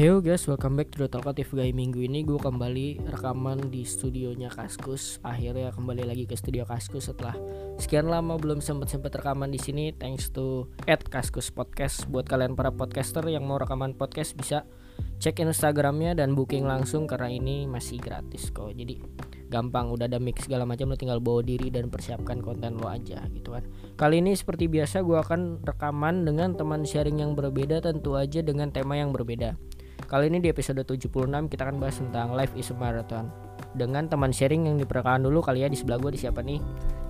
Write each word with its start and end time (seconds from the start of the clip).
Heyo 0.00 0.24
guys, 0.24 0.48
welcome 0.48 0.80
back 0.80 0.88
to 0.96 1.04
the 1.04 1.12
Talkative 1.12 1.52
Guy 1.52 1.76
Minggu 1.76 2.00
ini 2.00 2.24
gue 2.24 2.40
kembali 2.40 3.04
rekaman 3.04 3.68
di 3.68 3.84
studionya 3.84 4.48
Kaskus. 4.48 5.20
Akhirnya 5.20 5.76
kembali 5.76 6.08
lagi 6.08 6.24
ke 6.24 6.40
studio 6.40 6.64
Kaskus 6.64 7.12
setelah 7.12 7.36
sekian 7.76 8.08
lama 8.08 8.40
belum 8.40 8.64
sempat-sempat 8.64 9.20
rekaman 9.20 9.52
di 9.52 9.60
sini. 9.60 9.92
Thanks 9.92 10.32
to 10.32 10.72
at 10.88 11.04
Kaskus 11.04 11.52
Podcast. 11.52 12.08
Buat 12.08 12.32
kalian 12.32 12.56
para 12.56 12.72
podcaster 12.72 13.20
yang 13.28 13.44
mau 13.44 13.60
rekaman 13.60 13.92
podcast 13.92 14.32
bisa 14.40 14.64
cek 15.20 15.44
Instagramnya 15.44 16.16
dan 16.16 16.32
booking 16.32 16.64
langsung 16.64 17.04
karena 17.04 17.28
ini 17.28 17.68
masih 17.68 18.00
gratis 18.00 18.48
kok. 18.56 18.72
Jadi 18.72 19.04
gampang 19.52 19.92
udah 19.92 20.08
ada 20.08 20.16
mix 20.16 20.48
segala 20.48 20.64
macam 20.64 20.88
lo 20.88 20.96
tinggal 20.96 21.20
bawa 21.20 21.44
diri 21.44 21.68
dan 21.68 21.92
persiapkan 21.92 22.40
konten 22.40 22.80
lo 22.80 22.88
aja 22.88 23.20
gitu 23.36 23.52
kan. 23.52 23.68
Kali 24.00 24.24
ini 24.24 24.32
seperti 24.32 24.64
biasa 24.64 25.04
gue 25.04 25.20
akan 25.20 25.60
rekaman 25.60 26.24
dengan 26.24 26.56
teman 26.56 26.88
sharing 26.88 27.20
yang 27.20 27.36
berbeda 27.36 27.84
tentu 27.84 28.16
aja 28.16 28.40
dengan 28.40 28.72
tema 28.72 28.96
yang 28.96 29.12
berbeda. 29.12 29.60
Kali 30.10 30.26
ini 30.26 30.42
di 30.42 30.50
episode 30.50 30.82
76 30.82 31.06
kita 31.46 31.70
akan 31.70 31.78
bahas 31.78 32.02
tentang 32.02 32.34
life 32.34 32.50
is 32.58 32.66
a 32.66 32.74
marathon 32.74 33.30
dengan 33.78 34.10
teman 34.10 34.34
sharing 34.34 34.66
yang 34.66 34.74
diperkenalkan 34.74 35.22
dulu 35.22 35.38
kali 35.38 35.62
ya 35.62 35.70
di 35.70 35.78
sebelah 35.78 36.02
gue 36.02 36.10
di 36.10 36.18
siapa 36.18 36.42
nih? 36.42 36.58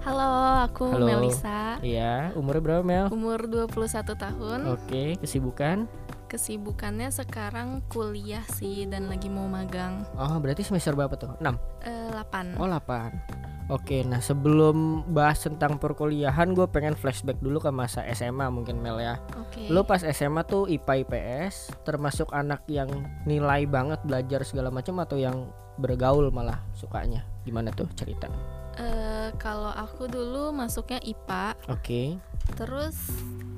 Halo, 0.05 0.69
aku 0.69 0.93
Halo. 0.93 1.09
Melisa. 1.09 1.81
Iya, 1.81 2.37
umurnya 2.37 2.61
berapa 2.61 2.85
Mel? 2.85 3.09
Umur 3.09 3.49
21 3.49 4.05
tahun. 4.05 4.61
Oke, 4.77 5.17
kesibukan? 5.17 5.89
Kesibukannya 6.30 7.11
sekarang 7.11 7.83
kuliah 7.91 8.47
sih 8.55 8.87
dan 8.87 9.11
lagi 9.11 9.27
mau 9.27 9.51
magang. 9.51 10.07
Oh, 10.15 10.39
berarti 10.39 10.62
semester 10.62 10.95
berapa 10.95 11.19
tuh? 11.19 11.34
6. 11.43 11.59
Eh 11.83 12.06
8. 12.15 12.55
Oh, 12.55 12.70
8. 12.70 13.70
Oke, 13.70 14.06
nah 14.06 14.23
sebelum 14.23 15.06
bahas 15.11 15.43
tentang 15.43 15.79
perkuliahan 15.83 16.55
gue 16.55 16.66
pengen 16.70 16.95
flashback 16.95 17.39
dulu 17.43 17.59
ke 17.59 17.70
masa 17.75 18.06
SMA 18.15 18.47
mungkin 18.47 18.79
Mel 18.79 19.03
ya. 19.03 19.19
Oke. 19.43 19.66
Lo 19.70 19.83
pas 19.83 20.06
SMA 20.06 20.47
tuh 20.47 20.70
IPA 20.70 21.03
IPS 21.03 21.83
termasuk 21.83 22.31
anak 22.31 22.62
yang 22.70 22.86
nilai 23.27 23.67
banget 23.67 23.98
belajar 24.06 24.47
segala 24.47 24.70
macam 24.70 25.03
atau 25.03 25.19
yang 25.19 25.51
bergaul 25.83 26.31
malah 26.31 26.62
sukanya? 26.78 27.27
Gimana 27.42 27.75
tuh 27.75 27.91
cerita? 27.98 28.31
Eh, 28.78 29.34
kalau 29.39 29.70
aku 29.75 30.06
dulu 30.06 30.55
masuknya 30.55 31.03
IPA, 31.03 31.58
Oke. 31.70 32.23
terus 32.55 32.98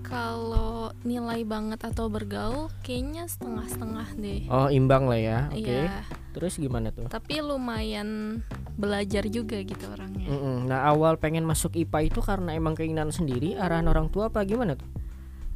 kalau 0.03 0.91
nilai 1.03 1.47
banget 1.47 1.81
atau 1.83 2.11
bergaul 2.11 2.69
kayaknya 2.83 3.25
setengah-setengah 3.31 4.09
deh. 4.19 4.43
Oh, 4.51 4.69
imbang 4.69 5.07
lah 5.09 5.19
ya. 5.19 5.39
Oke. 5.49 5.67
Iya. 5.67 6.03
Terus 6.35 6.59
gimana 6.59 6.91
tuh? 6.91 7.07
Tapi 7.09 7.41
lumayan 7.41 8.41
belajar 8.75 9.29
juga 9.29 9.61
gitu 9.63 9.85
orangnya. 9.89 10.29
Mm-mm. 10.29 10.69
Nah, 10.69 10.89
awal 10.89 11.21
pengen 11.21 11.45
masuk 11.45 11.77
IPA 11.77 12.09
itu 12.09 12.21
karena 12.25 12.57
emang 12.57 12.75
keinginan 12.75 13.13
sendiri, 13.13 13.55
arahan 13.55 13.87
orang 13.87 14.09
tua 14.09 14.33
apa 14.33 14.43
gimana 14.43 14.75
tuh? 14.77 14.89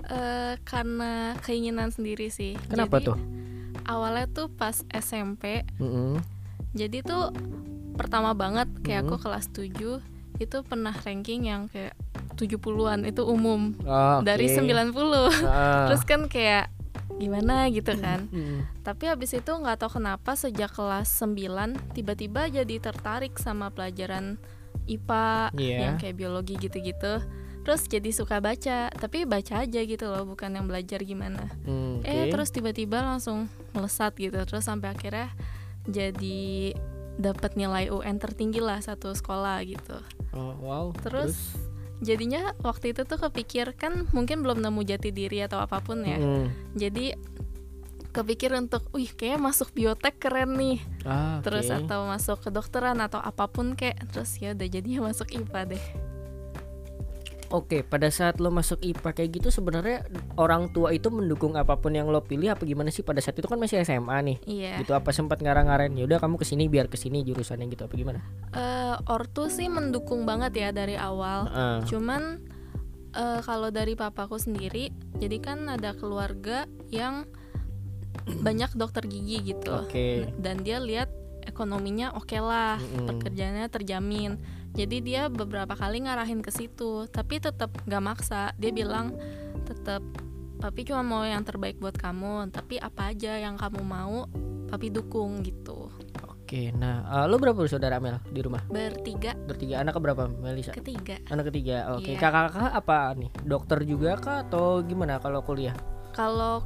Eh, 0.07 0.55
karena 0.63 1.35
keinginan 1.43 1.91
sendiri 1.91 2.31
sih. 2.31 2.55
Kenapa 2.71 3.03
Jadi, 3.03 3.07
tuh? 3.11 3.19
Awalnya 3.87 4.27
tuh 4.31 4.47
pas 4.51 4.83
SMP 4.91 5.63
Mm-mm. 5.79 6.19
Jadi 6.77 7.01
tuh 7.01 7.33
pertama 7.97 8.37
banget 8.37 8.69
kayak 8.85 9.09
Hmm. 9.09 9.11
aku 9.11 9.17
kelas 9.25 9.47
7 9.49 9.99
itu 10.37 10.57
pernah 10.69 10.93
ranking 10.93 11.49
yang 11.49 11.73
kayak 11.73 11.97
70-an 12.37 13.03
itu 13.03 13.23
umum 13.23 13.73
Oh, 13.81 14.21
oke. 14.21 14.23
dari 14.23 14.47
90. 14.47 14.93
Ah. 15.43 15.89
Terus 15.89 16.03
kan 16.03 16.21
kayak 16.27 16.69
gimana 17.15 17.67
gitu 17.69 17.97
kan. 17.97 18.29
Mm. 18.29 18.69
Tapi 18.83 19.05
habis 19.07 19.33
itu 19.33 19.49
nggak 19.49 19.79
tahu 19.79 19.97
kenapa 19.97 20.35
sejak 20.35 20.69
kelas 20.69 21.09
9 21.17 21.35
tiba-tiba 21.91 22.47
jadi 22.47 22.77
tertarik 22.79 23.35
sama 23.37 23.69
pelajaran 23.69 24.37
IPA 24.85 25.51
Iya. 25.53 25.77
yang 25.81 25.95
kayak 25.97 26.15
biologi 26.15 26.55
gitu-gitu. 26.57 27.25
Terus 27.61 27.83
jadi 27.85 28.11
suka 28.11 28.39
baca, 28.39 28.93
tapi 28.93 29.25
baca 29.25 29.59
aja 29.61 29.81
gitu 29.81 30.07
loh, 30.07 30.23
bukan 30.25 30.55
yang 30.55 30.67
belajar 30.67 31.03
gimana. 31.03 31.51
Mm, 31.65 31.99
Eh 32.01 32.23
oke. 32.23 32.31
terus 32.31 32.49
tiba-tiba 32.51 33.01
langsung 33.01 33.51
melesat 33.73 34.15
gitu 34.15 34.39
terus 34.41 34.63
sampai 34.63 34.93
akhirnya 34.93 35.35
jadi 35.85 36.73
dapat 37.17 37.57
nilai 37.57 37.89
UN 37.89 38.17
tertinggi 38.17 38.61
lah 38.61 38.79
satu 38.79 39.11
sekolah 39.11 39.59
gitu 39.65 39.97
Oh, 40.31 40.53
wow. 40.59 40.87
terus, 41.01 41.57
jadinya 41.99 42.53
waktu 42.61 42.93
itu 42.93 43.03
tuh 43.03 43.17
kepikir 43.19 43.73
kan 43.73 44.05
mungkin 44.11 44.41
belum 44.41 44.59
nemu 44.59 44.81
jati 44.83 45.11
diri 45.11 45.41
atau 45.41 45.59
apa 45.59 45.81
pun 45.81 46.01
ya 46.01 46.17
Mm. 46.17 46.47
jadi 46.75 47.17
kepikir 48.11 48.49
untuk 48.53 48.89
wih 48.91 49.09
kayak 49.11 49.37
masuk 49.37 49.71
biotek 49.71 50.17
keren 50.17 50.57
nih 50.57 50.81
Ah, 51.05 51.39
oke. 51.39 51.45
terus 51.45 51.69
atau 51.69 52.05
masuk 52.05 52.41
kedokteran 52.43 52.97
atau 52.99 53.19
apa 53.19 53.45
pun 53.47 53.73
kayak 53.73 54.09
terus 54.09 54.37
ya 54.37 54.53
udah 54.53 54.65
jadinya 54.67 55.05
masuk 55.05 55.29
IPA 55.31 55.77
deh 55.77 55.85
Oke, 57.55 57.87
pada 57.87 58.11
saat 58.11 58.43
lo 58.43 58.51
masuk 58.51 58.83
IPA 58.83 59.11
kayak 59.15 59.31
gitu 59.39 59.49
sebenarnya 59.55 60.03
orang 60.35 60.71
tua 60.75 60.91
itu 60.91 61.07
mendukung 61.15 61.55
apa 61.55 61.79
pun 61.79 61.95
yang 61.95 62.11
lo 62.11 62.19
pilih 62.23 62.51
apa 62.51 62.67
gimana 62.67 62.91
sih 62.91 63.07
pada 63.07 63.23
saat 63.23 63.39
itu 63.39 63.47
kan 63.47 63.55
masih 63.57 63.79
SMA 63.87 64.19
nih. 64.27 64.39
iya 64.51 64.73
Gitu 64.83 64.91
apa 64.93 65.15
sempat 65.15 65.39
ngarang-ngarain 65.39 65.95
ya 65.95 66.05
udah 66.11 66.19
kamu 66.19 66.43
ke 66.43 66.47
sini 66.47 66.67
biar 66.67 66.91
ke 66.91 66.99
sini 66.99 67.23
jurusannya 67.23 67.71
gitu 67.71 67.87
apa 67.87 67.95
gimana? 67.95 68.21
Eh, 68.51 68.95
ortu 69.07 69.47
sih 69.47 69.71
mendukung 69.71 70.27
banget 70.27 70.53
ya 70.59 70.69
dari 70.75 70.99
awal 70.99 71.47
Ah, 71.47 71.79
Cuman 71.87 72.43
eh, 73.15 73.41
kalau 73.47 73.71
dari 73.71 73.95
papaku 73.95 74.37
sendiri, 74.37 74.91
jadi 75.17 75.39
kan 75.39 75.71
ada 75.71 75.95
keluarga 75.95 76.67
yang 76.91 77.25
banyak 78.27 78.75
dokter 78.75 79.07
gigi 79.07 79.55
gitu. 79.55 79.71
Oke. 79.71 80.27
Dan 80.41 80.67
dia 80.67 80.83
lihat 80.83 81.09
ekonominya 81.47 82.11
oke 82.19 82.37
lah, 82.43 82.77
Mm-mm. 82.83 83.07
pekerjaannya 83.07 83.67
terjamin. 83.71 84.33
Jadi 84.77 85.01
dia 85.01 85.33
beberapa 85.33 85.73
kali 85.73 86.05
ngarahin 86.05 86.45
ke 86.45 86.53
situ, 86.53 87.09
tapi 87.09 87.41
tetap 87.41 87.73
gak 87.89 88.05
maksa. 88.05 88.53
Dia 88.61 88.69
bilang 88.71 89.17
tetap 89.65 90.05
papi 90.61 90.85
cuma 90.85 91.01
mau 91.01 91.25
yang 91.25 91.41
terbaik 91.41 91.81
buat 91.81 91.97
kamu, 91.97 92.53
tapi 92.53 92.77
apa 92.77 93.17
aja 93.17 93.41
yang 93.41 93.57
kamu 93.57 93.81
mau, 93.81 94.29
papi 94.69 94.93
dukung 94.93 95.41
gitu. 95.41 95.89
Oke, 96.29 96.71
nah 96.71 97.03
eh, 97.03 97.27
lo 97.27 97.41
berapa 97.43 97.59
bersaudara 97.59 97.99
Mel 97.99 98.23
di 98.31 98.39
rumah? 98.39 98.63
Bertiga, 98.71 99.35
Bertiga 99.35 99.83
anak 99.83 99.99
berapa 99.99 100.29
Melisa? 100.29 100.71
ketiga. 100.77 101.19
Anak 101.27 101.51
ketiga. 101.51 101.97
Oke, 101.97 102.15
Iya. 102.15 102.21
kakak-kakak 102.23 102.73
apa 102.77 102.99
nih? 103.19 103.31
Dokter 103.43 103.79
juga 103.83 104.15
kah 104.21 104.45
atau 104.47 104.85
gimana 104.85 105.19
kalau 105.19 105.43
kuliah? 105.43 105.75
Kalau 106.15 106.63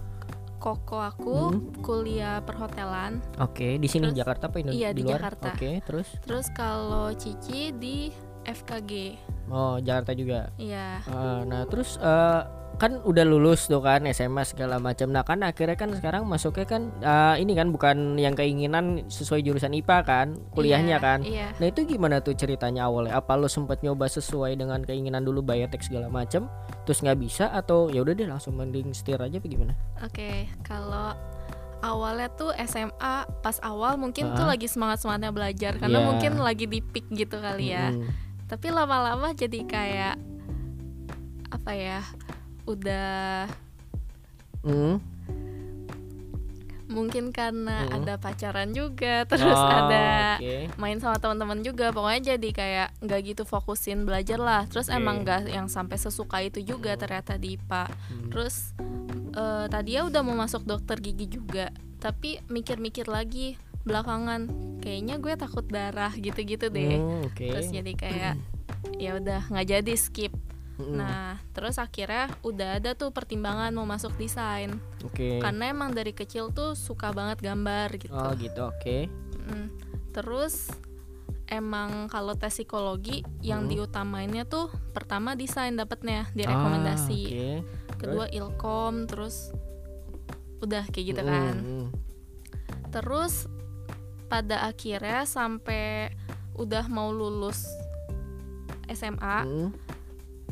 koko 0.60 1.00
aku 1.00 1.36
Hmm. 1.48 1.72
kuliah 1.80 2.38
perhotelan, 2.38 3.24
Oke, 3.40 3.74
di 3.74 3.88
sini 3.88 4.06
Terus- 4.06 4.18
Jakarta 4.18 4.46
apa 4.46 4.56
Indo- 4.58 4.70
iya, 4.70 4.92
di 4.92 5.00
di 5.00 5.02
luar? 5.02 5.16
Jakarta. 5.18 5.48
Oke, 5.50 5.70
terus 5.80 6.08
Terus 6.20 6.46
kalau 6.52 7.08
Cici 7.12 7.72
di 7.72 8.12
FKG. 8.42 9.16
oh 9.48 9.80
Jakarta 9.80 10.12
juga. 10.12 10.52
Iya. 10.54 11.00
Eh, 11.02 11.40
nah, 11.44 11.64
terus 11.64 11.96
eh, 11.96 12.40
kan 12.76 13.02
udah 13.02 13.24
lulus 13.24 13.66
tuh 13.66 13.80
kan 13.80 14.06
SMA 14.06 14.40
segala 14.42 14.78
macam. 14.78 15.08
Nah, 15.08 15.20
kan 15.20 15.42
akhirnya 15.42 15.74
kan 15.74 15.92
sekarang 15.92 16.24
masuknya 16.24 16.64
kan 16.64 16.82
eh, 16.96 17.36
ini 17.38 17.52
kan 17.52 17.68
bukan 17.68 18.16
yang 18.16 18.32
keinginan 18.32 19.04
sesuai 19.04 19.42
jurusan 19.42 19.74
IPA 19.74 19.98
kan, 20.02 20.26
kuliahnya 20.50 20.96
Iya, 20.96 21.02
kan. 21.02 21.18
Iya. 21.20 21.48
Nah, 21.56 21.66
itu 21.66 21.84
gimana 21.84 22.20
tuh 22.20 22.32
ceritanya 22.32 22.86
awalnya? 22.86 23.16
Apa 23.16 23.34
lo 23.34 23.48
sempat 23.48 23.80
nyoba 23.80 24.06
sesuai 24.06 24.54
dengan 24.54 24.80
keinginan 24.80 25.20
dulu 25.20 25.40
biotek 25.40 25.80
segala 25.80 26.06
macam, 26.06 26.48
terus 26.84 27.00
nggak 27.00 27.18
bisa 27.18 27.48
atau 27.50 27.88
ya 27.88 28.00
udah 28.00 28.12
deh 28.12 28.24
langsung 28.24 28.54
mending 28.54 28.92
setir 28.92 29.20
aja 29.20 29.36
apa 29.36 29.44
gimana? 29.44 29.72
Oke, 30.00 30.48
kalau 30.62 31.12
awalnya 31.80 32.28
tuh 32.30 32.52
SMA 32.60 33.14
pas 33.40 33.56
awal 33.60 33.96
mungkin 33.96 34.32
tuh 34.32 34.44
Ah. 34.44 34.52
lagi 34.52 34.68
semangat-semangatnya 34.68 35.32
belajar 35.32 35.72
karena 35.76 36.00
Iya. 36.00 36.06
mungkin 36.06 36.32
lagi 36.38 36.64
di 36.64 36.80
peak 36.80 37.08
gitu 37.10 37.40
kali 37.40 37.72
ya. 37.72 37.92
Mm-mm. 37.92 38.08
Tapi 38.44 38.66
lama-lama 38.68 39.32
jadi 39.32 39.64
kayak 39.64 40.16
apa 41.50 41.72
ya? 41.72 42.00
Udah 42.64 43.48
Mm. 44.60 45.00
mungkin 46.86 47.30
karena 47.30 47.86
Mm. 47.86 47.96
ada 47.96 48.14
pacaran 48.16 48.70
juga, 48.70 49.22
terus 49.24 49.46
Oh, 49.46 49.62
ada 49.62 50.36
oke. 50.36 50.74
main 50.76 50.98
sama 50.98 51.16
teman-teman 51.16 51.62
juga 51.62 51.88
pokoknya 51.90 52.34
jadi 52.34 52.48
kayak 52.50 52.88
nggak 53.00 53.20
gitu 53.24 53.42
fokusin 53.44 54.02
belajar 54.02 54.36
lah 54.36 54.66
terus 54.66 54.90
Oke. 54.90 54.98
emang 54.98 55.22
nggak 55.22 55.48
yang 55.48 55.64
sampai 55.66 55.96
sesuka 55.96 56.42
itu 56.42 56.58
juga 56.60 56.92
ternyata 56.94 57.38
di 57.38 57.54
IPA 57.54 57.84
Hmm. 57.86 58.28
terus 58.28 58.74
eh, 59.30 59.66
tadi 59.68 59.94
ya 59.94 60.02
udah 60.02 60.20
mau 60.20 60.34
masuk 60.34 60.66
dokter 60.66 60.98
gigi 60.98 61.30
juga 61.30 61.70
tapi 61.96 62.42
mikir-mikir 62.48 63.06
lagi 63.06 63.54
belakangan 63.80 64.50
kayaknya 64.80 65.16
gue 65.16 65.32
takut 65.36 65.62
darah 65.64 66.10
gitu-gitu 66.12 66.66
deh 66.68 66.98
Hmm, 66.98 67.22
oke. 67.24 67.46
terus 67.46 67.70
jadi 67.70 67.92
kayak 67.94 68.34
ya 68.98 69.14
udah 69.14 69.46
nggak 69.46 69.66
jadi 69.70 69.94
skip 69.94 70.34
Nah 70.88 71.36
terus 71.50 71.76
akhirnya 71.76 72.32
udah 72.40 72.80
ada 72.80 72.94
tuh 72.94 73.10
pertimbangan 73.10 73.70
mau 73.70 73.84
masuk 73.84 74.16
desain 74.16 74.72
Oke. 75.02 75.38
karena 75.38 75.68
emang 75.68 75.90
dari 75.90 76.10
kecil 76.10 76.48
tuh 76.50 76.72
suka 76.72 77.10
banget 77.10 77.42
gambar 77.42 77.88
gitu 77.96 78.12
Oh 78.12 78.32
gitu, 78.34 78.60
oke. 78.64 78.96
Mm. 79.46 79.68
Terus 80.10 80.70
emang 81.46 82.06
kalau 82.06 82.34
tes 82.34 82.54
psikologi 82.54 83.20
yang 83.42 83.66
Hmm. 83.66 83.70
diutamainnya 83.70 84.46
tuh 84.46 84.70
pertama 84.90 85.34
desain 85.34 85.74
dapatnya 85.74 86.30
direkomendasi, 86.32 87.22
Ah, 87.26 87.58
oke. 87.90 87.98
kedua 87.98 88.26
ilkom, 88.30 89.04
terus 89.04 89.50
udah 90.60 90.86
kayak 90.86 91.06
gitu 91.10 91.22
Mm, 91.22 91.26
kan. 91.26 91.54
Terus 92.90 93.50
pada 94.26 94.62
akhirnya 94.62 95.26
sampai 95.26 96.14
udah 96.54 96.86
mau 96.86 97.10
lulus 97.10 97.66
SMA, 98.86 99.42
Mm. 99.42 99.70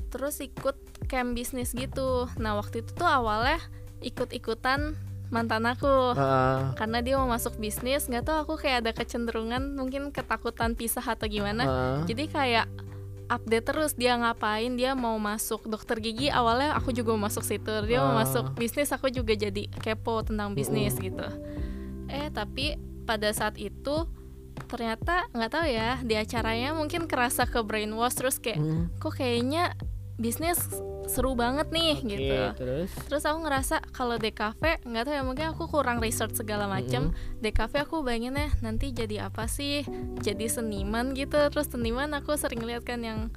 Terus 0.09 0.41
ikut 0.41 0.77
camp 1.07 1.33
bisnis 1.33 1.73
gitu. 1.73 2.27
Nah 2.37 2.57
waktu 2.57 2.81
itu 2.81 2.91
tuh 2.93 3.05
awalnya 3.05 3.61
ikut-ikutan 4.01 4.97
mantan 5.29 5.65
aku. 5.65 6.17
Ah, 6.17 6.73
karena 6.75 6.99
dia 6.99 7.15
mau 7.15 7.29
masuk 7.29 7.57
bisnis 7.57 8.09
nggak 8.09 8.25
tahu 8.25 8.37
aku 8.43 8.55
kayak 8.59 8.81
ada 8.81 8.93
kecenderungan 8.93 9.77
mungkin 9.77 10.09
ketakutan 10.09 10.73
pisah 10.73 11.05
atau 11.05 11.29
gimana. 11.29 11.63
Ah. 11.63 12.01
jadi 12.05 12.25
kayak 12.27 12.67
update 13.29 13.69
terus 13.69 13.93
dia 13.93 14.17
ngapain 14.17 14.73
dia 14.73 14.97
mau 14.97 15.21
masuk 15.21 15.69
dokter 15.69 16.01
gigi 16.01 16.33
awalnya 16.33 16.73
aku 16.73 16.91
juga 16.91 17.13
mau 17.13 17.29
masuk 17.29 17.45
situ. 17.45 17.69
Dia 17.85 18.01
mau 18.01 18.17
Ah. 18.17 18.25
masuk 18.25 18.57
bisnis 18.57 18.89
aku 18.89 19.09
juga 19.09 19.37
jadi 19.37 19.69
kepo 19.69 20.25
tentang 20.25 20.57
bisnis 20.57 20.97
gitu. 20.97 21.29
Eh 22.09 22.33
tapi 22.33 22.81
pada 23.05 23.29
saat 23.31 23.57
itu 23.57 24.09
ternyata 24.65 25.29
nggak 25.31 25.51
tahu 25.51 25.67
ya 25.67 26.01
di 26.01 26.13
acaranya 26.13 26.73
mungkin 26.73 27.05
kerasa 27.05 27.45
ke 27.45 27.61
brainwash 27.61 28.17
terus 28.17 28.37
kayak 28.37 28.59
Hmm, 28.59 28.89
kok 28.97 29.15
kayaknya 29.15 29.77
bisnis 30.19 30.59
seru 31.09 31.33
banget 31.33 31.73
nih 31.73 31.95
oke, 32.05 32.11
gitu. 32.13 32.37
terus? 32.61 32.91
Terus 33.09 33.25
aku 33.25 33.39
ngerasa 33.49 33.81
kalau 33.97 34.21
DKV 34.21 34.85
nggak 34.85 35.05
tahu 35.09 35.15
ya 35.17 35.25
mungkin 35.25 35.47
aku 35.57 35.65
kurang 35.73 36.05
research 36.05 36.37
segala 36.37 36.69
macam 36.69 37.17
DKV 37.41 37.89
aku 37.89 38.05
bayanginnya 38.05 38.53
nanti 38.61 38.93
jadi 38.93 39.33
apa 39.33 39.49
sih? 39.49 39.83
Jadi 40.21 40.47
seniman 40.53 41.17
gitu. 41.17 41.41
Terus 41.49 41.73
seniman 41.73 42.13
aku 42.13 42.37
sering 42.37 42.61
lihat 42.61 42.85
kan 42.85 43.01
yang 43.01 43.33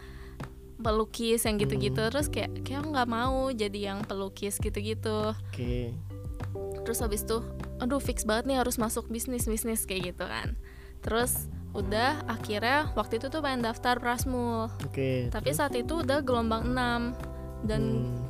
pelukis 0.84 1.48
yang 1.48 1.56
gitu-gitu. 1.62 2.12
Terus 2.12 2.28
kayak 2.28 2.66
kayak 2.68 2.84
aku 2.84 2.90
nggak 2.92 3.10
mau 3.10 3.48
jadi 3.56 3.96
yang 3.96 4.04
pelukis 4.04 4.60
gitu-gitu. 4.60 5.32
Oke. 5.32 5.96
Terus 6.84 7.00
habis 7.00 7.24
itu 7.24 7.40
aduh 7.80 8.04
fix 8.04 8.28
banget 8.28 8.52
nih 8.52 8.58
harus 8.60 8.76
masuk 8.76 9.08
bisnis 9.08 9.48
bisnis 9.48 9.88
kayak 9.88 10.12
gitu 10.12 10.28
kan. 10.28 10.60
Terus 11.00 11.48
udah 11.72 12.28
akhirnya 12.28 12.92
waktu 12.94 13.16
itu 13.16 13.28
tuh 13.28 13.40
pengen 13.40 13.64
daftar 13.64 13.96
Prasmul 13.96 14.68
oke 14.84 15.32
tapi 15.32 15.50
terus? 15.52 15.58
saat 15.58 15.74
itu 15.74 16.04
udah 16.04 16.20
gelombang 16.20 16.68
6 16.68 17.16
dan 17.64 17.82
Hmm. 18.02 18.28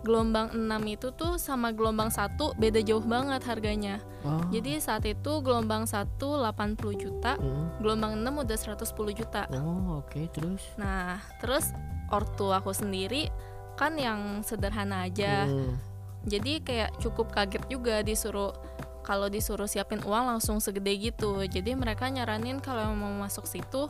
gelombang 0.00 0.48
6 0.56 0.80
itu 0.88 1.12
tuh 1.12 1.36
sama 1.36 1.70
gelombang 1.70 2.08
1 2.08 2.56
beda 2.56 2.80
jauh 2.80 3.04
banget 3.04 3.44
harganya. 3.44 4.00
Oh, 4.24 4.40
Jadi 4.48 4.80
saat 4.80 5.04
itu 5.04 5.44
gelombang 5.44 5.84
1 5.84 6.40
80 6.40 6.96
juta, 6.96 7.36
hmm. 7.36 7.84
gelombang 7.84 8.16
6 8.16 8.40
udah 8.40 8.56
110 8.56 9.12
juta. 9.12 9.44
oh 9.52 10.00
oke 10.00 10.24
terus 10.32 10.64
Nah, 10.80 11.20
terus 11.36 11.68
ortu 12.08 12.48
aku 12.48 12.72
sendiri 12.72 13.28
kan 13.76 13.92
yang 13.94 14.40
sederhana 14.40 15.04
aja. 15.04 15.44
Hmm. 15.44 15.76
Jadi 16.24 16.60
kayak 16.60 16.96
cukup 16.96 17.28
kaget 17.32 17.64
juga 17.68 18.00
disuruh 18.00 18.56
kalau 19.02 19.26
disuruh 19.32 19.66
siapin 19.66 20.00
uang 20.04 20.36
langsung 20.36 20.60
segede 20.60 20.92
gitu. 21.00 21.40
Jadi 21.44 21.74
mereka 21.74 22.06
nyaranin 22.08 22.60
kalau 22.60 22.92
mau 22.94 23.10
masuk 23.20 23.48
situ 23.48 23.88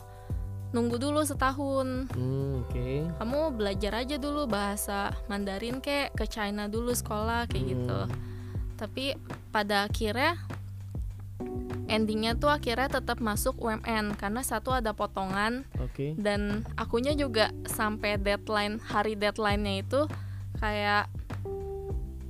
nunggu 0.71 0.95
dulu 0.95 1.19
setahun. 1.27 2.07
Hmm, 2.15 2.63
oke 2.63 3.11
Kamu 3.19 3.59
belajar 3.59 4.07
aja 4.07 4.15
dulu 4.15 4.47
bahasa 4.47 5.11
Mandarin 5.27 5.83
kek 5.83 6.15
ke 6.15 6.23
China 6.27 6.71
dulu 6.71 6.95
sekolah 6.95 7.47
kayak 7.51 7.59
Hmm. 7.59 7.71
gitu. 7.75 7.99
Tapi 8.79 9.05
pada 9.51 9.85
akhirnya 9.91 10.39
endingnya 11.91 12.39
tuh 12.39 12.47
akhirnya 12.47 12.87
tetap 12.87 13.19
masuk 13.19 13.59
UMN 13.59 14.15
karena 14.15 14.39
satu 14.47 14.71
ada 14.71 14.95
potongan 14.95 15.67
oke 15.75 16.15
dan 16.15 16.63
akunya 16.79 17.11
juga 17.11 17.51
sampai 17.67 18.15
deadline 18.15 18.79
hari 18.79 19.19
deadline-nya 19.19 19.83
itu 19.83 20.07
kayak 20.63 21.11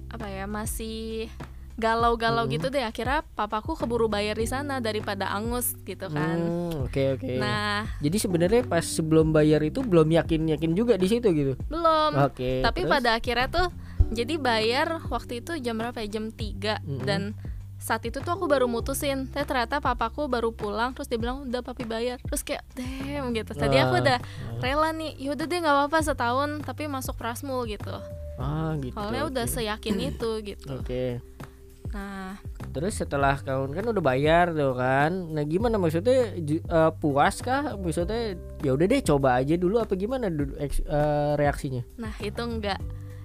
apa 0.09 0.27
ya 0.33 0.49
masih 0.49 1.29
galau-galau 1.75 2.45
Hmm. 2.45 2.53
gitu 2.53 2.67
deh 2.67 2.81
akhirnya 2.81 3.23
papaku 3.33 3.73
keburu 3.73 4.05
bayar 4.05 4.33
di 4.33 4.45
sana 4.45 4.77
daripada 4.77 5.29
angus 5.29 5.73
gitu 5.81 6.07
kan. 6.07 6.37
Hmm, 6.37 6.85
oke 6.85 7.03
oke. 7.15 7.31
Nah. 7.37 7.87
Jadi 7.99 8.17
sebenarnya 8.17 8.61
pas 8.63 8.83
sebelum 8.83 9.29
bayar 9.29 9.61
itu 9.61 9.79
belum 9.79 10.07
yakin 10.07 10.51
yakin 10.51 10.71
juga 10.71 10.95
di 10.95 11.07
situ 11.07 11.27
gitu? 11.31 11.53
Belum. 11.67 12.11
Oke 12.21 12.59
tapi 12.61 12.83
terus? 12.83 12.91
pada 12.91 13.09
akhirnya 13.15 13.47
tuh 13.47 13.67
jadi 14.11 14.35
bayar 14.35 14.99
waktu 15.07 15.39
itu 15.39 15.55
jam 15.57 15.79
berapa 15.79 15.99
ya? 15.99 16.07
Jam 16.11 16.29
3 16.29 16.83
Mm-mm. 16.83 17.07
dan 17.07 17.31
saat 17.77 18.05
itu 18.05 18.21
tuh 18.21 18.29
aku 18.29 18.45
baru 18.45 18.69
mutusin. 18.69 19.25
Tapi 19.25 19.41
ternyata 19.41 19.81
papaku 19.81 20.29
baru 20.29 20.53
pulang 20.53 20.93
terus 20.93 21.07
dia 21.07 21.17
bilang 21.17 21.49
udah 21.49 21.61
papi 21.61 21.81
bayar. 21.81 22.21
Terus 22.21 22.43
kayak 22.43 22.61
damn 22.75 23.33
gitu. 23.33 23.51
Tadi 23.51 23.79
aku 23.79 23.97
Wah. 23.97 24.03
udah 24.05 24.17
rela 24.59 24.89
nih 24.91 25.17
yaudah 25.17 25.47
deh 25.47 25.57
nggak 25.57 25.75
apa-apa 25.79 25.97
setahun 26.03 26.61
tapi 26.61 26.85
masuk 26.85 27.17
prasmul 27.17 27.65
gitu. 27.65 27.95
Ah 28.37 28.77
gitu. 28.77 28.93
Soalnya 28.93 29.25
oke. 29.25 29.31
udah 29.33 29.45
seyakin 29.47 29.97
itu 29.97 30.29
gitu. 30.45 30.77
Oke 30.77 31.17
nah. 31.91 32.35
Terus 32.71 32.95
setelah 32.95 33.35
kawan 33.35 33.71
kan 33.71 33.83
udah 33.83 33.99
bayar 33.99 34.51
tuh 34.51 34.73
kan. 34.73 35.11
Nah 35.11 35.43
gimana 35.43 35.75
maksudnya? 35.75 36.31
Eh, 36.33 36.91
puas 36.97 37.39
kah? 37.39 37.75
Maksudnya 37.75 38.33
ya 38.59 38.71
udah 38.71 38.85
deh 38.85 39.01
coba 39.01 39.37
aja 39.37 39.55
dulu 39.55 39.75
apa 39.75 39.93
gimana 39.93 40.27
dulu 40.27 40.55
eks- 40.55 40.81
eh, 40.81 41.33
reaksinya? 41.35 41.83
Nah 41.97 42.15
itu 42.17 42.39
enggak. 42.39 42.79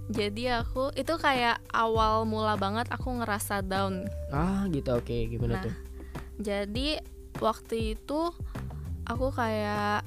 Jadi 0.07 0.47
aku 0.49 0.95
itu 0.95 1.15
kayak 1.17 1.59
awal 1.69 2.23
mula 2.23 2.55
banget 2.55 2.87
aku 2.91 3.11
ngerasa 3.17 3.63
down. 3.63 4.07
Ah 4.31 4.67
gitu. 4.69 4.95
Oke 4.95 5.27
gimana 5.27 5.59
Nah, 5.59 5.63
tuh? 5.67 5.75
Jadi 6.37 6.99
waktu 7.39 7.95
itu 7.95 8.31
aku 9.03 9.31
kayak 9.31 10.03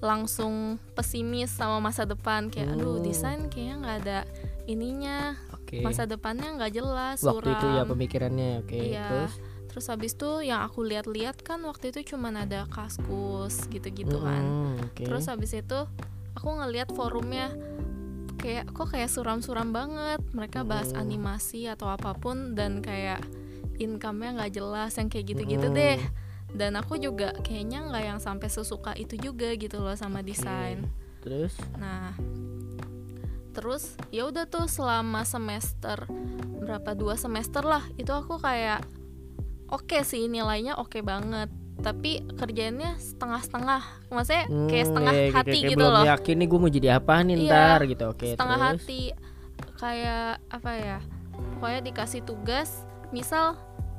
langsung 0.00 0.78
pesimis 0.94 1.50
sama 1.50 1.78
masa 1.78 2.02
depan. 2.02 2.46
Kayak 2.46 2.74
aduh 2.74 2.98
Hmm. 2.98 3.04
desain 3.04 3.40
kayaknya 3.46 3.74
nggak 3.78 3.96
ada 4.02 4.18
ininya 4.64 5.34
oke 5.70 5.78
masa 5.80 6.02
depannya 6.02 6.50
nggak 6.52 6.72
jelas 6.74 7.18
waktu 7.22 7.48
itu 7.48 7.66
ya 7.68 7.80
suram. 7.80 7.88
pemikirannya 7.88 8.50
oke 8.60 8.74
Iya. 8.76 9.06
terus 9.06 9.32
terus 9.70 9.86
habis 9.86 10.12
itu 10.12 10.30
yang 10.42 10.60
aku 10.60 10.82
lihat-lihat 10.82 11.40
kan 11.40 11.62
waktu 11.62 11.94
itu 11.94 12.10
cuman 12.10 12.42
ada 12.42 12.66
kaskus 12.66 13.70
gitu-gitu 13.70 14.18
kan 14.18 14.42
Mm-mm, 14.42 14.74
oke 14.84 15.04
terus 15.04 15.24
habis 15.24 15.54
itu 15.54 15.78
aku 16.34 16.48
ngelihat 16.50 16.90
forumnya 16.90 17.54
kayak 18.36 18.66
kok 18.68 18.90
kayak 18.90 19.06
suram-suram 19.06 19.70
banget 19.70 20.18
mereka 20.32 20.64
bahas 20.64 20.90
Hmm. 20.90 21.02
animasi 21.02 21.68
atau 21.68 21.86
apa 21.86 22.12
pun 22.12 22.52
dan 22.52 22.80
kayak 22.80 23.22
income-nya 23.76 24.34
nggak 24.34 24.52
jelas 24.52 24.92
yang 24.92 25.06
kayak 25.06 25.26
gitu-gitu 25.28 25.68
Hmm. 25.68 25.76
deh 25.76 26.00
dan 26.50 26.74
aku 26.74 26.98
juga 26.98 27.30
kayaknya 27.38 27.86
nggak 27.86 28.04
yang 28.04 28.18
sampai 28.18 28.50
sesuka 28.50 28.90
itu 28.94 29.14
juga 29.14 29.54
gitu 29.54 29.78
loh 29.78 29.94
sama 29.94 30.18
Oke. 30.18 30.34
desain 30.34 30.82
terus 31.20 31.54
nah 31.76 32.10
terus 33.50 33.82
ya 34.08 34.24
udah 34.24 34.44
tuh 34.44 34.66
selama 34.66 35.22
semester 35.22 36.06
berapa 36.60 36.92
dua 36.92 37.14
semester 37.14 37.62
lah 37.62 37.82
itu 37.94 38.08
aku 38.08 38.36
kayak 38.36 38.86
oke 39.66 39.98
sih 40.00 40.26
nilainya 40.26 40.74
oke 40.76 41.00
banget. 41.00 41.50
Tapi 41.76 42.20
kerjaannya 42.30 43.00
setengah-setengah. 43.00 43.82
Maksudnya 44.08 44.44
kayak 44.68 44.84
Hmm, 44.84 44.88
setengah 44.90 45.12
iya, 45.12 45.20
kayak- 45.22 45.34
hati 45.34 45.48
kayak 45.50 45.64
gitu 45.66 45.78
belum 45.78 45.94
loh. 45.94 46.04
yakin 46.06 46.34
nih 46.36 46.46
gue 46.46 46.58
mau 46.58 46.68
jadi 46.70 46.88
apa 46.94 47.14
nih 47.20 47.34
Iya, 47.34 47.48
ntar 47.48 47.80
gitu. 47.86 48.04
Oke 48.06 48.26
setengah 48.28 48.58
terus? 48.58 48.68
hati 48.78 49.02
kayak 49.74 50.28
apa 50.46 50.70
ya 50.74 50.98
pokoknya 51.56 51.80
dikasih 51.82 52.20
tugas 52.22 52.84
misal 53.10 53.56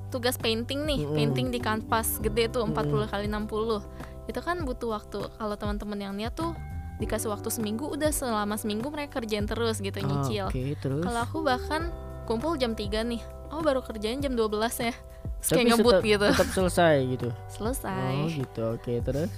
tugas 0.08 0.38
painting 0.38 0.86
nih 0.86 1.00
Mm-mm. 1.02 1.16
painting 1.16 1.48
di 1.50 1.58
kanvas 1.58 2.20
gede 2.20 2.48
tuh 2.50 2.62
40 2.64 2.78
kali 3.08 3.26
60 3.26 3.82
itu 4.28 4.40
kan 4.40 4.62
butuh 4.62 4.90
waktu. 4.94 5.20
Kalau 5.26 5.56
teman-teman 5.56 5.98
yang 6.00 6.14
niat 6.14 6.32
tuh 6.32 6.54
dikasih 7.02 7.28
waktu 7.28 7.50
seminggu 7.50 7.90
udah 7.90 8.10
selama 8.10 8.56
seminggu 8.56 8.88
mereka 8.88 9.18
kerjain 9.18 9.44
terus 9.44 9.78
gitu 9.78 9.98
Ah, 9.98 10.06
nyicil. 10.06 10.46
oke 10.46 10.64
terus? 10.78 11.02
Kalau 11.02 11.20
aku 11.20 11.38
bahkan 11.42 11.90
kumpul 12.24 12.56
jam 12.56 12.72
3 12.72 13.02
nih 13.04 13.20
oh 13.50 13.60
baru 13.60 13.82
kerjain 13.82 14.22
jam 14.22 14.32
12 14.32 14.48
ya. 14.80 14.94
Terus 15.42 15.50
kayak 15.52 15.68
ngebut 15.74 15.92
tetap- 15.92 16.06
gitu. 16.08 16.28
tetap 16.32 16.50
selesai 16.52 16.96
gitu? 17.10 17.30
Selesai. 17.50 18.14
Oh 18.16 18.30
gitu. 18.30 18.62
Oke 18.72 18.94
terus? 19.02 19.32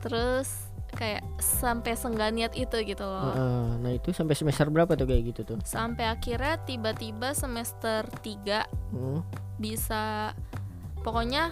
Terus 0.00 0.48
kayak 0.90 1.22
sampai 1.38 1.94
senggak 1.94 2.30
niat 2.30 2.52
itu 2.52 2.76
gitu 2.84 3.02
loh. 3.02 3.30
Heeh, 3.30 3.66
nah 3.78 3.90
itu 3.90 4.10
sampai 4.10 4.34
semester 4.34 4.66
berapa 4.68 4.92
tuh 4.92 5.06
kayak 5.06 5.22
gitu 5.30 5.40
tuh? 5.44 5.58
Sampai 5.60 6.06
akhirnya 6.06 6.58
tiba-tiba 6.60 7.30
semester 7.32 8.02
3 8.20 8.66
Hmm, 8.90 9.22
bisa 9.56 10.34
pokoknya 11.00 11.50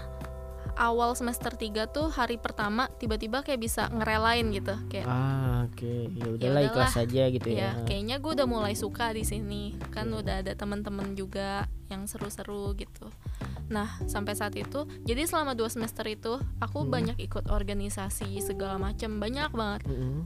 awal 0.75 1.13
semester 1.13 1.51
3 1.51 1.69
tuh 1.87 2.09
hari 2.09 2.37
pertama 2.37 2.89
tiba-tiba 2.95 3.41
kayak 3.41 3.61
bisa 3.61 3.89
ngerelain 3.89 4.49
gitu 4.51 4.73
kayak 4.87 5.05
ah 5.05 5.65
oke 5.65 5.85
ya 6.11 6.27
udahlah 6.27 6.35
udahlah. 6.35 6.63
ikhlas 6.65 6.95
aja 6.97 7.23
gitu 7.29 7.49
ya, 7.49 7.57
ya 7.57 7.71
kayaknya 7.85 8.17
gue 8.17 8.33
udah 8.33 8.47
mulai 8.47 8.73
suka 8.73 9.11
di 9.11 9.23
sini 9.23 9.75
kan 9.91 10.09
udah 10.09 10.41
ada 10.41 10.53
teman-teman 10.53 11.13
juga 11.13 11.65
yang 11.87 12.05
seru-seru 12.05 12.73
gitu 12.75 13.09
nah 13.67 13.89
sampai 14.05 14.33
saat 14.33 14.53
itu 14.53 14.85
jadi 15.03 15.25
selama 15.25 15.53
dua 15.53 15.69
semester 15.69 16.05
itu 16.05 16.37
aku 16.59 16.83
Hmm. 16.83 16.91
banyak 16.91 17.17
ikut 17.19 17.47
organisasi 17.47 18.41
segala 18.41 18.77
macam 18.77 19.17
banyak 19.17 19.49
banget 19.51 19.83
Mm-mm. 19.87 20.25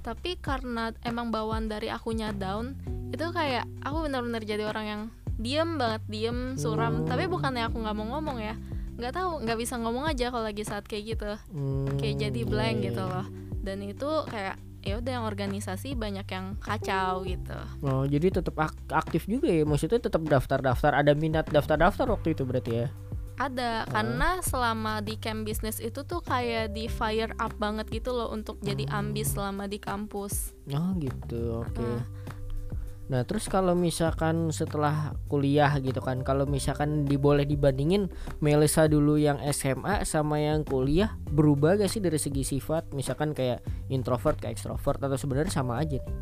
tapi 0.00 0.34
karena 0.36 0.90
emang 1.02 1.28
bawaan 1.28 1.66
dari 1.66 1.88
akunya 1.88 2.30
down 2.30 2.74
itu 3.08 3.24
kayak 3.28 3.66
aku 3.80 4.04
benar-benar 4.04 4.42
jadi 4.42 4.64
orang 4.64 4.86
yang 4.86 5.02
diem 5.34 5.76
banget 5.76 6.02
diem 6.06 6.38
suram 6.54 7.02
Hmm. 7.02 7.06
tapi 7.06 7.26
bukannya 7.26 7.62
aku 7.64 7.78
nggak 7.78 7.94
mau 7.94 8.06
ngomong 8.14 8.38
ya 8.38 8.54
nggak 8.98 9.12
tahu 9.14 9.30
nggak 9.40 9.58
bisa 9.58 9.74
ngomong 9.78 10.04
aja 10.04 10.28
kalau 10.28 10.44
lagi 10.44 10.62
saat 10.62 10.84
kayak 10.84 11.16
gitu. 11.16 11.30
Hmm, 11.54 11.86
kayak 11.96 12.18
jadi 12.20 12.40
iya, 12.42 12.50
blank 12.50 12.76
iya, 12.76 12.86
gitu 12.90 13.02
iya. 13.02 13.12
loh. 13.14 13.26
Dan 13.58 13.78
itu 13.82 14.10
kayak 14.26 14.56
ya 14.78 14.94
udah 14.96 15.12
yang 15.20 15.26
organisasi 15.26 15.94
banyak 15.94 16.26
yang 16.26 16.56
kacau 16.58 17.22
gitu. 17.22 17.58
Oh 17.82 18.02
jadi 18.04 18.30
tetap 18.32 18.58
ak- 18.58 18.90
aktif 18.90 19.24
juga 19.24 19.46
ya? 19.46 19.62
Maksudnya 19.62 19.98
tetap 19.98 20.22
daftar-daftar 20.22 20.92
ada 20.94 21.12
minat 21.12 21.46
daftar-daftar 21.46 22.10
waktu 22.10 22.34
itu 22.34 22.42
berarti 22.42 22.72
ya? 22.74 22.88
Ada 23.38 23.86
Oh. 23.86 23.94
karena 23.94 24.42
selama 24.42 24.98
di 24.98 25.14
camp 25.14 25.46
bisnis 25.46 25.78
itu 25.78 26.02
tuh 26.02 26.18
kayak 26.18 26.74
di 26.74 26.90
fire 26.90 27.30
up 27.38 27.54
banget 27.54 27.86
gitu 27.88 28.10
loh 28.10 28.34
untuk 28.34 28.58
jadi 28.58 28.82
Hmm. 28.90 29.14
ambis 29.14 29.30
selama 29.30 29.70
di 29.70 29.78
kampus. 29.78 30.58
Oh 30.74 30.90
gitu 30.98 31.62
oke. 31.62 31.78
Nah, 31.78 32.02
Nah 33.08 33.24
terus 33.24 33.48
kalau 33.48 33.72
misalkan 33.72 34.52
setelah 34.52 35.16
kuliah 35.32 35.72
gitu 35.80 36.04
kan 36.04 36.20
Kalau 36.20 36.44
misalkan 36.44 37.08
diboleh 37.08 37.48
dibandingin 37.48 38.12
Melisa 38.44 38.84
dulu 38.84 39.16
yang 39.16 39.40
SMA 39.48 40.04
sama 40.04 40.36
yang 40.44 40.60
kuliah 40.60 41.16
Berubah 41.32 41.80
gak 41.80 41.88
sih 41.88 42.04
dari 42.04 42.20
segi 42.20 42.44
sifat 42.44 42.92
Misalkan 42.92 43.32
kayak 43.32 43.64
introvert 43.88 44.36
ke 44.36 44.52
extrovert 44.52 45.00
Atau 45.00 45.16
sebenarnya 45.16 45.48
sama 45.48 45.80
aja 45.80 45.96
nih 45.96 46.16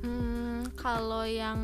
Hmm, 0.00 0.72
kalau 0.76 1.28
yang 1.28 1.60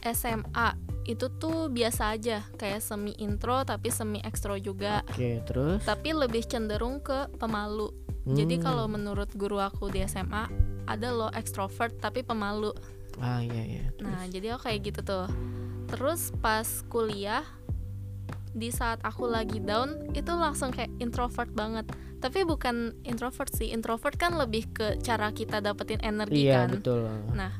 SMA 0.00 0.68
itu 1.04 1.26
tuh 1.40 1.68
biasa 1.68 2.16
aja 2.16 2.44
kayak 2.56 2.80
semi 2.80 3.12
intro 3.18 3.64
tapi 3.64 3.88
semi 3.92 4.20
ekstro 4.20 4.56
juga. 4.56 5.04
Oke 5.10 5.40
terus 5.44 5.80
Tapi 5.84 6.12
lebih 6.12 6.44
cenderung 6.44 7.00
ke 7.00 7.28
pemalu. 7.36 7.92
Jadi 8.28 8.60
Hmm. 8.60 8.64
kalau 8.64 8.84
menurut 8.86 9.32
guru 9.32 9.58
aku 9.58 9.88
di 9.88 10.04
SMA 10.04 10.46
ada 10.86 11.08
loh 11.10 11.32
extrovert 11.32 11.96
tapi 11.98 12.20
pemalu. 12.20 12.72
Ah 13.20 13.44
iya 13.44 13.62
iya 13.62 13.84
Nah, 14.00 14.24
jadi 14.26 14.56
aku 14.56 14.68
kayak 14.68 14.80
gitu 14.90 15.00
tuh. 15.04 15.28
Terus 15.92 16.32
pas 16.40 16.66
kuliah 16.88 17.44
di 18.50 18.72
saat 18.74 18.98
aku 19.06 19.30
lagi 19.30 19.62
down 19.62 20.10
itu 20.16 20.32
langsung 20.34 20.72
kayak 20.72 20.90
introvert 20.98 21.52
banget. 21.52 21.86
Tapi 22.20 22.44
bukan 22.44 22.96
introvert 23.04 23.52
sih. 23.52 23.70
Introvert 23.72 24.16
kan 24.16 24.36
lebih 24.36 24.68
ke 24.72 24.96
cara 25.00 25.30
kita 25.32 25.60
dapetin 25.60 26.00
energi 26.00 26.48
Iya 26.48 26.66
kan. 26.66 26.80
betul 26.80 27.00
Nah, 27.32 27.52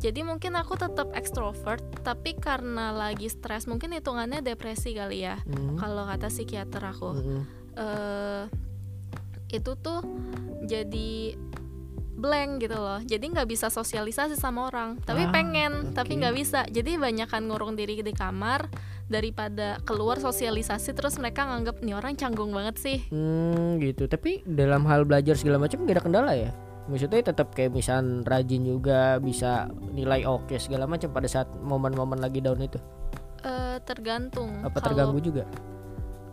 jadi 0.00 0.20
mungkin 0.20 0.58
aku 0.58 0.74
tetap 0.76 1.14
ekstrovert, 1.16 1.80
tapi 2.04 2.36
karena 2.36 2.90
lagi 2.92 3.30
stres, 3.30 3.64
mungkin 3.64 3.94
hitungannya 3.94 4.42
depresi 4.44 4.92
kali 4.92 5.24
ya. 5.24 5.40
Hmm. 5.46 5.80
Kalau 5.80 6.04
kata 6.04 6.28
psikiater 6.28 6.82
aku, 6.82 7.10
Mm-mm. 7.14 7.42
eh 7.78 8.44
itu 9.54 9.72
tuh 9.78 10.02
jadi 10.66 11.38
blank 12.24 12.50
gitu 12.58 12.74
loh. 12.74 12.96
Jadi 12.98 13.24
nggak 13.28 13.44
bisa 13.46 13.68
sosialisasi 13.68 14.34
sama 14.34 14.66
orang, 14.66 14.96
tapi 14.98 15.22
Ah, 15.22 15.30
pengen, 15.30 15.92
tapi 15.92 16.16
oke. 16.16 16.18
nggak 16.18 16.34
bisa. 16.34 16.64
Jadi 16.66 16.96
banyakan 16.96 17.44
ngurung 17.44 17.76
diri 17.76 18.00
di 18.00 18.10
kamar 18.10 18.64
daripada 19.04 19.76
keluar 19.84 20.16
sosialisasi 20.16 20.90
terus 20.90 21.20
mereka 21.20 21.44
nganggap 21.44 21.78
nih 21.78 21.92
orang 21.92 22.16
canggung 22.16 22.50
banget 22.50 22.76
sih. 22.78 22.98
Hmm 23.06 23.76
gitu 23.76 24.06
Tapi 24.06 24.40
dalam 24.42 24.82
hal 24.84 25.04
belajar 25.04 25.36
segala 25.36 25.60
macam 25.60 25.84
gak 25.84 25.92
ada 25.92 26.02
kendala 26.02 26.32
ya 26.32 26.50
Maksudnya 26.84 27.20
tetap 27.22 27.52
kayak 27.52 27.68
misal 27.70 28.00
rajin 28.22 28.60
juga 28.62 29.16
Bisa 29.18 29.64
nilai 29.90 30.24
oke 30.24 30.56
segala 30.56 30.84
macam 30.84 31.08
Pada 31.10 31.24
saat 31.26 31.52
momen-momen 31.54 32.16
lagi 32.16 32.40
down 32.40 32.56
itu 32.58 32.80
Eh, 33.40 33.76
tergantung. 33.82 34.48
Apa 34.62 34.72
Kalau- 34.74 34.84
terganggu 34.86 35.20
juga 35.20 35.44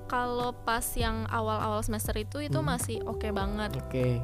kalau 0.07 0.51
pas 0.57 0.83
yang 0.93 1.23
awal-awal 1.25 1.79
semester 1.79 2.11
itu 2.15 2.39
itu 2.41 2.55
Hmm. 2.57 2.67
masih 2.69 2.99
oke 3.01 3.31
banget 3.31 3.71
Oke 3.77 4.19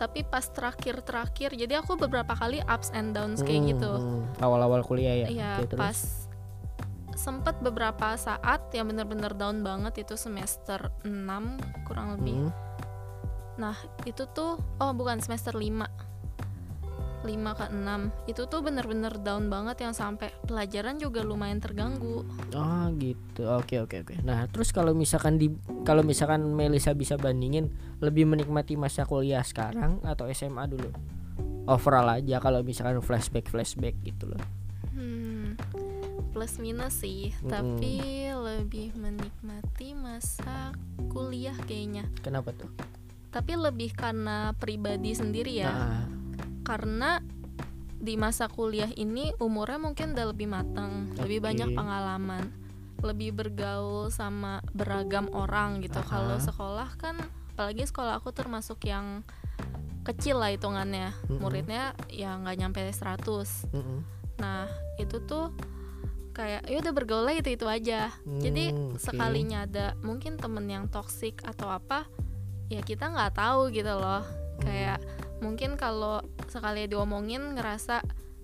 tapi 0.00 0.24
pas 0.24 0.40
terakhir-terakhir 0.42 1.52
jadi 1.52 1.84
aku 1.84 2.00
beberapa 2.00 2.32
kali 2.32 2.64
ups 2.64 2.88
and 2.96 3.12
downs 3.12 3.44
kayak 3.44 3.60
Hmm, 3.60 3.70
gitu 3.76 3.92
hmm. 3.92 4.40
Awal-awal 4.40 4.80
kuliah 4.80 5.12
ya 5.12 5.28
ya 5.28 5.50
Oke, 5.60 5.68
terus? 5.68 5.80
pas 5.84 5.98
sempet 7.12 7.60
beberapa 7.60 8.16
saat 8.16 8.72
yang 8.72 8.88
bener-bener 8.88 9.36
down 9.36 9.60
banget 9.60 10.08
itu 10.08 10.16
semester 10.16 10.88
6 11.04 11.84
kurang 11.84 12.16
lebih 12.16 12.48
Hmm. 12.48 12.52
nah 13.60 13.76
itu 14.08 14.24
tuh 14.32 14.56
oh 14.56 14.92
bukan 14.96 15.20
semester 15.20 15.52
5 15.52 15.84
5 17.22 17.58
ke 17.58 17.66
6 17.72 18.30
itu 18.30 18.42
tuh 18.48 18.60
bener-bener 18.64 19.12
down 19.20 19.52
banget 19.52 19.84
yang 19.84 19.94
sampai 19.94 20.32
pelajaran 20.48 20.96
juga 20.96 21.20
lumayan 21.20 21.60
terganggu 21.60 22.24
Oh 22.54 22.86
gitu. 22.98 23.46
Oke 23.46 23.78
oke 23.78 24.02
oke. 24.02 24.14
Nah, 24.26 24.46
terus 24.50 24.74
kalau 24.74 24.90
misalkan 24.92 25.38
di 25.38 25.52
kalau 25.86 26.02
misalkan 26.02 26.42
Melisa 26.50 26.92
bisa 26.96 27.14
bandingin 27.14 27.70
lebih 28.02 28.26
menikmati 28.26 28.74
masa 28.74 29.06
kuliah 29.06 29.44
sekarang 29.46 30.02
atau 30.02 30.26
SMA 30.34 30.66
dulu? 30.66 30.90
Overall 31.70 32.18
aja 32.18 32.42
kalau 32.42 32.64
misalkan 32.66 32.98
flashback 33.04 33.46
flashback 33.46 33.94
gitu 34.02 34.26
loh. 34.34 34.42
Hmm, 34.90 35.54
plus 36.34 36.58
minus 36.58 36.98
sih, 36.98 37.30
Mm-mm. 37.30 37.50
tapi 37.50 37.94
lebih 38.34 38.90
menikmati 38.98 39.94
masa 39.94 40.74
kuliah 41.14 41.54
kayaknya. 41.70 42.10
Kenapa 42.26 42.50
tuh? 42.50 42.70
Tapi 43.30 43.54
lebih 43.54 43.94
karena 43.94 44.50
pribadi 44.58 45.14
sendiri 45.14 45.62
ya. 45.62 45.70
Nah, 45.70 46.02
Karena 46.70 47.18
di 47.98 48.14
masa 48.14 48.46
kuliah 48.46 48.88
ini 48.94 49.34
umurnya 49.42 49.82
mungkin 49.82 50.14
udah 50.14 50.26
lebih 50.30 50.46
matang, 50.46 51.10
lebih 51.18 51.42
Oke. 51.42 51.46
banyak 51.50 51.68
pengalaman, 51.74 52.44
lebih 53.02 53.34
bergaul 53.34 54.06
sama 54.14 54.62
beragam 54.70 55.26
orang 55.34 55.82
gitu. 55.82 55.98
Kalau 56.06 56.38
Aha. 56.38 56.46
sekolah 56.46 56.88
kan, 56.94 57.18
apalagi 57.52 57.82
sekolah 57.90 58.22
aku 58.22 58.30
termasuk 58.30 58.86
yang 58.86 59.26
kecil 60.06 60.38
lah 60.38 60.54
hitungannya. 60.54 61.10
Mm-mm. 61.26 61.42
Muridnya 61.42 61.92
ya 62.06 62.38
nggak 62.38 62.56
nyampe 62.56 62.80
100 62.86 63.74
mm-mm. 63.74 64.00
Nah 64.40 64.64
itu 64.96 65.20
tuh 65.26 65.52
kayak 66.32 66.70
ya 66.70 66.80
udah 66.80 66.92
bergaulnya 66.96 67.36
itu 67.42 67.52
itu 67.58 67.66
aja. 67.68 68.14
Jadi 68.24 68.72
Hmm, 68.72 68.96
oke. 68.96 69.02
sekalinya 69.02 69.68
ada 69.68 69.92
mungkin 70.00 70.40
temen 70.40 70.64
yang 70.70 70.88
toksik 70.88 71.44
atau 71.44 71.68
apa, 71.68 72.08
ya 72.72 72.80
kita 72.80 73.12
nggak 73.12 73.36
tahu 73.36 73.68
gitu 73.74 73.92
loh. 73.92 74.24
Kayak 74.64 75.04
mungkin 75.40 75.76
kalau 75.76 76.20
sekali 76.48 76.86
diomongin 76.86 77.56
ngerasa 77.56 78.00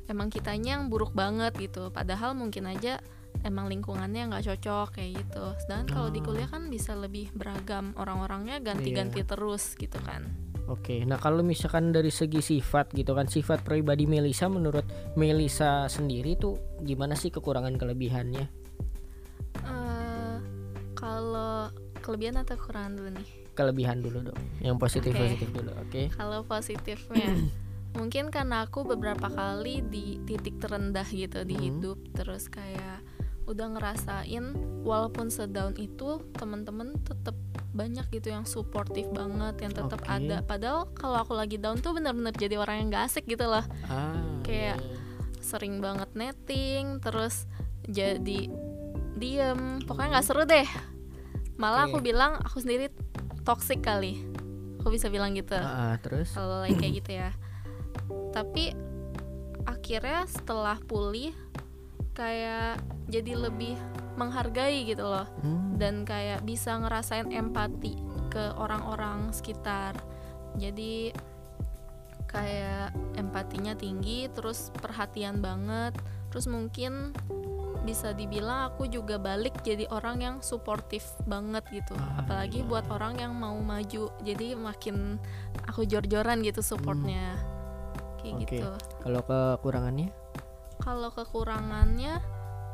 emang 0.07 0.29
kitanya 0.29 0.81
yang 0.81 0.89
buruk 0.89 1.13
banget 1.13 1.53
gitu. 1.57 1.89
Padahal 1.91 2.33
mungkin 2.33 2.67
aja 2.67 3.01
emang 3.45 3.69
lingkungannya 3.69 4.33
nggak 4.33 4.45
cocok 4.49 4.97
kayak 4.97 5.23
gitu. 5.23 5.45
Sedangkan 5.63 5.87
kalau 5.93 6.09
di 6.11 6.21
Ah. 6.21 6.25
kuliah 6.25 6.49
kan 6.49 6.67
bisa 6.67 6.97
lebih 6.97 7.31
beragam 7.33 7.93
orang-orangnya 7.95 8.59
ganti-ganti 8.59 9.23
Iya. 9.23 9.29
terus 9.29 9.77
gitu 9.77 9.99
kan. 10.03 10.27
Oke, 10.67 11.07
nah 11.07 11.15
kalau 11.15 11.47
misalkan 11.47 11.95
dari 11.95 12.11
segi 12.11 12.43
sifat 12.43 12.91
gitu 12.91 13.15
kan 13.15 13.31
sifat 13.31 13.63
pribadi 13.63 14.03
Melisa 14.11 14.51
menurut 14.51 14.83
Melisa 15.15 15.87
sendiri 15.87 16.35
tuh 16.35 16.59
gimana 16.83 17.15
sih 17.15 17.31
kekurangan 17.31 17.79
kelebihannya? 17.79 18.67
eh 19.63 20.37
kalau 20.95 21.71
kelebihan 22.03 22.43
atau 22.43 22.59
kekurangan 22.59 22.99
dulu 22.99 23.11
nih? 23.15 23.46
Kelebihan 23.57 23.99
dulu 23.99 24.21
dong, 24.23 24.41
yang 24.61 24.77
positif 24.77 25.11
Oke. 25.11 25.23
positif 25.25 25.49
dulu, 25.51 25.73
oke? 25.75 26.03
Kalau 26.13 26.45
positifnya, 26.45 27.33
mungkin 27.99 28.29
karena 28.29 28.63
aku 28.63 28.85
beberapa 28.85 29.27
kali 29.27 29.81
di 29.83 30.21
titik 30.23 30.61
terendah 30.61 31.09
gitu 31.09 31.41
di 31.43 31.57
Hmm. 31.57 31.65
hidup, 31.65 31.99
terus 32.13 32.47
kayak 32.47 33.01
udah 33.47 33.73
ngerasain 33.73 34.45
walaupun 34.83 35.31
sedown 35.31 35.73
itu 35.75 36.19
teman-teman 36.35 36.99
tetap 37.01 37.33
banyak 37.73 38.05
gitu 38.11 38.29
yang 38.29 38.45
suportif 38.45 39.09
banget, 39.09 39.57
yang 39.59 39.73
tetap 39.73 40.01
Oke. 40.01 40.11
ada. 40.11 40.43
Padahal 40.43 40.93
kalau 40.93 41.17
aku 41.17 41.33
lagi 41.33 41.57
down 41.57 41.79
tuh 41.79 41.93
bener-bener 41.93 42.33
jadi 42.33 42.57
orang 42.57 42.85
yang 42.85 42.89
gak 42.91 43.09
asik 43.09 43.25
gitu 43.25 43.47
loh, 43.47 43.65
Ah, 43.87 44.13
Kayak- 44.43 44.77
iya. 44.77 44.97
sering 45.39 45.79
banget 45.79 46.13
netting, 46.13 47.01
terus 47.01 47.49
jadi 47.85 48.51
diem, 49.15 49.81
pokoknya 49.81 50.09
nggak 50.13 50.27
seru 50.27 50.43
deh. 50.43 50.67
Malah 51.57 51.87
aku 51.87 52.03
Oke. 52.03 52.13
bilang 52.13 52.37
aku 52.37 52.61
sendiri 52.61 52.93
toxic 53.47 53.79
kali, 53.79 54.27
aku 54.83 54.91
bisa 54.91 55.07
bilang 55.07 55.39
gitu. 55.39 55.55
Ah, 55.55 55.95
terus? 56.03 56.35
kalau 56.35 56.67
lagi 56.67 56.75
kayak 56.75 56.95
gitu 56.99 57.11
ya. 57.15 57.31
Tapi 58.35 58.75
akhirnya 59.63 60.27
setelah 60.27 60.77
pulih 60.83 61.31
kayak 62.13 62.83
jadi 63.07 63.39
lebih 63.39 63.79
menghargai 64.19 64.83
gitu 64.91 65.07
loh. 65.07 65.31
Hmm, 65.47 65.79
dan 65.79 66.03
kayak 66.03 66.43
bisa 66.43 66.75
ngerasain 66.75 67.31
empati 67.31 67.95
ke 68.35 68.51
orang-orang 68.59 69.31
sekitar. 69.31 69.95
Jadi 70.59 71.15
kayak 72.27 72.91
empatinya 73.15 73.79
tinggi 73.79 74.27
terus 74.35 74.75
perhatian 74.75 75.39
banget. 75.39 75.95
Terus 76.35 76.51
mungkin 76.51 77.15
bisa 77.87 78.11
dibilang 78.11 78.69
aku 78.69 78.85
juga 78.85 79.17
balik 79.17 79.63
jadi 79.63 79.87
orang 79.89 80.19
yang 80.19 80.37
suportif 80.41 81.07
banget 81.23 81.63
gitu 81.73 81.95
Ah, 81.95 82.21
apalagi 82.21 82.61
iya. 82.61 82.67
buat 82.67 82.87
orang 82.89 83.17
yang 83.17 83.33
mau 83.33 83.55
maju 83.57 84.11
jadi 84.21 84.53
makin 84.53 85.17
aku 85.65 85.85
jor-joran 85.85 86.43
gitu 86.43 86.61
supportnya 86.61 87.39
kayak 88.19 88.27
Hmm. 88.27 88.35
Oke. 88.37 88.43
gitu 88.43 88.71
kalau 89.01 89.23
kekurangannya? 89.23 90.09
kalau 90.77 91.09
kekurangannya 91.09 92.19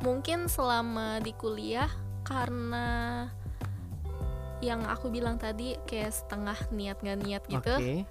mungkin 0.01 0.49
selama 0.49 1.21
di 1.21 1.31
kuliah 1.33 1.93
karena 2.23 3.29
yang 4.59 4.81
aku 4.85 5.11
bilang 5.11 5.37
tadi 5.37 5.75
kayak 5.85 6.11
setengah 6.11 6.57
niat 6.71 6.97
gak 6.99 7.19
niat 7.19 7.43
gitu 7.47 7.75
Oke. 7.75 8.09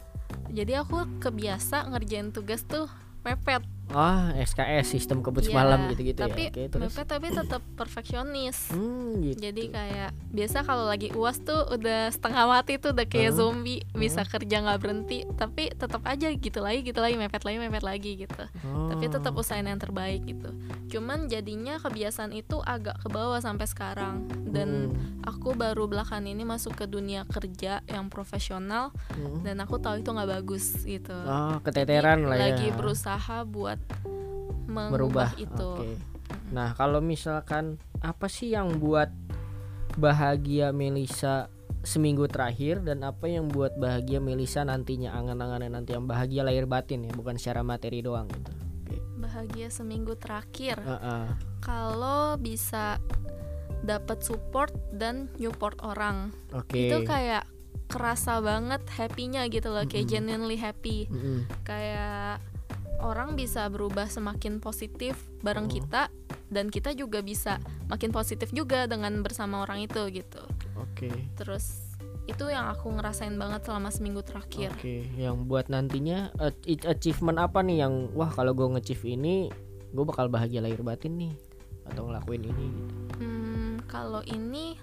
jadi 0.50 0.84
aku 0.84 1.08
kebiasa 1.18 1.88
ngerjain 1.88 2.30
tugas 2.30 2.62
tuh 2.64 2.88
mepet 3.22 3.64
ah 3.92 4.32
SKS 4.34 4.88
sistem 4.90 5.20
kebut 5.20 5.42
Iya, 5.42 5.50
semalam 5.52 5.80
gitu-gitu 5.88 6.20
tapi 6.20 6.44
ya 6.44 6.50
oke 6.50 6.64
terus? 6.70 6.84
mepet 6.88 7.06
tapi 7.06 7.28
tetap 7.30 7.62
perfeksionis. 7.76 8.58
Hmm, 8.70 9.20
gitu. 9.22 9.38
jadi 9.42 9.64
kayak 9.68 10.10
biasa 10.30 10.58
kalau 10.62 10.86
lagi 10.86 11.12
uas 11.12 11.38
tuh 11.38 11.68
udah 11.68 12.08
setengah 12.08 12.44
mati 12.46 12.76
tuh 12.76 12.92
udah 12.92 13.04
kayak 13.04 13.32
Hmm. 13.32 13.38
zombie 13.38 13.84
bisa 13.92 14.24
kerja 14.24 14.56
nggak 14.60 14.80
berhenti 14.80 15.28
tapi 15.34 15.70
tetap 15.70 16.02
aja 16.04 16.28
gitu 16.30 16.60
lagi 16.60 16.82
gitu 16.82 16.98
lagi 16.98 17.16
mepet 17.16 17.42
lagi 17.42 17.58
mepet 17.58 17.82
lagi 17.82 18.12
gitu. 18.18 18.44
Tapi 18.62 19.06
tetap 19.08 19.32
Oh. 19.32 19.42
usahain 19.42 19.64
yang 19.64 19.78
terbaik 19.78 20.24
gitu. 20.24 20.50
Cuman 20.90 21.26
jadinya 21.26 21.76
kebiasaan 21.78 22.32
itu 22.32 22.60
agak 22.60 22.96
ke 22.98 23.08
bawah 23.08 23.38
sampai 23.38 23.66
sekarang. 23.66 24.24
Dan 24.46 24.92
Hmm, 24.92 25.24
aku 25.24 25.52
baru 25.54 25.86
belakangan 25.86 26.24
ini 26.24 26.44
masuk 26.44 26.76
ke 26.76 26.86
dunia 26.86 27.24
kerja 27.26 27.80
yang 27.86 28.08
profesional 28.08 28.92
hmm. 29.10 29.42
dan 29.42 29.58
aku 29.58 29.78
tahu 29.78 29.98
itu 29.98 30.10
nggak 30.10 30.32
bagus 30.32 30.80
gitu. 30.82 31.16
Oh 31.16 31.58
Jadi 31.58 31.66
keteteran 31.66 32.20
lah 32.24 32.36
ya. 32.36 32.44
lagi 32.52 32.68
berusaha 32.70 33.44
buat 33.44 33.81
merubah 34.72 35.36
itu 35.36 35.72
Oke. 35.78 36.12
Nah, 36.52 36.76
kalau 36.76 37.00
misalkan 37.00 37.80
apa 38.04 38.28
sih 38.28 38.52
yang 38.52 38.80
buat 38.80 39.08
bahagia 39.96 40.76
Melisa 40.76 41.48
seminggu 41.82 42.30
terakhir 42.30 42.84
dan 42.86 43.02
apa 43.02 43.26
yang 43.26 43.50
buat 43.50 43.74
bahagia 43.80 44.22
Melisa 44.22 44.62
nantinya 44.62 45.16
angan-angannya 45.18 45.72
nanti 45.72 45.98
yang 45.98 46.06
bahagia 46.06 46.46
lahir 46.46 46.68
batin 46.70 47.08
ya, 47.08 47.12
bukan 47.16 47.40
secara 47.40 47.66
materi 47.66 48.04
doang 48.04 48.30
gitu. 48.30 48.52
Bahagia 49.18 49.72
seminggu 49.72 50.14
terakhir 50.20 50.78
Heeh. 50.82 51.26
kalau 51.64 52.36
bisa 52.36 53.00
dapat 53.82 54.22
support 54.22 54.76
dan 54.94 55.32
support 55.40 55.80
orang 55.82 56.30
Oke. 56.54 56.92
itu 56.92 57.02
kayak 57.08 57.48
kerasa 57.90 58.40
banget 58.40 58.82
happynya 58.88 59.50
gitu 59.50 59.74
loh 59.74 59.84
kayak 59.84 60.08
Mm-mm. 60.08 60.16
genuinely 60.16 60.58
happy 60.60 61.10
Mm-mm. 61.10 61.44
kayak 61.66 62.40
orang 63.02 63.34
bisa 63.34 63.66
berubah 63.68 64.08
semakin 64.08 64.62
positif 64.62 65.18
bareng 65.42 65.68
Mm. 65.68 65.74
kita 65.82 66.02
dan 66.52 66.68
kita 66.68 66.92
juga 66.94 67.24
bisa 67.24 67.58
makin 67.88 68.12
positif 68.12 68.54
juga 68.54 68.86
dengan 68.86 69.24
bersama 69.26 69.64
orang 69.66 69.84
itu 69.84 70.02
gitu 70.12 70.42
Oke. 70.78 71.10
terus 71.36 71.82
itu 72.30 72.46
yang 72.48 72.70
aku 72.70 72.94
ngerasain 72.94 73.34
banget 73.36 73.66
selama 73.66 73.90
seminggu 73.90 74.22
terakhir 74.22 74.72
Oke, 74.78 75.10
yang 75.18 75.50
buat 75.50 75.68
nantinya 75.68 76.30
uh, 76.38 76.54
ach- 76.54 76.88
achievement 76.88 77.42
apa 77.42 77.66
nih 77.66 77.82
yang 77.84 78.14
wah 78.14 78.30
kalau 78.30 78.54
gue 78.54 78.68
nge 78.78 78.94
ini 79.04 79.50
gue 79.92 80.06
bakal 80.08 80.30
bahagia 80.32 80.62
lahir 80.64 80.80
batin 80.86 81.18
nih 81.18 81.34
atau 81.92 82.08
ngelakuin 82.08 82.46
ini 82.46 82.66
gitu. 82.72 82.94
Hmm, 83.20 83.82
kalau 83.90 84.22
ini 84.24 84.78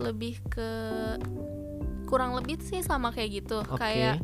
lebih 0.00 0.40
ke 0.48 0.70
kurang 2.08 2.34
lebih 2.34 2.58
sih 2.64 2.80
sama 2.80 3.12
kayak 3.12 3.44
gitu 3.44 3.60
Oke. 3.68 3.78
kayak 3.78 4.18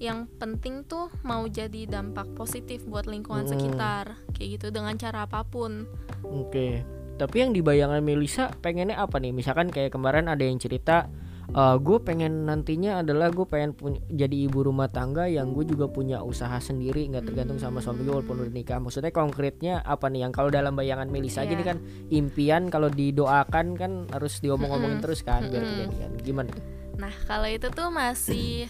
yang 0.00 0.24
penting 0.40 0.82
tuh 0.82 1.12
mau 1.22 1.44
jadi 1.44 1.84
dampak 1.84 2.32
positif 2.32 2.88
buat 2.88 3.04
lingkungan 3.04 3.44
Hmm. 3.44 3.52
sekitar 3.52 4.04
kayak 4.32 4.48
gitu 4.56 4.66
dengan 4.72 4.96
cara 4.96 5.28
apa 5.28 5.44
pun 5.44 5.84
Oke. 6.24 6.80
Tapi 7.14 7.36
yang 7.36 7.52
dibayangkan 7.52 8.00
Melisa 8.00 8.48
pengennya 8.58 8.96
apa 8.96 9.20
nih? 9.20 9.28
Misalkan 9.30 9.68
kayak 9.68 9.92
kemarin 9.92 10.24
ada 10.24 10.40
yang 10.40 10.56
cerita 10.56 11.04
gue 11.52 11.98
pengen 12.00 12.46
nantinya 12.46 13.02
adalah 13.02 13.28
gue 13.28 13.42
pengen 13.42 13.74
punya, 13.74 13.98
jadi 14.06 14.46
ibu 14.46 14.62
rumah 14.62 14.86
tangga 14.86 15.26
yang 15.26 15.50
gue 15.50 15.66
juga 15.66 15.90
punya 15.90 16.22
usaha 16.22 16.54
sendiri 16.56 17.10
nggak 17.10 17.26
tergantung 17.26 17.58
sama 17.58 17.82
suami 17.82 18.06
gue 18.06 18.14
walaupun 18.14 18.46
udah 18.46 18.54
nikah. 18.54 18.78
Maksudnya 18.78 19.10
konkretnya 19.10 19.82
apa 19.82 20.06
nih 20.06 20.24
yang 20.24 20.32
kalau 20.32 20.48
dalam 20.48 20.72
bayangan 20.72 21.10
Melisa 21.10 21.42
aja 21.42 21.50
Iya. 21.50 21.56
ini 21.58 21.64
kan 21.66 21.78
impian 22.08 22.62
kalau 22.70 22.86
didoakan 22.86 23.74
kan 23.74 23.92
harus 24.14 24.38
diomong-omongin 24.38 25.02
Mm-mm. 25.02 25.04
terus 25.04 25.20
kan 25.20 25.44
biar 25.44 25.60
Mm-mm. 25.60 25.74
kejadian. 25.90 26.10
Gimana 26.22 26.50
nah 26.96 27.12
kalau 27.26 27.48
itu 27.48 27.66
tuh 27.68 27.88
masih 27.90 28.68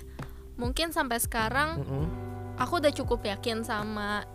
mungkin 0.60 0.92
sampai 0.92 1.16
sekarang 1.16 1.80
Mm-mm. 1.80 2.04
aku 2.54 2.78
udah 2.78 2.92
cukup 2.92 3.24
yakin 3.24 3.64
sama 3.64 4.28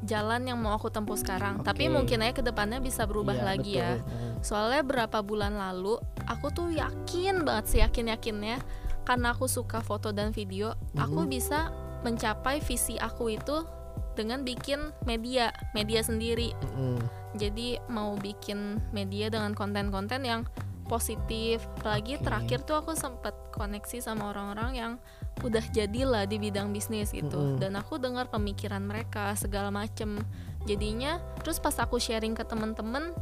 jalan 0.00 0.42
yang 0.42 0.58
mau 0.58 0.74
aku 0.74 0.90
tempuh 0.90 1.14
sekarang 1.14 1.62
tapi 1.62 1.86
Oke. 1.86 1.94
mungkin 1.94 2.18
aja 2.20 2.34
ke 2.34 2.42
depannya 2.42 2.78
bisa 2.78 3.02
berubah 3.02 3.34
Iya, 3.34 3.44
lagi 3.44 3.72
betul. 3.72 3.82
ya 3.82 3.92
Mm. 3.98 4.34
Soalnya 4.38 4.82
berapa 4.82 5.18
bulan 5.20 5.54
lalu 5.54 5.98
aku 6.24 6.46
tuh 6.50 6.70
yakin 6.70 7.42
banget 7.42 7.64
sih 7.66 7.80
yakin-yakinnya 7.80 8.62
karena 9.02 9.32
aku 9.32 9.48
suka 9.48 9.80
foto 9.80 10.12
dan 10.12 10.30
video, 10.30 10.76
aku 10.94 11.24
Mhm. 11.24 11.28
bisa 11.28 11.74
mencapai 12.02 12.60
visi 12.60 12.94
aku 12.94 13.32
itu 13.32 13.66
dengan 14.14 14.44
bikin 14.44 14.78
media, 15.02 15.50
media 15.72 15.98
sendiri. 16.00 16.54
Mm-mm. 16.54 17.02
Jadi 17.34 17.82
mau 17.88 18.14
bikin 18.14 18.78
media 18.90 19.26
dengan 19.26 19.50
konten-konten 19.52 20.22
yang 20.22 20.46
positif. 20.86 21.66
Apalagi 21.76 22.16
Oke. 22.16 22.24
terakhir 22.24 22.58
tuh 22.62 22.78
aku 22.78 22.94
sempet 22.94 23.34
koneksi 23.50 23.98
sama 23.98 24.30
orang-orang 24.30 24.70
yang 24.72 24.92
udah 25.40 25.64
jadilah 25.68 26.24
di 26.24 26.36
bidang 26.36 26.70
bisnis 26.70 27.10
gitu. 27.10 27.36
Mm-mm. 27.36 27.58
Dan 27.58 27.74
aku 27.74 27.96
dengar 27.96 28.26
pemikiran 28.26 28.80
mereka 28.80 29.32
segala 29.34 29.70
macem. 29.70 30.18
Jadinya 30.64 31.18
terus 31.40 31.58
pas 31.58 31.74
aku 31.76 31.96
sharing 31.96 32.32
ke 32.32 32.42
temen-temen 32.42 33.14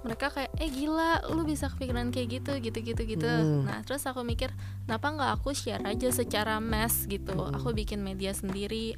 mereka 0.00 0.32
kayak 0.32 0.48
eh 0.56 0.68
gila 0.68 1.28
lu 1.28 1.44
bisa 1.44 1.68
kepikiran 1.68 2.08
kayak 2.08 2.40
gitu 2.40 2.56
gitu 2.58 2.78
gitu 2.80 3.02
gitu 3.04 3.28
Hmm. 3.28 3.68
nah 3.68 3.84
terus 3.84 4.00
aku 4.08 4.24
mikir 4.24 4.48
kenapa 4.88 5.12
nggak 5.12 5.30
aku 5.36 5.52
share 5.52 5.84
aja 5.84 6.08
secara 6.08 6.56
mass 6.56 7.04
gitu 7.04 7.36
Hmm. 7.36 7.52
aku 7.52 7.76
bikin 7.76 8.00
media 8.00 8.32
sendiri 8.32 8.96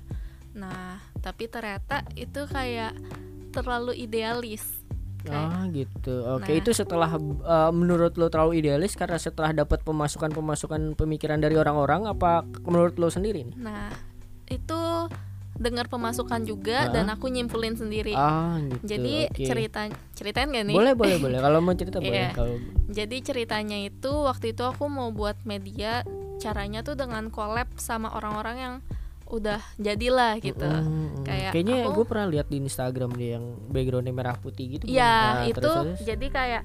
nah 0.55 1.03
tapi 1.19 1.51
ternyata 1.51 2.07
itu 2.15 2.47
kayak 2.47 2.95
terlalu 3.51 3.99
idealis 3.99 4.63
Ah 5.29 5.69
gitu. 5.69 6.25
Oke, 6.33 6.49
Nah. 6.49 6.59
itu 6.59 6.71
setelah 6.73 7.11
uh, 7.15 7.71
menurut 7.71 8.15
lo 8.15 8.27
terlalu 8.27 8.59
idealis 8.59 8.95
karena 8.95 9.15
setelah 9.15 9.53
dapat 9.53 9.83
pemasukan-pemasukan 9.83 10.95
pemikiran 10.95 11.37
dari 11.37 11.55
orang-orang 11.55 12.07
apa 12.07 12.43
menurut 12.61 12.97
lo 12.97 13.07
sendiri 13.07 13.45
nih? 13.45 13.55
nah 13.57 13.93
itu 14.47 14.81
dengar 15.55 15.87
pemasukan 15.87 16.43
juga 16.43 16.89
dan 16.89 17.07
aku 17.07 17.29
nyimpulin 17.29 17.73
sendiri 17.73 18.13
Ah 18.13 18.57
gitu. 18.59 18.83
jadi 18.89 19.15
oke. 19.29 19.45
cerita 19.45 19.81
ceritain 20.13 20.49
gak 20.49 20.65
nih 20.65 20.75
Boleh, 20.75 20.93
boleh, 20.93 21.17
boleh. 21.17 21.39
Kalau 21.39 21.59
mau 21.61 21.73
cerita 21.73 21.99
boleh. 22.03 22.11
Iya. 22.11 22.31
Kalau 22.33 22.57
Jadi 22.89 23.17
ceritanya 23.21 23.79
itu 23.79 24.11
waktu 24.11 24.53
itu 24.53 24.63
aku 24.63 24.89
mau 24.89 25.09
buat 25.11 25.37
media 25.45 26.03
caranya 26.37 26.81
tuh 26.81 26.95
dengan 26.95 27.29
collab 27.29 27.69
sama 27.77 28.11
orang-orang 28.11 28.57
yang 28.59 28.75
udah 29.33 29.65
jadilah 29.77 30.37
gitu. 30.39 30.61
Mm, 30.63 30.85
mm, 30.85 30.93
mm. 30.93 31.25
Kayak 31.25 31.51
kayaknya 31.51 31.77
aku- 31.83 31.93
gue 31.95 32.05
pernah 32.05 32.27
lihat 32.29 32.47
di 32.47 32.57
Instagram 32.59 33.11
dia 33.13 33.41
yang 33.41 33.45
backgroundnya 33.67 34.13
merah 34.13 34.37
putih 34.37 34.77
gitu. 34.77 34.85
Iya, 34.85 35.09
Nah, 35.09 35.45
itu 35.47 35.57
terus, 35.59 35.75
terus? 35.89 35.99
jadi 36.05 36.27
kayak 36.29 36.63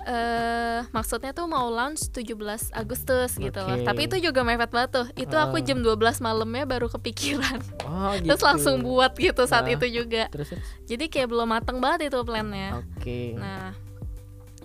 eh 0.00 0.80
maksudnya 0.88 1.30
tuh 1.30 1.44
mau 1.44 1.68
launch 1.68 2.08
17 2.08 2.32
Agustus 2.72 3.36
gitu 3.36 3.60
loh. 3.60 3.76
Tapi 3.78 4.08
itu 4.08 4.16
juga 4.22 4.40
mepet 4.40 4.70
banget 4.70 4.90
tuh. 4.90 5.06
Itu 5.14 5.36
aku 5.36 5.58
Ah. 5.58 5.62
jam 5.62 5.78
12 5.78 6.18
malamnya 6.18 6.64
baru 6.64 6.88
kepikiran. 6.88 7.60
Oh, 7.84 8.14
gitu. 8.16 8.26
Terus 8.26 8.42
langsung 8.42 8.80
buat 8.80 9.12
gitu 9.14 9.44
saat 9.44 9.68
Ah. 9.68 9.74
itu 9.74 9.84
juga. 9.86 10.26
Terus, 10.28 10.48
terus. 10.50 10.64
Jadi 10.84 11.04
kayak 11.06 11.28
belum 11.28 11.46
mateng 11.46 11.78
banget 11.78 12.08
itu 12.08 12.18
plannya. 12.22 12.80
Oke. 12.80 13.36
Nah, 13.36 13.76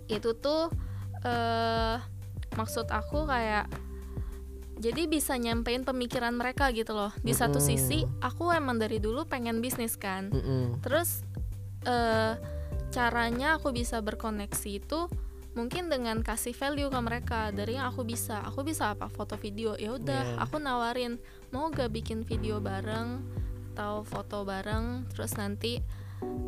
itu 0.07 0.31
tuh 0.33 0.71
eh 1.21 1.97
maksud 2.53 2.87
aku 2.87 3.25
kayak 3.25 3.67
jadi 4.79 5.05
bisa 5.05 5.37
nyampein 5.37 5.83
pemikiran 5.83 6.33
mereka 6.33 6.69
gitu 6.73 6.93
loh. 6.93 7.13
Di 7.21 7.31
satu 7.31 7.59
Mm-mm. 7.61 7.69
sisi 7.69 7.99
aku 8.19 8.49
emang 8.51 8.77
dari 8.77 8.97
dulu 8.97 9.25
pengen 9.25 9.61
bisnis 9.61 9.95
kan. 9.95 10.29
Mm-mm. 10.33 10.81
Terus 10.81 11.21
eh 11.83 12.33
caranya 12.93 13.57
aku 13.57 13.73
bisa 13.73 13.99
berkoneksi 13.99 14.69
itu 14.77 15.09
mungkin 15.53 15.89
dengan 15.89 16.21
kasih 16.25 16.53
value 16.53 16.89
ke 16.89 16.99
mereka 17.01 17.53
dari 17.53 17.77
yang 17.77 17.89
aku 17.89 18.01
bisa. 18.01 18.41
Aku 18.49 18.65
bisa 18.65 18.93
apa? 18.93 19.09
Foto 19.09 19.37
video. 19.37 19.77
Ya 19.77 19.93
udah, 19.93 20.37
Yeah. 20.37 20.41
aku 20.41 20.57
nawarin 20.57 21.21
mau 21.53 21.69
gak 21.69 21.93
bikin 21.93 22.25
video 22.25 22.57
bareng 22.57 23.21
atau 23.73 24.05
foto 24.05 24.45
bareng 24.45 25.09
terus 25.09 25.33
nanti 25.33 25.81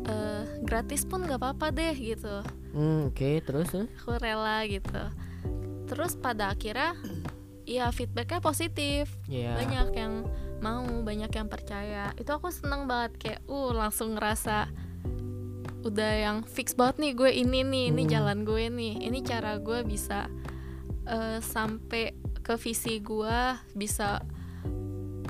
eh 0.06 0.42
gratis 0.62 1.02
pun 1.02 1.26
gak 1.26 1.42
apa-apa 1.42 1.74
deh 1.74 1.90
gitu 1.98 2.38
Hmm, 2.70 3.10
Oke, 3.10 3.42
terus, 3.42 3.66
terus. 3.74 3.90
aku 3.98 4.14
rela 4.22 4.62
gitu 4.62 5.02
terus 5.90 6.14
pada 6.14 6.54
akhirnya 6.54 6.94
ya 7.66 7.90
feedbacknya 7.90 8.38
positif 8.38 9.10
Ya. 9.26 9.58
banyak 9.58 9.90
yang 9.92 10.24
mau 10.56 10.80
banyak 11.02 11.28
yang 11.28 11.46
percaya 11.46 12.14
itu 12.14 12.30
aku 12.30 12.48
seneng 12.48 12.86
banget 12.86 13.12
kayak 13.18 13.40
uh 13.44 13.70
langsung 13.70 14.14
ngerasa 14.14 14.70
udah 15.82 16.12
yang 16.16 16.38
fix 16.42 16.72
banget 16.72 16.96
nih 16.98 17.12
gue 17.12 17.30
ini 17.36 17.60
nih 17.62 17.84
ini 17.90 18.02
Hmm. 18.02 18.10
jalan 18.10 18.38
gue 18.42 18.64
nih 18.66 18.94
ini 19.02 19.18
cara 19.20 19.58
gue 19.58 19.82
bisa 19.82 20.26
eh, 21.04 21.38
sampai 21.38 22.10
ke 22.40 22.54
visi 22.56 22.98
gue 22.98 23.38
bisa 23.72 24.22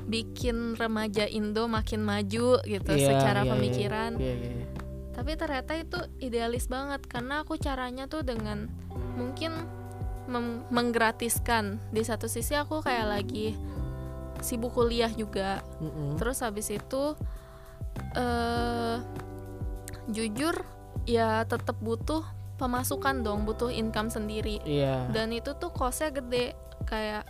bikin 0.03 0.73
remaja 0.73 1.27
Indo 1.27 1.67
makin 1.67 2.01
maju 2.01 2.63
gitu 2.63 2.91
Iya, 2.91 3.05
secara 3.07 3.41
iya, 3.41 3.45
iya. 3.45 3.51
pemikiran 3.51 4.11
Iya, 4.15 4.33
iya, 4.33 4.51
iya. 4.55 4.67
tapi 5.11 5.31
ternyata 5.35 5.71
itu 5.75 5.99
idealis 6.19 6.65
banget 6.65 7.03
karena 7.05 7.43
aku 7.43 7.57
caranya 7.57 8.07
tuh 8.07 8.23
dengan 8.23 8.71
mungkin 9.13 9.51
menggratiskan 10.69 11.79
di 11.89 12.03
satu 12.03 12.27
sisi 12.27 12.53
aku 12.53 12.79
kayak 12.79 13.07
lagi 13.09 13.55
sibuk 14.39 14.71
kuliah 14.71 15.09
juga 15.09 15.63
Mm-mm. 15.79 16.15
terus 16.15 16.39
habis 16.39 16.69
itu 16.69 17.17
eh 18.13 18.95
jujur 20.07 20.55
ya 21.03 21.43
tetap 21.43 21.75
butuh 21.79 22.23
pemasukan 22.55 23.21
dong 23.21 23.43
butuh 23.43 23.69
income 23.69 24.09
sendiri 24.09 24.61
Iya. 24.63 25.09
dan 25.09 25.29
itu 25.29 25.53
tuh 25.53 25.69
kosnya 25.69 26.09
gede 26.11 26.53
kayak 26.85 27.25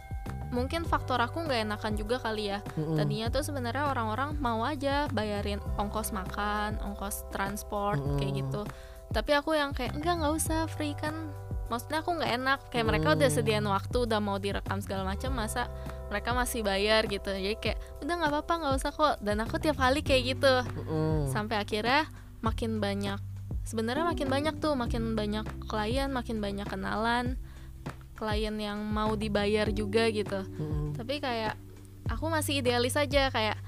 mungkin 0.48 0.88
faktor 0.88 1.20
aku 1.20 1.44
nggak 1.44 1.68
enakan 1.68 1.94
juga 1.96 2.18
kali 2.18 2.50
ya 2.50 2.60
Mm-mm. 2.76 2.96
tadinya 2.96 3.28
tuh 3.28 3.44
sebenarnya 3.44 3.88
orang-orang 3.88 4.40
mau 4.40 4.64
aja 4.64 5.08
bayarin 5.12 5.60
ongkos 5.76 6.12
makan 6.12 6.80
ongkos 6.80 7.28
transport 7.30 8.00
kayak 8.16 8.32
Mm-mm. 8.32 8.42
gitu 8.42 8.62
tapi 9.08 9.32
aku 9.32 9.56
yang 9.56 9.72
kayak 9.72 9.96
enggak 9.96 10.20
nggak 10.20 10.34
usah 10.34 10.68
free 10.68 10.96
kan 10.96 11.32
maksudnya 11.68 12.00
aku 12.00 12.12
nggak 12.14 12.32
enak 12.34 12.60
kayak 12.68 12.86
mereka 12.86 13.08
udah 13.14 13.28
Mm. 13.28 13.36
sediain 13.36 13.66
waktu 13.66 13.98
udah 14.04 14.20
mau 14.20 14.38
direkam 14.38 14.80
segala 14.80 15.04
macam 15.04 15.32
masa 15.32 15.68
mereka 16.08 16.32
masih 16.32 16.62
bayar 16.62 17.04
gitu 17.06 17.28
jadi 17.28 17.56
kayak 17.56 17.78
udah 18.02 18.14
nggak 18.16 18.32
apa-apa 18.32 18.54
nggak 18.58 18.74
usah 18.76 18.92
kok 18.92 19.16
dan 19.20 19.38
aku 19.40 19.56
tiap 19.58 19.76
kali 19.76 20.00
kayak 20.00 20.24
gitu 20.34 20.54
Mm-mm. 20.80 21.28
sampai 21.28 21.60
akhirnya 21.60 22.08
makin 22.40 22.80
banyak 22.80 23.20
sebenarnya 23.62 24.06
makin 24.06 24.28
banyak 24.28 24.56
tuh 24.58 24.74
makin 24.74 25.12
banyak 25.14 25.44
klien 25.66 26.08
makin 26.08 26.40
banyak 26.40 26.64
kenalan 26.64 27.36
klien 28.16 28.56
yang 28.56 28.80
mau 28.80 29.14
dibayar 29.14 29.68
juga 29.70 30.08
gitu 30.08 30.48
Mm-mm. 30.56 30.96
tapi 30.96 31.20
kayak 31.20 31.60
aku 32.08 32.32
masih 32.32 32.64
idealis 32.64 32.96
aja 32.96 33.28
kayak 33.28 33.60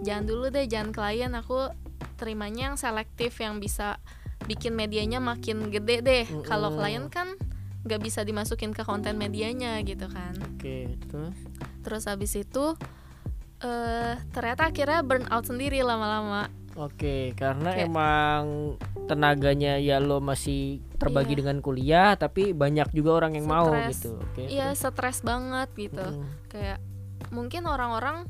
jangan 0.00 0.24
dulu 0.24 0.46
deh 0.48 0.64
jangan 0.64 0.94
klien 0.94 1.34
aku 1.34 1.66
terimanya 2.14 2.70
yang 2.70 2.76
selektif 2.76 3.34
yang 3.36 3.58
bisa 3.58 3.98
bikin 4.44 4.72
medianya 4.72 5.18
makin 5.18 5.68
gede 5.68 5.96
deh 6.00 6.24
kalau 6.42 6.68
Mm-mm. 6.68 6.78
klien 6.78 7.06
kan 7.06 7.28
nggak 7.82 7.98
bisa 7.98 8.22
dimasukin 8.22 8.70
ke 8.70 8.82
konten 8.82 9.16
medianya 9.16 9.78
gitu 9.80 10.06
kan 10.06 10.34
Oke, 10.48 10.86
terus 11.04 11.34
terus 11.82 12.02
habis 12.04 12.32
itu 12.32 12.78
eh 13.58 14.14
ternyata 14.28 14.68
akhirnya 14.68 15.00
burn 15.00 15.26
out 15.28 15.44
sendiri 15.44 15.80
lama-lama 15.80 16.50
Oke, 16.72 17.36
karena 17.36 17.76
Kayak- 17.76 17.84
emang 17.84 18.44
tenaganya 19.04 19.76
ya 19.76 20.00
lo 20.00 20.18
masih 20.18 20.80
terbagi 20.96 21.36
Iya. 21.36 21.40
dengan 21.44 21.56
kuliah, 21.60 22.10
tapi 22.16 22.56
banyak 22.56 22.88
juga 22.90 23.20
orang 23.20 23.36
yang 23.36 23.44
mau 23.44 23.68
Stres. 23.68 23.92
gitu. 24.00 24.10
Oke. 24.16 24.42
iya 24.48 24.72
stres 24.72 25.20
banget 25.20 25.68
gitu 25.76 26.00
Mm-mm. 26.00 26.48
kayak 26.48 26.80
mungkin 27.28 27.68
orang-orang 27.68 28.24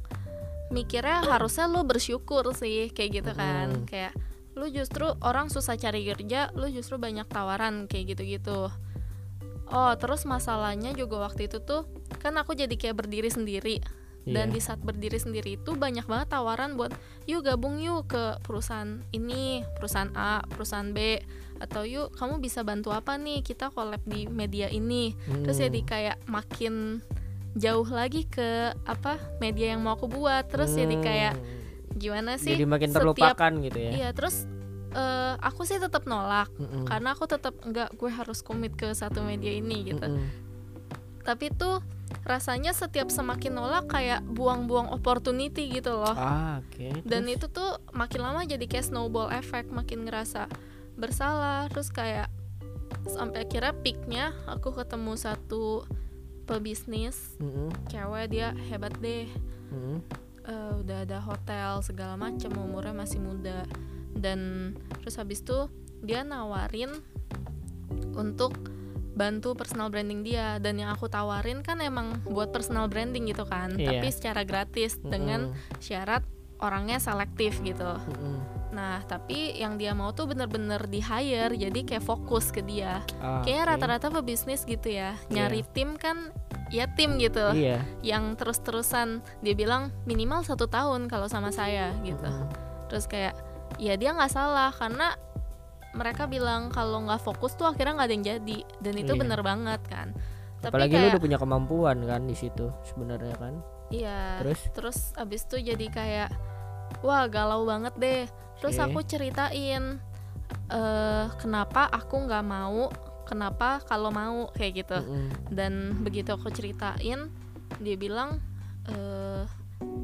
mikirnya 0.69 1.23
harusnya 1.23 1.65
lu 1.67 1.85
bersyukur 1.85 2.51
sih 2.53 2.91
kayak 2.91 3.23
gitu 3.23 3.31
kan 3.31 3.79
Mm. 3.79 3.87
kayak 3.87 4.13
lu 4.53 4.69
justru 4.69 5.09
orang 5.21 5.49
susah 5.49 5.75
cari 5.75 6.05
kerja 6.05 6.53
lu 6.53 6.69
justru 6.69 6.97
banyak 6.97 7.25
tawaran 7.27 7.87
kayak 7.87 8.13
gitu-gitu 8.13 8.69
oh 9.69 9.93
terus 9.97 10.25
masalahnya 10.25 10.93
juga 10.93 11.23
waktu 11.23 11.49
itu 11.49 11.59
tuh 11.59 11.89
kan 12.19 12.37
aku 12.37 12.53
jadi 12.53 12.73
kayak 12.73 12.99
berdiri 12.99 13.29
sendiri 13.29 13.81
dan 14.23 14.49
Iya. 14.49 14.55
di 14.55 14.61
saat 14.63 14.79
berdiri 14.79 15.19
sendiri 15.19 15.59
itu 15.59 15.75
banyak 15.75 16.07
banget 16.07 16.31
tawaran 16.31 16.79
buat 16.79 16.95
yuk 17.27 17.43
gabung 17.43 17.83
yuk 17.83 18.07
ke 18.07 18.39
perusahaan 18.41 19.03
ini 19.11 19.67
perusahaan 19.75 20.15
A 20.15 20.47
perusahaan 20.47 20.95
B 20.95 21.19
atau 21.59 21.83
yuk 21.83 22.15
kamu 22.15 22.39
bisa 22.39 22.63
bantu 22.63 22.95
apa 22.95 23.19
nih 23.19 23.43
kita 23.43 23.75
collab 23.75 23.99
di 24.05 24.31
media 24.31 24.71
ini 24.71 25.17
terus 25.43 25.59
Hmm. 25.59 25.67
jadi 25.67 25.81
kayak 25.83 26.17
makin 26.31 27.03
jauh 27.53 27.85
lagi 27.85 28.23
ke 28.25 28.71
apa 28.87 29.19
media 29.39 29.75
yang 29.75 29.83
mau 29.83 29.99
aku 29.99 30.07
buat 30.07 30.47
terus 30.47 30.71
jadi 30.71 30.97
kayak 30.99 31.35
Hmm. 31.35 31.62
Gimana 31.95 32.37
sih 32.37 32.53
jadi 32.53 32.65
makin 32.65 32.89
setiap- 32.89 33.03
terlupakan 33.05 33.53
gitu 33.63 33.79
ya. 33.79 33.91
iya 33.93 34.09
terus 34.11 34.45
eh, 34.91 35.35
aku 35.39 35.63
sih 35.63 35.77
tetap 35.77 36.05
nolak 36.05 36.49
Mm-mm. 36.55 36.85
karena 36.85 37.13
aku 37.13 37.25
tetap 37.25 37.55
enggak 37.61 37.93
gue 37.93 38.09
harus 38.09 38.41
komit 38.41 38.73
ke 38.73 38.91
satu 38.91 39.21
media 39.21 39.51
ini 39.51 39.87
gitu 39.87 40.03
Mm-mm. 40.03 40.27
tapi 41.23 41.49
tuh 41.51 41.81
rasanya 42.23 42.71
setiap 42.71 43.09
semakin 43.09 43.53
nolak 43.53 43.89
kayak 43.89 44.21
buang-buang 44.23 44.89
opportunity 44.89 45.71
gitu 45.71 45.97
loh 45.97 46.13
Ah, 46.13 46.61
oke. 46.61 47.03
dan 47.03 47.25
itu 47.25 47.47
tuh 47.47 47.81
makin 47.91 48.21
lama 48.21 48.43
jadi 48.43 48.63
kayak 48.63 48.85
snowball 48.85 49.29
effect 49.29 49.69
makin 49.69 50.05
ngerasa 50.05 50.45
bersalah 50.93 51.67
terus 51.67 51.89
kayak 51.89 52.29
sampai 53.09 53.43
akhirnya 53.43 53.73
peaknya 53.75 54.25
aku 54.45 54.71
ketemu 54.73 55.17
satu 55.17 55.89
pebisnis 56.45 57.39
Mm-mm. 57.39 57.73
cewek 57.89 58.29
dia 58.29 58.53
hebat 58.69 58.93
deh 58.99 59.25
Mm-mm. 59.73 60.05
Eh, 60.43 60.73
udah 60.77 61.07
ada 61.07 61.19
hotel 61.19 61.79
segala 61.81 62.19
macam 62.19 62.51
umurnya 62.59 62.91
masih 62.93 63.19
muda 63.19 63.63
dan 64.13 64.73
terus 64.99 65.15
habis 65.15 65.39
itu 65.39 65.71
dia 66.01 66.21
nawarin 66.23 66.91
untuk 68.13 68.59
bantu 69.13 69.53
personal 69.53 69.87
branding 69.87 70.25
dia 70.25 70.57
dan 70.57 70.77
yang 70.77 70.91
aku 70.91 71.07
tawarin 71.07 71.61
kan 71.61 71.79
emang 71.79 72.17
buat 72.25 72.49
personal 72.49 72.89
branding 72.89 73.29
gitu 73.29 73.45
kan 73.45 73.77
Iya. 73.77 74.01
tapi 74.01 74.09
secara 74.11 74.43
gratis 74.43 74.99
dengan 74.99 75.53
Mm-mm. 75.53 75.79
syarat 75.79 76.25
orangnya 76.59 76.97
selektif 76.97 77.61
gitu 77.61 77.85
Mm-mm. 77.87 78.41
nah 78.73 79.05
tapi 79.05 79.53
yang 79.55 79.77
dia 79.77 79.93
mau 79.93 80.11
tuh 80.11 80.27
bener-bener 80.27 80.81
di 80.87 80.99
hire 80.99 81.53
jadi 81.53 81.81
kayak 81.85 82.03
fokus 82.03 82.49
ke 82.49 82.65
dia 82.65 83.05
Ah, 83.21 83.45
kayaknya 83.45 83.65
rata-rata 83.69 84.09
pebisnis 84.11 84.65
gitu 84.65 84.89
ya 84.89 85.13
Iya. 85.23 85.47
nyari 85.47 85.61
tim 85.71 85.95
kan 85.95 86.33
ya 86.73 86.89
tim 86.89 87.21
gitu 87.21 87.53
Iya. 87.53 87.85
yang 88.01 88.33
terus-terusan 88.33 89.21
dia 89.39 89.53
bilang 89.53 89.93
minimal 90.03 90.41
satu 90.41 90.65
tahun 90.65 91.07
kalau 91.07 91.29
sama 91.29 91.53
saya 91.53 91.93
gitu 92.01 92.25
terus 92.89 93.05
kayak 93.05 93.37
ya 93.77 93.93
dia 93.95 94.11
nggak 94.11 94.29
salah 94.29 94.73
karena 94.73 95.13
mereka 95.93 96.25
bilang 96.25 96.73
kalau 96.73 97.05
nggak 97.05 97.21
fokus 97.21 97.53
tuh 97.53 97.69
akhirnya 97.69 97.93
nggak 97.95 98.09
ada 98.09 98.15
yang 98.15 98.27
jadi 98.27 98.59
dan 98.81 98.95
itu 98.97 99.13
Iya. 99.13 99.21
bener 99.21 99.41
banget 99.41 99.81
kan 99.85 100.17
tapi 100.59 100.73
Apalagi 100.73 100.95
lu 100.95 100.99
kayak 100.99 101.13
udah 101.13 101.23
punya 101.23 101.39
kemampuan 101.39 101.99
kan 102.03 102.23
di 102.23 102.33
situ 102.33 102.71
sebenarnya 102.83 103.35
kan. 103.37 103.55
iya 103.91 104.39
Terus? 104.41 104.61
terus 104.73 104.99
abis 105.15 105.45
itu 105.45 105.57
jadi 105.61 105.87
kayak 105.89 106.31
wah 107.03 107.29
galau 107.29 107.69
banget 107.69 107.93
deh 107.99 108.23
terus 108.57 108.79
Oke. 108.79 108.85
aku 108.89 108.99
ceritain 109.05 110.01
eh 110.71 111.27
kenapa 111.37 111.85
aku 111.87 112.25
nggak 112.25 112.45
mau 112.47 112.89
kenapa 113.23 113.81
kalau 113.83 114.09
mau 114.09 114.51
kayak 114.53 114.85
gitu 114.85 114.99
Mm-mm. 114.99 115.29
dan 115.51 115.73
begitu 116.01 116.31
aku 116.31 116.49
ceritain 116.49 117.29
dia 117.79 117.97
bilang 117.97 118.39
eh 118.87 119.45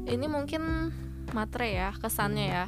ini 0.07 0.25
mungkin 0.25 0.91
matre 1.31 1.71
ya 1.71 1.93
kesannya 1.93 2.47
Hmm. 2.47 2.55
ya 2.55 2.65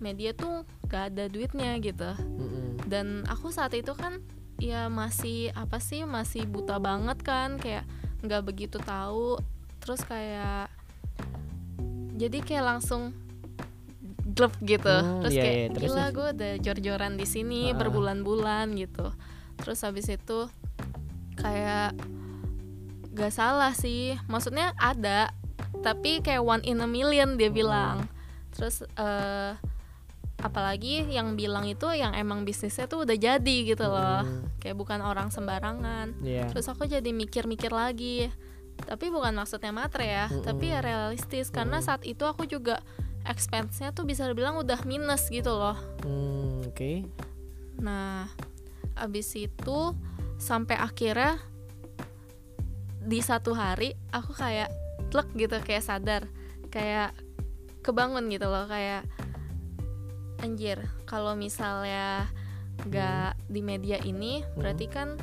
media 0.00 0.30
tuh 0.32 0.64
gak 0.86 1.12
ada 1.12 1.28
duitnya 1.28 1.76
gitu 1.78 2.10
Mm-mm. 2.16 2.80
dan 2.88 3.22
aku 3.26 3.52
saat 3.52 3.74
itu 3.74 3.92
kan 3.92 4.18
ya 4.56 4.88
masih 4.88 5.52
apa 5.52 5.76
sih 5.78 6.04
masih 6.04 6.44
buta 6.44 6.76
banget 6.76 7.20
kan 7.20 7.56
kayak 7.56 7.84
nggak 8.20 8.44
begitu 8.44 8.76
tahu 8.76 9.40
terus 9.80 10.04
kayak 10.04 10.68
jadi 12.14 12.38
kayak 12.40 12.64
langsung 12.66 13.16
glep 14.30 14.52
gitu 14.60 14.84
Hmm, 14.88 15.20
terus 15.24 15.34
iya, 15.34 15.42
kayak 15.42 15.56
iya. 15.56 15.68
Terus, 15.72 15.90
gila 15.90 16.04
gue 16.10 16.26
udah 16.36 16.52
jor-joran 16.60 17.14
di 17.16 17.26
sini 17.26 17.72
Ah. 17.72 17.76
berbulan-bulan 17.76 18.66
gitu 18.76 19.08
terus 19.60 19.80
habis 19.80 20.08
itu 20.08 20.48
kayak 21.36 21.96
gak 23.10 23.30
salah 23.30 23.72
sih 23.72 24.16
maksudnya 24.26 24.72
ada 24.76 25.32
tapi 25.80 26.20
kayak 26.20 26.40
one 26.40 26.62
in 26.62 26.78
a 26.78 26.86
million 26.86 27.34
dia 27.34 27.48
bilang 27.48 28.04
terus 28.50 28.80
eh 28.82 29.52
apalagi 30.38 31.04
yang 31.06 31.36
bilang 31.36 31.68
itu 31.68 31.84
yang 31.92 32.16
emang 32.16 32.42
bisnisnya 32.42 32.88
tuh 32.88 33.04
udah 33.04 33.12
jadi 33.14 33.56
gitu 33.66 33.84
loh 33.84 34.24
Hmm. 34.24 34.48
kayak 34.56 34.72
bukan 34.74 35.00
orang 35.00 35.28
sembarangan 35.28 36.16
Iya. 36.20 36.48
terus 36.48 36.64
aku 36.64 36.84
jadi 36.84 37.06
mikir-mikir 37.06 37.68
lagi 37.68 38.32
tapi 38.80 39.12
bukan 39.12 39.36
maksudnya 39.36 39.68
matre 39.70 40.08
ya 40.08 40.26
Mm-mm. 40.26 40.40
tapi 40.40 40.72
ya 40.72 40.80
realistis 40.80 41.52
karena 41.52 41.78
Mm. 41.78 41.84
saat 41.84 42.02
itu 42.02 42.24
aku 42.24 42.48
juga 42.48 42.80
expense-nya 43.22 43.92
tuh 43.92 44.08
bisa 44.08 44.24
dibilang 44.24 44.56
udah 44.56 44.80
minus 44.82 45.28
gitu 45.28 45.52
loh 45.52 45.76
Hmm, 46.00 46.64
Oke. 46.64 47.04
Nah, 47.76 48.28
abis 49.00 49.32
itu 49.34 49.96
sampai 50.36 50.76
akhirnya 50.76 51.40
di 53.00 53.20
satu 53.20 53.56
hari 53.56 53.96
aku 54.12 54.36
kayak 54.36 54.68
tlek 55.08 55.28
gitu 55.34 55.56
kayak 55.60 55.82
sadar. 55.82 56.22
Kayak 56.68 57.16
kebangun 57.80 58.28
gitu 58.28 58.46
loh 58.46 58.68
kayak 58.68 59.08
anjir 60.40 60.78
kalau 61.04 61.34
misalnya 61.34 62.28
nggak 62.80 63.36
di 63.44 63.60
media 63.60 64.00
ini 64.00 64.40
berarti 64.54 64.86
kan 64.86 65.16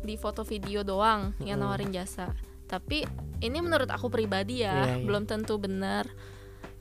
di 0.00 0.16
foto 0.16 0.40
video 0.40 0.80
doang 0.80 1.32
yang 1.40 1.60
Hmm. 1.60 1.68
nawarin 1.68 1.92
jasa. 1.92 2.32
Tapi 2.64 3.04
ini 3.40 3.58
menurut 3.60 3.88
aku 3.88 4.08
pribadi 4.08 4.64
ya 4.64 4.72
Iya, 4.72 4.84
iya. 4.96 5.04
belum 5.04 5.24
tentu 5.24 5.60
benar 5.60 6.08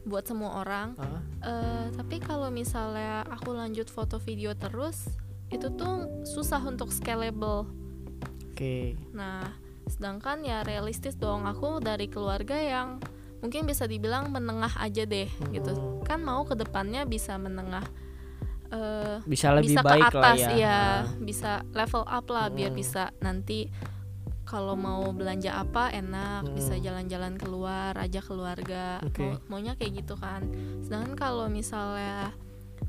buat 0.04 0.24
semua 0.24 0.60
orang. 0.60 0.96
Ah, 0.96 1.20
Eh, 1.44 1.88
tapi 1.92 2.24
kalau 2.24 2.48
misalnya 2.48 3.28
aku 3.28 3.52
lanjut 3.52 3.92
foto 3.92 4.16
video 4.16 4.56
terus 4.56 5.12
itu 5.54 5.70
tuh 5.70 5.96
susah 6.24 6.60
untuk 6.60 6.90
scalable 6.90 7.70
Oke. 8.50 8.98
nah 9.12 9.46
sedangkan 9.86 10.42
ya 10.42 10.62
realistis 10.62 11.14
dong 11.14 11.44
aku 11.44 11.78
dari 11.78 12.08
keluarga 12.08 12.56
yang 12.56 12.98
mungkin 13.40 13.64
bisa 13.64 13.84
dibilang 13.84 14.30
menengah 14.30 14.72
aja 14.78 15.04
deh 15.04 15.28
gitu 15.52 15.72
Mm-mm. 15.72 16.02
kan 16.02 16.18
mau 16.18 16.42
ke 16.42 16.56
depannya 16.56 17.04
bisa 17.04 17.36
menengah 17.36 17.84
eh, 18.72 19.20
Bisa 19.24 19.52
lebih 19.52 19.76
bisa 19.76 19.82
baik 19.84 20.08
ke 20.08 20.18
atas 20.18 20.38
lah 20.40 20.50
ya. 20.50 20.50
ya 20.58 20.80
Ah. 20.80 21.00
bisa 21.20 21.52
level 21.72 22.04
up 22.04 22.26
lah 22.26 22.48
biar 22.48 22.72
Mm. 22.72 22.78
bisa 22.78 23.04
nanti 23.20 23.68
kalau 24.44 24.74
mau 24.74 25.08
belanja 25.12 25.56
apa 25.56 25.92
enak 25.92 26.52
bisa 26.52 26.74
Mm. 26.74 26.82
jalan-jalan 26.82 27.34
keluar 27.36 27.94
aja 27.96 28.20
keluarga 28.20 29.04
Oke. 29.04 29.24
Mau- 29.44 29.60
maunya 29.60 29.76
kayak 29.76 30.02
gitu 30.02 30.16
kan 30.16 30.48
sedangkan 30.82 31.14
kalau 31.14 31.46
misalnya 31.48 32.32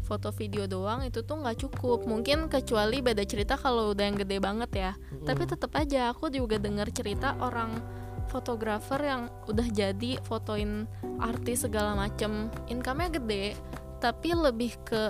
foto 0.05 0.29
video 0.31 0.69
doang 0.69 1.03
itu 1.03 1.25
tuh 1.25 1.41
nggak 1.41 1.65
cukup. 1.65 2.05
Mungkin 2.05 2.53
kecuali 2.53 3.01
beda 3.01 3.25
cerita 3.25 3.57
kalau 3.57 3.97
udah 3.97 4.05
yang 4.05 4.21
gede 4.21 4.37
banget 4.39 4.71
ya. 4.77 4.93
Tapi 5.25 5.49
Mm. 5.49 5.51
tetap 5.57 5.73
aja 5.75 6.13
aku 6.13 6.29
juga 6.29 6.61
dengar 6.61 6.93
cerita 6.93 7.35
orang 7.41 7.81
fotografer 8.29 9.01
yang 9.01 9.33
udah 9.49 9.69
jadi 9.73 10.21
fotoin 10.29 10.85
artis 11.19 11.65
segala 11.65 11.97
macem. 11.97 12.53
Income-nya 12.69 13.09
gede 13.17 13.57
tapi 14.05 14.37
lebih 14.37 14.77
ke 14.85 15.09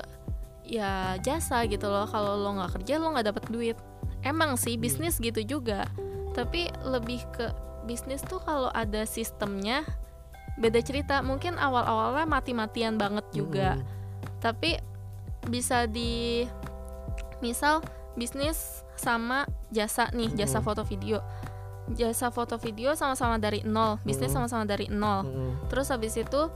ya 0.63 1.19
jasa 1.21 1.67
gitu 1.67 1.91
loh. 1.91 2.07
Kalau 2.07 2.39
lo 2.39 2.51
nggak 2.63 2.81
kerja 2.81 2.95
lo 3.03 3.11
nggak 3.13 3.29
dapat 3.35 3.45
duit. 3.51 3.77
Emang 4.23 4.55
sih 4.57 4.79
bisnis 4.79 5.19
gitu 5.19 5.43
juga. 5.45 5.91
Tapi 6.33 6.71
lebih 6.87 7.27
ke 7.35 7.51
bisnis 7.85 8.25
tuh 8.25 8.41
kalau 8.41 8.71
ada 8.73 9.05
sistemnya 9.05 9.85
beda 10.57 10.81
cerita. 10.81 11.21
Mungkin 11.21 11.59
awal-awalnya 11.59 12.25
mati-matian 12.31 12.95
banget 12.97 13.27
juga. 13.35 13.77
Mm-mm. 13.77 14.03
Tapi 14.45 14.77
bisa 15.49 15.89
di 15.89 16.45
misal 17.41 17.81
bisnis 18.13 18.85
sama 18.95 19.49
jasa 19.73 20.13
nih 20.13 20.29
jasa 20.37 20.61
Mm-mm. 20.61 20.67
foto 20.69 20.83
video 20.85 21.19
jasa 21.93 22.29
foto 22.29 22.57
video 22.57 22.93
sama-sama 22.93 23.37
dari 23.37 23.65
nol 23.65 23.97
bisnis 24.05 24.33
sama-sama 24.33 24.65
dari 24.65 24.89
nol 24.89 25.25
Mm-mm. 25.25 25.69
terus 25.69 25.89
habis 25.89 26.15
itu 26.15 26.49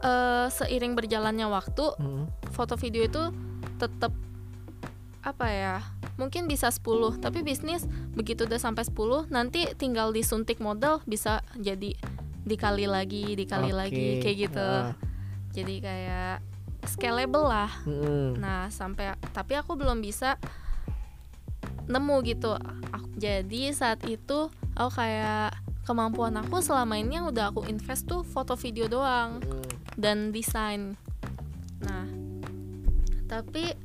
eh, 0.00 0.48
seiring 0.48 0.96
berjalannya 0.96 1.44
waktu 1.46 1.84
Mm-mm. 1.96 2.24
foto 2.52 2.74
video 2.76 3.04
itu 3.04 3.22
tetap 3.76 4.12
apa 5.24 5.46
ya 5.48 5.76
mungkin 6.20 6.44
bisa 6.44 6.68
10 6.68 6.84
tapi 7.16 7.40
bisnis 7.40 7.88
begitu 8.12 8.44
udah 8.44 8.60
sampai 8.60 8.84
10 8.84 9.32
nanti 9.32 9.64
tinggal 9.74 10.12
disuntik 10.12 10.60
modal 10.60 11.00
bisa 11.08 11.40
jadi 11.56 11.96
dikali 12.44 12.84
lagi 12.84 13.32
dikali 13.32 13.72
Oke. 13.72 13.78
lagi 13.80 14.08
kayak 14.20 14.36
gitu 14.36 14.60
Ah. 14.60 14.92
jadi 15.56 15.74
kayak 15.80 16.36
scalable 16.86 17.44
lah 17.44 17.70
Mm-mm. 17.84 18.36
nah 18.36 18.68
sampai 18.68 19.12
tapi 19.30 19.54
aku 19.54 19.74
belum 19.74 19.98
bisa 19.98 20.36
nemu 21.84 22.16
gitu 22.24 22.56
Aku- 22.90 23.12
jadi 23.14 23.70
saat 23.70 24.00
itu 24.04 24.48
aku 24.72 24.90
kayak 24.94 25.52
kemampuan 25.84 26.32
aku 26.34 26.58
selama 26.58 26.96
ini 26.96 27.20
yang 27.20 27.28
udah 27.28 27.52
aku 27.52 27.68
invest 27.68 28.08
tuh 28.08 28.24
foto 28.24 28.56
video 28.56 28.88
doang 28.88 29.36
Mm. 29.38 29.64
dan 30.00 30.18
desain. 30.32 30.96
Nah, 31.78 32.08
tapi 33.26 33.76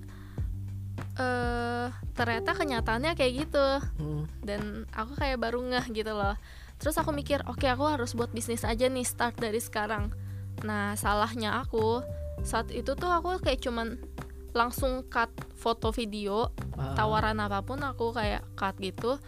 eh 1.20 1.88
ternyata 2.16 2.56
kenyataannya 2.56 3.12
kayak 3.14 3.34
gitu 3.44 3.68
Mm. 4.00 4.24
dan 4.40 4.62
aku 4.96 5.20
kayak 5.20 5.38
baru 5.38 5.60
ngeh 5.60 5.92
gitu 5.92 6.16
loh. 6.16 6.40
Terus 6.80 6.96
aku 6.96 7.12
mikir, 7.12 7.44
oke 7.44 7.68
aku 7.68 7.84
harus 7.84 8.16
buat 8.16 8.32
bisnis 8.32 8.64
aja 8.64 8.88
nih 8.88 9.04
start 9.04 9.36
dari 9.36 9.60
sekarang. 9.60 10.16
Nah, 10.64 10.96
salahnya 10.96 11.60
aku 11.60 12.00
saat 12.42 12.70
itu 12.70 12.92
tuh 12.92 13.08
aku 13.08 13.38
kayak 13.38 13.60
cuman 13.60 14.00
langsung 14.52 15.06
cut 15.06 15.30
foto 15.54 15.90
video 15.90 16.50
Ah. 16.74 16.96
tawaran 16.96 17.38
apa 17.38 17.60
pun 17.60 17.78
aku 17.80 18.12
kayak 18.12 18.42
cut 18.54 18.74
gitu 18.78 19.20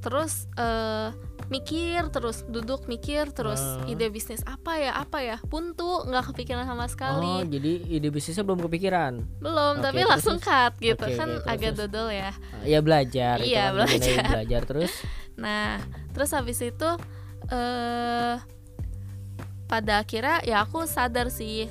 terus 0.00 0.48
eh, 0.54 1.12
mikir 1.46 2.08
terus 2.08 2.42
duduk 2.44 2.86
mikir 2.86 3.28
terus 3.30 3.60
Ah. 3.60 3.84
ide 3.84 4.08
bisnis 4.08 4.40
apa 4.44 4.74
ya 4.74 4.96
apa 4.96 5.20
ya 5.20 5.36
buntu 5.44 6.02
nggak 6.02 6.32
kepikiran 6.32 6.64
sama 6.64 6.82
Oh, 6.82 6.88
sekali 6.88 7.34
jadi 7.48 7.72
ide 7.90 8.08
bisnisnya 8.08 8.42
belum 8.42 8.64
kepikiran. 8.64 9.12
belum 9.38 9.74
Oke, 9.76 9.84
tapi 9.84 10.00
terus, 10.00 10.10
langsung 10.10 10.38
cut 10.38 10.72
gitu 10.78 11.04
Oke, 11.04 11.14
kan 11.14 11.28
terus, 11.36 11.44
agak 11.46 11.72
dodol 11.76 12.08
ya 12.08 12.30
Ya 12.62 12.78
belajar. 12.80 13.36
itu 13.38 13.50
Iya, 13.50 13.64
kan 13.66 13.74
belajar. 13.76 14.24
belajar 14.30 14.62
terus. 14.64 14.92
nah 15.36 15.78
terus 16.10 16.30
habis 16.30 16.58
itu 16.58 16.90
eh 17.48 18.34
pada 19.66 20.00
akhirnya 20.00 20.42
ya 20.42 20.64
aku 20.64 20.82
sadar 20.84 21.28
sih 21.28 21.70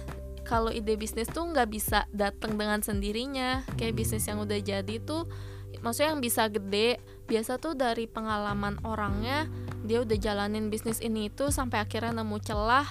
kalau 0.50 0.74
ide 0.74 0.98
bisnis 0.98 1.30
tuh 1.30 1.46
nggak 1.46 1.70
bisa 1.70 2.10
datang 2.10 2.58
dengan 2.58 2.82
sendirinya. 2.82 3.62
Kayak 3.78 4.02
bisnis 4.02 4.26
yang 4.26 4.42
udah 4.42 4.58
jadi 4.58 4.98
tuh 4.98 5.30
maksudnya 5.86 6.18
yang 6.18 6.24
bisa 6.26 6.50
gede 6.50 6.98
biasa 7.30 7.62
tuh 7.62 7.78
dari 7.78 8.10
pengalaman 8.10 8.82
orangnya 8.82 9.46
dia 9.86 10.02
udah 10.02 10.18
jalanin 10.18 10.74
bisnis 10.74 10.98
ini 11.00 11.30
itu 11.30 11.54
sampai 11.54 11.86
akhirnya 11.86 12.20
nemu 12.20 12.42
celah 12.42 12.90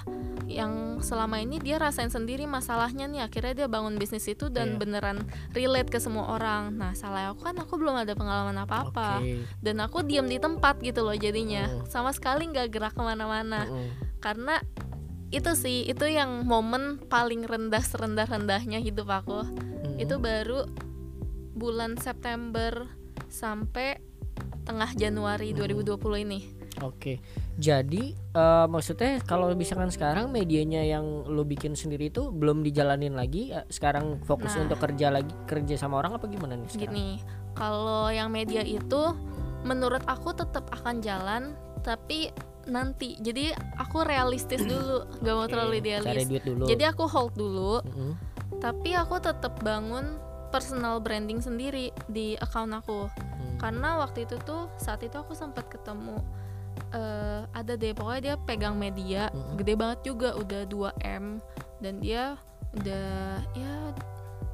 yang 0.49 1.03
selama 1.05 1.43
ini 1.45 1.61
dia 1.61 1.77
rasain 1.77 2.09
sendiri 2.09 2.49
masalahnya 2.49 3.05
nih. 3.11 3.27
Akhirnya 3.27 3.53
dia 3.53 3.69
bangun 3.69 4.01
bisnis 4.01 4.25
itu 4.31 4.49
dan 4.49 4.75
Iya. 4.75 4.79
beneran 4.81 5.19
relate 5.53 5.91
ke 5.93 5.99
semua 6.01 6.33
orang. 6.33 6.73
Nah 6.79 6.97
salah 6.97 7.35
aku 7.35 7.45
kan 7.45 7.59
aku 7.59 7.77
belum 7.77 7.99
ada 8.07 8.15
pengalaman 8.17 8.57
apa-apa. 8.63 9.21
Oke. 9.21 9.45
dan 9.61 9.77
aku 9.85 10.07
diam 10.07 10.25
di 10.25 10.39
tempat 10.41 10.81
gitu 10.81 11.05
loh 11.05 11.13
jadinya. 11.13 11.69
Sama 11.91 12.15
sekali 12.15 12.49
nggak 12.49 12.71
gerak 12.73 12.95
ke 12.95 13.03
mana-mana. 13.03 13.67
Mm-mm. 13.67 14.07
karena 14.19 14.59
itu 15.29 15.53
sih 15.53 15.85
itu 15.85 16.09
yang 16.09 16.45
momen 16.45 16.97
paling 17.05 17.45
rendah 17.45 17.85
serendah 17.85 18.25
rendahnya 18.25 18.81
hidup 18.81 19.09
aku 19.09 19.45
Mm-mm. 19.45 20.01
itu 20.01 20.17
baru 20.17 20.65
bulan 21.53 21.99
September 21.99 22.87
sampai 23.29 24.01
tengah 24.65 24.89
Januari 24.95 25.53
Mm. 25.53 25.59
2020 25.85 26.25
ini 26.25 26.41
Oke, 26.79 27.19
jadi 27.59 28.15
eh, 28.15 28.67
maksudnya 28.71 29.19
kalau 29.27 29.51
misalkan 29.51 29.91
sekarang 29.91 30.31
medianya 30.31 30.87
yang 30.87 31.27
lo 31.27 31.43
bikin 31.43 31.75
sendiri 31.75 32.07
itu 32.07 32.31
belum 32.31 32.63
dijalanin 32.63 33.19
lagi, 33.19 33.51
eh, 33.51 33.67
sekarang 33.67 34.23
fokus 34.23 34.55
Nah. 34.55 34.71
untuk 34.71 34.79
kerja 34.79 35.11
lagi 35.11 35.35
kerja 35.43 35.75
sama 35.75 35.99
orang 35.99 36.15
apa 36.15 36.31
gimana 36.31 36.55
nih 36.55 36.71
sekarang? 36.71 36.95
gini 36.95 37.09
kalau 37.59 38.07
yang 38.15 38.31
media 38.31 38.63
itu 38.63 39.11
menurut 39.67 40.07
aku 40.07 40.31
tetap 40.31 40.71
akan 40.71 41.03
jalan 41.03 41.43
tapi 41.83 42.31
nanti 42.69 43.17
jadi 43.19 43.51
aku 43.77 44.05
realistis 44.05 44.61
dulu 44.63 45.09
gak 45.19 45.35
mau 45.35 45.49
terlalu 45.49 45.81
cari 45.81 45.83
idealis 45.83 46.29
duit 46.29 46.45
dulu. 46.45 46.65
jadi 46.69 46.85
aku 46.93 47.05
hold 47.05 47.33
dulu 47.35 47.81
Mm-mm. 47.83 48.13
tapi 48.61 48.93
aku 48.93 49.19
tetap 49.19 49.57
bangun 49.61 50.21
personal 50.49 51.01
branding 51.01 51.41
sendiri 51.41 51.89
di 52.07 52.37
account 52.39 52.73
aku 52.75 53.09
Mm. 53.39 53.57
karena 53.63 53.99
waktu 53.99 54.27
itu 54.27 54.35
tuh 54.43 54.67
saat 54.77 54.99
itu 55.01 55.15
aku 55.15 55.31
sempat 55.31 55.71
ketemu 55.71 56.19
eh, 56.91 57.43
ada 57.49 57.73
deh 57.75 57.95
pokoknya 57.95 58.21
dia 58.21 58.35
pegang 58.37 58.75
media 58.75 59.31
Mm-mm. 59.31 59.57
gede 59.57 59.75
banget 59.75 60.01
juga 60.05 60.35
udah 60.35 60.63
2 60.67 60.91
m 61.07 61.25
dan 61.79 61.99
dia 61.99 62.35
udah 62.75 63.39
ya 63.55 63.73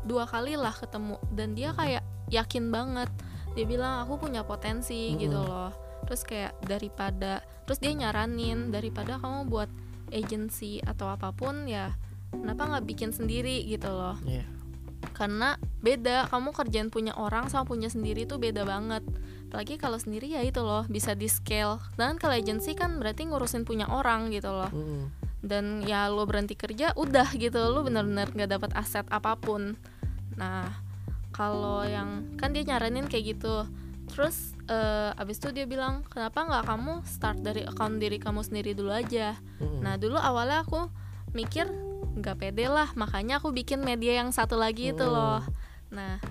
dua 0.04 0.28
kali 0.28 0.54
lah 0.54 0.70
ketemu 0.70 1.16
dan 1.32 1.56
dia 1.56 1.72
kayak 1.72 2.04
yakin 2.28 2.68
banget 2.68 3.08
dia 3.54 3.64
bilang 3.64 4.04
aku 4.04 4.20
punya 4.20 4.44
potensi 4.44 5.12
Mm-mm. 5.12 5.20
gitu 5.20 5.38
loh 5.40 5.72
terus 6.04 6.20
kayak 6.22 6.52
daripada 6.60 7.40
terus 7.64 7.80
dia 7.80 7.92
nyaranin 7.96 8.70
daripada 8.70 9.18
kamu 9.18 9.48
buat 9.48 9.70
agency 10.12 10.84
atau 10.84 11.08
apa 11.10 11.32
pun 11.32 11.64
ya 11.66 11.96
kenapa 12.30 12.66
nggak 12.68 12.84
bikin 12.86 13.10
sendiri 13.10 13.64
gitu 13.66 13.88
loh. 13.90 14.16
Iya. 14.26 14.44
karena 15.14 15.54
beda 15.84 16.26
kamu 16.32 16.50
kerjaan 16.56 16.88
punya 16.88 17.14
orang 17.14 17.46
sama 17.46 17.68
punya 17.68 17.86
sendiri 17.92 18.24
tuh 18.26 18.40
beda 18.40 18.66
banget. 18.66 19.04
Apalagi 19.46 19.78
kalau 19.78 20.00
sendiri 20.00 20.26
ya 20.26 20.42
itu 20.42 20.58
loh 20.58 20.82
bisa 20.90 21.14
di 21.14 21.30
scale. 21.30 21.78
Dan 21.94 22.18
kalau 22.18 22.34
agency 22.34 22.74
kan 22.74 22.98
berarti 22.98 23.28
ngurusin 23.28 23.62
punya 23.62 23.86
orang 23.86 24.32
gitu 24.34 24.50
loh. 24.50 24.70
Mm-mm. 24.72 25.12
dan 25.44 25.84
ya 25.84 26.08
lo 26.08 26.24
berhenti 26.24 26.56
kerja 26.56 26.96
udah 26.96 27.36
gitu 27.36 27.60
lo 27.68 27.84
bener-bener 27.84 28.32
nggak 28.32 28.50
dapat 28.58 28.70
aset 28.74 29.04
apa 29.12 29.36
pun. 29.36 29.76
Nah 30.40 30.72
kalau 31.30 31.84
yang 31.84 32.34
kan 32.40 32.50
dia 32.56 32.64
nyaranin 32.64 33.06
kayak 33.06 33.36
gitu 33.36 33.68
terus 34.06 34.52
eh, 34.66 35.10
abis 35.14 35.38
itu 35.38 35.48
dia 35.50 35.64
bilang 35.64 36.04
kenapa 36.06 36.42
nggak 36.42 36.64
kamu 36.64 36.92
start 37.04 37.38
dari 37.40 37.62
account 37.62 37.96
diri 37.96 38.16
kamu 38.16 38.40
sendiri 38.40 38.72
dulu 38.72 38.90
aja 38.90 39.36
Mm-mm. 39.58 39.80
Nah 39.80 39.96
dulu 39.96 40.16
awalnya 40.16 40.62
aku 40.62 40.88
mikir 41.32 41.66
nggak 42.14 42.38
pede 42.38 42.66
lah, 42.66 42.94
makanya 42.94 43.38
aku 43.38 43.50
bikin 43.50 43.82
media 43.82 44.22
yang 44.22 44.30
satu 44.30 44.54
lagi 44.54 44.90
itu 44.90 45.02
Hmm. 45.02 45.12
loh. 45.12 45.42
Nah 45.90 46.22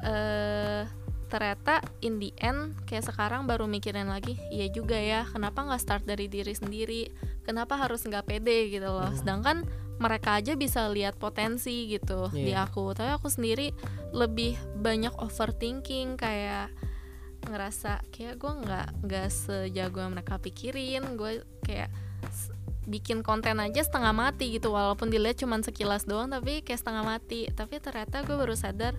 eh 0.00 0.82
ternyata 1.26 1.82
in 1.98 2.22
the 2.22 2.30
end 2.38 2.78
kayak 2.84 3.02
sekarang 3.04 3.42
baru 3.44 3.66
mikirin 3.66 4.06
lagi, 4.06 4.38
iya 4.48 4.70
juga 4.70 4.94
ya, 4.94 5.26
kenapa 5.26 5.66
nggak 5.66 5.82
start 5.82 6.04
dari 6.04 6.30
diri 6.30 6.54
sendiri? 6.54 7.10
Kenapa 7.42 7.74
harus 7.74 8.06
nggak 8.06 8.24
pede 8.24 8.70
gitu 8.70 8.86
loh? 8.86 9.10
Hmm. 9.10 9.18
Sedangkan 9.18 9.56
mereka 9.94 10.38
aja 10.38 10.54
bisa 10.54 10.86
lihat 10.88 11.18
potensi 11.18 11.86
gitu 11.88 12.30
di 12.30 12.50
Iya. 12.50 12.66
aku, 12.66 12.94
tapi 12.94 13.10
aku 13.10 13.26
sendiri 13.26 13.74
lebih 14.10 14.54
banyak 14.76 15.14
overthinking 15.18 16.14
kayak 16.14 16.70
ngerasa 17.48 18.04
kayak 18.10 18.40
gue 18.40 18.52
nggak 18.64 18.86
nggak 19.04 19.28
sejago 19.30 19.98
yang 20.00 20.12
mereka 20.16 20.40
pikirin. 20.40 21.16
Gue 21.16 21.44
kayak 21.64 21.92
bikin 22.84 23.24
konten 23.24 23.60
aja 23.60 23.80
setengah 23.80 24.12
mati 24.12 24.56
gitu. 24.56 24.72
Walaupun 24.72 25.08
dilihat 25.08 25.40
cuman 25.40 25.64
sekilas 25.64 26.04
doang 26.04 26.28
tapi 26.32 26.60
kayak 26.60 26.80
setengah 26.80 27.04
mati. 27.04 27.48
Tapi 27.52 27.80
ternyata 27.80 28.24
gue 28.24 28.36
baru 28.36 28.56
sadar 28.56 28.96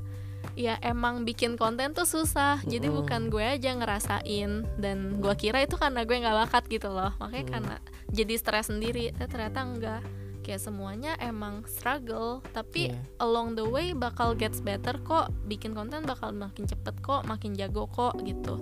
ya 0.56 0.80
emang 0.86 1.26
bikin 1.26 1.58
konten 1.58 1.92
tuh 1.92 2.08
susah. 2.08 2.62
Jadi 2.66 2.88
Mm-mm. 2.90 3.02
bukan 3.04 3.22
gue 3.30 3.46
aja 3.46 3.72
ngerasain. 3.76 4.66
Dan 4.78 5.20
gue 5.22 5.34
kira 5.38 5.62
itu 5.62 5.78
karena 5.78 6.06
gue 6.06 6.16
nggak 6.16 6.38
bakat 6.48 6.64
gitu 6.70 6.90
loh. 6.90 7.14
Makanya 7.22 7.46
Mm. 7.46 7.54
karena 7.54 7.76
jadi 8.10 8.34
stres 8.40 8.70
sendiri. 8.74 9.14
Tapi 9.14 9.30
ternyata 9.30 9.60
enggak 9.66 10.02
kayak 10.46 10.62
semuanya 10.62 11.18
emang 11.18 11.66
struggle 11.66 12.46
tapi 12.54 12.94
Iya. 12.94 13.02
along 13.18 13.58
the 13.58 13.66
way 13.66 13.92
bakal 13.92 14.38
gets 14.38 14.62
better 14.62 14.94
kok 15.02 15.34
bikin 15.50 15.74
konten 15.74 16.06
bakal 16.06 16.30
makin 16.30 16.70
cepet 16.70 16.94
kok 17.02 17.26
makin 17.26 17.58
jago 17.58 17.90
kok 17.90 18.14
gitu 18.22 18.62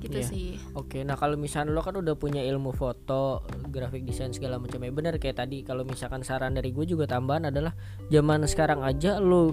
gitu 0.00 0.16
Iya. 0.16 0.24
sih 0.24 0.48
Oke, 0.72 1.02
nah 1.02 1.18
kalau 1.18 1.34
misalnya 1.36 1.74
lo 1.74 1.82
kan 1.82 1.92
udah 1.92 2.16
punya 2.16 2.40
ilmu 2.40 2.72
foto, 2.72 3.44
grafik 3.68 4.06
desain 4.06 4.32
segala 4.32 4.56
macam 4.56 4.80
ya 4.80 4.88
bener 4.88 5.18
kayak 5.18 5.42
tadi 5.42 5.60
kalau 5.60 5.82
misalkan 5.84 6.22
saran 6.22 6.54
dari 6.54 6.70
gue 6.70 6.86
juga 6.86 7.04
tambahan 7.04 7.50
adalah 7.52 7.74
zaman 8.08 8.46
sekarang 8.46 8.80
aja 8.80 9.18
lo 9.20 9.50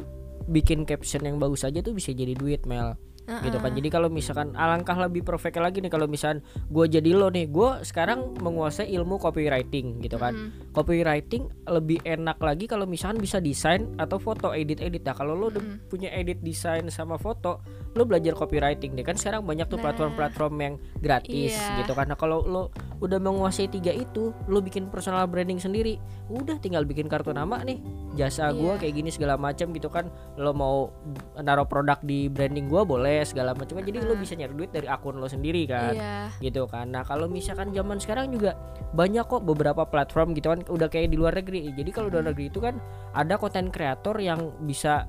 bikin 0.48 0.88
caption 0.88 1.26
yang 1.26 1.36
bagus 1.36 1.66
aja 1.66 1.82
tuh 1.82 1.92
bisa 1.92 2.14
jadi 2.14 2.32
duit 2.32 2.64
Mel. 2.64 2.96
Gitu 3.44 3.60
kan. 3.60 3.76
Jadi 3.76 3.90
kalau 3.92 4.08
misalkan 4.08 4.56
alangkah 4.56 4.96
lebih 4.96 5.22
perfect 5.22 5.60
lagi 5.60 5.84
nih 5.84 5.92
kalau 5.92 6.08
misalkan 6.08 6.40
gue 6.72 6.86
jadi 6.88 7.12
lo 7.12 7.28
nih 7.28 7.52
gue 7.52 7.70
sekarang 7.84 8.40
menguasai 8.40 8.88
ilmu 8.88 9.20
copywriting 9.20 10.00
gitu 10.00 10.16
kan. 10.16 10.34
Copywriting 10.72 11.52
lebih 11.68 12.00
enak 12.08 12.40
lagi 12.40 12.66
kalau 12.66 12.88
misalkan 12.88 13.20
bisa 13.20 13.44
desain 13.44 13.92
atau 14.00 14.16
foto 14.16 14.56
edit 14.56 14.80
edit 14.80 15.04
nah 15.04 15.12
kalau 15.12 15.36
lo 15.36 15.52
udah 15.52 15.60
Mm. 15.60 15.90
punya 15.92 16.10
edit 16.14 16.40
desain 16.40 16.88
sama 16.88 17.20
foto 17.20 17.60
lo 17.98 18.06
belajar 18.06 18.32
copywriting 18.32 18.94
deh 18.94 19.02
kan 19.02 19.18
sekarang 19.18 19.42
banyak 19.42 19.66
tuh 19.66 19.76
Nah. 19.76 19.90
platform-platform 19.90 20.54
yang 20.58 20.74
gratis 20.98 21.58
Iya. 21.58 21.82
gitu 21.82 21.92
karena 21.92 22.14
kalau 22.14 22.40
lo 22.42 22.70
udah 22.98 23.18
menguasai 23.18 23.68
tiga 23.68 23.90
itu 23.90 24.30
lo 24.46 24.60
bikin 24.60 24.88
personal 24.88 25.26
branding 25.26 25.58
sendiri 25.58 25.98
udah 26.28 26.58
tinggal 26.58 26.82
bikin 26.82 27.06
kartu 27.06 27.30
nama 27.30 27.62
nih 27.62 27.82
jasa 28.14 28.50
gua 28.52 28.74
Iya. 28.74 28.80
kayak 28.80 28.94
gini 28.96 29.10
segala 29.10 29.34
macam 29.36 29.70
gitu 29.72 29.88
kan 29.88 30.08
lo 30.36 30.52
mau 30.52 30.94
naruh 31.36 31.66
produk 31.66 31.98
di 32.00 32.26
branding 32.28 32.66
gua 32.66 32.82
boleh 32.84 33.22
segala 33.22 33.52
macam 33.52 33.78
jadi 33.78 33.98
lo 34.00 34.14
Uh-uh. 34.14 34.20
bisa 34.20 34.34
nyari 34.34 34.54
duit 34.54 34.70
dari 34.70 34.86
akun 34.86 35.18
lo 35.18 35.26
sendiri 35.26 35.66
kan 35.66 35.94
Iya. 35.94 36.16
gitu 36.40 36.66
kan 36.66 36.88
nah 36.88 37.02
kalau 37.02 37.26
misalkan 37.26 37.70
zaman 37.70 37.98
sekarang 37.98 38.30
juga 38.30 38.54
banyak 38.92 39.26
kok 39.26 39.42
beberapa 39.42 39.84
platform 39.84 40.32
gitu 40.32 40.50
kan 40.50 40.62
udah 40.66 40.86
kayak 40.86 41.10
di 41.10 41.18
luar 41.18 41.34
negeri 41.34 41.74
jadi 41.74 41.90
kalau 41.90 42.08
di 42.08 42.14
luar 42.14 42.28
negeri 42.30 42.46
itu 42.48 42.60
kan 42.60 42.78
ada 43.12 43.36
konten 43.36 43.68
kreator 43.68 44.18
yang 44.18 44.54
bisa 44.60 45.06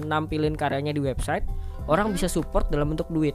nampilin 0.00 0.54
karyanya 0.54 0.90
di 0.90 1.00
website 1.00 1.44
orang 1.90 2.14
bisa 2.14 2.30
support 2.30 2.70
dalam 2.70 2.94
bentuk 2.94 3.10
duit 3.10 3.34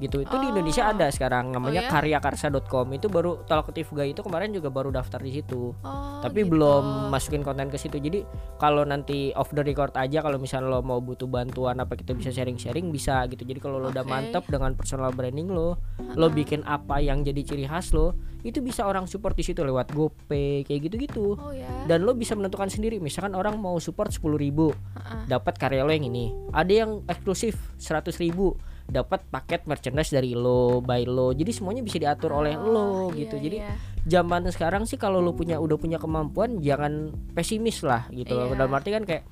gitu 0.00 0.18
itu 0.18 0.32
di 0.32 0.42
Oh. 0.42 0.50
Indonesia 0.50 0.84
ada 0.86 1.06
sekarang 1.06 1.50
namanya 1.50 1.80
Oh 1.80 1.86
ya? 1.86 1.90
karyakarsa.com 1.92 2.86
itu 2.90 3.06
baru 3.06 3.44
talkative 3.44 3.88
guy 3.90 4.10
itu 4.10 4.20
kemarin 4.20 4.50
juga 4.50 4.66
baru 4.66 4.88
daftar 4.88 5.18
di 5.18 5.32
situ 5.32 5.76
Oh, 5.78 6.20
tapi 6.20 6.42
gitu. 6.42 6.52
belum 6.52 6.84
masukin 7.08 7.40
konten 7.40 7.68
ke 7.68 7.76
situ 7.76 7.96
jadi 7.96 8.24
kalau 8.56 8.82
nanti 8.82 9.30
off 9.32 9.50
the 9.50 9.60
record 9.60 9.92
aja 9.94 10.18
kalau 10.18 10.36
misalnya 10.36 10.68
lo 10.68 10.80
mau 10.80 10.98
butuh 10.98 11.26
bantuan 11.26 11.76
apa 11.76 11.94
kita 11.94 12.12
bisa 12.12 12.30
sharing-sharing 12.30 12.88
bisa 12.88 13.24
gitu 13.26 13.42
jadi 13.42 13.58
kalau 13.58 13.76
lo 13.76 13.88
udah 13.88 14.00
Oke. 14.00 14.08
mantep 14.08 14.44
dengan 14.46 14.72
personal 14.72 15.10
branding 15.10 15.46
lo 15.46 15.76
lo 16.10 16.26
bikin 16.28 16.64
apa 16.64 16.98
yang 16.98 17.20
jadi 17.20 17.40
ciri 17.42 17.64
khas 17.64 17.92
lo 17.92 18.12
itu 18.40 18.58
bisa 18.58 18.82
orang 18.82 19.04
support 19.04 19.36
di 19.36 19.42
situ 19.42 19.60
lewat 19.60 19.92
GoPay 19.92 20.64
kayak 20.64 20.80
gitu-gitu 20.82 21.36
Oh 21.36 21.52
ya. 21.52 21.68
dan 21.84 22.00
lo 22.00 22.12
bisa 22.12 22.32
menentukan 22.32 22.66
sendiri 22.66 22.96
misalkan 22.96 23.32
orang 23.32 23.54
mau 23.54 23.76
support 23.76 24.08
10.000 24.08 24.24
ribu 24.34 24.72
Heeh. 24.72 25.28
dapat 25.28 25.54
karya 25.54 25.84
lo 25.84 25.90
yang 25.90 26.02
ini 26.02 26.32
ada 26.50 26.72
yang 26.74 27.04
eksklusif 27.04 27.52
100.000 27.76 28.16
ribu 28.22 28.56
dapat 28.90 29.22
paket 29.26 29.64
merchandise 29.64 30.10
dari 30.10 30.34
lo 30.34 30.78
by 30.78 31.06
lo 31.06 31.30
jadi 31.30 31.48
semuanya 31.50 31.80
bisa 31.80 31.96
diatur 31.96 32.34
oleh 32.34 32.54
lo 32.54 33.08
Oh, 33.08 33.14
gitu 33.14 33.38
iya, 33.38 33.42
jadi 33.42 33.56
iya. 33.62 33.72
zaman 34.04 34.44
sekarang 34.50 34.82
sih 34.84 34.94
kalau 34.94 35.18
lo 35.18 35.32
punya 35.32 35.56
udah 35.56 35.74
punya 35.74 35.96
kemampuan 35.96 36.58
jangan 36.58 37.08
pesimis 37.32 37.80
lah 37.80 38.10
gitu 38.10 38.34
loh 38.34 38.50
Iya. 38.50 38.58
dalam 38.58 38.74
arti 38.74 38.90
kan 38.90 39.02
kayak 39.02 39.22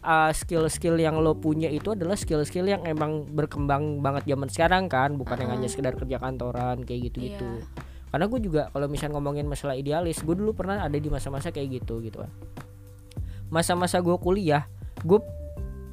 uh, 0.00 0.30
skill-skill 0.30 0.96
yang 0.96 1.18
lo 1.18 1.34
punya 1.34 1.66
itu 1.66 1.92
adalah 1.92 2.14
skill-skill 2.14 2.64
yang 2.64 2.82
emang 2.82 3.26
berkembang 3.26 3.98
banget 3.98 4.24
zaman 4.26 4.48
sekarang 4.48 4.84
kan 4.86 5.14
bukan 5.14 5.36
yang 5.36 5.50
Uh-uh. 5.50 5.58
hanya 5.58 5.68
sekedar 5.68 5.92
kerja 5.92 6.16
kantoran 6.16 6.82
kayak 6.82 7.10
gitu-gitu 7.10 7.44
Iya. 7.44 7.66
karena 8.08 8.24
gue 8.24 8.40
juga 8.40 8.62
kalau 8.70 8.86
misalnya 8.86 9.18
ngomongin 9.18 9.44
masalah 9.44 9.74
idealis 9.74 10.22
gue 10.22 10.32
dulu 10.32 10.54
pernah 10.54 10.80
ada 10.80 10.94
di 10.94 11.06
masa-masa 11.06 11.50
kayak 11.50 11.82
gitu 11.82 12.00
gitu 12.00 12.22
kan 12.22 12.30
masa-masa 13.48 14.00
gue 14.00 14.16
kuliah 14.16 14.68
gue 15.00 15.18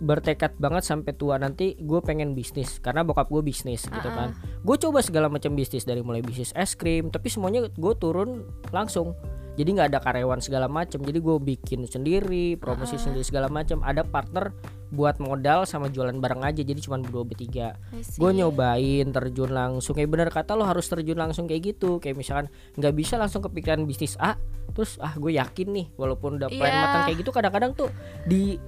bertekad 0.05 0.53
banget 0.55 0.85
sampai 0.85 1.11
tua 1.11 1.41
nanti 1.41 1.73
gue 1.75 1.99
pengen 1.99 2.37
bisnis 2.37 2.77
karena 2.77 3.01
bokap 3.01 3.25
gue 3.27 3.41
bisnis 3.41 3.81
gitu 3.83 4.05
Uh-uh. 4.05 4.13
kan 4.13 4.29
gue 4.37 4.75
coba 4.77 5.01
segala 5.01 5.27
macam 5.27 5.57
bisnis 5.57 5.81
dari 5.81 6.05
mulai 6.05 6.21
bisnis 6.21 6.53
es 6.53 6.77
krim 6.77 7.09
tapi 7.09 7.27
semuanya 7.27 7.65
gue 7.65 7.93
turun 7.97 8.45
langsung 8.69 9.17
jadi 9.55 9.71
nggak 9.71 9.87
ada 9.95 9.99
karyawan 10.03 10.43
segala 10.43 10.67
macam 10.67 10.99
jadi 10.99 11.15
gue 11.17 11.37
bikin 11.41 11.87
sendiri 11.87 12.53
promosi 12.55 12.95
Uh-uh. 12.95 13.03
sendiri 13.09 13.25
segala 13.25 13.49
macam 13.49 13.81
ada 13.81 14.05
partner 14.05 14.53
buat 14.93 15.17
modal 15.17 15.65
sama 15.65 15.89
jualan 15.89 16.13
bareng 16.13 16.45
aja 16.45 16.61
jadi 16.61 16.77
cuma 16.77 17.01
berdua 17.01 17.25
bertiga 17.25 17.73
gue 17.91 18.31
nyobain 18.31 19.09
terjun 19.09 19.49
langsung 19.49 19.97
kayak 19.97 20.07
bener 20.07 20.29
kata 20.29 20.53
lo 20.53 20.63
harus 20.63 20.85
terjun 20.85 21.17
langsung 21.17 21.49
kayak 21.49 21.73
gitu 21.73 21.97
kayak 21.97 22.13
misalkan 22.13 22.47
nggak 22.77 22.93
bisa 22.93 23.17
langsung 23.17 23.41
kepikiran 23.41 23.81
bisnis 23.83 24.13
A 24.21 24.37
terus 24.71 24.99
ah 24.99 25.15
gue 25.15 25.33
yakin 25.33 25.67
nih 25.71 25.87
walaupun 25.95 26.37
udah 26.37 26.51
plan 26.51 26.67
Iya. 26.67 26.81
matang 26.83 27.01
kayak 27.07 27.17
gitu 27.23 27.31
kadang-kadang 27.31 27.71
tuh 27.73 27.89
di 28.27 28.59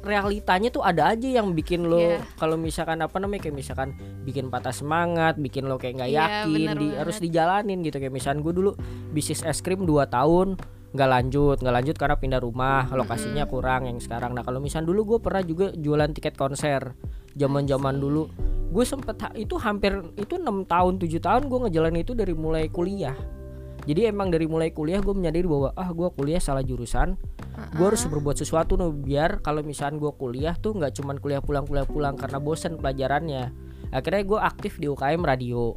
realitanya 0.00 0.68
tuh 0.68 0.80
ada 0.80 1.12
aja 1.12 1.28
yang 1.28 1.52
bikin 1.52 1.84
lo 1.84 2.00
Iya. 2.00 2.24
kalau 2.34 2.56
misalkan 2.56 2.98
apa 2.98 3.16
namanya 3.16 3.44
kayak 3.44 3.56
misalkan 3.56 3.92
bikin 4.22 4.48
patah 4.48 4.72
semangat 4.72 5.36
bikin 5.36 5.68
lo 5.68 5.76
kayak 5.76 6.00
nggak 6.00 6.10
Iya, 6.10 6.20
yakin 6.44 6.48
di, 6.50 6.64
banget. 6.66 6.98
harus 6.98 7.16
dijalanin 7.20 7.78
gitu. 7.84 7.96
Kayak 7.96 8.14
misalkan 8.14 8.40
gue 8.40 8.54
dulu 8.54 8.70
bisnis 9.10 9.44
es 9.44 9.60
krim 9.60 9.84
2 9.84 10.08
tahun 10.08 10.56
nggak 10.90 11.06
lanjut 11.08 11.56
nggak 11.62 11.74
lanjut 11.76 11.96
karena 11.96 12.16
pindah 12.16 12.40
rumah 12.40 12.90
lokasinya 12.90 13.44
kurang 13.46 13.86
yang 13.86 14.00
sekarang. 14.00 14.34
Nah 14.34 14.42
kalau 14.42 14.58
misalkan 14.58 14.88
dulu 14.88 15.16
gue 15.16 15.18
pernah 15.22 15.40
juga 15.40 15.70
jualan 15.70 16.10
tiket 16.10 16.34
konser 16.34 16.96
zaman 17.32 17.62
zaman 17.64 17.96
dulu. 17.96 18.26
Gue 18.70 18.86
sempet 18.86 19.14
itu 19.34 19.58
hampir 19.58 19.92
itu 20.14 20.38
enam 20.38 20.62
tahun 20.62 20.98
tujuh 20.98 21.18
tahun 21.18 21.46
gue 21.46 21.58
ngejalanin 21.66 22.02
itu 22.02 22.14
dari 22.14 22.32
mulai 22.32 22.66
kuliah 22.66 23.14
jadi 23.88 24.12
emang 24.12 24.28
dari 24.28 24.44
mulai 24.44 24.74
kuliah 24.74 25.00
gue 25.00 25.14
menyadari 25.16 25.46
bahwa 25.48 25.72
ah 25.72 25.88
gue 25.88 26.08
kuliah 26.12 26.40
salah 26.42 26.60
jurusan. 26.60 27.16
Gue 27.76 27.86
harus 27.92 28.04
berbuat 28.04 28.36
sesuatu 28.36 28.76
nih 28.76 28.92
biar 28.92 29.30
kalau 29.40 29.64
misalkan 29.64 29.96
gue 29.96 30.12
kuliah 30.16 30.56
tuh 30.56 30.76
nggak 30.76 31.00
cuman 31.00 31.16
kuliah 31.20 31.40
pulang 31.40 31.64
kuliah 31.64 31.88
pulang 31.88 32.14
karena 32.16 32.38
bosan 32.40 32.76
pelajarannya. 32.76 33.52
Akhirnya 33.90 34.22
gue 34.24 34.38
aktif 34.40 34.76
di 34.76 34.86
UKM 34.88 35.24
radio. 35.24 35.72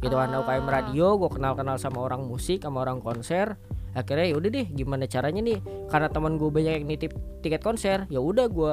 Gitu 0.00 0.12
kan 0.12 0.32
UKM 0.32 0.66
radio 0.66 1.20
gue 1.20 1.30
kenal 1.30 1.52
kenal 1.54 1.76
sama 1.76 2.00
orang 2.02 2.24
musik 2.24 2.64
sama 2.64 2.84
orang 2.84 3.04
konser. 3.04 3.60
Akhirnya 3.92 4.32
ya 4.32 4.34
udah 4.40 4.50
deh 4.50 4.66
gimana 4.72 5.04
caranya 5.04 5.44
nih? 5.44 5.58
Karena 5.92 6.08
teman 6.08 6.40
gue 6.40 6.48
banyak 6.48 6.72
yang 6.80 6.84
nitip 6.88 7.12
tiket 7.44 7.60
konser 7.60 8.08
ya 8.08 8.20
udah 8.24 8.48
gue 8.48 8.72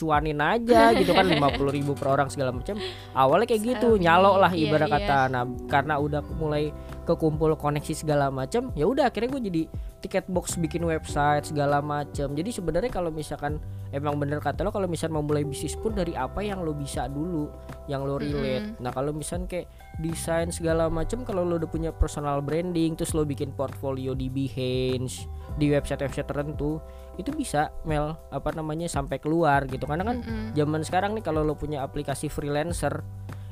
cuanin 0.00 0.40
aja 0.40 0.96
gitu 0.96 1.12
kan 1.12 1.28
50.000 1.28 1.76
ribu 1.76 1.92
per 1.92 2.08
orang 2.10 2.28
segala 2.32 2.54
macam. 2.54 2.78
Awalnya 3.12 3.46
kayak 3.50 3.62
gitu 3.62 3.88
nyalok 4.00 4.36
lah 4.40 4.52
iya, 4.54 4.66
ibarat 4.66 4.88
iya. 4.88 4.96
kata. 4.96 5.18
Nah 5.30 5.44
karena 5.68 5.94
udah 6.00 6.20
mulai 6.38 6.72
kekumpul 7.10 7.58
koneksi 7.58 7.94
segala 8.06 8.30
macam 8.30 8.70
ya 8.78 8.86
udah 8.86 9.10
akhirnya 9.10 9.34
gue 9.34 9.42
jadi 9.50 9.62
tiket 10.00 10.24
box 10.30 10.56
bikin 10.56 10.86
website 10.86 11.50
segala 11.50 11.82
macam 11.82 12.32
jadi 12.32 12.50
sebenarnya 12.54 12.90
kalau 12.94 13.10
misalkan 13.10 13.58
emang 13.90 14.16
bener 14.22 14.38
kata 14.38 14.62
lo 14.62 14.70
kalau 14.70 14.86
misalnya 14.86 15.18
mau 15.18 15.24
mulai 15.26 15.42
bisnis 15.42 15.74
pun 15.74 15.94
dari 15.94 16.14
apa 16.14 16.40
yang 16.40 16.62
lo 16.62 16.70
bisa 16.70 17.10
dulu 17.10 17.50
yang 17.90 18.06
lo 18.06 18.22
relate. 18.22 18.78
Nah 18.78 18.94
kalau 18.94 19.10
misalnya 19.10 19.50
kayak 19.50 19.66
desain 19.98 20.48
segala 20.54 20.86
macam 20.86 21.26
kalau 21.26 21.42
lo 21.42 21.58
udah 21.58 21.70
punya 21.70 21.90
personal 21.90 22.38
branding 22.38 22.94
terus 22.94 23.12
lo 23.12 23.26
bikin 23.26 23.50
portfolio 23.50 24.14
di 24.14 24.30
Behance 24.30 25.26
di 25.58 25.74
website-website 25.74 26.30
tertentu 26.30 26.78
itu 27.18 27.34
bisa 27.34 27.74
Mel 27.82 28.14
apa 28.30 28.54
namanya 28.54 28.86
sampai 28.86 29.18
keluar 29.18 29.66
gitu. 29.66 29.84
Karena 29.84 30.06
kan 30.06 30.22
Mm-mm. 30.22 30.54
zaman 30.54 30.80
sekarang 30.86 31.10
nih 31.18 31.24
kalau 31.26 31.42
lo 31.42 31.58
punya 31.58 31.82
aplikasi 31.82 32.30
freelancer 32.30 33.02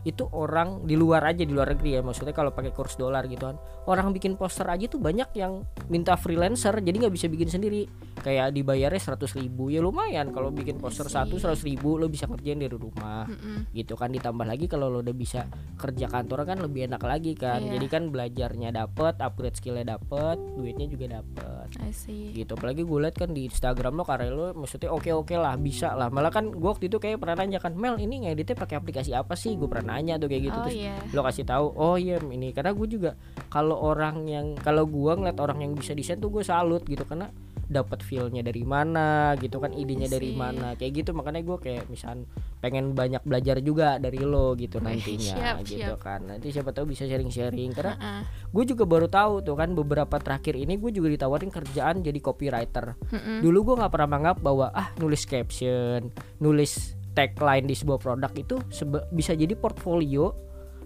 itu 0.06 0.26
orang 0.30 0.86
di 0.86 0.94
luar 0.94 1.24
aja 1.26 1.42
di 1.42 1.50
luar 1.50 1.74
negeri 1.74 1.98
ya. 1.98 2.00
Maksudnya 2.04 2.34
kalau 2.34 2.54
pakai 2.54 2.70
kurs 2.74 2.94
dolar 2.98 3.26
gitu 3.26 3.48
kan. 3.48 3.56
Orang 3.88 4.12
bikin 4.12 4.38
poster 4.38 4.66
aja 4.68 4.86
tuh 4.86 5.00
banyak 5.00 5.32
yang 5.34 5.64
minta 5.88 6.14
freelancer 6.14 6.78
jadi 6.78 7.08
nggak 7.08 7.14
bisa 7.14 7.26
bikin 7.26 7.48
sendiri 7.48 7.88
kayak 8.20 8.52
dibayarnya 8.52 9.00
100 9.00 9.38
ribu 9.38 9.70
ya 9.70 9.80
lumayan 9.80 10.30
kalau 10.30 10.50
bikin 10.50 10.76
poster 10.76 11.06
satu 11.06 11.38
100 11.38 11.58
ribu 11.64 11.96
lo 11.96 12.06
bisa 12.06 12.26
ngerjain 12.26 12.58
dari 12.58 12.74
rumah 12.74 13.24
Mm-mm. 13.26 13.70
gitu 13.72 13.94
kan 13.94 14.10
ditambah 14.10 14.44
lagi 14.44 14.66
kalau 14.66 14.90
lo 14.90 15.00
udah 15.00 15.16
bisa 15.16 15.46
kerja 15.78 16.06
kantor 16.06 16.44
kan 16.44 16.58
lebih 16.58 16.86
enak 16.86 17.02
lagi 17.02 17.32
kan 17.34 17.58
Iya. 17.58 17.78
jadi 17.78 17.86
kan 17.88 18.02
belajarnya 18.08 18.70
dapet 18.70 19.14
upgrade 19.18 19.56
skillnya 19.56 19.96
dapet 19.96 20.36
duitnya 20.56 20.86
juga 20.86 21.20
dapet 21.20 21.66
I 21.80 21.92
see. 21.92 22.32
gitu 22.32 22.54
apalagi 22.54 22.82
gue 22.82 22.98
liat 23.02 23.16
kan 23.16 23.30
di 23.30 23.46
Instagram 23.46 23.98
lo 23.98 24.04
karya 24.04 24.30
lo 24.30 24.52
maksudnya 24.54 24.90
oke 24.90 25.10
oke 25.10 25.34
lah 25.34 25.54
bisa 25.56 25.92
lah 25.94 26.08
malah 26.08 26.30
kan 26.30 26.48
gue 26.48 26.68
waktu 26.68 26.88
itu 26.88 26.98
kayak 26.98 27.20
pernah 27.20 27.44
nanya 27.44 27.58
kan 27.58 27.74
Mel 27.74 27.98
ini 27.98 28.26
ngeditnya 28.26 28.56
pakai 28.56 28.76
aplikasi 28.78 29.12
apa 29.12 29.34
sih 29.34 29.54
gue 29.54 29.66
pernah 29.66 29.96
nanya 29.96 30.16
tuh 30.16 30.28
kayak 30.28 30.42
gitu 30.48 30.58
oh 30.58 30.64
terus 30.66 30.78
iya. 30.78 30.94
lo 31.12 31.20
kasih 31.22 31.44
tahu 31.44 31.66
oh 31.76 31.96
iya 31.96 32.16
ini 32.20 32.50
karena 32.52 32.72
gue 32.74 32.86
juga 32.88 33.10
kalau 33.48 33.76
orang 33.78 34.24
yang 34.26 34.46
kalau 34.58 34.84
gue 34.84 35.12
ngeliat 35.14 35.38
orang 35.38 35.58
yang 35.62 35.72
bisa 35.72 35.92
desain 35.92 36.18
tuh 36.18 36.28
gue 36.28 36.42
salut 36.42 36.82
gitu 36.84 37.04
karena 37.04 37.28
dapat 37.68 38.00
feelnya 38.00 38.40
dari 38.40 38.64
mana 38.64 39.36
gitu 39.36 39.60
kan 39.60 39.76
idenya 39.76 40.08
dari 40.08 40.32
mana 40.32 40.72
kayak 40.74 41.04
gitu 41.04 41.10
makanya 41.12 41.44
gue 41.44 41.58
kayak 41.60 41.84
misal 41.92 42.24
pengen 42.64 42.96
banyak 42.96 43.20
belajar 43.28 43.60
juga 43.60 44.00
dari 44.00 44.24
lo 44.24 44.56
gitu 44.56 44.80
nantinya 44.80 45.36
siap, 45.36 45.68
gitu 45.68 45.94
siap. 45.94 46.00
kan 46.00 46.24
nanti 46.24 46.48
siapa 46.48 46.72
tahu 46.72 46.96
bisa 46.96 47.04
sharing-sharing 47.04 47.76
karena 47.76 47.94
Heeh. 48.00 48.22
gue 48.50 48.64
juga 48.72 48.88
baru 48.88 49.06
tahu 49.06 49.44
tuh 49.44 49.54
kan 49.54 49.76
beberapa 49.76 50.16
terakhir 50.16 50.56
ini 50.56 50.80
gue 50.80 50.90
juga 50.90 51.12
ditawarin 51.12 51.52
kerjaan 51.52 52.00
jadi 52.00 52.18
copywriter 52.24 52.96
Mm-mm. 53.12 53.44
dulu 53.44 53.58
gue 53.72 53.74
nggak 53.84 53.92
pernah 53.92 54.08
menganggap 54.08 54.38
bahwa 54.40 54.66
ah 54.72 54.88
nulis 54.96 55.28
caption 55.28 56.08
nulis 56.40 56.96
tagline 57.12 57.68
di 57.68 57.76
sebuah 57.76 58.00
produk 58.00 58.32
itu 58.32 58.56
bisa 59.12 59.36
jadi 59.36 59.52
portfolio 59.52 60.32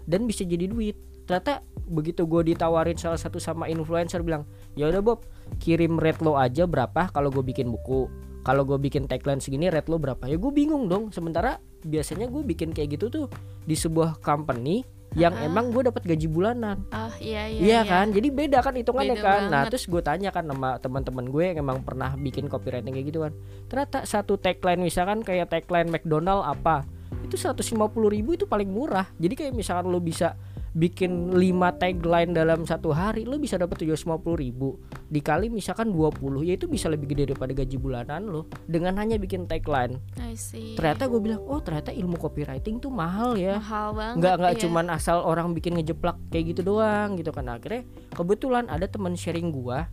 dan 0.03 0.27
bisa 0.27 0.43
jadi 0.43 0.67
duit 0.67 0.99
ternyata 1.23 1.63
begitu 1.93 2.25
gue 2.25 2.53
ditawarin 2.53 2.97
salah 2.97 3.21
satu 3.21 3.37
sama 3.37 3.69
influencer 3.69 4.25
bilang 4.25 4.43
ya 4.73 4.89
udah 4.89 4.99
Bob 4.99 5.23
kirim 5.61 6.01
rate 6.01 6.25
lo 6.25 6.35
aja 6.35 6.65
berapa 6.65 7.13
kalau 7.13 7.29
gue 7.29 7.45
bikin 7.45 7.69
buku 7.69 8.09
kalau 8.43 8.65
gue 8.65 8.75
bikin 8.75 9.07
tagline 9.07 9.39
segini 9.39 9.69
rate 9.69 9.87
lo 9.87 10.01
berapa 10.01 10.25
ya 10.25 10.35
gue 10.35 10.51
bingung 10.51 10.89
dong 10.89 11.13
sementara 11.13 11.61
biasanya 11.85 12.27
gue 12.27 12.41
bikin 12.41 12.73
kayak 12.73 12.97
gitu 12.97 13.07
tuh 13.07 13.25
di 13.63 13.77
sebuah 13.77 14.19
company 14.19 14.81
yang 15.13 15.29
Ah. 15.37 15.45
emang 15.45 15.69
gue 15.69 15.85
dapat 15.85 16.01
gaji 16.09 16.25
bulanan 16.25 16.81
Oh 16.89 17.13
iya 17.21 17.45
iya. 17.45 17.61
Iya 17.61 17.79
kan, 17.85 18.09
jadi 18.09 18.33
beda 18.33 18.65
kan 18.65 18.73
hitungannya 18.73 19.13
Beda 19.13 19.21
kan. 19.21 19.41
Nah 19.45 19.61
banget. 19.61 19.77
terus 19.77 19.85
gue 19.85 20.01
tanya 20.01 20.33
kan 20.33 20.41
sama 20.49 20.81
teman-teman 20.81 21.29
gue 21.29 21.43
yang 21.53 21.57
emang 21.61 21.85
pernah 21.85 22.17
bikin 22.17 22.49
copywriting 22.49 22.97
kayak 22.97 23.13
gitu 23.13 23.21
kan. 23.21 23.29
Ternyata 23.69 24.09
satu 24.09 24.41
tagline 24.41 24.81
misalkan 24.81 25.21
kayak 25.21 25.53
tagline 25.53 25.93
McDonald 25.93 26.41
apa, 26.41 26.81
itu 27.21 27.33
itu 27.33 27.49
150 27.49 27.93
ribu 28.09 28.35
itu 28.35 28.45
paling 28.45 28.67
murah 28.67 29.09
jadi 29.15 29.33
kayak 29.33 29.53
misalkan 29.55 29.89
lo 29.89 29.97
bisa 29.97 30.35
bikin 30.73 31.37
5 31.37 31.37
tagline 31.77 32.33
dalam 32.33 32.65
satu 32.65 32.89
hari 32.89 33.29
lo 33.29 33.37
bisa 33.37 33.61
dapat 33.61 33.85
750 33.85 34.25
ribu 34.41 34.81
dikali 35.05 35.53
misalkan 35.53 35.93
20 35.93 36.41
ya 36.49 36.57
itu 36.57 36.65
bisa 36.65 36.89
lebih 36.89 37.13
gede 37.13 37.29
daripada 37.29 37.53
gaji 37.53 37.77
bulanan 37.77 38.25
lo 38.25 38.49
dengan 38.65 38.97
hanya 38.97 39.21
bikin 39.21 39.45
tagline 39.45 40.01
I 40.17 40.33
see. 40.33 40.73
ternyata 40.73 41.05
gue 41.05 41.21
bilang 41.21 41.45
oh 41.45 41.61
ternyata 41.61 41.93
ilmu 41.93 42.17
copywriting 42.17 42.81
tuh 42.81 42.89
mahal 42.89 43.37
ya 43.37 43.61
mahal 43.61 43.93
banget. 43.93 44.17
nggak 44.17 44.33
nggak 44.41 44.53
iya. 44.57 44.61
cuman 44.65 44.85
asal 44.89 45.17
orang 45.21 45.53
bikin 45.53 45.77
ngejeplak 45.77 46.17
kayak 46.33 46.57
gitu 46.57 46.61
doang 46.65 47.21
gitu 47.21 47.29
kan 47.29 47.45
akhirnya 47.53 47.85
kebetulan 48.17 48.65
ada 48.65 48.89
teman 48.89 49.13
sharing 49.13 49.53
gua 49.53 49.85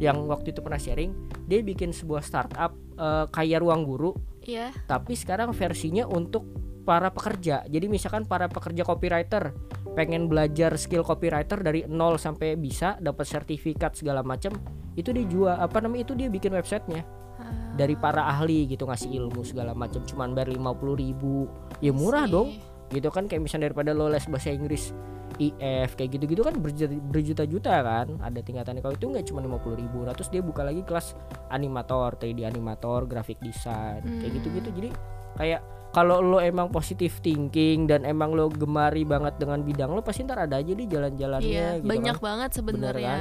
yang 0.00 0.24
waktu 0.32 0.56
itu 0.56 0.64
pernah 0.64 0.80
sharing 0.80 1.12
dia 1.44 1.60
bikin 1.60 1.92
sebuah 1.92 2.24
startup 2.24 2.72
eh, 2.96 3.28
kayak 3.28 3.60
ruang 3.60 3.84
guru 3.84 4.16
Iya. 4.42 4.74
tapi 4.90 5.14
sekarang 5.14 5.54
versinya 5.54 6.02
untuk 6.08 6.42
para 6.82 7.14
pekerja 7.14 7.62
jadi 7.70 7.86
misalkan 7.86 8.26
para 8.26 8.50
pekerja 8.50 8.82
copywriter 8.82 9.54
pengen 9.92 10.24
belajar 10.24 10.72
skill 10.74 11.04
copywriter 11.04 11.60
dari 11.60 11.84
nol 11.84 12.16
sampai 12.16 12.56
bisa 12.56 12.96
dapat 12.96 13.24
sertifikat 13.24 13.92
segala 13.92 14.24
macam 14.24 14.56
itu 14.92 15.08
dia 15.08 15.24
jual 15.24 15.52
apa 15.52 15.80
namanya 15.80 16.08
itu 16.08 16.14
dia 16.14 16.28
bikin 16.28 16.52
websitenya. 16.52 17.04
Ah, 17.36 17.48
dari 17.74 17.92
para 17.92 18.24
ahli 18.24 18.66
gitu 18.66 18.84
ngasih 18.84 19.08
ilmu 19.12 19.40
segala 19.42 19.72
macam 19.72 20.00
cuman 20.02 20.32
bayar 20.32 20.52
50 20.52 20.60
ribu. 20.96 21.48
Ya 21.80 21.92
murah 21.92 22.24
sih. 22.24 22.32
dong. 22.32 22.48
Gitu 22.88 23.08
kan 23.08 23.24
kayak 23.24 23.40
misalnya 23.40 23.68
daripada 23.68 23.92
lo 23.92 24.08
les 24.08 24.24
bahasa 24.28 24.52
Inggris 24.52 24.92
IF 25.40 25.96
kayak 25.96 26.12
gitu-gitu 26.12 26.44
kan 26.44 26.60
berjuta- 26.60 26.92
berjuta-juta 27.08 27.72
kan 27.80 28.20
ada 28.20 28.36
tingkatannya. 28.38 28.84
Kalau 28.84 28.92
itu 28.92 29.06
nggak 29.08 29.24
cuma 29.24 29.40
50 29.40 29.76
ribu. 29.76 30.04
Nah, 30.04 30.12
terus 30.12 30.28
dia 30.28 30.44
buka 30.44 30.60
lagi 30.60 30.84
kelas 30.84 31.16
animator 31.48 32.16
3D 32.16 32.44
animator 32.44 33.08
graphic 33.08 33.40
design 33.40 34.04
kayak 34.20 34.28
Hmm. 34.28 34.36
gitu-gitu. 34.36 34.68
Jadi 34.72 34.88
kayak 35.34 35.60
kalau 35.92 36.24
lo 36.24 36.40
emang 36.40 36.72
positif 36.72 37.20
thinking 37.20 37.84
dan 37.84 38.08
emang 38.08 38.32
lo 38.32 38.48
gemari 38.48 39.04
banget 39.04 39.36
dengan 39.36 39.60
bidang 39.60 39.92
lo 39.92 40.00
pasti 40.00 40.24
ntar 40.24 40.48
ada 40.48 40.58
aja 40.58 40.72
di 40.72 40.88
jalan-jalannya 40.88 41.46
Iya, 41.46 41.68
gitu 41.80 41.88
banyak 41.88 42.16
kan 42.18 42.24
banget 42.24 42.50
sebenarnya. 42.56 43.16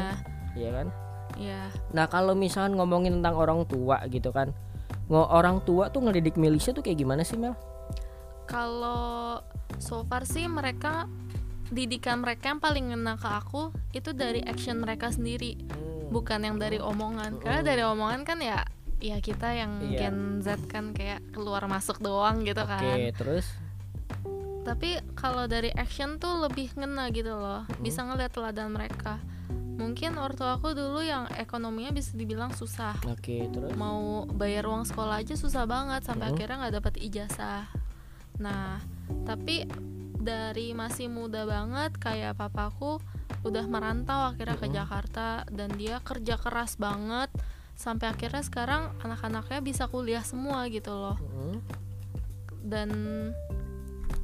Iya 0.55 0.69
kan 0.71 0.87
Iya. 1.39 1.61
Nah 1.95 2.05
kalau 2.11 2.35
misalkan 2.35 2.75
ngomongin 2.75 3.19
tentang 3.19 3.39
orang 3.39 3.63
tua 3.63 4.03
gitu 4.11 4.35
kan 4.35 4.51
Ngo 5.11 5.27
orang 5.27 5.59
tua 5.67 5.91
tuh 5.91 6.07
ngedidik 6.07 6.39
Melisa 6.39 6.71
tuh 6.71 6.79
kayak 6.79 7.03
gimana 7.03 7.27
sih 7.27 7.35
Mel? 7.35 7.51
Kalau 8.47 9.43
so 9.75 10.07
far 10.07 10.23
sih 10.23 10.47
mereka 10.47 11.07
didikan 11.67 12.23
mereka 12.23 12.55
yang 12.55 12.63
paling 12.63 12.95
ngena 12.95 13.19
ke 13.19 13.27
aku 13.27 13.75
itu 13.91 14.11
dari 14.11 14.39
action 14.43 14.79
mereka 14.79 15.11
sendiri, 15.11 15.55
bukan 16.11 16.47
yang 16.47 16.55
dari 16.59 16.79
omongan. 16.79 17.43
Karena 17.43 17.59
dari 17.59 17.83
omongan 17.83 18.23
kan 18.23 18.39
ya 18.39 18.63
ya 19.01 19.17
kita 19.17 19.49
yang 19.51 19.81
Iya. 19.83 20.07
Gen 20.07 20.17
Z 20.39 20.47
kan 20.65 20.93
kayak 20.93 21.25
keluar 21.31 21.65
masuk 21.65 21.97
doang 21.97 22.41
gitu 22.41 22.61
Oke 22.61 22.69
kan. 22.69 22.97
terus 23.11 23.49
Tapi 24.61 25.01
kalau 25.17 25.45
dari 25.45 25.73
action 25.73 26.15
tuh 26.15 26.37
lebih 26.39 26.69
ngena 26.77 27.09
gitu 27.09 27.33
loh. 27.33 27.65
Bisa 27.79 28.05
ngeliat 28.05 28.29
teladan 28.29 28.69
mereka. 28.69 29.17
Mungkin 29.73 30.13
ortu 30.15 30.45
aku 30.45 30.71
dulu 30.71 31.01
yang 31.01 31.25
ekonominya 31.33 31.89
bisa 31.89 32.13
dibilang 32.13 32.53
susah. 32.53 32.93
Oke 33.03 33.49
terus 33.49 33.73
mau 33.73 34.29
bayar 34.29 34.69
uang 34.69 34.85
sekolah 34.85 35.17
aja 35.17 35.33
susah 35.33 35.65
banget 35.65 36.05
sampai 36.05 36.29
Mhm. 36.29 36.31
akhirnya 36.31 36.57
nggak 36.61 36.75
dapat 36.77 36.93
ijazah. 36.99 37.65
Nah, 38.37 38.77
tapi 39.25 39.65
dari 40.13 40.71
masih 40.71 41.09
muda 41.09 41.41
banget 41.43 41.97
kayak 41.97 42.37
papaku 42.37 43.01
udah 43.41 43.65
merantau 43.65 44.29
akhirnya 44.29 44.53
ke 44.55 44.69
Mhm. 44.69 44.75
Jakarta 44.75 45.27
dan 45.49 45.73
dia 45.73 45.97
kerja 45.99 46.37
keras 46.37 46.77
banget 46.77 47.33
sampai 47.81 48.13
akhirnya 48.13 48.45
sekarang 48.45 48.93
anak-anaknya 49.01 49.59
bisa 49.65 49.89
kuliah 49.89 50.21
semua 50.21 50.69
gitu 50.69 50.93
loh. 50.93 51.17
Mm, 51.17 51.57
Dan 52.61 52.89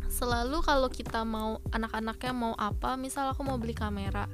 selalu 0.08 0.62
kalau 0.62 0.88
kita 0.94 1.26
mau 1.26 1.58
anak-anaknya 1.74 2.34
mau 2.38 2.54
apa, 2.54 2.94
misal 2.96 3.34
aku 3.34 3.42
mau 3.42 3.58
beli 3.58 3.74
kamera. 3.74 4.30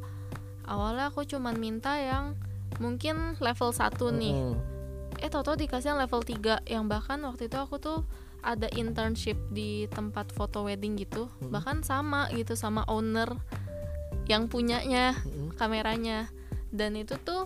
Awalnya 0.68 1.08
aku 1.12 1.24
cuman 1.24 1.56
minta 1.56 1.96
yang 1.96 2.36
mungkin 2.84 3.40
level 3.40 3.70
1 3.72 3.96
nih 4.18 4.34
mm, 4.34 4.56
eh 5.22 5.30
tau-tau 5.30 5.54
dikasih 5.54 5.94
yang 5.94 6.02
level 6.02 6.26
3 6.26 6.66
yang 6.66 6.90
bahkan 6.90 7.22
waktu 7.22 7.46
itu 7.46 7.56
aku 7.56 7.78
tuh 7.78 8.02
ada 8.42 8.66
internship 8.76 9.38
di 9.54 9.86
tempat 9.88 10.34
foto 10.34 10.66
wedding 10.66 10.98
gitu 10.98 11.30
Hmm. 11.38 11.54
bahkan 11.54 11.80
sama 11.86 12.28
gitu 12.34 12.58
sama 12.58 12.82
owner 12.90 13.30
yang 14.26 14.50
punyanya 14.50 15.14
mm, 15.22 15.54
kameranya 15.56 16.34
dan 16.74 16.98
itu 16.98 17.14
tuh 17.22 17.46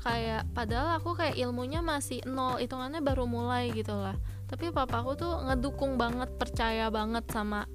kayak 0.00 0.48
padahal 0.56 0.96
aku 0.96 1.12
kayak 1.12 1.36
ilmunya 1.36 1.84
masih 1.84 2.24
nol 2.24 2.56
hitungannya 2.56 3.04
baru 3.04 3.28
mulai 3.28 3.68
gitu 3.76 3.92
lah. 3.92 4.16
Tapi 4.48 4.72
papaku 4.72 5.14
tuh 5.14 5.32
ngedukung 5.46 6.00
banget 6.00 6.32
percaya 6.40 6.88
banget 6.90 7.28
sama 7.30 7.68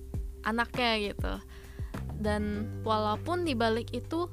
anaknya 0.43 1.13
gitu. 1.13 1.33
Dan 2.17 2.67
walaupun 2.81 3.45
dibalik 3.45 3.93
itu 3.93 4.27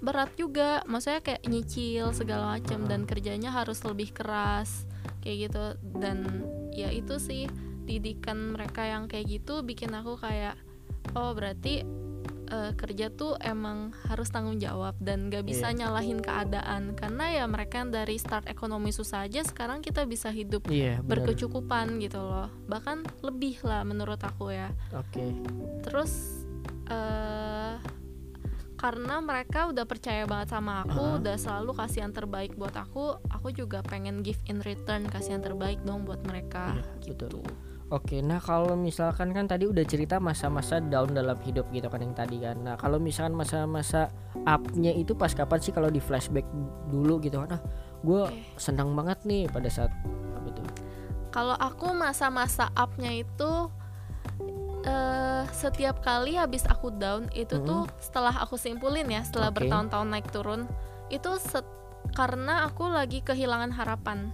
berat 0.00 0.32
juga 0.36 0.84
maksudnya 0.84 1.24
kayak 1.24 1.44
nyicil 1.48 2.12
segala 2.12 2.58
macam 2.58 2.84
dan 2.84 3.08
kerjanya 3.08 3.52
harus 3.52 3.84
lebih 3.84 4.10
keras 4.16 4.88
kayak 5.20 5.52
gitu. 5.52 5.64
Dan 6.00 6.44
ya 6.72 6.88
itu 6.90 7.20
sih 7.20 7.46
didikan 7.86 8.56
mereka 8.56 8.82
yang 8.82 9.06
kayak 9.06 9.30
gitu 9.30 9.62
bikin 9.62 9.94
aku 9.94 10.18
kayak 10.18 10.58
oh 11.14 11.30
berarti 11.36 11.86
eh, 12.46 12.72
kerja 12.72 13.10
tuh 13.10 13.34
emang 13.38 13.90
harus 14.06 14.28
tanggung 14.28 14.56
jawab 14.56 14.94
dan 14.98 15.28
gak 15.28 15.42
bisa 15.42 15.68
Iya. 15.68 15.78
nyalahin 15.82 16.18
keadaan 16.18 16.94
karena 16.94 17.24
ya 17.32 17.44
mereka 17.44 17.80
yang 17.80 17.90
dari 17.90 18.16
start 18.16 18.46
ekonomi 18.46 18.90
susah 18.90 19.24
aja 19.24 19.42
sekarang 19.42 19.80
kita 19.80 20.02
bisa 20.04 20.30
hidup 20.30 20.66
Iya 20.66 21.00
benar. 21.00 21.26
berkecukupan 21.26 21.98
gitu 21.98 22.18
loh 22.18 22.46
bahkan 22.64 23.02
lebih 23.20 23.58
lah 23.62 23.82
menurut 23.82 24.18
aku 24.18 24.50
ya 24.50 24.70
Oke 24.92 25.34
terus 25.82 26.42
eh 26.86 27.74
karena 28.76 29.18
mereka 29.18 29.72
udah 29.72 29.82
percaya 29.82 30.28
banget 30.28 30.52
sama 30.52 30.84
aku 30.84 31.00
Aha. 31.00 31.16
udah 31.18 31.36
selalu 31.36 31.72
kasih 31.74 32.04
yang 32.04 32.12
terbaik 32.12 32.52
buat 32.54 32.76
aku 32.76 33.16
aku 33.26 33.48
juga 33.50 33.80
pengen 33.80 34.20
give 34.20 34.38
in 34.46 34.60
return 34.60 35.08
kasih 35.08 35.40
yang 35.40 35.44
terbaik 35.44 35.80
dong 35.82 36.04
buat 36.04 36.20
mereka 36.22 36.76
Iya, 36.76 36.84
gitu 37.08 37.26
betul. 37.32 37.48
Oke, 37.86 38.18
nah 38.18 38.42
kalau 38.42 38.74
misalkan 38.74 39.30
kan 39.30 39.46
tadi 39.46 39.62
udah 39.62 39.86
cerita 39.86 40.18
masa-masa 40.18 40.82
down 40.82 41.14
dalam 41.14 41.38
hidup 41.38 41.70
gitu 41.70 41.86
kan 41.86 42.02
yang 42.02 42.18
tadi 42.18 42.42
kan. 42.42 42.58
Nah 42.58 42.74
kalau 42.74 42.98
misalkan 42.98 43.38
masa-masa 43.38 44.10
up-nya 44.42 44.90
itu 44.90 45.14
pas 45.14 45.30
kapan 45.30 45.62
sih 45.62 45.70
kalau 45.70 45.86
di 45.86 46.02
flashback 46.02 46.42
dulu 46.90 47.22
gitu 47.22 47.38
kan? 47.38 47.54
Nah, 47.54 47.62
gue 48.02 48.22
Oke. 48.26 48.58
senang 48.58 48.90
banget 48.92 49.22
nih 49.22 49.46
pada 49.46 49.70
saat 49.70 49.94
apa 50.34 50.48
tuh? 50.50 50.66
kalau 51.30 51.52
aku 51.52 51.92
masa-masa 51.92 52.72
upnya 52.72 53.12
itu 53.12 53.68
eh 54.82 55.44
setiap 55.50 56.00
kali 56.00 56.34
habis 56.34 56.64
aku 56.64 56.90
down 56.90 57.26
itu 57.34 57.58
Mhm. 57.58 57.66
tuh 57.66 57.82
setelah 57.98 58.32
aku 58.32 58.56
simpulin 58.56 59.04
ya 59.06 59.20
setelah 59.20 59.50
Oke. 59.50 59.62
bertahun-tahun 59.62 60.08
naik 60.08 60.28
turun 60.30 60.64
itu 61.06 61.30
set- 61.36 61.68
karena 62.14 62.64
aku 62.64 62.86
lagi 62.88 63.20
kehilangan 63.20 63.74
harapan 63.74 64.30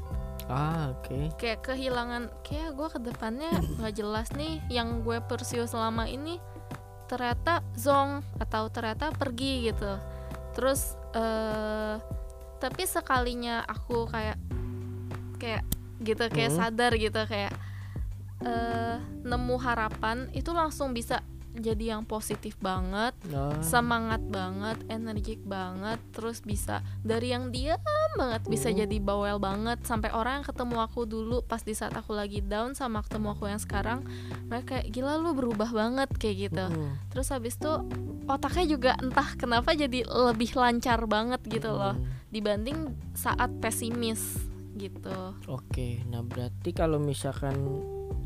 Ah 0.52 0.92
oke. 0.92 1.32
kayak 1.40 1.64
kehilangan 1.64 2.28
kayak 2.44 2.76
gue 2.76 2.88
ke 2.92 3.00
depannya 3.00 3.48
nggak 3.80 3.94
jelas 3.96 4.28
nih 4.36 4.60
yang 4.68 5.00
gue 5.00 5.16
pursue 5.24 5.64
selama 5.64 6.04
ini 6.04 6.36
ternyata 7.08 7.64
zong 7.72 8.20
atau 8.36 8.68
ternyata 8.68 9.12
pergi 9.12 9.72
gitu 9.72 9.96
terus 10.52 10.96
eh 11.16 11.96
tapi 12.60 12.82
sekalinya 12.84 13.64
aku 13.64 14.04
kayak 14.06 14.36
kayak 15.40 15.64
gitu 16.00 16.24
kayak 16.28 16.52
Hmm. 16.52 16.60
sadar 16.60 16.92
gitu 16.94 17.20
kayak 17.24 17.52
eh 18.42 18.96
nemu 19.24 19.56
harapan 19.56 20.28
itu 20.32 20.52
langsung 20.52 20.92
bisa 20.92 21.24
jadi 21.52 21.96
yang 21.96 22.02
positif 22.02 22.56
banget 22.58 23.12
Nah, 23.28 23.60
semangat 23.60 24.24
banget, 24.24 24.80
energik 24.88 25.40
banget, 25.44 26.00
terus 26.10 26.40
bisa 26.40 26.80
dari 27.00 27.32
yang 27.32 27.52
diam 27.52 27.80
banget 28.16 28.44
bisa 28.46 28.68
Hmm. 28.72 28.78
jadi 28.84 28.96
bawel 28.98 29.36
banget 29.36 29.80
sampai 29.84 30.12
orang 30.12 30.40
yang 30.40 30.46
ketemu 30.48 30.76
aku 30.80 31.04
dulu 31.04 31.40
pas 31.44 31.60
di 31.60 31.72
saat 31.72 31.92
aku 31.92 32.12
lagi 32.12 32.40
down 32.40 32.72
sama 32.72 33.04
ketemu 33.04 33.36
aku 33.36 33.44
yang 33.48 33.60
sekarang 33.60 34.00
mereka 34.48 34.80
kayak 34.80 34.88
gila 34.88 35.16
lu 35.16 35.32
berubah 35.32 35.68
banget 35.68 36.08
kayak 36.16 36.36
gitu. 36.48 36.64
mm, 36.66 37.12
Terus 37.12 37.28
habis 37.28 37.56
itu 37.56 37.72
otaknya 38.24 38.64
juga 38.68 38.90
entah 38.96 39.28
kenapa 39.34 39.72
jadi 39.72 40.04
lebih 40.06 40.54
lancar 40.54 41.04
banget 41.04 41.40
gitu 41.48 41.72
loh 41.72 41.96
dibanding 42.28 42.88
saat 43.12 43.52
pesimis 43.60 44.40
gitu. 44.72 45.36
Oke, 45.46 46.00
nah 46.08 46.24
berarti 46.24 46.72
kalau 46.72 46.96
misalkan 46.96 47.54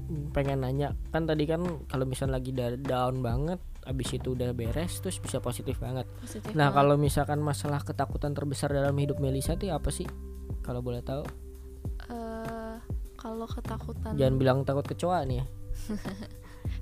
pengen 0.06 0.62
nanya 0.62 0.94
kan 1.10 1.26
tadi 1.26 1.50
kan 1.50 1.66
kalau 1.90 2.06
misalnya 2.06 2.38
lagi 2.38 2.54
down 2.78 3.26
banget 3.26 3.58
abis 3.86 4.18
itu 4.18 4.34
udah 4.34 4.50
beres 4.54 4.98
terus 4.98 5.18
bisa 5.22 5.38
positif 5.38 5.78
banget. 5.78 6.06
Positif 6.22 6.50
nah 6.54 6.74
kalau 6.74 6.98
misalkan 6.98 7.38
masalah 7.38 7.82
ketakutan 7.82 8.34
terbesar 8.34 8.70
dalam 8.70 8.94
hidup 8.98 9.18
Melisa 9.22 9.54
itu 9.54 9.70
apa 9.70 9.90
sih? 9.94 10.06
Kalau 10.62 10.82
boleh 10.82 11.02
tahu? 11.02 11.22
Eh, 12.10 12.76
kalau 13.14 13.46
ketakutan 13.46 14.18
jangan 14.18 14.36
bilang 14.38 14.58
takut 14.66 14.86
kecoa 14.86 15.22
nih 15.26 15.42
ya. 15.42 15.46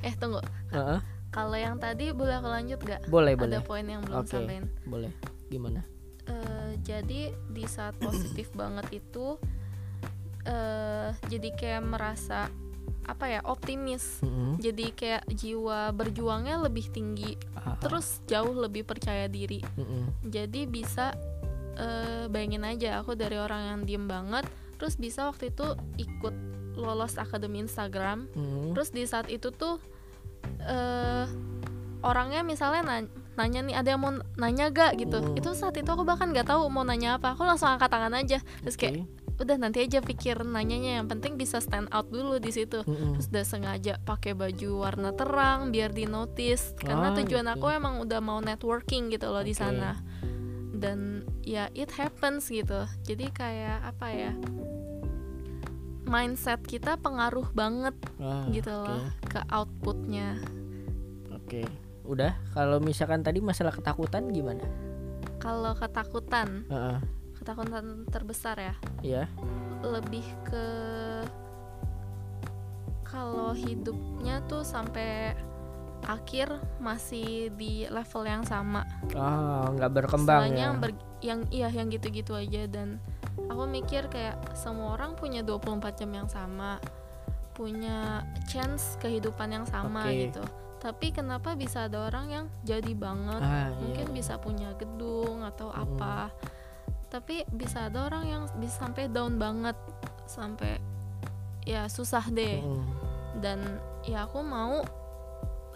Eh 0.01 0.17
tunggu. 0.17 0.41
Heeh, 0.73 1.01
kalau 1.29 1.57
yang 1.61 1.77
tadi 1.77 2.09
boleh 2.17 2.41
aku 2.41 2.49
lanjut 2.49 2.81
gak? 2.81 3.05
boleh 3.13 3.37
boleh. 3.37 3.61
Ada 3.61 3.69
poin 3.69 3.85
yang 3.85 4.01
belum 4.01 4.25
Oke. 4.25 4.33
sampein. 4.33 4.65
boleh. 4.89 5.13
Gimana? 5.53 5.85
Eh, 6.25 6.81
jadi 6.81 7.37
di 7.37 7.65
saat 7.69 8.01
positif 8.01 8.49
banget 8.57 9.05
itu 9.05 9.37
eh 10.45 11.09
jadi 11.29 11.49
kayak 11.57 11.83
merasa 11.85 12.49
apa 13.05 13.25
ya 13.29 13.41
optimis 13.45 14.21
Mm-mm. 14.21 14.57
jadi 14.57 14.87
kayak 14.91 15.23
jiwa 15.29 15.91
berjuangnya 15.91 16.59
lebih 16.59 16.89
tinggi 16.89 17.37
Ah, 17.55 17.81
terus 17.81 18.21
jauh 18.25 18.53
lebih 18.53 18.85
percaya 18.85 19.25
diri 19.25 19.61
mm-mm. 19.61 20.25
jadi 20.25 20.65
bisa 20.65 21.17
eh, 21.75 22.29
bayangin 22.29 22.61
aja 22.63 23.01
aku 23.01 23.13
dari 23.15 23.37
orang 23.37 23.63
yang 23.65 23.81
diem 23.85 24.05
banget 24.05 24.45
terus 24.77 24.97
bisa 24.97 25.29
waktu 25.29 25.49
itu 25.49 25.65
ikut 25.97 26.35
lolos 26.75 27.17
akademi 27.17 27.61
Instagram 27.61 28.29
Mm-mm. 28.33 28.73
terus 28.73 28.91
di 28.91 29.05
saat 29.05 29.29
itu 29.29 29.49
tuh 29.49 29.81
eh 30.61 31.27
orangnya 32.05 32.45
misalnya 32.45 32.85
nanya, 32.85 33.09
nanya 33.35 33.61
nih 33.65 33.75
ada 33.81 33.89
yang 33.97 34.01
mau 34.01 34.13
nanya 34.37 34.69
gak 34.69 35.01
gitu 35.01 35.25
Hmm. 35.25 35.41
itu 35.41 35.57
saat 35.57 35.73
itu 35.75 35.89
aku 35.89 36.05
bahkan 36.05 36.29
nggak 36.29 36.45
tahu 36.45 36.69
mau 36.69 36.85
nanya 36.85 37.17
apa 37.17 37.33
aku 37.33 37.43
langsung 37.43 37.73
angkat 37.73 37.89
tangan 37.89 38.13
aja 38.13 38.39
terus 38.61 38.77
kayak 38.77 39.01
Oke. 39.01 39.24
Udah 39.35 39.57
nanti 39.57 39.81
aja 39.81 39.99
pikir 39.99 40.41
nanyanya 40.41 40.99
yang 40.99 41.07
penting 41.07 41.35
bisa 41.35 41.59
stand 41.59 41.91
out 41.91 42.07
dulu 42.07 42.39
di 42.39 42.49
situ 42.49 42.83
Mm-mm. 42.83 43.19
terus 43.19 43.27
udah 43.29 43.45
sengaja 43.45 43.95
pakai 44.01 44.31
baju 44.33 44.71
warna 44.81 45.11
terang 45.11 45.69
biar 45.69 45.91
di 45.91 46.05
notice 46.05 46.71
karena 46.77 47.11
Ah, 47.11 47.17
tujuan 47.17 47.43
gitu. 47.45 47.55
aku 47.55 47.67
emang 47.69 47.99
udah 47.99 48.19
mau 48.19 48.39
networking 48.39 49.09
gitu 49.09 49.29
loh 49.29 49.41
di 49.41 49.51
Oke. 49.51 49.61
sana 49.61 49.99
dan 50.73 51.23
ya 51.41 51.67
it 51.73 51.91
happens 51.93 52.47
gitu 52.47 52.79
jadi 53.03 53.27
kayak 53.29 53.79
apa 53.89 54.07
ya 54.09 54.33
mindset 56.05 56.61
kita 56.63 56.95
pengaruh 56.97 57.49
banget 57.51 57.97
Ah, 58.17 58.47
gitu 58.49 58.71
loh 58.71 59.03
ke 59.25 59.41
outputnya 59.49 60.39
Oke. 61.35 61.67
Udah, 62.05 62.33
kalau 62.53 62.79
misalkan 62.79 63.21
tadi 63.21 63.41
masalah 63.41 63.73
ketakutan 63.73 64.29
gimana? 64.29 64.65
kalau 65.37 65.73
ketakutan 65.75 66.65
Heeh. 66.69 66.99
Ketakutan 67.45 68.09
terbesar 68.09 68.57
ya 68.57 68.75
Ya. 68.99 69.25
lebih 69.85 70.25
ke 70.43 70.67
kalau 73.05 73.53
hidupnya 73.53 74.41
tuh 74.45 74.65
sampai 74.65 75.37
akhir 76.05 76.49
masih 76.79 77.53
di 77.55 77.85
level 77.87 78.25
yang 78.25 78.45
sama 78.45 78.85
Ah, 79.13 79.69
nggak 79.71 79.93
berkembang 79.95 80.51
ya. 80.51 80.69
yang 80.69 80.75
ber- 80.79 80.97
yang 81.21 81.41
iya 81.49 81.69
yang 81.69 81.89
gitu-gitu 81.89 82.33
aja 82.33 82.65
dan 82.67 83.01
aku 83.39 83.65
mikir 83.67 84.09
kayak 84.09 84.37
semua 84.53 84.97
orang 84.97 85.13
punya 85.13 85.41
24 85.41 85.65
jam 85.95 86.11
yang 86.13 86.29
sama 86.29 86.77
punya 87.53 88.21
chance 88.45 88.97
kehidupan 88.99 89.53
yang 89.53 89.65
sama 89.65 90.05
Oke. 90.05 90.29
gitu 90.29 90.45
tapi 90.77 91.09
kenapa 91.11 91.57
bisa 91.57 91.89
ada 91.89 92.09
orang 92.09 92.27
yang 92.29 92.45
jadi 92.61 92.93
banget 92.93 93.41
Ah, 93.41 93.73
mungkin 93.75 94.07
iya. 94.07 94.15
bisa 94.15 94.37
punya 94.37 94.73
gedung 94.75 95.41
atau 95.43 95.71
Mm. 95.71 95.81
apa 95.81 96.17
tapi 97.15 97.47
bisa 97.55 97.87
ada 97.87 98.11
orang 98.11 98.25
yang 98.27 98.43
bisa 98.59 98.83
sampai 98.83 99.07
down 99.07 99.39
banget 99.39 99.79
sampai 100.27 100.83
ya 101.63 101.87
susah 101.87 102.27
deh 102.27 102.59
Mm-mm. 102.59 102.83
dan 103.39 103.63
ya 104.03 104.27
aku 104.27 104.43
mau 104.43 104.83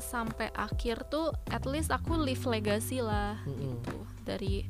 sampai 0.02 0.50
akhir 0.50 1.06
tuh 1.06 1.30
at 1.46 1.62
least 1.62 1.94
aku 1.94 2.18
leave 2.18 2.42
legacy 2.42 2.98
lah 2.98 3.38
Mm-mm. 3.46 3.78
gitu 3.78 3.98
dari 4.26 4.66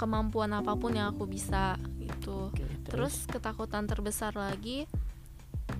kemampuan 0.00 0.56
apa 0.56 0.72
pun 0.72 0.96
yang 0.96 1.12
aku 1.12 1.28
bisa 1.28 1.76
gitu 2.00 2.48
Oke, 2.48 2.64
terus 2.88 3.28
ketakutan 3.28 3.84
terbesar 3.84 4.32
lagi 4.32 4.88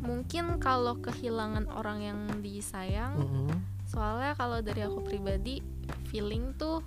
mungkin 0.05 0.61
kalau 0.61 1.01
kehilangan 1.01 1.65
orang 1.73 2.05
yang 2.05 2.21
disayang 2.45 3.17
Mm-mm. 3.17 3.57
soalnya 3.89 4.37
kalau 4.37 4.61
dari 4.61 4.85
aku 4.85 5.01
pribadi 5.01 5.65
feeling 6.13 6.53
tuh 6.61 6.85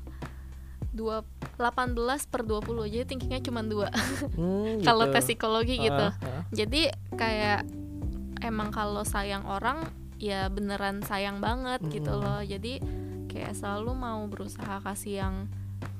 dua 0.93 1.25
18 1.57 1.97
per 2.29 2.41
20 2.41 2.63
jadi 2.87 3.03
thinkingnya 3.03 3.41
cuma 3.41 3.61
dua 3.61 3.89
Hmm, 4.33 4.79
kalau 4.87 5.09
gitu. 5.09 5.13
tes 5.13 5.25
psikologi 5.25 5.75
gitu 5.77 6.05
ah. 6.07 6.13
jadi 6.49 6.93
kayak 7.11 7.65
emang 8.39 8.69
kalau 8.69 9.01
sayang 9.01 9.43
orang 9.43 9.83
ya 10.17 10.47
beneran 10.47 11.01
sayang 11.01 11.37
banget 11.37 11.81
gitu 11.89 12.09
Mm-mm. 12.09 12.23
loh 12.23 12.41
jadi 12.41 12.79
kayak 13.27 13.53
selalu 13.53 13.91
mau 13.91 14.21
berusaha 14.25 14.79
kasih 14.79 15.13
yang 15.19 15.35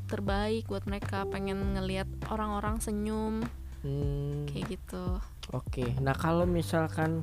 terbaik 0.05 0.67
buat 0.67 0.85
mereka 0.85 1.25
pengen 1.27 1.73
ngelihat 1.73 2.05
orang-orang 2.29 2.77
senyum 2.77 3.41
Hmm, 3.83 4.47
kayak 4.47 4.79
gitu 4.79 5.19
Oke. 5.51 5.83
Nah, 5.99 6.15
kalau 6.15 6.47
misalkan 6.47 7.19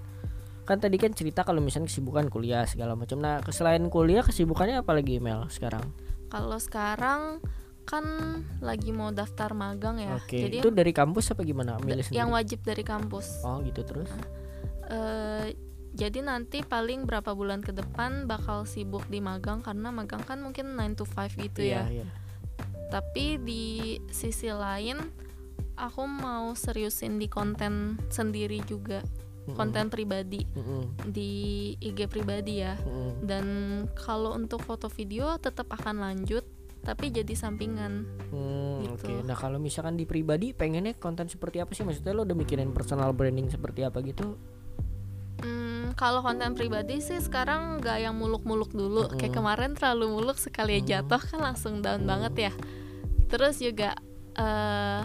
kan 0.62 0.76
tadi 0.76 1.00
kan 1.00 1.08
cerita 1.10 1.40
kalau 1.40 1.58
misalnya 1.58 1.88
kesibukan 1.88 2.28
kuliah 2.28 2.68
segala 2.68 2.92
macam. 2.92 3.16
Nah, 3.16 3.40
selain 3.48 3.80
kuliah 3.88 4.20
kesibukannya 4.20 4.76
apa 4.76 4.92
lagi 4.92 5.16
Mel 5.18 5.48
sekarang? 5.48 5.80
kalau 6.28 6.60
sekarang 6.60 7.40
kan 7.90 8.04
lagi 8.60 8.90
mau 8.90 9.10
daftar 9.10 9.50
magang 9.52 9.98
ya 9.98 10.14
Oke. 10.14 10.38
jadi 10.40 10.62
Itu 10.62 10.70
dari 10.70 10.90
kampus 10.90 11.34
apa 11.34 11.42
gimana? 11.42 11.74
Milih 11.76 12.06
yang 12.08 12.30
sendiri. 12.30 12.36
wajib 12.36 12.58
dari 12.62 12.84
kampus 12.84 13.42
Oh, 13.42 13.58
gitu 13.60 13.82
terus. 13.82 14.06
Eh, 14.86 15.58
jadi 15.90 16.18
nanti 16.20 16.62
paling 16.62 17.02
berapa 17.02 17.30
bulan 17.30 17.58
ke 17.58 17.70
depan 17.70 18.24
bakal 18.24 18.62
sibuk 18.62 19.02
di 19.06 19.18
magang 19.18 19.58
karena 19.58 19.90
magang 19.90 20.22
kan 20.22 20.38
mungkin 20.38 20.70
9 20.72 20.94
to 20.94 21.04
5 21.04 21.34
gitu 21.36 21.60
ya 21.60 21.82
Iya, 21.82 22.02
iya. 22.02 22.06
tapi 22.88 23.38
di 23.38 23.64
sisi 24.06 24.46
lain 24.48 25.02
aku 25.74 26.02
mau 26.04 26.54
seriusin 26.54 27.16
di 27.16 27.26
konten 27.26 27.98
sendiri 28.06 28.62
juga 28.64 29.02
Mm-mm. 29.02 29.56
konten 29.56 29.88
pribadi 29.88 30.46
Mm-mm. 30.48 31.06
di 31.06 31.30
IG 31.76 32.06
pribadi 32.06 32.60
ya 32.60 32.74
Mm-mm. 32.76 33.24
dan 33.24 33.46
kalau 33.96 34.30
untuk 34.32 34.60
foto 34.60 34.86
video 34.86 35.38
tetap 35.38 35.66
akan 35.70 35.98
lanjut 35.98 36.46
tapi 36.80 37.12
jadi 37.12 37.32
sampingan 37.32 38.08
Hmm, 38.30 38.80
Gitu. 38.80 39.04
Oke, 39.10 39.14
nah 39.26 39.34
kalau 39.34 39.58
misalkan 39.58 39.94
di 39.94 40.08
pribadi 40.08 40.52
pengennya 40.52 40.96
konten 40.96 41.28
seperti 41.28 41.60
apa 41.60 41.74
sih? 41.74 41.84
Maksudnya 41.84 42.14
lo 42.14 42.24
udah 42.24 42.32
mikirin 42.32 42.72
personal 42.72 43.12
branding 43.12 43.50
seperti 43.50 43.84
apa 43.84 44.00
gitu? 44.00 44.38
Hmm, 45.40 45.92
kalau 45.96 46.20
konten 46.20 46.52
pribadi 46.52 47.00
sih 47.00 47.16
sekarang 47.16 47.80
nggak 47.80 47.98
yang 48.00 48.14
muluk-muluk 48.14 48.70
dulu. 48.70 49.08
Kayak 49.10 49.32
Mm-mm. 49.32 49.36
kemarin 49.36 49.70
terlalu 49.72 50.06
muluk 50.12 50.36
sekali 50.36 50.80
Mm. 50.80 50.86
jatuh 50.86 51.20
kan 51.20 51.38
langsung 51.40 51.80
down 51.80 52.04
Mm. 52.04 52.08
banget 52.08 52.34
ya. 52.48 52.52
Terus 53.28 53.56
juga 53.58 53.96
eh 54.34 55.02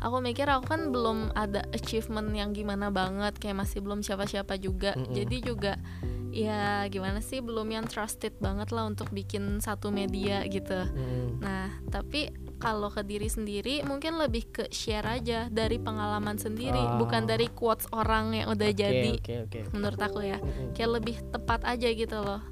aku 0.00 0.20
mikir 0.20 0.44
aku 0.48 0.68
kan 0.68 0.92
belum 0.92 1.32
ada 1.32 1.64
achievement 1.72 2.28
yang 2.32 2.52
gimana 2.52 2.88
banget, 2.88 3.36
kayak 3.36 3.64
masih 3.64 3.80
belum 3.80 4.00
siapa-siapa 4.00 4.56
juga. 4.56 4.92
Mm-mm. 4.96 5.12
Jadi 5.12 5.36
juga 5.40 5.80
ya 6.34 6.90
gimana 6.90 7.22
sih 7.22 7.38
belum 7.38 7.70
yang 7.70 7.86
trusted 7.86 8.34
banget 8.36 8.74
lah 8.74 8.84
untuk 8.84 9.08
bikin 9.08 9.62
satu 9.62 9.88
media 9.88 10.42
gitu. 10.44 10.74
Hmm. 10.74 11.38
Nah, 11.38 11.70
tapi 11.88 12.28
kalau 12.58 12.90
ke 12.90 13.00
diri 13.00 13.28
sendiri 13.28 13.80
mungkin 13.82 14.18
lebih 14.18 14.50
ke 14.50 14.64
share 14.68 15.06
aja 15.06 15.46
dari 15.46 15.78
pengalaman 15.78 16.34
sendiri, 16.34 16.80
Ah. 16.80 16.98
bukan 16.98 17.24
dari 17.24 17.46
quotes 17.46 17.86
orang 17.90 18.34
yang 18.34 18.50
udah 18.50 18.68
Oke, 18.68 18.78
jadi 18.78 19.12
Oke, 19.14 19.34
oke. 19.46 19.58
menurut 19.70 20.00
aku 20.00 20.20
ya 20.20 20.38
Mm-mm. 20.38 20.74
kayak 20.74 20.90
lebih 20.92 21.16
tepat 21.30 21.60
aja 21.64 21.88
gitu 21.88 22.18
loh 22.18 22.42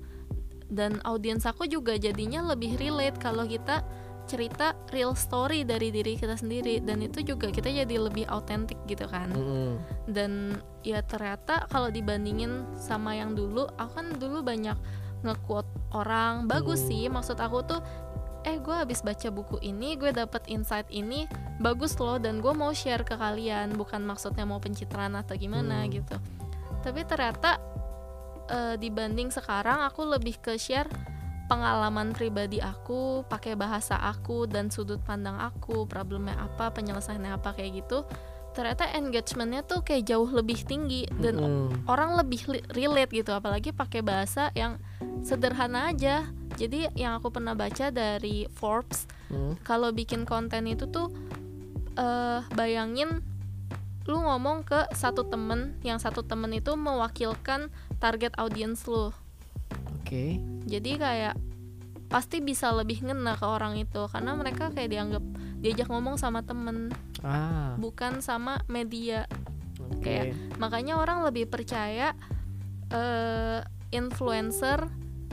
dan 0.68 1.05
audiens 1.05 1.45
aku 1.45 1.68
juga 1.68 1.97
jadinya 1.97 2.41
lebih 2.41 2.80
relate 2.80 3.20
kalau 3.20 3.45
kita 3.45 3.85
cerita 4.25 4.73
real 4.91 5.12
story 5.12 5.62
dari 5.62 5.91
diri 5.91 6.14
kita 6.14 6.35
sendiri 6.35 6.79
dan 6.79 7.01
itu 7.01 7.20
juga 7.23 7.49
kita 7.49 7.68
jadi 7.68 7.97
lebih 7.99 8.25
autentik 8.27 8.79
gitu 8.85 9.05
kan 9.05 9.29
Mm-mm. 9.29 9.77
dan 10.07 10.57
ya 10.81 11.01
ternyata 11.01 11.66
kalau 11.66 11.89
dibandingin 11.89 12.64
sama 12.75 13.12
yang 13.12 13.35
dulu 13.35 13.66
aku 13.77 13.93
kan 13.93 14.07
dulu 14.16 14.41
banyak 14.41 14.75
nge-quote 15.23 15.68
orang 15.93 16.47
bagus 16.47 16.83
Hmm. 16.83 16.89
sih 16.89 17.03
maksud 17.07 17.37
aku 17.37 17.62
tuh 17.62 17.81
eh 18.43 18.59
gue 18.59 18.75
habis 18.75 19.01
baca 19.01 19.31
buku 19.31 19.62
ini 19.62 19.95
gue 19.95 20.11
dapet 20.11 20.43
insight 20.47 20.91
ini 20.91 21.31
bagus 21.59 21.95
loh 21.97 22.18
dan 22.18 22.43
gue 22.43 22.51
mau 22.51 22.75
share 22.75 23.07
ke 23.07 23.14
kalian 23.14 23.79
bukan 23.79 24.03
maksudnya 24.03 24.43
mau 24.43 24.59
pencitraan 24.59 25.14
atau 25.14 25.35
gimana 25.35 25.87
Hmm. 25.87 25.91
gitu 25.95 26.16
tapi 26.83 27.07
ternyata 27.07 27.62
eh, 28.49 28.75
dibanding 28.75 29.31
sekarang 29.31 29.87
aku 29.87 30.03
lebih 30.03 30.43
ke 30.43 30.59
share 30.59 30.91
pengalaman 31.53 32.16
pribadi 32.16 32.64
aku 32.64 33.28
pakai 33.28 33.53
bahasa 33.61 34.00
aku 34.00 34.48
dan 34.48 34.72
sudut 34.72 35.05
pandang 35.05 35.36
aku 35.36 35.84
problemnya 35.84 36.32
apa 36.40 36.72
penyelesaiannya 36.72 37.36
apa 37.36 37.53
kayak 37.53 37.84
gitu 37.84 38.09
ternyata 38.57 38.88
engagementnya 38.96 39.61
tuh 39.64 39.84
kayak 39.84 40.09
jauh 40.09 40.28
lebih 40.28 40.64
tinggi 40.64 41.05
dan 41.20 41.36
Mm-mm. 41.36 41.88
orang 41.88 42.16
lebih 42.16 42.48
relate 42.72 43.12
gitu 43.12 43.36
apalagi 43.36 43.72
pakai 43.72 44.00
bahasa 44.00 44.48
yang 44.57 44.80
sederhana 45.20 45.92
aja 45.92 46.24
jadi 46.57 46.88
yang 46.96 47.20
aku 47.20 47.28
pernah 47.28 47.53
baca 47.53 47.92
dari 47.92 48.48
Forbes 48.48 49.05
Mm. 49.32 49.64
kalau 49.64 49.88
bikin 49.96 50.28
konten 50.28 50.68
itu 50.68 50.84
tuh 50.92 51.09
eh 51.96 52.44
bayangin 52.53 53.24
lu 54.05 54.20
ngomong 54.20 54.61
ke 54.61 54.92
satu 54.92 55.24
temen 55.24 55.80
yang 55.80 55.96
satu 55.96 56.20
temen 56.20 56.53
itu 56.53 56.76
mewakilkan 56.76 57.72
target 57.96 58.36
audiens 58.36 58.84
lu 58.84 59.09
Oke. 59.97 60.39
jadi 60.62 60.91
kayak 60.97 61.35
pasti 62.07 62.39
bisa 62.39 62.68
lebih 62.70 63.01
ngena 63.03 63.35
ke 63.35 63.47
orang 63.47 63.81
itu 63.81 64.05
karena 64.07 64.37
mereka 64.37 64.68
kayak 64.68 64.93
dianggap 64.93 65.25
diajak 65.59 65.89
ngomong 65.89 66.16
sama 66.16 66.45
temen 66.45 66.93
Ah. 67.23 67.73
bukan 67.79 68.18
sama 68.20 68.61
media 68.66 69.25
Oke. 69.79 70.03
kayak 70.03 70.25
makanya 70.59 70.99
orang 70.99 71.23
lebih 71.23 71.47
percaya 71.47 72.12
eh 72.91 73.61
influencer 73.91 74.89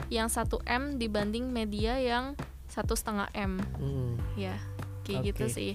yang 0.08 0.26
1 0.26 0.48
m 0.64 0.96
dibanding 0.96 1.50
media 1.50 1.98
yang 1.98 2.32
satu 2.66 2.94
setengah 2.94 3.28
m 3.34 3.58
Mm. 3.76 4.12
ya 4.38 4.56
kayak 5.02 5.34
gitu 5.34 5.44
Oke. 5.46 5.52
sih 5.52 5.72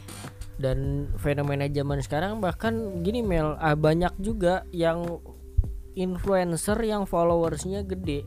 Dan 0.56 1.12
fenomena 1.20 1.68
zaman 1.68 2.00
sekarang 2.00 2.40
bahkan 2.40 3.04
gini 3.04 3.20
Mel, 3.20 3.60
ah, 3.60 3.76
banyak 3.76 4.16
juga 4.18 4.64
yang 4.72 5.20
influencer 5.94 6.80
yang 6.80 7.04
followersnya 7.04 7.84
gede 7.84 8.24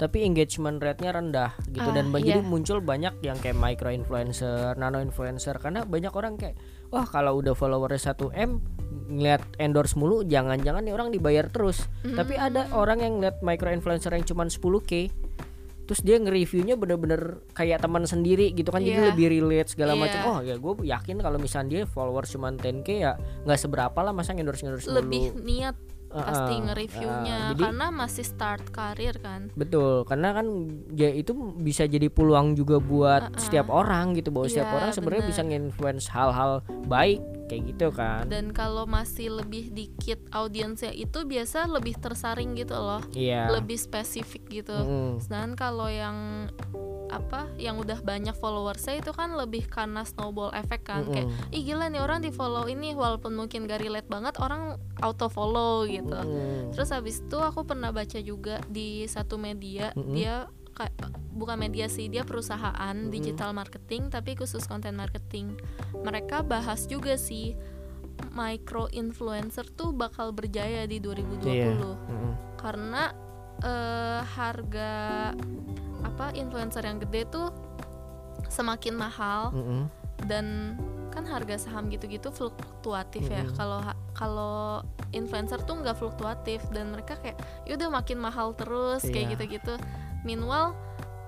tapi 0.00 0.24
engagement 0.24 0.80
rate-nya 0.80 1.12
rendah 1.12 1.52
gitu. 1.68 1.84
Ah, 1.84 1.92
dan 1.92 2.08
ba- 2.08 2.24
jadi 2.24 2.40
iya. 2.40 2.48
muncul 2.48 2.80
banyak 2.80 3.20
yang 3.20 3.36
kayak 3.36 3.52
micro 3.52 3.92
influencer, 3.92 4.72
nano 4.80 5.04
influencer 5.04 5.60
karena 5.60 5.84
banyak 5.84 6.08
orang 6.08 6.40
kayak 6.40 6.56
wah 6.88 7.04
kalau 7.04 7.36
udah 7.36 7.52
followersnya 7.52 8.16
1 8.16 8.32
m 8.32 8.64
ngeliat 9.12 9.44
endorse 9.60 10.00
mulu 10.00 10.24
jangan-jangan 10.24 10.80
nih 10.80 10.96
orang 10.96 11.12
dibayar 11.12 11.52
terus. 11.52 11.84
Tapi 12.00 12.32
ada 12.34 12.72
orang 12.72 13.04
yang 13.04 13.12
ngeliat 13.20 13.44
micro 13.44 13.68
influencer 13.68 14.16
yang 14.16 14.24
cuma 14.24 14.48
10k 14.48 15.12
terus 15.84 16.06
dia 16.06 16.22
nge-reviewnya 16.22 16.78
bener-bener 16.78 17.42
kayak 17.50 17.82
teman 17.82 18.06
sendiri 18.06 18.54
gitu 18.54 18.70
kan. 18.70 18.78
Jadi 18.78 18.94
Iya. 18.96 19.06
lebih 19.10 19.26
relate 19.28 19.74
segala 19.74 19.92
Iya. 19.92 20.00
macam. 20.00 20.20
Oh 20.24 20.38
ya 20.40 20.54
gue 20.56 20.72
yakin 20.86 21.16
kalau 21.18 21.36
misalnya 21.36 21.68
dia 21.68 21.82
followers 21.84 22.30
cuma 22.30 22.48
10k 22.48 22.88
ya 22.96 23.12
nggak 23.44 23.58
seberapa 23.58 23.98
lah 24.00 24.14
masa 24.14 24.32
endorse 24.32 24.64
endorse 24.64 24.86
lebih 24.88 25.34
niat 25.42 25.76
Uh-uh. 26.10 26.26
pasti 26.26 26.54
nge-reviewnya 26.58 27.36
Uh, 27.40 27.48
jadi- 27.54 27.64
karena 27.70 27.86
masih 27.88 28.24
start 28.26 28.64
karir 28.70 29.14
kan 29.18 29.46
Betul, 29.54 30.02
karena 30.04 30.34
kan 30.34 30.46
ya 30.92 31.06
itu 31.06 31.30
bisa 31.56 31.86
jadi 31.86 32.10
peluang 32.10 32.54
juga 32.54 32.82
buat 32.82 33.30
Uh-uh. 33.30 33.38
setiap 33.38 33.70
orang 33.70 34.18
gitu 34.18 34.28
bahwa 34.28 34.46
setiap 34.46 34.68
Iya, 34.68 34.76
orang 34.76 34.90
sebenarnya 34.90 35.24
bisa 35.24 35.40
nge-influence 35.42 36.10
hal-hal 36.10 36.66
baik 36.84 37.22
kayak 37.50 37.62
gitu 37.68 37.88
kan. 37.90 38.22
dan 38.24 38.54
kalau 38.54 38.86
masih 38.86 39.34
lebih 39.34 39.68
dikit 39.68 40.22
audiensnya 40.30 40.88
itu 40.88 41.26
biasa 41.26 41.66
lebih 41.66 41.98
tersaring 41.98 42.54
gitu 42.54 42.72
loh 42.72 43.02
Iya. 43.10 43.50
lebih 43.50 43.74
spesifik 43.74 44.46
gitu 44.48 44.70
Mm-mm. 44.72 45.18
sedangkan 45.18 45.52
kalau 45.52 45.90
yang 45.90 46.46
apa 47.10 47.50
yang 47.58 47.74
udah 47.74 47.98
banyak 48.00 48.32
followersnya 48.32 48.94
itu 48.96 49.10
kan 49.10 49.34
lebih 49.34 49.66
karena 49.66 50.06
snowball 50.06 50.54
effect 50.54 50.86
kan 50.86 51.02
kayak 51.04 51.26
Mm-mm. 51.26 51.50
ih 51.50 51.62
gila 51.64 51.90
nih 51.90 51.98
orang 51.98 52.22
di 52.22 52.30
follow 52.30 52.64
ini 52.64 52.94
walaupun 52.94 53.34
mungkin 53.34 53.66
gak 53.66 53.82
relate 53.82 54.06
banget 54.06 54.38
orang 54.38 54.78
auto 55.00 55.26
follow 55.26 55.82
gitu 55.84 56.14
Mm-mm. 56.14 56.70
terus 56.70 56.88
habis 56.88 57.18
itu 57.18 57.34
aku 57.36 57.66
pernah 57.66 57.90
baca 57.90 58.22
juga 58.22 58.62
di 58.64 59.02
satu 59.04 59.34
media 59.36 59.90
Mm-mm. 59.90 60.14
dia 60.14 60.46
kayak 60.80 60.96
bukan 61.30 61.60
media 61.60 61.86
sih 61.86 62.08
dia 62.08 62.24
perusahaan 62.24 62.96
digital 63.06 63.52
marketing 63.52 64.08
tapi 64.08 64.32
khusus 64.32 64.64
konten 64.64 64.96
marketing 64.96 65.60
mereka 66.00 66.40
bahas 66.40 66.88
juga 66.88 67.20
sih 67.20 67.52
micro 68.30 68.88
influencer 68.90 69.68
tuh 69.70 69.92
bakal 69.92 70.32
berjaya 70.32 70.84
di 70.84 70.96
2020 70.98 71.44
Iya. 71.44 71.72
Mm-mm. 71.76 72.32
karena 72.56 73.12
eh, 73.60 74.20
harga 74.26 74.92
apa 76.00 76.32
influencer 76.32 76.80
yang 76.80 76.96
gede 76.98 77.28
tuh 77.28 77.48
semakin 78.48 78.96
mahal 78.96 79.52
Mm-mm. 79.52 79.82
dan 80.24 80.76
kan 81.10 81.22
harga 81.22 81.58
saham 81.60 81.86
gitu-gitu 81.86 82.30
fluktuatif 82.30 83.26
ya 83.26 83.42
Mm-mm. 83.42 83.54
kalau 83.54 83.78
ha- 83.78 83.98
kalau 84.12 84.80
influencer 85.10 85.58
tuh 85.60 85.76
nggak 85.76 85.94
fluktuatif 85.94 86.62
dan 86.70 86.90
mereka 86.90 87.14
kayak 87.16 87.36
yaudah 87.64 87.90
makin 87.90 88.16
mahal 88.16 88.52
terus 88.52 89.02
Iya. 89.02 89.12
kayak 89.12 89.26
gitu-gitu 89.34 89.74
meanwhile 90.22 90.72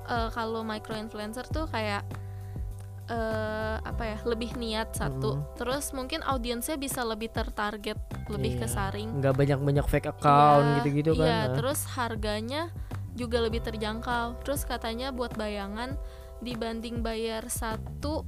eh, 0.05 0.29
kalau 0.31 0.63
micro 0.63 0.95
influencer 0.95 1.43
tuh 1.45 1.67
kayak 1.67 2.07
eh, 3.07 3.77
apa 3.79 4.03
ya 4.07 4.19
lebih 4.25 4.55
niat 4.55 4.95
satu 4.95 5.37
Mm-mm. 5.37 5.55
terus 5.55 5.91
mungkin 5.91 6.23
audiensnya 6.23 6.77
bisa 6.77 7.03
lebih 7.03 7.29
tertarget 7.29 7.99
lebih 8.31 8.57
Iya. 8.57 8.61
kesaring 8.63 9.09
Nggak 9.19 9.35
banyak-banyak 9.37 9.87
fake 9.87 10.09
account 10.09 10.65
Iya, 10.65 10.75
gitu-gitu 10.81 11.13
kan. 11.15 11.27
Iya, 11.27 11.41
Nah. 11.43 11.55
terus 11.59 11.81
harganya 11.93 12.71
juga 13.13 13.45
lebih 13.45 13.61
terjangkau. 13.61 14.41
Terus 14.41 14.65
katanya 14.65 15.13
buat 15.13 15.37
bayangan 15.37 16.01
dibanding 16.41 17.05
bayar 17.05 17.45
satu 17.45 18.25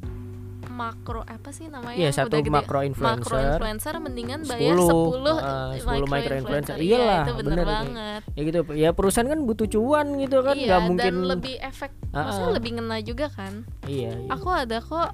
makro 0.70 1.22
apa 1.24 1.50
sih 1.50 1.66
namanya? 1.68 1.96
Iya, 1.96 2.10
satu 2.12 2.36
udah 2.36 2.40
gede? 2.40 2.54
makro 2.54 2.80
influencer. 2.84 3.20
Makro 3.24 3.36
influencer 3.40 3.94
mendingan 4.00 4.40
bayar 4.48 4.76
10, 4.76 4.84
10 4.84 4.88
ah, 4.88 5.70
10 5.74 5.84
micro, 5.84 6.06
micro 6.08 6.34
influencer. 6.40 6.76
Iya, 6.78 6.84
Iyalah, 6.84 7.24
itu 7.24 7.32
bener, 7.34 7.44
bener 7.44 7.66
banget. 7.66 8.22
Ya 8.34 8.42
gitu. 8.44 8.60
Ya 8.74 8.90
perusahaan 8.96 9.28
kan 9.28 9.40
butuh 9.44 9.66
cuan 9.68 10.06
gitu 10.20 10.36
kan, 10.40 10.56
iya, 10.56 10.66
nggak 10.68 10.82
mungkin 10.86 11.14
dan 11.14 11.30
lebih 11.36 11.54
efek 11.60 11.90
Ah, 12.14 12.30
maksudnya 12.30 12.50
ah. 12.50 12.56
lebih 12.56 12.70
ngena 12.78 12.96
juga 13.02 13.26
kan. 13.28 13.52
Iya, 13.90 14.12
iya. 14.14 14.30
Aku 14.30 14.48
ada 14.48 14.78
kok 14.78 15.10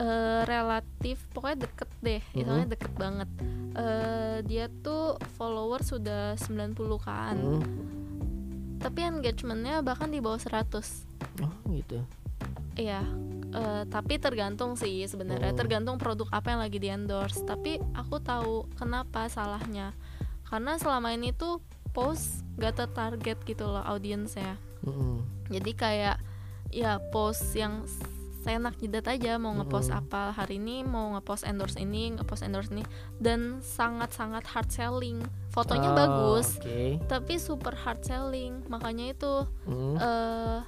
eh, 0.00 0.40
relatif 0.48 1.16
pokoknya 1.36 1.58
deket 1.68 1.90
deh, 2.00 2.22
hitungannya 2.32 2.68
deket 2.72 2.92
banget. 2.96 3.28
Eh, 3.72 4.36
dia 4.48 4.66
tuh 4.80 5.20
follower 5.36 5.80
sudah 5.84 6.36
90-an. 6.40 7.36
Mm. 7.36 7.62
Tapi 8.82 9.00
engagementnya 9.06 9.78
bahkan 9.84 10.10
di 10.10 10.18
bawah 10.18 10.40
100 10.40 11.06
Oh, 11.40 11.54
gitu. 11.70 12.02
Iya, 12.72 13.04
eh, 13.50 13.82
tapi 13.86 14.16
tergantung 14.16 14.74
sih 14.74 15.04
sebenarnya 15.04 15.52
Oh. 15.52 15.58
tergantung 15.58 15.96
produk 15.96 16.28
apa 16.30 16.52
yang 16.52 16.60
lagi 16.60 16.78
di 16.78 16.88
endorse. 16.88 17.42
Tapi 17.42 17.76
aku 17.92 18.16
tahu 18.18 18.64
kenapa 18.74 19.28
salahnya, 19.28 19.92
karena 20.46 20.76
selama 20.76 21.12
ini 21.12 21.30
tuh 21.30 21.60
post 21.92 22.40
gak 22.56 22.76
tertarget 22.78 23.36
gitu 23.44 23.68
loh 23.68 23.84
audiensnya. 23.84 24.56
Mm-mm. 24.82 25.20
Jadi 25.48 25.72
kayak 25.72 26.16
ya 26.72 26.96
post 27.12 27.52
yang 27.52 27.84
seenak 28.42 28.74
jidat 28.74 29.06
aja 29.06 29.38
mau 29.38 29.54
ngepost 29.54 29.92
Mm-mm. 29.92 30.02
apa 30.02 30.34
hari 30.34 30.58
ini 30.58 30.82
mau 30.82 31.14
ngepost 31.14 31.46
endorse 31.46 31.78
ini 31.78 32.10
ngepost 32.10 32.42
endorse 32.42 32.74
ini 32.74 32.82
dan 33.20 33.62
sangat 33.62 34.10
sangat 34.10 34.42
hard 34.50 34.66
selling. 34.66 35.22
Fotonya 35.52 35.92
Oh, 35.92 35.94
bagus, 35.94 36.58
Oke. 36.58 36.98
tapi 37.06 37.38
super 37.38 37.76
hard 37.76 38.02
selling. 38.02 38.64
Makanya 38.66 39.12
itu 39.12 39.46
Mm. 39.68 39.94
eh 39.94 40.58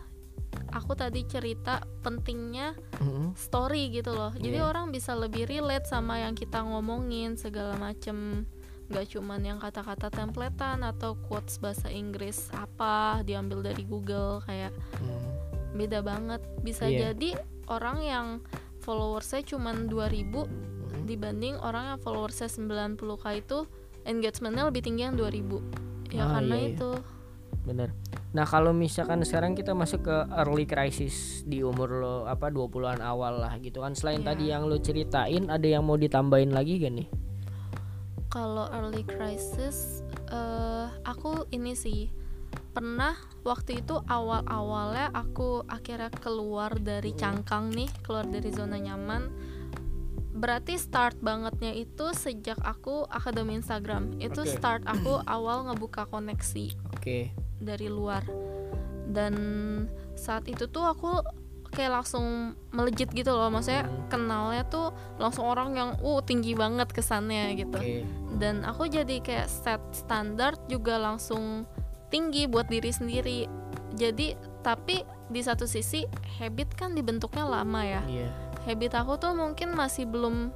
aku 0.70 0.92
tadi 0.92 1.22
cerita 1.24 1.82
pentingnya 2.00 2.74
Mm-mm. 2.98 3.32
story 3.34 3.90
gitu 3.90 4.10
loh 4.10 4.32
jadi 4.32 4.60
Iya. 4.60 4.66
orang 4.66 4.90
bisa 4.90 5.12
lebih 5.12 5.44
relate 5.44 5.84
sama 5.84 6.18
yang 6.18 6.32
kita 6.32 6.60
ngomongin 6.60 7.34
segala 7.34 7.74
macem 7.74 8.46
nggak 8.84 9.06
cuman 9.10 9.40
yang 9.40 9.58
kata-kata 9.58 10.08
templetan 10.08 10.82
atau 10.82 11.16
quotes 11.18 11.56
bahasa 11.56 11.88
Inggris 11.88 12.52
apa 12.52 13.22
diambil 13.22 13.64
dari 13.64 13.82
Google 13.82 14.44
kayak 14.44 14.76
Mm. 15.00 15.30
beda 15.74 16.00
banget 16.00 16.40
bisa 16.60 16.84
Iya. 16.84 17.10
jadi 17.10 17.40
orang 17.66 17.98
yang 18.00 18.26
followersnya 18.80 19.40
cuman 19.46 19.88
2000 19.88 20.44
Mm. 20.44 21.08
dibanding 21.08 21.54
orang 21.58 21.90
yang 21.90 21.98
followersnya 21.98 22.46
90k 22.46 23.24
itu 23.34 23.64
engagementnya 24.04 24.68
lebih 24.68 24.84
tinggi 24.84 25.02
yang 25.02 25.16
2000 25.16 25.64
ya 26.12 26.28
Ah, 26.28 26.38
karena 26.38 26.54
iya, 26.54 26.62
iya. 26.62 26.72
itu 26.76 26.90
Bener. 27.64 27.96
Nah 28.36 28.44
kalau 28.44 28.76
misalkan 28.76 29.24
sekarang 29.24 29.56
kita 29.56 29.72
masuk 29.72 30.04
ke 30.04 30.16
early 30.36 30.68
crisis 30.68 31.40
di 31.42 31.64
umur 31.64 31.88
lo 31.96 32.16
apa 32.28 32.52
20-an 32.52 33.00
awal 33.00 33.40
lah 33.40 33.56
gitu 33.58 33.80
kan 33.80 33.96
Selain 33.96 34.20
Iya. 34.20 34.28
tadi 34.36 34.44
yang 34.52 34.68
lo 34.68 34.76
ceritain 34.76 35.48
ada 35.48 35.64
yang 35.64 35.80
mau 35.82 35.96
ditambahin 35.96 36.52
lagi 36.52 36.76
gak 36.78 36.92
nih? 36.92 37.08
kalau 38.28 38.66
early 38.74 39.06
crisis 39.06 40.02
eh 40.26 40.86
aku 41.06 41.46
ini 41.54 41.78
sih 41.78 42.10
pernah 42.74 43.14
waktu 43.46 43.78
itu 43.78 44.02
awal-awalnya 44.10 45.14
aku 45.14 45.62
akhirnya 45.70 46.10
keluar 46.10 46.74
dari 46.74 47.14
cangkang 47.14 47.70
nih 47.70 47.86
keluar 48.02 48.26
dari 48.26 48.50
zona 48.50 48.82
nyaman 48.82 49.30
berarti 50.34 50.74
start 50.74 51.22
bangetnya 51.22 51.78
itu 51.78 52.10
sejak 52.10 52.58
aku 52.58 53.06
akademi 53.06 53.54
Instagram 53.54 54.18
itu 54.18 54.42
Oke. 54.42 54.50
start 54.50 54.82
aku 54.82 55.22
awal 55.30 55.70
ngebuka 55.70 56.10
koneksi 56.10 56.74
Oke. 56.90 57.30
Dari 57.64 57.88
luar. 57.88 58.22
Dan 59.04 59.34
saat 60.14 60.48
itu 60.48 60.68
tuh 60.68 60.84
aku 60.84 61.20
kayak 61.74 62.00
langsung 62.00 62.54
melejit 62.70 63.10
gitu 63.10 63.34
loh. 63.34 63.50
Maksudnya 63.50 63.90
kenalnya 64.08 64.62
tuh 64.70 64.94
langsung 65.18 65.44
orang 65.50 65.74
yang 65.74 65.90
uh 66.00 66.22
tinggi 66.22 66.54
banget 66.54 66.88
kesannya 66.94 67.58
gitu. 67.58 68.06
Dan 68.38 68.62
aku 68.62 68.86
jadi 68.86 69.18
kayak 69.20 69.50
set 69.50 69.82
standar 69.90 70.54
juga 70.70 70.96
langsung 70.96 71.66
tinggi 72.08 72.46
buat 72.46 72.70
diri 72.70 72.94
sendiri. 72.94 73.40
Jadi 73.98 74.38
tapi 74.62 75.02
di 75.28 75.40
satu 75.42 75.66
sisi 75.66 76.06
habit 76.38 76.78
kan 76.78 76.94
dibentuknya 76.94 77.44
lama 77.44 77.82
ya. 77.82 78.02
Iya. 78.06 78.30
habit 78.64 78.96
aku 78.96 79.20
tuh 79.20 79.36
mungkin 79.36 79.76
masih 79.76 80.08
belum 80.08 80.48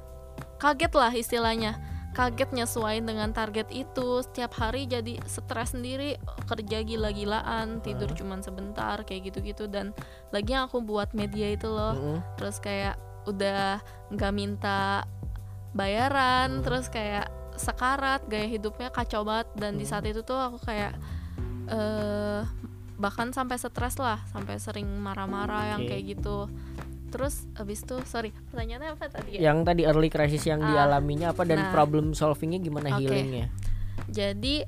kaget 0.57 0.93
lah 0.97 1.13
istilahnya 1.13 1.77
kaget 2.19 2.51
nyesuaiin 2.51 3.07
dengan 3.07 3.31
target 3.31 3.71
itu 3.71 4.19
setiap 4.19 4.51
hari 4.53 4.83
jadi 4.85 5.23
stres 5.23 5.71
sendiri 5.71 6.19
kerja 6.45 6.83
gila-gilaan 6.83 7.79
tidur 7.79 8.11
Ah. 8.11 8.17
cuman 8.17 8.43
sebentar 8.43 8.99
kayak 9.01 9.31
gitu-gitu 9.31 9.65
dan 9.65 9.95
lagi 10.29 10.51
yang 10.51 10.67
aku 10.67 10.83
buat 10.83 11.15
media 11.15 11.47
itu 11.47 11.65
loh 11.65 11.95
Mm-mm. 11.95 12.19
terus 12.35 12.59
kayak 12.59 12.99
udah 13.23 13.79
nggak 14.11 14.33
minta 14.35 15.07
bayaran 15.71 16.59
Hmm. 16.59 16.63
terus 16.65 16.89
kayak 16.89 17.29
sekarat 17.55 18.23
gaya 18.25 18.47
hidupnya 18.49 18.89
kacau 18.89 19.23
banget 19.23 19.47
dan 19.55 19.75
di 19.75 19.85
Hmm. 19.85 19.91
saat 19.91 20.03
itu 20.03 20.19
tuh 20.19 20.35
aku 20.35 20.59
kayak 20.59 20.99
eh 21.69 22.41
bahkan 22.95 23.31
sampai 23.31 23.55
stres 23.55 23.95
lah 23.95 24.19
sampai 24.27 24.59
sering 24.59 24.83
marah-marah 24.99 25.71
yang 25.71 25.81
Oke. 25.83 25.89
kayak 25.89 26.19
gitu 26.19 26.51
terus 27.09 27.49
abis 27.53 27.81
itu 27.81 27.97
sorry 28.03 28.29
pertanyaannya 28.47 28.89
apa 28.91 29.05
tadi 29.09 29.35
ya 29.35 29.49
Yang 29.49 29.57
tadi 29.65 29.81
early 29.83 30.07
crisis 30.07 30.43
yang 30.43 30.61
Ah, 30.61 30.69
dialaminya 30.69 31.29
apa 31.29 31.43
dan 31.43 31.59
nah. 31.59 31.71
problem 31.71 32.13
solvingnya 32.13 32.57
gimana 32.57 32.89
Oke. 32.91 33.03
healingnya? 33.03 33.49
jadi 34.07 34.65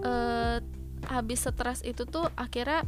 eh 0.00 0.56
habis 1.04 1.40
stres 1.40 1.82
itu 1.82 2.02
tuh 2.04 2.26
akhirnya 2.34 2.82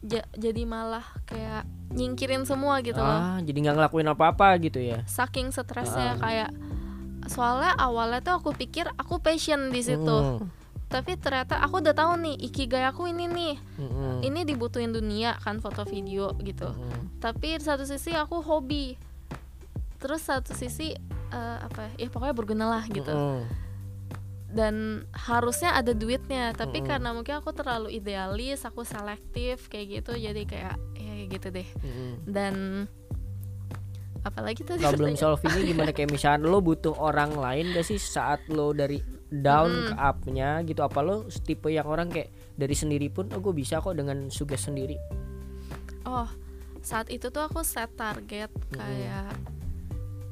ja- 0.00 0.28
jadi 0.32 0.62
malah 0.62 1.02
kayak 1.24 1.64
nyingkirin 1.90 2.42
semua 2.42 2.78
gitu 2.80 2.98
loh 2.98 3.18
Ah, 3.28 3.38
jadi 3.38 3.58
nggak 3.60 3.76
ngelakuin 3.78 4.08
apa-apa 4.08 4.60
gitu 4.60 4.78
ya? 4.78 5.00
saking 5.04 5.50
stresnya 5.50 6.14
Ah. 6.14 6.20
kayak 6.20 6.50
soalnya 7.24 7.72
awalnya 7.76 8.20
tuh 8.20 8.34
aku 8.34 8.50
pikir 8.52 8.90
aku 8.92 9.18
passion 9.18 9.68
di 9.68 9.80
situ 9.80 10.16
Mm. 10.36 10.42
Tapi 10.92 11.16
ternyata 11.16 11.56
aku 11.64 11.80
udah 11.80 11.96
tahu 11.96 12.20
nih 12.20 12.36
ikigai 12.52 12.84
aku 12.84 13.08
ini 13.08 13.24
nih 13.24 13.54
Mm-mm. 13.80 14.20
ini 14.20 14.44
dibutuhin 14.44 14.92
dunia 14.92 15.40
kan 15.40 15.56
foto 15.64 15.88
video 15.88 16.36
gitu 16.44 16.68
Mm-mm. 16.68 17.16
tapi 17.16 17.56
di 17.56 17.64
satu 17.64 17.88
sisi 17.88 18.12
aku 18.12 18.44
hobi 18.44 19.00
terus 19.96 20.28
satu 20.28 20.52
sisi 20.52 20.92
eh, 21.32 21.58
apa 21.64 21.96
ya 21.96 22.04
ya 22.04 22.08
pokoknya 22.12 22.36
berguna 22.36 22.64
lah 22.68 22.84
gitu 22.92 23.08
Mm-mm. 23.08 23.40
dan 24.52 25.08
harusnya 25.16 25.72
ada 25.72 25.96
duitnya 25.96 26.52
tapi 26.52 26.84
Mm-mm. 26.84 26.90
karena 26.92 27.08
mungkin 27.16 27.40
aku 27.40 27.56
terlalu 27.56 27.88
idealis 27.96 28.68
aku 28.68 28.84
selektif 28.84 29.72
kayak 29.72 30.04
gitu 30.04 30.12
jadi 30.12 30.44
kayak 30.44 30.76
ya 31.00 31.12
kayak 31.16 31.28
gitu 31.40 31.48
deh 31.56 31.68
Mm-mm. 31.80 32.12
dan 32.28 32.54
apalagi 34.28 34.60
tadi 34.62 34.84
problem 34.84 35.16
solve 35.16 35.40
ini 35.56 35.72
gimana 35.72 35.90
kayak 35.96 36.12
misalnya 36.12 36.46
lo 36.46 36.60
butuh 36.60 36.94
orang 37.00 37.32
lain 37.32 37.72
gak 37.72 37.88
sih 37.88 37.96
saat 37.96 38.44
lo 38.52 38.76
dari 38.76 39.21
down 39.32 39.70
Mm. 39.70 39.86
ke 39.88 39.94
upnya 39.96 40.48
gitu 40.62 40.80
apa 40.80 41.00
lo 41.00 41.16
tipe 41.40 41.66
yang 41.66 41.84
orang 41.84 42.06
kayak 42.06 42.28
dari 42.52 42.72
sendiri 42.72 43.08
pun 43.08 43.32
oh 43.32 43.40
gue 43.40 43.54
bisa 43.54 43.78
kok 43.78 43.92
dengan 43.92 44.28
suges 44.28 44.68
sendiri 44.68 45.00
oh 46.04 46.28
saat 46.80 47.08
itu 47.08 47.28
tuh 47.28 47.40
aku 47.42 47.62
set 47.62 47.88
target 47.94 48.52
kayak 48.70 49.32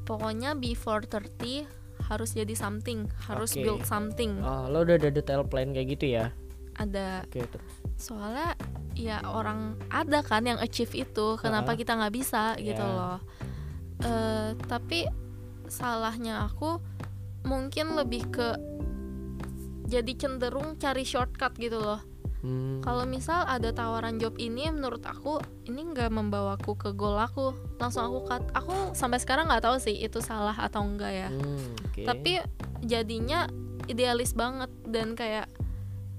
pokoknya 0.03 0.53
before 0.53 1.01
30 1.01 1.65
harus 2.03 2.29
jadi 2.31 2.51
something 2.51 3.07
harus 3.25 3.55
Oke. 3.55 3.63
build 3.63 3.83
something 3.83 4.37
oh, 4.37 4.67
lo 4.67 4.83
udah 4.83 4.97
ada 4.97 5.09
detail 5.09 5.41
plan 5.41 5.71
kayak 5.71 5.95
gitu 5.95 6.13
ya 6.13 6.29
ada 6.75 7.23
oke 7.23 7.39
terus 7.41 7.73
soalnya 7.95 8.53
ya 8.91 9.23
orang 9.23 9.79
ada 9.87 10.19
kan 10.19 10.43
yang 10.43 10.59
achieve 10.59 10.91
itu 10.91 11.27
kenapa 11.37 11.73
Ha-ha. 11.73 11.79
kita 11.79 11.91
nggak 11.95 12.13
bisa 12.13 12.53
gitu 12.57 12.77
Ya. 12.77 12.91
loh 12.91 13.19
Eh, 14.01 14.57
tapi 14.65 15.05
salahnya 15.67 16.43
aku 16.43 16.81
mungkin 17.43 17.93
lebih 17.93 18.33
ke 18.33 18.57
jadi 19.91 20.11
cenderung 20.15 20.79
cari 20.79 21.03
shortcut 21.03 21.51
gitu 21.57 21.77
loh 21.77 21.99
Hmm. 22.41 22.81
kalau 22.81 23.05
misal 23.05 23.45
ada 23.45 23.69
tawaran 23.69 24.17
job 24.17 24.33
ini 24.41 24.65
menurut 24.73 25.05
aku 25.05 25.37
ini 25.69 25.93
nggak 25.93 26.09
membawaku 26.09 26.73
ke 26.73 26.89
goal 26.89 27.13
aku 27.13 27.53
langsung 27.77 28.01
aku 28.01 28.25
cut 28.25 28.41
aku 28.57 28.97
sampai 28.97 29.21
sekarang 29.21 29.45
nggak 29.45 29.61
tahu 29.61 29.77
sih 29.77 29.93
itu 29.93 30.25
salah 30.25 30.57
atau 30.57 30.81
enggak 30.81 31.13
ya 31.13 31.29
Hmm, 31.29 31.77
oke. 31.85 32.01
tapi 32.01 32.41
jadinya 32.81 33.45
idealis 33.85 34.33
banget 34.33 34.73
dan 34.89 35.13
kayak 35.13 35.53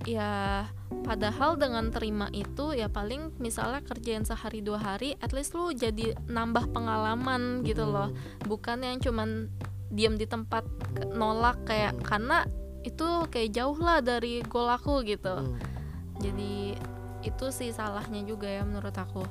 ya 0.06 0.70
padahal 1.02 1.58
dengan 1.58 1.90
terima 1.90 2.30
itu 2.30 2.70
ya 2.70 2.86
paling 2.86 3.34
misalnya 3.38 3.82
kerjain 3.82 4.22
sehari 4.22 4.62
dua 4.62 4.78
hari 4.78 5.18
at 5.18 5.34
least 5.34 5.58
lu 5.58 5.74
jadi 5.74 6.14
nambah 6.26 6.70
pengalaman 6.70 7.66
gitu 7.66 7.82
loh 7.82 8.14
bukan 8.46 8.86
yang 8.86 9.02
cuman 9.02 9.50
diam 9.90 10.14
di 10.14 10.30
tempat 10.30 10.62
nolak 11.10 11.58
kayak 11.66 11.92
Hmm. 11.92 12.06
karena 12.06 12.38
itu 12.82 13.08
kayak 13.30 13.50
jauh 13.54 13.78
lah 13.78 14.02
dari 14.02 14.42
goal 14.46 14.68
aku 14.70 15.02
gitu. 15.06 15.38
Hmm, 15.38 15.58
jadi 16.18 16.74
itu 17.22 17.46
sih 17.54 17.70
salahnya 17.70 18.26
juga 18.26 18.50
ya 18.50 18.66
menurut 18.66 18.94
aku. 18.94 19.22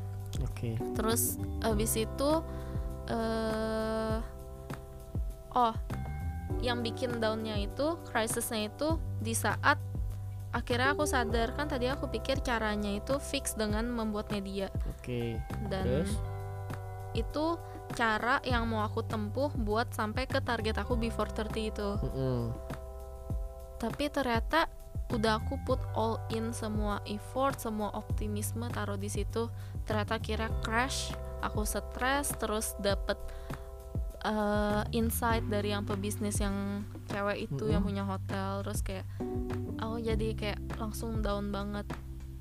Oke. 0.44 0.80
Terus 0.96 1.36
abis 1.64 2.00
itu 2.00 2.32
eh 3.12 4.20
oh 5.52 5.76
yang 6.64 6.80
bikin 6.84 7.20
downnya 7.20 7.60
itu 7.60 8.00
krisisnya 8.08 8.72
itu 8.72 9.00
di 9.20 9.36
saat 9.36 9.80
akhirnya 10.52 10.92
aku 10.96 11.08
sadar 11.08 11.56
kan 11.56 11.68
tadi 11.72 11.88
aku 11.88 12.12
pikir 12.12 12.44
caranya 12.44 12.92
itu 12.92 13.20
fix 13.20 13.56
dengan 13.56 13.88
membuat 13.88 14.32
media. 14.32 14.72
Oke. 15.00 15.40
Dan 15.68 15.84
terus? 15.84 16.12
itu 17.12 17.60
cara 17.92 18.40
yang 18.48 18.68
mau 18.72 18.88
aku 18.88 19.04
tempuh 19.04 19.52
buat 19.52 19.92
sampai 19.92 20.28
ke 20.28 20.40
target 20.40 20.80
aku 20.80 20.96
before 20.96 21.28
30 21.28 21.72
itu. 21.72 21.90
Mm-mm. 22.08 22.56
Tapi 23.82 24.14
ternyata 24.14 24.70
udah 25.10 25.42
aku 25.42 25.58
put 25.66 25.82
all 25.98 26.22
in 26.30 26.54
semua 26.54 27.02
effort 27.10 27.58
semua 27.58 27.90
optimisme 27.98 28.70
taruh 28.70 28.96
di 28.96 29.10
situ. 29.10 29.50
Ternyata 29.90 30.22
kira 30.22 30.48
crash 30.62 31.10
aku 31.42 31.66
stres 31.66 32.30
terus 32.38 32.78
dapet 32.78 33.18
eh, 34.22 34.84
insight 34.94 35.50
dari 35.50 35.74
yang 35.74 35.84
pebisnis 35.84 36.38
yang 36.38 36.86
cewek 37.10 37.50
itu 37.50 37.74
yang 37.74 37.82
Mm-mm. 37.82 37.90
punya 37.90 38.04
hotel. 38.06 38.62
Terus 38.62 38.80
kayak 38.86 39.06
aku 39.82 39.98
jadi 40.06 40.28
kayak 40.38 40.60
langsung 40.78 41.26
down 41.26 41.50
banget. 41.50 41.90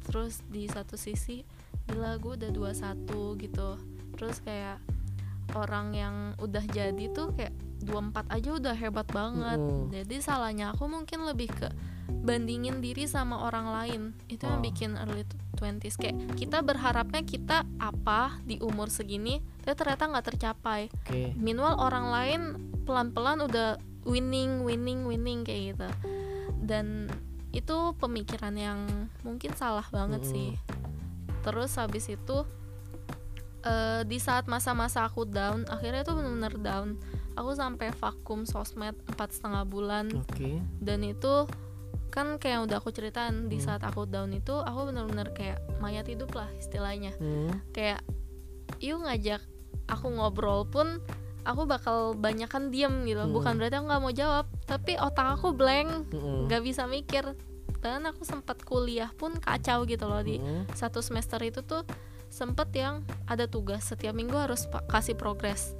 Terus 0.04 0.44
di 0.46 0.68
satu 0.68 1.00
sisi 1.00 1.40
gila 1.88 2.20
gue 2.20 2.36
udah 2.36 2.52
21 2.52 3.40
gitu. 3.40 3.68
Terus 4.14 4.36
kayak 4.44 4.78
orang 5.54 5.92
yang 5.92 6.14
udah 6.38 6.64
jadi 6.66 7.04
tuh 7.10 7.32
kayak 7.34 7.54
24 7.80 8.28
aja 8.28 8.50
udah 8.60 8.74
hebat 8.76 9.08
banget 9.08 9.58
Mm-mm. 9.58 9.88
jadi 9.88 10.16
salahnya 10.20 10.76
aku 10.76 10.84
mungkin 10.84 11.24
lebih 11.24 11.48
ke 11.48 11.68
bandingin 12.10 12.82
diri 12.82 13.06
sama 13.06 13.46
orang 13.46 13.70
lain 13.70 14.02
itu 14.28 14.44
yang 14.44 14.60
Oh. 14.60 14.64
bikin 14.64 14.90
early 14.98 15.24
20s 15.56 15.96
kayak 15.96 16.16
kita 16.36 16.60
berharapnya 16.60 17.22
kita 17.22 17.64
apa 17.78 18.36
di 18.44 18.60
umur 18.60 18.92
segini 18.92 19.40
tapi 19.62 19.76
ternyata 19.76 20.10
nggak 20.10 20.26
tercapai 20.28 20.92
oke 20.92 21.38
Meanwhile 21.38 21.78
orang 21.78 22.06
lain 22.10 22.40
pelan-pelan 22.84 23.46
udah 23.46 23.78
winning, 24.02 24.64
winning, 24.64 25.04
winning 25.04 25.44
kayak 25.44 25.76
gitu. 25.76 25.88
Dan 26.58 27.06
itu 27.52 27.76
pemikiran 28.00 28.56
yang 28.56 28.80
mungkin 29.20 29.52
salah 29.54 29.84
banget 29.88 30.24
Mm-mm. 30.24 30.32
sih. 30.32 30.50
Terus 31.40 31.76
habis 31.76 32.08
itu 32.08 32.42
eh, 33.62 34.02
di 34.02 34.16
saat 34.16 34.44
masa-masa 34.44 35.04
aku 35.04 35.24
down, 35.24 35.64
akhirnya 35.66 36.00
tuh 36.00 36.14
bener-bener 36.14 36.54
down. 36.56 36.88
Aku 37.32 37.52
sampai 37.52 37.88
vakum 37.92 38.42
sosmed 38.42 38.92
empat 39.06 39.32
setengah 39.32 39.64
bulan 39.64 40.10
oke 40.12 40.50
dan 40.76 41.00
itu 41.00 41.46
kan 42.10 42.36
kayak 42.36 42.52
yang 42.52 42.64
udah 42.66 42.76
aku 42.76 42.90
ceritain 42.90 43.46
di 43.46 43.56
Hmm. 43.56 43.64
saat 43.64 43.82
aku 43.82 44.02
down 44.04 44.28
itu 44.30 44.50
aku 44.50 44.90
bener-bener 44.90 45.30
kayak 45.30 45.62
mayat 45.78 46.04
hidup 46.04 46.34
lah 46.34 46.50
istilahnya 46.58 47.14
Hmm, 47.16 47.54
kayak 47.70 48.02
yuk 48.78 48.98
ngajak 49.00 49.40
aku 49.86 50.10
ngobrol 50.10 50.66
pun 50.66 50.98
aku 51.40 51.64
bakal 51.64 52.12
banyakan 52.12 52.68
diem 52.68 53.06
gitu 53.06 53.22
Hmm. 53.22 53.32
bukan 53.32 53.54
berarti 53.56 53.78
aku 53.78 53.86
nggak 53.86 54.02
mau 54.02 54.12
jawab 54.12 54.46
tapi 54.66 54.98
otak 54.98 55.38
aku 55.38 55.54
blank 55.54 56.10
mm-mm. 56.10 56.44
nggak 56.44 56.60
bisa 56.60 56.84
mikir 56.84 57.24
dan 57.78 58.04
aku 58.04 58.20
sempat 58.22 58.60
kuliah 58.60 59.08
pun 59.14 59.38
kacau 59.38 59.86
gitu 59.86 60.04
loh 60.04 60.20
di 60.20 60.36
Mm-mm. 60.36 60.66
satu 60.74 60.98
semester 60.98 61.38
itu 61.40 61.62
tuh 61.62 61.86
sempet 62.30 62.70
yang 62.72 63.02
ada 63.26 63.44
tugas. 63.50 63.84
Setiap 63.84 64.14
minggu 64.14 64.38
harus 64.38 64.64
kasih 64.88 65.18
progres. 65.18 65.74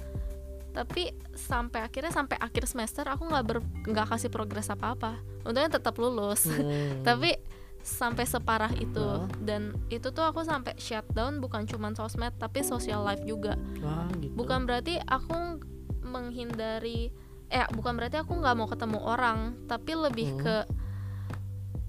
Tapi 0.71 1.11
sampai 1.35 1.83
akhirnya 1.83 2.11
sampai 2.15 2.39
akhir 2.39 2.63
semester 2.67 3.03
aku 3.03 3.27
nggak 3.27 3.43
ber 3.43 3.59
nggak 3.91 4.07
kasih 4.07 4.31
progres 4.31 4.71
apa 4.71 4.95
apa 4.95 5.11
untungnya 5.43 5.79
tetap 5.79 5.95
lulus. 5.99 6.47
Hmm. 6.47 7.01
tapi 7.07 7.35
sampai 7.81 8.23
separah 8.29 8.71
itu. 8.77 9.25
Dan 9.41 9.73
itu 9.89 10.13
tuh 10.13 10.23
aku 10.23 10.45
sampai 10.45 10.77
shutdown 10.77 11.41
bukan 11.41 11.65
cuman 11.65 11.97
sosmed 11.97 12.31
tapi 12.37 12.61
social 12.61 13.01
life 13.03 13.23
juga. 13.25 13.57
Wah, 13.81 14.07
gitu. 14.21 14.31
bukan 14.37 14.63
berarti 14.69 15.01
aku 15.01 15.59
menghindari 16.05 17.09
eh 17.51 17.67
bukan 17.75 17.99
berarti 17.99 18.15
aku 18.23 18.39
nggak 18.39 18.55
mau 18.55 18.67
ketemu 18.67 18.99
orang 19.03 19.39
tapi 19.67 19.91
lebih 19.91 20.29
Hmm. 20.35 20.39
ke 20.39 20.55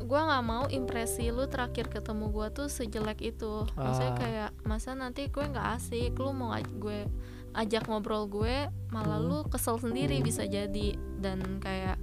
gue 0.02 0.20
nggak 0.20 0.44
mau 0.44 0.64
impresi 0.68 1.28
lu 1.28 1.46
terakhir 1.46 1.86
ketemu 1.88 2.28
gue 2.28 2.46
tuh 2.52 2.66
sejelek 2.66 3.22
itu 3.24 3.64
maksudnya 3.72 4.10
Ah. 4.10 4.18
kayak 4.18 4.50
masa 4.62 4.92
nanti 4.92 5.26
gue 5.26 5.42
nggak 5.42 5.68
asik 5.76 6.12
lu 6.14 6.30
mau 6.30 6.50
ngaj- 6.50 6.76
gue 6.76 7.00
ajak 7.52 7.84
ngobrol 7.84 8.26
gue 8.26 8.54
malah 8.88 9.16
Hmm. 9.16 9.28
lu 9.28 9.38
kesel 9.44 9.76
sendiri 9.76 10.18
bisa 10.20 10.42
jadi 10.42 10.92
dan 11.16 11.38
kayak 11.58 12.00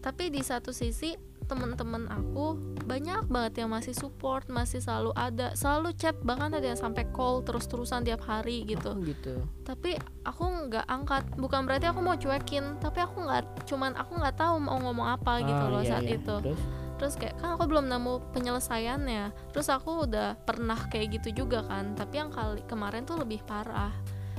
tapi 0.00 0.28
di 0.28 0.40
satu 0.40 0.70
sisi 0.70 1.12
temen-temen 1.48 2.06
aku 2.12 2.60
banyak 2.84 3.24
banget 3.32 3.64
yang 3.64 3.72
masih 3.72 3.96
support 3.96 4.44
masih 4.52 4.84
selalu 4.84 5.16
ada 5.16 5.56
selalu 5.56 5.96
chat 5.96 6.14
bahkan 6.20 6.52
ada 6.52 6.64
yang 6.64 6.76
sampai 6.76 7.08
call 7.10 7.40
terus-terusan 7.42 8.04
tiap 8.04 8.20
hari 8.28 8.68
gitu. 8.68 8.92
Oh, 8.92 9.00
gitu. 9.00 9.40
Tapi 9.64 9.96
aku 10.24 10.44
nggak 10.68 10.84
angkat 10.84 11.24
bukan 11.40 11.64
berarti 11.64 11.88
aku 11.88 12.00
mau 12.04 12.16
cuekin 12.20 12.76
tapi 12.78 13.00
aku 13.00 13.24
nggak 13.24 13.64
cuman 13.64 13.96
aku 13.96 14.12
nggak 14.20 14.36
tahu 14.36 14.60
mau 14.60 14.76
ngomong 14.78 15.08
apa 15.08 15.40
gitu 15.40 15.64
Ah, 15.64 15.72
loh 15.72 15.82
iya, 15.82 15.90
saat 15.96 16.06
iya. 16.06 16.16
itu. 16.20 16.36
Terus? 16.44 16.62
Terus 16.98 17.14
kayak 17.14 17.34
kan 17.38 17.48
aku 17.56 17.64
belum 17.70 17.86
nemu 17.88 18.14
penyelesaiannya. 18.36 19.24
Terus 19.54 19.68
aku 19.72 20.04
udah 20.04 20.36
pernah 20.44 20.78
kayak 20.92 21.20
gitu 21.20 21.44
juga 21.44 21.64
kan 21.64 21.96
tapi 21.96 22.20
yang 22.20 22.28
kali 22.28 22.60
kemarin 22.68 23.08
tuh 23.08 23.16
lebih 23.20 23.40
parah. 23.48 23.92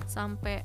Sampai 0.06 0.62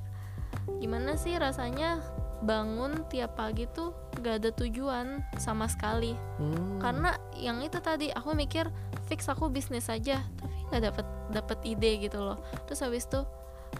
gimana 0.80 1.16
sih 1.16 1.36
rasanya 1.36 2.00
bangun 2.44 3.08
tiap 3.08 3.40
pagi 3.40 3.64
tuh 3.72 3.96
gak 4.20 4.44
ada 4.44 4.50
tujuan 4.52 5.24
sama 5.40 5.64
sekali? 5.64 6.12
Hmm. 6.36 6.76
karena 6.76 7.16
yang 7.38 7.64
itu 7.64 7.80
tadi 7.80 8.12
aku 8.12 8.36
mikir 8.36 8.68
fix 9.08 9.28
aku 9.32 9.48
bisnis 9.48 9.88
aja 9.88 10.20
tapi 10.40 10.52
nggak 10.68 10.82
dapet 10.92 11.06
dapet 11.32 11.58
ide 11.64 11.92
gitu 12.08 12.20
loh. 12.20 12.38
Terus 12.68 12.80
habis 12.84 13.04
itu 13.08 13.20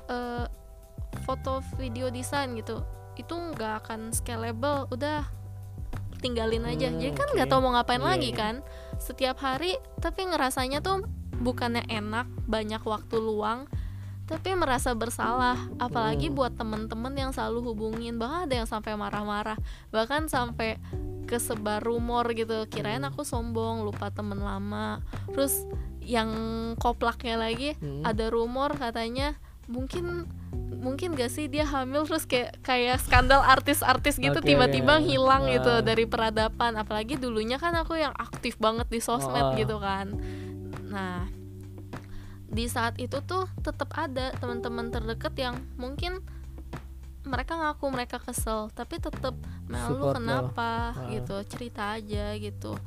eh, 0.09 0.45
foto 1.25 1.61
video 1.81 2.09
desain 2.13 2.53
gitu 2.57 2.85
itu 3.15 3.35
nggak 3.35 3.85
akan 3.87 4.11
scalable 4.11 4.91
udah 4.91 5.25
tinggalin 6.25 6.65
aja. 6.65 6.89
Hmm, 6.89 6.99
jadi 6.99 7.13
kan 7.13 7.29
nggak 7.37 7.49
tahu 7.53 7.61
mau 7.61 7.77
ngapain 7.77 8.01
Iya, 8.01 8.09
lagi 8.17 8.31
iya. 8.33 8.39
kan? 8.39 8.55
Setiap 8.97 9.37
hari 9.45 9.77
tapi 10.01 10.25
ngerasanya 10.25 10.81
tuh 10.81 11.05
bukannya 11.41 11.85
enak 11.91 12.27
banyak 12.49 12.81
waktu 12.81 13.17
luang 13.21 13.69
tapi 14.25 14.57
merasa 14.57 14.93
bersalah 14.93 15.57
apalagi 15.77 16.33
Hmm. 16.33 16.37
buat 16.37 16.53
temen-temen 16.55 17.13
yang 17.15 17.31
selalu 17.31 17.73
hubungin 17.73 18.17
bahkan 18.17 18.49
ada 18.49 18.65
yang 18.65 18.69
sampai 18.69 18.97
marah-marah 18.97 19.61
bahkan 19.89 20.27
sampai 20.27 20.81
ke 21.25 21.37
kesebar 21.37 21.81
rumor 21.81 22.29
gitu 22.33 22.65
kirain 22.67 23.01
aku 23.01 23.21
sombong 23.23 23.81
lupa 23.81 24.09
temen 24.09 24.37
lama 24.37 25.01
terus 25.29 25.65
yang 26.01 26.29
koplaknya 26.77 27.37
lagi 27.37 27.77
Hmm. 27.77 28.05
ada 28.05 28.29
rumor 28.29 28.73
katanya 28.75 29.37
mungkin 29.65 30.29
mungkin 30.75 31.17
gak 31.17 31.33
sih 31.33 31.49
dia 31.49 31.65
hamil 31.65 32.05
terus 32.09 32.25
kayak 32.25 32.61
kayak 32.61 33.01
skandal 33.01 33.41
artis-artis 33.41 34.17
gitu 34.17 34.41
tiba-tiba 34.41 35.01
ya. 35.01 35.05
hilang 35.07 35.49
gitu 35.49 35.69
Wah. 35.71 35.81
dari 35.81 36.05
peradaban 36.05 36.77
apalagi 36.77 37.17
dulunya 37.17 37.57
kan 37.57 37.73
aku 37.75 37.97
yang 37.97 38.13
aktif 38.15 38.57
banget 38.57 38.85
di 38.89 39.01
Oh. 39.01 39.17
sosmed 39.17 39.57
gitu 39.57 39.81
kan 39.81 40.13
nah 40.87 41.25
di 42.55 42.71
saat 42.71 42.95
itu 43.03 43.19
tuh 43.27 43.51
tetap 43.61 43.91
ada 43.99 44.31
teman-teman 44.39 44.95
terdekat 44.95 45.35
yang 45.35 45.59
mungkin 45.75 46.23
mereka 47.27 47.59
ngaku 47.59 47.91
mereka 47.91 48.23
kesel 48.23 48.71
tapi 48.71 49.03
tetap 49.03 49.35
Mel 49.67 49.91
lu 49.91 49.99
Support 49.99 50.15
lo. 50.15 50.17
kenapa 50.23 50.95
Ah. 50.95 51.09
gitu 51.11 51.35
cerita 51.51 51.99
aja 51.99 52.37
gitu 52.39 52.79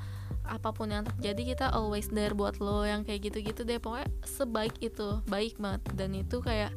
apa 0.48 0.72
pun 0.72 0.88
yang 0.88 1.04
terjadi 1.04 1.42
kita 1.44 1.66
always 1.76 2.08
there 2.08 2.32
buat 2.32 2.64
lo 2.64 2.88
yang 2.88 3.04
kayak 3.04 3.28
gitu-gitu 3.28 3.68
deh 3.68 3.84
pokoknya 3.84 4.08
sebaik 4.24 4.80
itu 4.80 5.20
baik 5.28 5.60
banget 5.60 5.84
dan 6.00 6.16
itu 6.16 6.40
kayak 6.40 6.72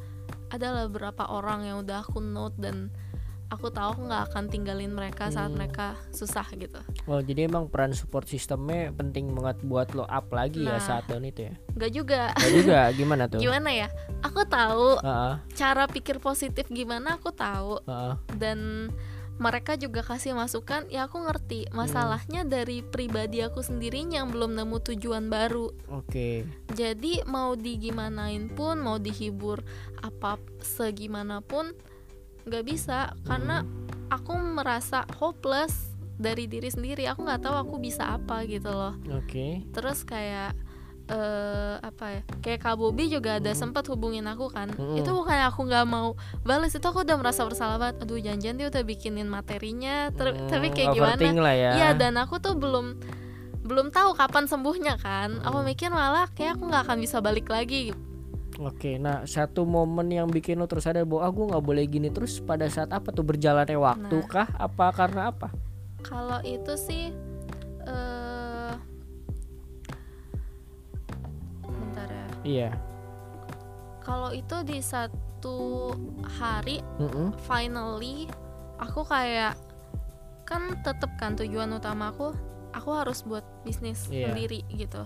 adalah 0.51 0.91
beberapa 0.91 1.31
orang 1.31 1.63
yang 1.63 1.87
udah 1.87 2.03
aku 2.03 2.19
note 2.19 2.59
dan 2.59 2.91
aku 3.51 3.67
tahu 3.69 3.89
aku 3.93 4.03
nggak 4.05 4.25
akan 4.27 4.45
tinggalin 4.47 4.91
mereka 4.91 5.27
saat 5.29 5.47
Hmm. 5.47 5.59
mereka 5.59 5.87
susah 6.11 6.47
gitu 6.53 6.79
Oh 7.05 7.19
jadi 7.19 7.45
emang 7.45 7.67
peran 7.67 7.91
support 7.91 8.25
sistemnya 8.25 8.91
penting 8.91 9.31
banget 9.31 9.59
buat 9.61 9.91
lo 9.91 10.05
up 10.05 10.31
lagi 10.31 10.63
ya 10.63 10.79
Nah. 10.79 10.81
saat 10.81 11.05
tahun 11.05 11.27
itu 11.27 11.41
ya. 11.45 11.55
nggak 11.73 11.93
juga 11.93 12.23
Gak 12.33 12.53
juga 12.57 12.79
gimana 12.93 13.23
tuh? 13.27 13.39
gimana 13.39 13.71
ya 13.71 13.89
aku 14.21 14.41
tahu 14.45 14.89
Heeh, 14.99 15.35
cara 15.53 15.85
pikir 15.85 16.17
positif 16.19 16.67
gimana 16.69 17.17
aku 17.17 17.31
tahu 17.31 17.83
heeh. 17.83 18.15
dan 18.37 18.89
mereka 19.37 19.73
juga 19.75 20.05
kasih 20.05 20.37
masukan 20.37 20.85
ya 20.87 21.09
aku 21.09 21.17
ngerti 21.19 21.65
masalahnya 21.73 22.45
dari 22.45 22.85
pribadi 22.85 23.41
aku 23.41 23.61
sendiri 23.61 24.05
yang 24.05 24.29
belum 24.29 24.53
nemu 24.53 24.77
tujuan 24.85 25.27
baru 25.27 25.73
Oke. 25.89 26.45
jadi 26.71 27.25
mau 27.25 27.57
digimanain 27.57 28.47
pun 28.49 28.77
mau 28.79 28.97
dihibur 28.97 29.65
apa 29.99 30.37
segimanapun 30.61 31.73
nggak 32.43 32.65
bisa 32.65 32.99
karena 33.23 33.63
aku 34.09 34.33
merasa 34.35 35.03
hopeless 35.17 35.91
dari 36.15 36.45
diri 36.45 36.69
sendiri 36.69 37.05
aku 37.05 37.23
nggak 37.23 37.43
tahu 37.43 37.57
aku 37.59 37.75
bisa 37.79 38.05
apa 38.11 38.45
gitu 38.45 38.69
loh 38.69 38.93
Oke. 39.15 39.65
terus 39.71 40.03
kayak 40.03 40.53
eh 41.07 41.75
apa 41.77 42.07
ya 42.09 42.21
kayak 42.39 42.61
Kak 42.61 42.77
Bobi 42.77 43.11
juga 43.11 43.37
ada 43.37 43.51
sempat 43.51 43.83
hubungin 43.87 44.23
aku 44.25 44.47
kan 44.47 44.71
Hmm. 44.71 44.95
itu 44.95 45.11
bukan 45.11 45.43
aku 45.43 45.67
nggak 45.67 45.83
mau 45.85 46.15
balas 46.41 46.71
itu 46.71 46.83
aku 46.83 47.03
udah 47.03 47.19
merasa 47.19 47.43
bersalah 47.43 47.77
banget 47.77 47.99
aduh 48.01 48.21
janjian 48.21 48.55
dia 48.55 48.69
udah 48.69 48.83
bikinin 48.83 49.27
materinya 49.27 50.15
ter- 50.15 50.31
Hmm, 50.33 50.47
tapi 50.47 50.71
kayak 50.71 50.95
gimana 50.95 51.19
lah 51.19 51.55
ya. 51.57 51.71
Iya 51.75 51.89
dan 51.95 52.15
aku 52.15 52.39
tuh 52.39 52.55
belum 52.55 52.95
belum 53.61 53.91
tahu 53.91 54.15
kapan 54.15 54.47
sembuhnya 54.47 54.99
kan 54.99 55.43
aku 55.43 55.63
mikir 55.63 55.91
malah 55.91 56.31
kayak 56.31 56.55
aku 56.55 56.63
nggak 56.65 56.83
akan 56.85 56.99
bisa 56.99 57.19
balik 57.19 57.47
lagi 57.47 57.91
Oke, 58.61 59.01
nah 59.01 59.25
satu 59.25 59.65
momen 59.65 60.13
yang 60.13 60.29
bikin 60.29 60.61
lo 60.61 60.69
terus 60.69 60.85
sadar 60.85 61.09
bahwa 61.09 61.25
aku 61.25 61.41
nggak 61.49 61.65
boleh 61.65 61.85
gini 61.85 62.09
terus 62.09 62.39
pada 62.39 62.69
saat 62.69 62.93
apa 62.93 63.09
tuh 63.09 63.25
berjalannya 63.25 63.73
waktu 63.75 64.17
Nah. 64.17 64.29
kah? 64.29 64.49
Apa 64.55 64.93
karena 64.93 65.33
apa? 65.33 65.49
kalau 66.01 66.41
itu 66.41 66.73
sih 66.77 67.13
eh 67.85 68.73
bentar 71.63 72.09
ya 72.09 72.27
Iya. 72.43 72.71
kalau 74.01 74.33
itu 74.33 74.57
di 74.65 74.81
satu 74.81 75.93
hari 76.41 76.81
Mm-mm. 76.97 77.37
finally 77.45 78.33
aku 78.77 79.05
kayak 79.05 79.61
kan 80.43 80.73
tetep 80.81 81.13
kan 81.17 81.37
tujuan 81.37 81.69
utama 81.71 82.13
aku 82.13 82.33
aku 82.73 82.91
harus 82.91 83.21
buat 83.21 83.45
bisnis 83.61 84.09
Iya. 84.09 84.33
sendiri 84.33 84.65
gitu 84.73 85.05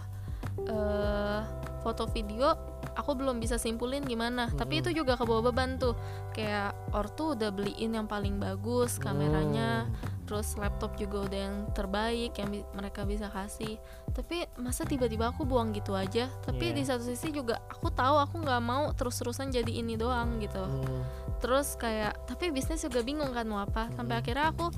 eh 0.70 1.42
foto 1.82 2.06
video 2.06 2.54
aku 2.94 3.14
belum 3.14 3.38
bisa 3.38 3.54
simpulin 3.54 4.02
gimana. 4.02 4.48
Tapi 4.48 4.80
itu 4.80 4.90
juga 4.90 5.14
kebawa 5.14 5.50
beban 5.50 5.76
tuh. 5.76 5.94
Kayak 6.30 6.72
ortu 6.90 7.34
udah 7.34 7.50
beliin 7.50 7.94
yang 7.94 8.06
paling 8.06 8.38
bagus 8.38 8.96
kameranya 8.96 9.86
Hmm. 9.86 10.12
terus 10.24 10.56
laptop 10.56 10.96
juga 10.96 11.28
udah 11.28 11.36
yang 11.38 11.56
terbaik 11.70 12.32
yang 12.34 12.48
bi- 12.48 12.64
mereka 12.72 13.04
bisa 13.04 13.28
kasih. 13.28 13.76
Tapi 14.10 14.48
masa 14.56 14.82
tiba-tiba 14.82 15.28
aku 15.28 15.44
buang 15.44 15.70
gitu 15.70 15.92
aja? 15.92 16.32
Tapi 16.40 16.72
Iya. 16.72 16.76
di 16.76 16.82
satu 16.82 17.04
sisi 17.04 17.28
juga 17.28 17.60
aku 17.68 17.92
tahu 17.92 18.16
aku 18.16 18.40
nggak 18.40 18.62
mau 18.64 18.88
terus-terusan 18.90 19.50
jadi 19.50 19.68
ini 19.70 19.94
doang 19.94 20.38
gitu. 20.38 20.64
Hmm. 20.64 21.02
terus 21.44 21.76
kayak 21.76 22.16
tapi 22.24 22.48
bisnis 22.48 22.80
juga 22.80 23.04
bingung 23.04 23.28
kan 23.30 23.44
mau 23.44 23.60
apa. 23.60 23.92
Sampai 23.92 24.16
akhirnya 24.16 24.48
aku 24.48 24.72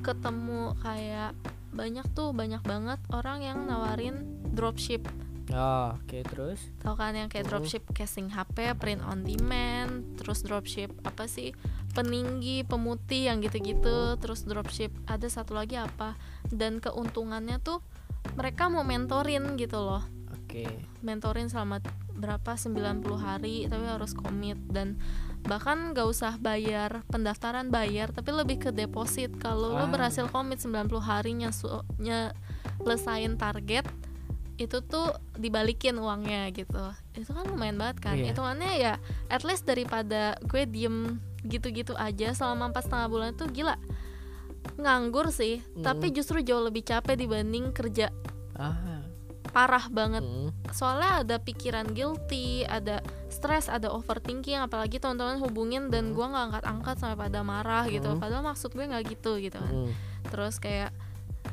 ketemu 0.00 0.78
kayak 0.78 1.34
banyak 1.74 2.06
tuh 2.14 2.30
banyak 2.30 2.62
banget 2.62 3.00
orang 3.10 3.42
yang 3.42 3.66
nawarin 3.66 4.22
dropship 4.48 5.02
Oh, 5.48 5.94
oke 5.94 6.26
terus. 6.26 6.58
tau 6.78 6.94
kan 6.94 7.12
yang 7.12 7.26
kayak 7.26 7.46
dropship 7.46 7.86
casing 7.90 8.28
HP 8.28 8.66
print 8.74 8.98
on 9.00 9.22
demand 9.22 10.02
terus 10.16 10.42
dropship 10.42 10.90
apa 11.00 11.26
sih 11.26 11.54
peninggi 11.92 12.62
pemutih 12.62 13.30
yang 13.30 13.38
gitu-gitu 13.38 14.16
terus 14.16 14.42
dropship 14.42 14.90
ada 15.06 15.24
satu 15.24 15.54
lagi 15.54 15.74
apa 15.74 16.18
dan 16.48 16.76
keuntungannya 16.76 17.56
tuh 17.58 17.78
mereka 18.34 18.66
mau 18.66 18.82
mentorin 18.82 19.54
gitu 19.54 19.78
loh 19.78 20.02
Oke. 20.34 20.66
mentorin 21.00 21.46
selama 21.46 21.78
berapa 22.10 22.52
90 22.52 22.74
hari 23.16 23.66
tapi 23.66 23.86
harus 23.86 24.12
komit 24.12 24.58
dan 24.66 24.98
bahkan 25.42 25.94
gak 25.94 26.06
usah 26.06 26.34
bayar 26.36 27.06
pendaftaran 27.06 27.68
bayar 27.68 28.10
tapi 28.10 28.32
lebih 28.32 28.58
ke 28.58 28.70
deposit 28.72 29.30
kalau 29.36 29.70
lo 29.70 29.78
Ah. 29.78 29.86
berhasil 29.86 30.26
komit 30.26 30.58
90 30.58 30.74
hari 30.98 31.34
nyesu- 31.34 31.86
nyelesain 32.00 33.36
target 33.36 33.86
itu 34.56 34.80
tuh 34.80 35.08
dibalikin 35.34 35.96
uangnya 35.96 36.48
gitu 36.50 36.80
itu 37.12 37.28
kan 37.28 37.44
lumayan 37.44 37.76
banget 37.76 37.96
kan 38.00 38.14
Iya. 38.14 38.32
hitungannya 38.32 38.72
ya 38.74 38.94
at 39.26 39.42
least 39.42 39.64
daripada 39.64 40.36
gue 40.42 40.64
diem 40.64 41.20
gitu-gitu 41.42 41.92
aja 41.94 42.32
selama 42.32 42.70
empat 42.70 42.84
setengah 42.84 43.06
bulan 43.06 43.30
itu 43.32 43.44
gila 43.46 43.76
nganggur 44.76 45.30
sih 45.30 45.62
tapi 45.78 46.10
justru 46.10 46.40
jauh 46.40 46.60
lebih 46.60 46.82
capek 46.82 47.16
dibanding 47.16 47.70
kerja 47.70 48.10
Ah. 48.52 49.04
parah 49.46 49.84
banget 49.86 50.20
mm. 50.20 50.48
soalnya 50.70 51.20
ada 51.20 51.36
pikiran 51.38 51.86
guilty 51.86 52.64
ada 52.64 53.00
stres 53.28 53.68
ada 53.68 53.88
overthinking 53.88 54.56
apalagi 54.58 54.96
teman-teman 54.96 55.36
hubungin 55.38 55.88
dan 55.88 56.10
gua 56.10 56.28
nggak 56.28 56.44
angkat-angkat 56.50 56.94
sampai 56.96 57.18
pada 57.18 57.40
marah 57.40 57.84
gitu 57.86 58.08
Hmm. 58.10 58.20
padahal 58.20 58.40
maksud 58.42 58.72
gue 58.72 58.80
nggak 58.82 59.04
gitu 59.06 59.36
gitu 59.38 59.56
kan 59.56 59.72
Mm. 59.84 59.92
terus 60.26 60.56
kayak 60.56 60.90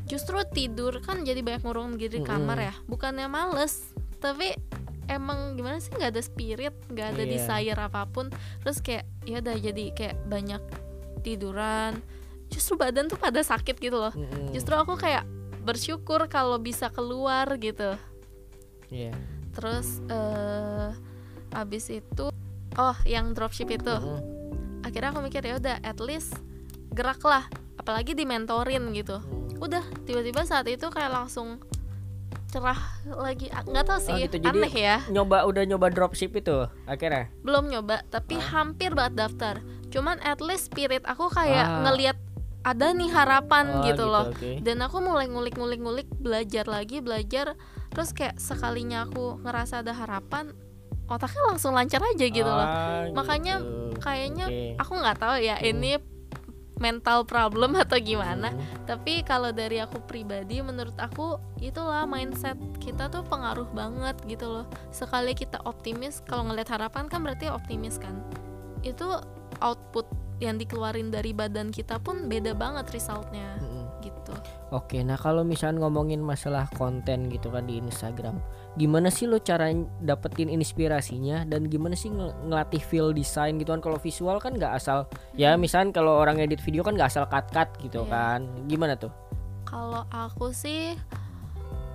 justru 0.04 0.36
tidur 0.50 1.00
kan 1.00 1.24
jadi 1.24 1.40
banyak 1.40 1.64
ngurung 1.64 1.96
diri 1.96 2.20
di 2.20 2.22
kamar 2.22 2.58
ya. 2.60 2.74
Bukannya 2.86 3.28
males 3.28 3.92
tapi 4.20 4.56
emang 5.06 5.54
gimana 5.54 5.84
sih 5.84 5.92
nggak 5.92 6.12
ada 6.16 6.24
spirit 6.24 6.72
nggak 6.88 7.08
ada 7.12 7.24
Iya. 7.24 7.32
desire 7.32 7.80
apa 7.80 8.04
pun. 8.06 8.32
Terus 8.62 8.78
kayak 8.80 9.04
ya 9.24 9.40
udah 9.40 9.56
jadi 9.58 9.86
kayak 9.92 10.16
banyak 10.26 10.62
tiduran. 11.22 12.00
Justru 12.48 12.76
badan 12.76 13.08
tuh 13.08 13.18
pada 13.18 13.40
sakit 13.40 13.78
gitu 13.78 13.98
loh. 13.98 14.14
Justru 14.52 14.76
aku 14.76 14.96
kayak 14.96 15.24
bersyukur 15.64 16.28
kalau 16.28 16.60
bisa 16.60 16.88
keluar 16.88 17.48
gitu. 17.58 17.96
Iya. 18.88 19.16
terus 19.54 20.02
eh 20.10 20.90
abis 21.54 21.94
itu 21.94 22.34
oh 22.74 22.98
yang 23.06 23.34
dropship 23.34 23.70
itu. 23.70 23.94
Akhirnya 24.82 25.14
aku 25.14 25.22
mikir 25.22 25.42
ya 25.42 25.62
udah 25.62 25.78
at 25.80 26.02
least 26.02 26.34
gerak 26.94 27.20
lah 27.22 27.44
apalagi 27.76 28.14
dimentorin 28.14 28.94
gitu 28.94 29.18
Mm. 29.20 29.60
udah 29.60 29.84
tiba-tiba 30.04 30.42
saat 30.44 30.66
itu 30.66 30.88
kayak 30.88 31.12
langsung 31.12 31.60
cerah 32.48 32.78
lagi 33.08 33.50
nggak 33.50 33.82
tahu 33.84 34.00
sih 34.00 34.14
Oh, 34.14 34.20
gitu. 34.20 34.36
Jadi- 34.38 34.62
aneh 34.62 34.74
ya 34.76 34.98
Nyoba 35.10 35.42
udah 35.44 35.64
nyoba 35.64 35.90
dropship 35.90 36.32
itu 36.34 36.70
akhirnya. 36.86 37.34
belum 37.42 37.66
nyoba 37.68 38.06
tapi 38.08 38.38
Ah. 38.38 38.46
hampir 38.56 38.94
banget 38.94 39.14
daftar 39.20 39.56
cuman 39.90 40.22
at 40.22 40.38
least 40.40 40.70
spirit 40.70 41.02
aku 41.04 41.28
kayak 41.28 41.66
Ah. 41.66 41.82
ngelihat 41.84 42.18
ada 42.64 42.94
nih 42.94 43.10
harapan 43.10 43.66
Oh, 43.72 43.84
gitu 43.84 44.06
loh 44.06 44.30
oke. 44.30 44.62
dan 44.62 44.78
aku 44.80 45.02
mulai 45.02 45.26
ngulik-ngulik-ngulik 45.26 46.08
belajar 46.16 46.64
lagi 46.66 47.02
belajar 47.02 47.58
terus 47.90 48.12
kayak 48.12 48.38
sekalinya 48.38 49.04
aku 49.04 49.42
ngerasa 49.42 49.82
ada 49.82 49.92
harapan 49.92 50.54
otaknya 51.06 51.42
langsung 51.46 51.74
lancar 51.74 52.00
aja 52.02 52.26
gitu 52.26 52.48
loh 52.48 52.64
Ah, 52.64 53.10
makanya 53.12 53.60
gitu. 53.60 53.98
kayaknya 54.00 54.46
Oke. 54.46 54.78
aku 54.78 54.92
nggak 54.96 55.18
tahu 55.18 55.36
ya 55.40 55.58
Hmm. 55.58 55.68
ini 55.68 55.92
mental 56.84 57.24
problem 57.24 57.72
atau 57.84 57.96
gimana 57.96 58.52
Mm. 58.52 58.84
tapi 58.84 59.24
kalau 59.24 59.56
dari 59.56 59.80
aku 59.80 60.04
pribadi 60.04 60.60
menurut 60.60 61.00
aku 61.00 61.40
itulah 61.64 62.04
mindset 62.04 62.60
kita 62.84 63.08
tuh 63.08 63.24
pengaruh 63.24 63.72
banget 63.72 64.20
gitu 64.28 64.52
loh 64.52 64.66
sekali 64.92 65.32
kita 65.32 65.64
optimis 65.64 66.20
kalau 66.28 66.52
ngeliat 66.52 66.68
harapan 66.68 67.08
kan 67.08 67.24
berarti 67.24 67.48
optimis 67.48 67.96
kan 67.96 68.20
itu 68.84 69.08
output 69.64 70.04
yang 70.44 70.60
dikeluarin 70.60 71.08
dari 71.08 71.32
badan 71.32 71.72
kita 71.72 72.04
pun 72.04 72.28
beda 72.28 72.52
banget 72.52 72.92
resultnya 72.92 73.56
Mm-mm. 73.64 73.86
gitu 74.04 74.36
Oke, 74.74 75.06
nah 75.06 75.16
kalau 75.16 75.46
misalnya 75.46 75.86
ngomongin 75.86 76.18
masalah 76.18 76.66
konten 76.74 77.30
gitu 77.30 77.54
kan 77.54 77.70
di 77.70 77.78
Instagram, 77.78 78.42
gimana 78.74 79.08
sih 79.08 79.24
lo 79.24 79.38
cara 79.38 79.70
dapetin 80.00 80.48
inspirasinya 80.48 81.44
dan 81.44 81.66
gimana 81.66 81.94
sih 81.94 82.08
ngel- 82.08 82.34
ngelatih 82.44 82.82
feel 82.82 83.10
design 83.10 83.56
gitu 83.56 83.70
kan? 83.70 83.80
Kalau 83.80 83.98
visual 83.98 84.38
kan 84.38 84.54
nggak 84.54 84.74
asal, 84.74 85.06
ya 85.32 85.54
misalnya 85.56 85.94
kalau 85.94 86.16
orang 86.16 86.38
edit 86.38 86.58
video 86.60 86.82
kan 86.82 86.94
nggak 86.94 87.08
asal 87.08 87.26
cut 87.26 87.46
cut 87.48 87.70
gitu 87.80 88.02
Iya. 88.02 88.10
kan, 88.10 88.40
gimana 88.66 88.96
tuh? 88.96 89.14
kalau 89.64 90.06
aku 90.08 90.50
sih 90.50 90.94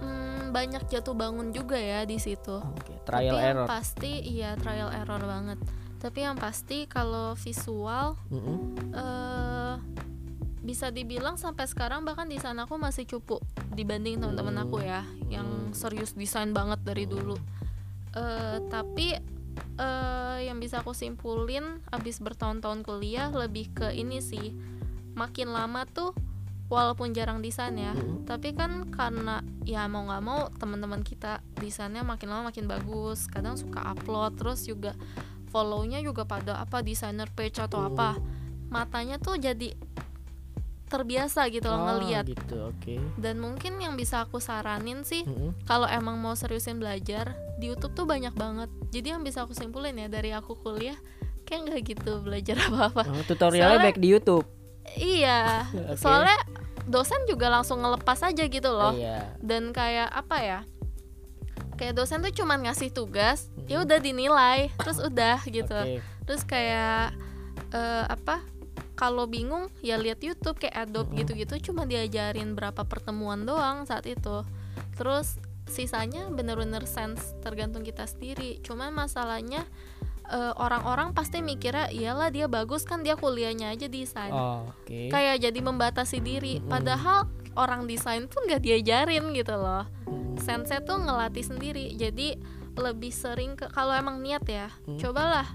mm, 0.01 0.51
banyak 0.51 0.83
jatuh 0.89 1.12
bangun 1.12 1.51
juga 1.51 1.74
ya 1.74 2.03
di 2.03 2.16
situ 2.16 2.59
Oke, 2.59 2.99
trial 3.03 3.31
tapi 3.31 3.39
yang 3.39 3.55
error. 3.55 3.66
pasti 3.66 4.12
iya 4.20 4.51
trial 4.55 4.91
error 4.91 5.20
banget 5.20 5.59
tapi 5.97 6.18
yang 6.20 6.35
pasti 6.35 6.87
kalau 6.87 7.35
visual 7.35 8.18
Mm-mm. 8.29 8.59
eh 8.93 9.74
bisa 10.68 10.92
dibilang 10.92 11.40
sampai 11.40 11.64
sekarang 11.64 12.04
bahkan 12.04 12.28
desain 12.28 12.60
aku 12.60 12.76
masih 12.76 13.08
cupu 13.08 13.40
dibanding 13.72 14.20
teman-teman 14.20 14.68
aku 14.68 14.84
ya 14.84 15.00
yang 15.32 15.72
serius 15.72 16.12
desain 16.12 16.52
banget 16.52 16.84
dari 16.84 17.08
dulu 17.08 17.40
eh 18.12 18.60
tapi 18.68 19.16
eh 19.80 20.38
yang 20.44 20.60
bisa 20.60 20.84
aku 20.84 20.92
simpulin 20.92 21.80
abis 21.88 22.20
bertahun-tahun 22.20 22.84
kuliah 22.84 23.32
lebih 23.32 23.72
ke 23.72 23.96
ini 23.96 24.20
sih 24.20 24.52
makin 25.16 25.50
lama 25.50 25.88
tuh 25.88 26.12
walaupun 26.68 27.16
jarang 27.16 27.40
desain 27.40 27.72
ya 27.74 27.96
Mm-mm. 27.96 28.28
tapi 28.28 28.52
kan 28.52 28.92
karena 28.92 29.40
ya 29.64 29.88
mau 29.88 30.04
nggak 30.04 30.22
mau 30.22 30.52
teman-teman 30.60 31.00
kita 31.00 31.40
desainnya 31.56 32.04
makin 32.04 32.28
lama 32.28 32.52
makin 32.52 32.68
bagus 32.68 33.24
kadang 33.24 33.56
suka 33.56 33.80
upload 33.88 34.36
terus 34.36 34.68
juga 34.68 34.92
follownya 35.48 36.04
juga 36.04 36.28
pada 36.28 36.60
apa 36.60 36.84
desainer 36.84 37.32
page 37.32 37.56
atau 37.56 37.80
Hmm. 37.82 37.90
apa 37.96 38.08
matanya 38.68 39.16
tuh 39.16 39.40
jadi 39.40 39.72
terbiasa 40.89 41.47
gitu 41.47 41.64
loh 41.64 41.78
Ah, 41.78 41.86
ngeliat 41.93 42.24
gitu, 42.24 42.57
oke. 42.66 42.97
dan 43.14 43.36
mungkin 43.36 43.76
yang 43.76 43.95
bisa 43.95 44.20
aku 44.20 44.39
saranin 44.39 45.01
sih 45.03 45.22
Mm-mm. 45.22 45.53
kalau 45.62 45.84
emang 45.84 46.16
mau 46.16 46.32
seriusin 46.32 46.76
belajar 46.76 47.32
di 47.57 47.68
YouTube 47.68 47.93
tuh 47.93 48.05
banyak 48.05 48.32
banget 48.32 48.66
jadi 48.89 49.14
yang 49.14 49.22
bisa 49.22 49.43
aku 49.43 49.53
simpulin 49.53 49.95
ya 49.95 50.07
dari 50.07 50.30
aku 50.30 50.57
kuliah 50.57 50.97
kayak 51.45 51.61
nggak 51.62 51.82
gitu 51.86 52.20
belajar 52.20 52.57
apa-apa 52.66 53.05
Oh, 53.07 53.22
tutorialnya 53.22 53.76
Soalnya- 53.76 53.86
baik 53.86 53.99
di 53.99 54.09
YouTube. 54.09 54.47
iya 54.91 55.68
Oke. 55.86 55.97
soalnya 55.97 56.39
dosen 56.84 57.20
juga 57.24 57.49
langsung 57.49 57.78
ngelepas 57.78 58.18
aja 58.22 58.43
gitu 58.43 58.70
loh 58.70 58.93
Iya. 58.93 59.36
dan 59.39 59.70
kayak 59.70 60.09
apa 60.09 60.36
ya 60.39 60.61
kayak 61.74 61.95
dosen 61.95 62.20
tuh 62.20 62.32
cuman 62.32 62.64
ngasih 62.64 62.91
tugas 62.91 63.53
Hmm. 63.53 63.68
ya 63.68 63.76
udah 63.80 63.99
dinilai 63.99 64.72
terus 64.74 64.99
udah 64.99 65.39
gitu 65.45 65.76
Oke. 65.76 66.01
terus 66.24 66.43
kayak 66.43 67.12
eh, 67.68 68.05
apa 68.09 68.41
kalau 68.99 69.24
bingung 69.24 69.70
ya 69.78 69.94
lihat 69.94 70.18
YouTube 70.18 70.59
kayak 70.59 70.90
Adobe 70.90 71.14
gitu-gitu 71.16 71.70
cuma 71.70 71.86
diajarin 71.86 72.53
berapa 72.53 72.82
pertemuan 72.82 73.46
doang 73.46 73.86
saat 73.86 74.05
itu 74.05 74.42
terus 74.94 75.38
sisanya 75.64 76.26
bener-bener 76.28 76.82
sense 76.82 77.22
tergantung 77.38 77.86
kita 77.86 78.03
sendiri 78.05 78.59
cuman 78.61 78.90
masalahnya 78.90 79.62
eh, 80.26 80.53
orang-orang 80.57 81.12
pasti 81.12 81.38
mikirnya 81.38 81.88
iyalah 81.88 82.28
dia 82.28 82.49
bagus 82.49 82.82
kan 82.82 83.01
dia 83.01 83.14
kuliahnya 83.14 83.70
aja 83.70 83.86
desain 83.86 84.28
Oh, 84.28 84.66
oke. 84.66 85.09
kayak 85.09 85.38
jadi 85.40 85.61
membatasi 85.62 86.18
diri 86.18 86.59
Mm-mm. 86.59 86.68
padahal 86.68 87.30
orang 87.55 87.86
desain 87.86 88.26
pun 88.26 88.44
gak 88.44 88.61
diajarin 88.61 89.30
gitu 89.30 89.55
loh 89.55 89.86
Mm. 90.05 90.40
sense 90.40 90.72
tuh 90.82 90.99
ngelatih 90.99 91.44
sendiri 91.44 91.92
jadi 91.94 92.40
lebih 92.74 93.11
sering 93.11 93.55
ke 93.55 93.66
kalau 93.68 93.90
emang 93.92 94.18
niat 94.18 94.42
ya 94.44 94.70
Hmm. 94.86 94.96
cobalah 94.96 95.46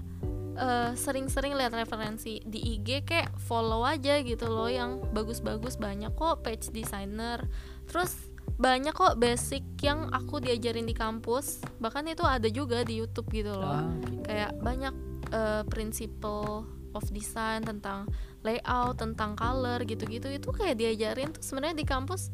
eh, 0.54 0.92
sering-sering 0.94 1.54
lihat 1.54 1.74
referensi 1.74 2.40
di 2.42 2.78
IG 2.78 3.04
kayak 3.04 3.34
follow 3.42 3.82
aja 3.84 4.22
gitu 4.22 4.46
loh 4.48 4.70
yang 4.70 5.02
bagus-bagus 5.12 5.76
banyak 5.76 6.10
kok 6.14 6.42
page 6.46 6.70
designer. 6.70 7.42
Terus 7.90 8.14
banyak 8.54 8.94
kok 8.94 9.18
basic 9.18 9.64
yang 9.82 10.08
aku 10.14 10.38
diajarin 10.38 10.86
di 10.86 10.94
kampus 10.94 11.58
bahkan 11.82 12.06
itu 12.06 12.22
ada 12.22 12.46
juga 12.46 12.86
di 12.86 13.02
YouTube 13.02 13.28
gitu 13.34 13.50
loh. 13.50 13.82
Ah, 13.82 13.90
gitu. 14.06 14.22
kayak 14.24 14.52
banyak 14.62 14.94
eh, 15.34 15.62
principle 15.66 16.64
of 16.94 17.04
design 17.10 17.66
tentang 17.66 18.06
layout 18.46 19.02
tentang 19.02 19.34
color 19.34 19.82
gitu-gitu. 19.82 20.30
Itu 20.30 20.54
kayak 20.54 20.78
diajarin 20.78 21.34
tuh 21.34 21.42
sebenarnya 21.42 21.76
di 21.82 21.86
kampus 21.86 22.30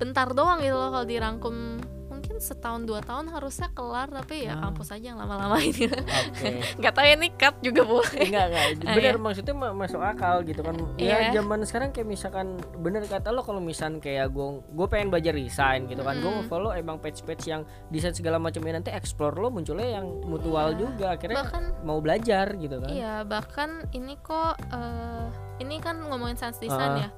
bentar 0.00 0.32
doang 0.32 0.64
gitu 0.64 0.72
loh 0.72 0.88
kalau 0.96 1.06
dirangkum 1.06 1.76
setahun 2.40 2.82
dua 2.82 2.98
tahun 2.98 3.28
harusnya 3.28 3.68
kelar 3.70 4.08
tapi 4.08 4.48
ya 4.48 4.56
Ah. 4.56 4.66
kampus 4.66 4.90
aja 4.90 5.06
yang 5.06 5.20
lama-lama 5.20 5.60
ini 5.62 5.84
Oke. 5.86 6.48
nggak 6.74 6.90
tahu 6.90 7.04
ya 7.04 7.14
ini 7.14 7.28
cut 7.32 7.60
juga 7.60 7.82
boleh 7.84 8.16
enggak 8.18 8.44
enggak 8.48 8.64
Ah, 8.80 8.94
bener 8.96 9.12
iya. 9.12 9.20
maksudnya 9.20 9.54
ma- 9.54 9.76
masuk 9.76 10.00
akal 10.00 10.40
gitu 10.42 10.60
kan 10.60 10.72
Iya. 10.96 11.28
ya 11.28 11.36
zaman 11.36 11.60
sekarang 11.62 11.88
kayak 11.90 12.08
misalkan 12.08 12.46
bener 12.76 13.04
kata 13.04 13.28
lo 13.28 13.40
kalau 13.40 13.60
misalkan 13.60 14.00
kayak 14.00 14.28
gue 14.28 14.46
gue 14.66 14.86
pengen 14.88 15.08
belajar 15.08 15.32
desain 15.32 15.84
gitu 15.84 16.00
kan 16.00 16.16
gue 16.16 16.32
Mm. 16.32 16.48
follow 16.48 16.72
emang 16.72 16.96
page-page 16.98 17.44
yang 17.46 17.62
desain 17.86 18.10
segala 18.10 18.36
macamnya 18.36 18.74
nanti 18.74 18.90
explore 18.90 19.36
lo 19.36 19.48
munculnya 19.48 19.94
yang 19.94 20.24
mutual 20.24 20.72
Iya. 20.72 20.78
juga 20.78 21.06
akhirnya 21.12 21.36
bahkan 21.38 21.64
mau 21.82 21.98
belajar 21.98 22.46
gitu 22.54 22.80
kan 22.80 22.88
iya 22.88 23.20
bahkan 23.22 23.70
ini 23.90 24.16
kok 24.18 24.56
eh, 24.66 25.26
ini 25.58 25.76
kan 25.78 26.00
ngomongin 26.00 26.34
science 26.34 26.56
design 26.56 26.92
Ah. 26.94 27.00
ya 27.00 27.08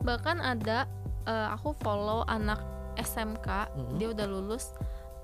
bahkan 0.00 0.36
ada 0.36 0.90
eh, 1.22 1.48
aku 1.48 1.78
follow 1.78 2.26
anak 2.26 2.58
SMK 2.98 3.48
Mm-mm. 3.76 3.96
dia 3.98 4.08
udah 4.12 4.26
lulus 4.28 4.72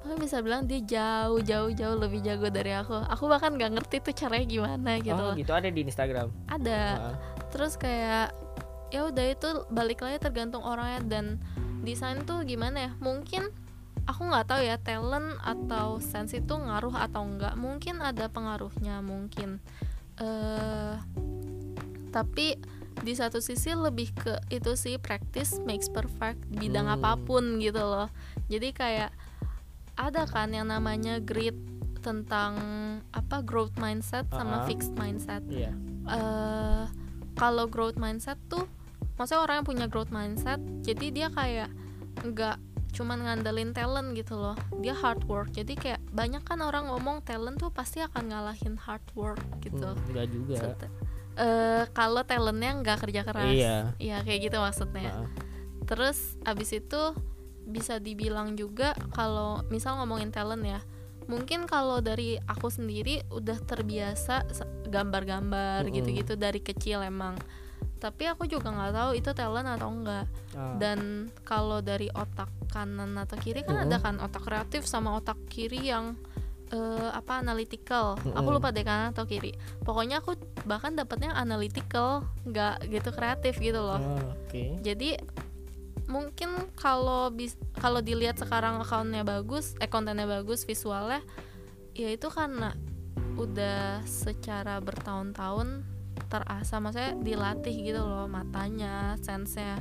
Aku 0.07 0.15
bisa 0.15 0.39
bilang 0.39 0.63
dia 0.65 0.79
jauh 0.79 1.43
jauh 1.43 1.75
jauh 1.75 1.97
lebih 1.99 2.23
jago 2.23 2.47
dari 2.55 2.71
aku. 2.71 2.95
Aku 2.97 3.27
bahkan 3.27 3.59
nggak 3.59 3.77
ngerti 3.77 3.97
tuh 3.99 4.15
caranya 4.15 4.47
gimana 4.47 4.91
gitu 5.03 5.19
oh 5.19 5.35
gitu. 5.35 5.51
Ada 5.51 5.75
di 5.75 5.83
Instagram? 5.83 6.31
Ada. 6.47 6.81
Ah. 6.97 7.17
terus 7.51 7.75
kayak 7.75 8.31
ya 8.89 9.05
udah 9.11 9.27
itu 9.27 9.49
balik 9.69 10.01
lagi 10.01 10.23
tergantung 10.23 10.65
orangnya 10.65 11.01
dan 11.05 11.27
desain 11.83 12.23
tuh 12.23 12.47
gimana 12.47 12.89
ya. 12.89 12.91
Mungkin 13.03 13.51
aku 14.07 14.21
nggak 14.23 14.47
tahu 14.47 14.61
ya 14.63 14.79
talent 14.79 15.35
atau 15.43 15.99
sense 15.99 16.39
itu 16.39 16.55
ngaruh 16.55 16.95
atau 16.95 17.27
enggak 17.27 17.59
mungkin 17.59 17.99
ada 17.99 18.31
pengaruhnya 18.31 19.03
mungkin. 19.03 19.59
Eh 20.23 20.95
tapi 22.15 22.55
di 22.99 23.13
satu 23.13 23.39
sisi 23.39 23.73
lebih 23.73 24.11
ke 24.13 24.35
itu 24.49 24.75
sih 24.75 24.99
practice 24.99 25.63
makes 25.63 25.87
perfect 25.87 26.43
di 26.49 26.67
bidang 26.67 26.87
Hmm. 26.87 26.97
apa 26.99 27.17
pun 27.17 27.59
gitu 27.59 27.79
loh. 27.79 28.11
Jadi 28.47 28.71
kayak 28.71 29.11
ada 29.95 30.25
kan 30.25 30.51
yang 30.51 30.69
namanya 30.69 31.19
grit 31.19 31.55
tentang 31.99 32.55
apa 33.11 33.43
growth 33.43 33.75
mindset 33.77 34.27
sama 34.31 34.63
Ah. 34.63 34.67
fixed 34.67 34.95
mindset. 34.95 35.43
Iya. 35.47 35.75
Eh 36.07 36.85
kalau 37.35 37.67
growth 37.67 37.99
mindset 37.99 38.39
tuh 38.47 38.67
maksudnya 39.15 39.43
orang 39.43 39.57
yang 39.63 39.69
punya 39.69 39.87
growth 39.87 40.11
mindset 40.11 40.59
jadi 40.83 41.07
dia 41.11 41.29
kayak 41.31 41.71
nggak 42.23 42.57
cuman 42.89 43.21
ngandelin 43.21 43.71
talent 43.71 44.15
gitu 44.15 44.35
loh. 44.35 44.57
Dia 44.81 44.91
hard 44.91 45.23
work. 45.27 45.53
Jadi 45.53 45.77
kayak 45.77 46.01
banyak 46.11 46.43
kan 46.43 46.59
orang 46.59 46.89
ngomong 46.89 47.23
talent 47.23 47.59
tuh 47.59 47.71
pasti 47.71 48.01
akan 48.01 48.33
ngalahin 48.33 48.75
hard 48.75 49.05
work 49.15 49.39
gitu. 49.61 49.87
Hmm, 49.87 50.03
enggak 50.09 50.27
juga 50.33 50.57
eh 51.39 51.87
kalau 51.91 52.21
talentnya 52.21 52.75
nggak 52.77 52.99
kerja 53.01 53.23
keras 53.23 53.47
Iya. 53.49 53.77
Iya, 53.97 54.17
kayak 54.21 54.41
gitu 54.45 54.59
maksudnya 54.59 55.11
Ah. 55.15 55.31
terus 55.85 56.19
abis 56.43 56.75
itu 56.75 57.03
bisa 57.63 57.97
dibilang 57.97 58.53
juga 58.53 58.93
kalau 59.11 59.63
misal 59.69 59.97
ngomongin 59.97 60.29
talent 60.29 60.65
ya 60.65 60.81
mungkin 61.25 61.65
kalau 61.65 62.01
dari 62.01 62.41
aku 62.43 62.69
sendiri 62.69 63.21
udah 63.29 63.61
terbiasa 63.61 64.49
gambar-gambar 64.89 65.85
Mm-mm. 65.85 65.95
gitu-gitu 65.95 66.35
dari 66.35 66.59
kecil 66.59 67.05
emang 67.05 67.37
tapi 67.99 68.25
aku 68.25 68.47
juga 68.47 68.71
nggak 68.71 68.95
tahu 68.95 69.11
itu 69.13 69.31
talent 69.33 69.69
atau 69.69 69.89
enggak 69.91 70.25
Ah. 70.53 70.75
dan 70.77 70.99
kalau 71.43 71.79
dari 71.79 72.09
otak 72.11 72.49
kanan 72.69 73.15
atau 73.15 73.37
kiri 73.37 73.61
kan 73.61 73.79
ada 73.79 73.97
Mm-mm. 73.97 74.03
kan 74.03 74.15
otak 74.19 74.43
kreatif 74.43 74.83
sama 74.85 75.15
otak 75.15 75.37
kiri 75.47 75.85
yang 75.85 76.17
eh, 76.73 77.11
apa 77.13 77.41
analytical. 77.41 78.17
Aku 78.21 78.49
Mm-mm. 78.49 78.57
lupa 78.61 78.73
deh 78.73 78.85
kanan 78.85 79.13
atau 79.13 79.25
kiri. 79.25 79.57
Pokoknya 79.83 80.21
aku 80.21 80.37
bahkan 80.69 80.95
dapetnya 80.95 81.33
analytical 81.35 82.27
nggak 82.45 82.89
gitu 82.89 83.11
kreatif 83.13 83.61
gitu 83.61 83.81
loh. 83.81 84.01
Ah, 84.01 84.35
oke. 84.37 84.81
Jadi 84.85 85.17
mungkin 86.09 86.73
kalau 86.73 87.29
bis 87.29 87.55
kalau 87.77 88.01
dilihat 88.01 88.41
sekarang 88.41 88.81
akunnya 88.81 89.29
bagus 89.29 89.77
eh 89.77 89.93
kontennya 89.93 90.25
bagus 90.25 90.65
visualnya 90.65 91.21
ya 91.93 92.09
itu 92.09 92.33
karena 92.33 92.73
udah 93.37 94.01
secara 94.09 94.81
bertahun-tahun 94.81 95.85
terasa 96.33 96.81
maksudnya 96.81 97.13
dilatih 97.21 97.77
gitu 97.93 98.01
loh 98.01 98.25
matanya 98.25 99.21
sensenya. 99.21 99.77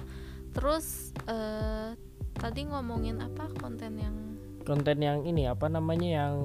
Terus 0.51 1.15
eh, 1.31 1.95
tadi 2.35 2.61
ngomongin 2.67 3.23
apa 3.23 3.49
konten 3.57 3.97
yang 3.97 4.15
konten 4.67 4.99
yang 4.99 5.23
ini 5.23 5.47
apa 5.47 5.71
namanya 5.71 6.27
yang 6.27 6.35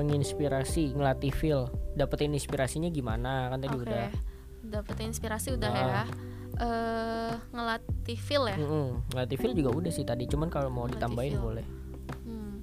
menginspirasi 0.00 0.96
ngelatih 0.96 1.30
feel 1.30 1.68
dapetin 1.92 2.32
inspirasinya 2.32 2.88
gimana 2.88 3.48
kan 3.48 3.60
tadi 3.60 3.76
oke 3.76 3.84
udah 3.84 4.08
dapetin 4.62 5.12
inspirasi 5.12 5.52
udah 5.52 5.68
Ah. 5.68 5.76
ya 5.76 6.02
eh 6.60 7.32
ngelatih 7.50 8.18
feel 8.18 8.44
ya 8.44 8.56
Mm-mm. 8.56 9.04
ngelatih 9.08 9.36
feel 9.36 9.52
juga 9.52 9.70
udah 9.70 9.88
sih 9.88 10.02
tadi 10.02 10.24
cuman 10.24 10.48
kalau 10.48 10.68
mau 10.68 10.84
Ngelatih 10.84 10.96
ditambahin 10.96 11.32
feel. 11.32 11.42
boleh 11.42 11.66
Hmm. 12.20 12.56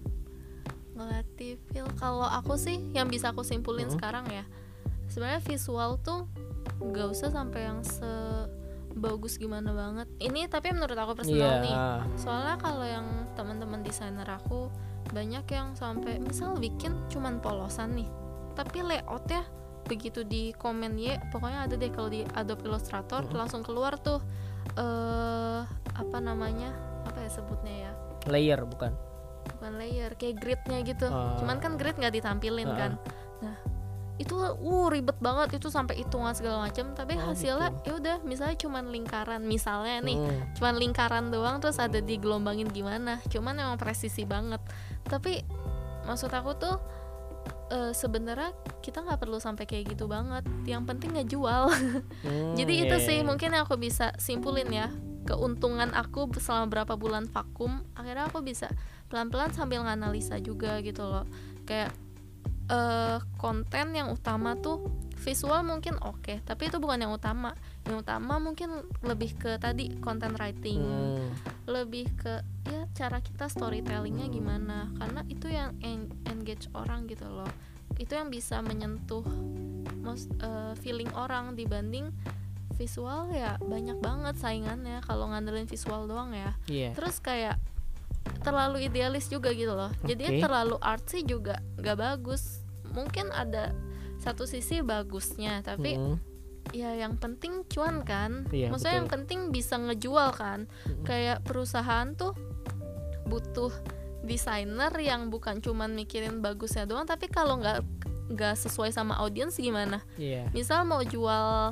Ngelatih 0.93 1.53
feel 1.67 1.87
kalau 1.95 2.25
aku 2.25 2.57
sih 2.57 2.77
yang 2.91 3.05
bisa 3.05 3.29
aku 3.29 3.41
simpulin 3.41 3.85
Hmm. 3.85 3.95
sekarang 3.95 4.25
ya. 4.27 4.43
Sebenarnya 5.07 5.41
visual 5.41 5.97
tuh 5.99 6.25
nggak 6.77 7.07
usah 7.09 7.29
sampai 7.29 7.63
yang 7.63 7.79
sebagus 8.97 9.37
gimana 9.37 9.69
banget. 9.71 10.09
Ini 10.17 10.49
tapi 10.49 10.73
menurut 10.73 10.97
aku 10.97 11.13
personal 11.15 11.37
iya 11.37 11.61
nih. 11.61 11.75
Soalnya 12.17 12.57
kalau 12.57 12.81
yang 12.81 13.05
teman-teman 13.33 13.79
desainer 13.79 14.25
aku 14.25 14.73
banyak 15.07 15.45
yang 15.47 15.71
sampai 15.71 16.17
misal 16.17 16.57
bikin 16.57 16.97
cuman 17.07 17.37
polosan 17.37 17.93
nih. 17.93 18.09
Tapi 18.51 18.81
layoutnya 18.81 19.45
begitu 19.85 20.19
di 20.21 20.51
komen 20.51 20.99
ya 20.99 21.15
pokoknya 21.31 21.63
ada 21.63 21.79
deh 21.79 21.87
kalau 21.87 22.11
di 22.11 22.25
Adobe 22.35 22.67
Illustrator 22.67 23.23
Hmm. 23.23 23.37
langsung 23.37 23.63
keluar 23.63 23.95
tuh 23.95 24.19
eh 24.75 25.61
apa 25.95 26.17
namanya 26.19 26.75
apa 27.07 27.23
ya 27.23 27.31
sebutnya 27.31 27.87
ya 27.87 27.91
layer 28.27 28.67
bukan 28.67 28.91
bukan 29.47 29.71
layer 29.79 30.11
kayak 30.13 30.43
gridnya 30.43 30.83
gitu 30.83 31.07
Ah. 31.07 31.39
cuman 31.39 31.57
kan 31.57 31.79
grid 31.79 31.95
nggak 31.95 32.13
ditampilin 32.13 32.67
Ah. 32.67 32.75
kan 32.75 32.91
itu 34.17 34.33
uh 34.33 34.87
ribet 34.87 35.13
banget 35.17 35.55
itu 35.55 35.69
sampai 35.69 35.97
hitungan 35.97 36.33
segala 36.33 36.65
macam 36.65 36.89
tapi 36.91 37.13
Oh, 37.15 37.29
hasilnya 37.29 37.69
gitu. 37.71 37.85
ya 37.85 37.93
udah 37.95 38.15
misalnya 38.21 38.57
cuman 38.57 38.89
lingkaran 38.89 39.41
misalnya 39.41 40.01
nih 40.01 40.17
Hmm. 40.17 40.41
cuman 40.53 40.73
lingkaran 40.75 41.25
doang 41.29 41.57
terus 41.57 41.77
ada 41.77 41.97
digelombangin 41.97 42.65
gimana 42.67 43.21
cuman 43.27 43.53
emang 43.55 43.77
presisi 43.77 44.23
banget 44.23 44.57
tapi 45.03 45.45
maksud 46.03 46.29
aku 46.29 46.51
tuh 46.53 46.75
eh, 47.67 47.91
sebenarnya 47.91 48.51
kita 48.79 49.01
nggak 49.01 49.19
perlu 49.19 49.37
sampai 49.37 49.63
kayak 49.63 49.91
gitu 49.91 50.07
banget 50.07 50.41
yang 50.63 50.81
penting 50.83 51.13
ngejual 51.13 51.69
Hmm, 52.23 52.55
jadi 52.57 52.73
iya, 52.73 52.83
itu 52.89 52.95
iya, 52.95 53.05
sih 53.05 53.17
iya. 53.19 53.27
mungkin 53.27 53.51
yang 53.51 53.63
aku 53.63 53.77
bisa 53.77 54.15
simpulin 54.17 54.67
ya 54.67 54.89
keuntungan 55.23 55.91
aku 55.91 56.31
selama 56.33 56.71
berapa 56.71 56.95
bulan 56.95 57.27
vakum 57.27 57.83
akhirnya 57.93 58.25
aku 58.25 58.39
bisa 58.39 58.71
pelan-pelan 59.07 59.51
sambil 59.51 59.83
nganalisa 59.83 60.39
juga 60.39 60.79
gitu 60.79 61.03
loh 61.03 61.27
kayak 61.63 61.91
eh 62.67 63.19
konten 63.39 63.95
yang 63.95 64.11
utama 64.11 64.59
tuh 64.59 64.91
visual 65.17 65.63
mungkin 65.63 65.97
oke 66.03 66.43
tapi 66.43 66.67
itu 66.67 66.77
bukan 66.77 67.07
yang 67.07 67.13
utama. 67.15 67.55
Yang 67.87 68.03
utama 68.03 68.39
mungkin 68.43 68.83
lebih 69.03 69.39
ke 69.39 69.55
tadi 69.57 69.95
content 70.03 70.35
writing. 70.35 70.83
Hmm. 70.83 71.31
lebih 71.67 72.07
ke 72.15 72.39
ya 72.71 72.87
cara 72.95 73.19
kita 73.19 73.51
storytellingnya 73.51 74.31
gimana. 74.31 74.87
Karena 74.95 75.23
itu 75.27 75.51
yang 75.51 75.75
en- 75.83 76.11
engage 76.27 76.71
orang 76.71 77.07
gitu 77.11 77.27
loh. 77.27 77.47
Itu 77.99 78.15
yang 78.15 78.31
bisa 78.31 78.59
menyentuh 78.63 79.23
most 80.03 80.31
eh, 80.39 80.73
feeling 80.79 81.11
orang. 81.15 81.55
Dibanding 81.59 82.11
visual 82.75 83.31
ya 83.35 83.59
banyak 83.59 83.99
banget 83.99 84.35
saingannya. 84.39 85.03
Kalau 85.03 85.27
ngandelin 85.31 85.67
visual 85.67 86.07
doang 86.07 86.31
ya. 86.35 86.55
Iya. 86.67 86.95
terus 86.95 87.19
kayak 87.19 87.59
terlalu 88.39 88.85
idealis 88.85 89.27
juga 89.27 89.51
gitu 89.51 89.71
loh 89.71 89.91
jadi 90.01 90.23
Oke. 90.29 90.41
terlalu 90.41 90.75
artsy 90.79 91.21
juga 91.21 91.57
nggak 91.75 91.97
bagus 91.97 92.61
mungkin 92.89 93.29
ada 93.29 93.71
satu 94.17 94.43
sisi 94.43 94.81
bagusnya 94.81 95.61
tapi 95.61 95.93
Hmm. 95.93 96.17
ya 96.71 96.91
yang 96.93 97.15
penting 97.15 97.63
cuan 97.65 98.01
kan 98.01 98.43
Iya, 98.49 98.67
maksudnya 98.67 98.95
yang 98.97 99.07
betul. 99.07 99.15
penting 99.19 99.39
bisa 99.49 99.75
ngejual 99.77 100.29
kan 100.33 100.67
Mm-mm. 100.83 101.03
kayak 101.03 101.39
perusahaan 101.41 102.11
tuh 102.11 102.35
butuh 103.23 103.71
desainer 104.21 104.91
yang 104.97 105.27
bukan 105.27 105.59
cuman 105.59 105.93
mikirin 105.93 106.39
bagusnya 106.39 106.83
doang 106.83 107.05
tapi 107.05 107.27
kalau 107.27 107.55
nggak 107.57 107.79
nggak 108.27 108.55
sesuai 108.57 108.91
sama 108.91 109.15
audiens 109.15 109.55
gimana 109.55 110.03
Iya. 110.17 110.51
misal 110.51 110.83
mau 110.83 110.99
jual 110.99 111.71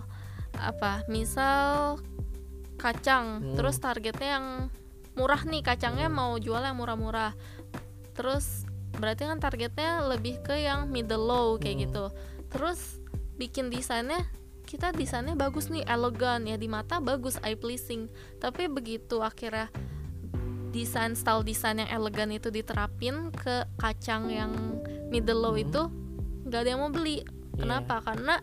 apa 0.54 1.04
misal 1.06 2.00
kacang 2.76 3.42
Hmm. 3.42 3.56
terus 3.56 3.76
targetnya 3.78 4.30
yang 4.32 4.48
murah 5.16 5.42
nih 5.42 5.62
kacangnya 5.62 6.08
mau 6.08 6.36
jual 6.36 6.60
yang 6.60 6.76
murah-murah 6.76 7.34
terus 8.12 8.64
berarti 8.94 9.26
kan 9.26 9.38
targetnya 9.38 10.06
lebih 10.06 10.40
ke 10.40 10.56
yang 10.58 10.88
middle 10.88 11.20
low 11.22 11.48
kayak 11.56 11.76
Hmm. 11.76 11.84
gitu 11.84 12.06
terus 12.48 12.80
bikin 13.36 13.68
desainnya 13.68 14.24
kita 14.64 14.90
desainnya 14.90 15.36
bagus 15.36 15.68
nih 15.68 15.84
elegan 15.86 16.44
ya 16.44 16.56
di 16.56 16.66
mata 16.66 16.98
bagus 16.98 17.36
eye 17.42 17.54
pleasing 17.54 18.08
tapi 18.38 18.66
begitu 18.66 19.20
akhirnya 19.20 19.68
desain 20.72 21.14
style 21.14 21.42
desain 21.42 21.78
yang 21.78 21.88
elegan 21.90 22.28
itu 22.30 22.48
diterapin 22.50 23.32
ke 23.32 23.64
kacang 23.78 24.28
yang 24.28 24.52
middle 25.08 25.40
low 25.40 25.54
Hmm. 25.54 25.64
itu 25.64 25.82
nggak 26.46 26.60
ada 26.62 26.70
yang 26.70 26.82
mau 26.82 26.92
beli 26.92 27.20
Iya. 27.20 27.28
kenapa 27.58 27.96
karena 28.02 28.36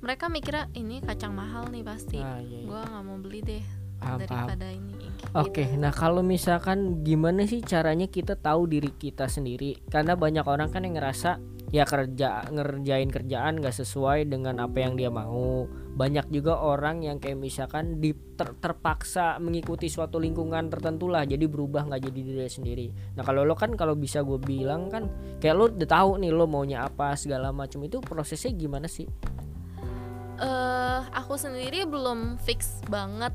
mereka 0.00 0.28
mikirnya 0.28 0.68
ini 0.74 1.00
kacang 1.00 1.32
mahal 1.32 1.68
nih 1.68 1.80
pasti 1.80 2.16
Ah, 2.18 2.36
iya, 2.38 2.60
iya. 2.60 2.66
gua 2.66 2.80
nggak 2.82 3.04
mau 3.04 3.18
beli 3.18 3.40
deh 3.40 3.64
Paham, 4.04 4.18
paham. 4.28 4.48
daripada 4.52 4.68
ini 4.68 4.92
gitu. 5.00 5.24
Oke, 5.34 5.64
nah 5.80 5.90
kalau 5.90 6.20
misalkan 6.20 7.00
gimana 7.00 7.48
sih 7.48 7.64
caranya 7.64 8.06
kita 8.06 8.36
tahu 8.36 8.68
diri 8.68 8.92
kita 8.92 9.26
sendiri? 9.26 9.80
Karena 9.88 10.14
banyak 10.14 10.44
orang 10.44 10.68
kan 10.68 10.84
yang 10.84 11.00
ngerasa 11.00 11.40
ya 11.74 11.82
kerja 11.82 12.46
ngerjain 12.54 13.10
kerjaan 13.10 13.58
gak 13.58 13.74
sesuai 13.74 14.30
dengan 14.30 14.62
apa 14.62 14.78
yang 14.84 14.94
dia 14.94 15.10
mau. 15.10 15.66
Banyak 15.94 16.30
juga 16.30 16.60
orang 16.60 17.02
yang 17.02 17.18
kayak 17.18 17.40
misalkan 17.40 17.98
di, 17.98 18.14
ter- 18.38 18.54
terpaksa 18.60 19.42
mengikuti 19.42 19.90
suatu 19.90 20.22
lingkungan 20.22 20.70
tertentu 20.70 21.10
lah, 21.10 21.26
jadi 21.26 21.46
berubah 21.46 21.86
nggak 21.86 22.02
jadi 22.10 22.20
diri 22.20 22.50
sendiri. 22.50 22.86
Nah 23.14 23.22
kalau 23.22 23.46
lo 23.46 23.54
kan 23.54 23.74
kalau 23.78 23.94
bisa 23.94 24.22
gue 24.26 24.38
bilang 24.38 24.90
kan 24.90 25.06
kayak 25.38 25.54
lo 25.54 25.70
udah 25.70 25.88
tahu 25.88 26.18
nih 26.18 26.30
lo 26.34 26.46
maunya 26.50 26.86
apa 26.86 27.14
segala 27.14 27.54
macam 27.54 27.82
itu 27.86 28.02
prosesnya 28.02 28.54
gimana 28.54 28.90
sih? 28.90 29.06
eh 30.34 31.00
aku 31.14 31.38
sendiri 31.38 31.86
belum 31.86 32.42
fix 32.42 32.82
banget 32.90 33.30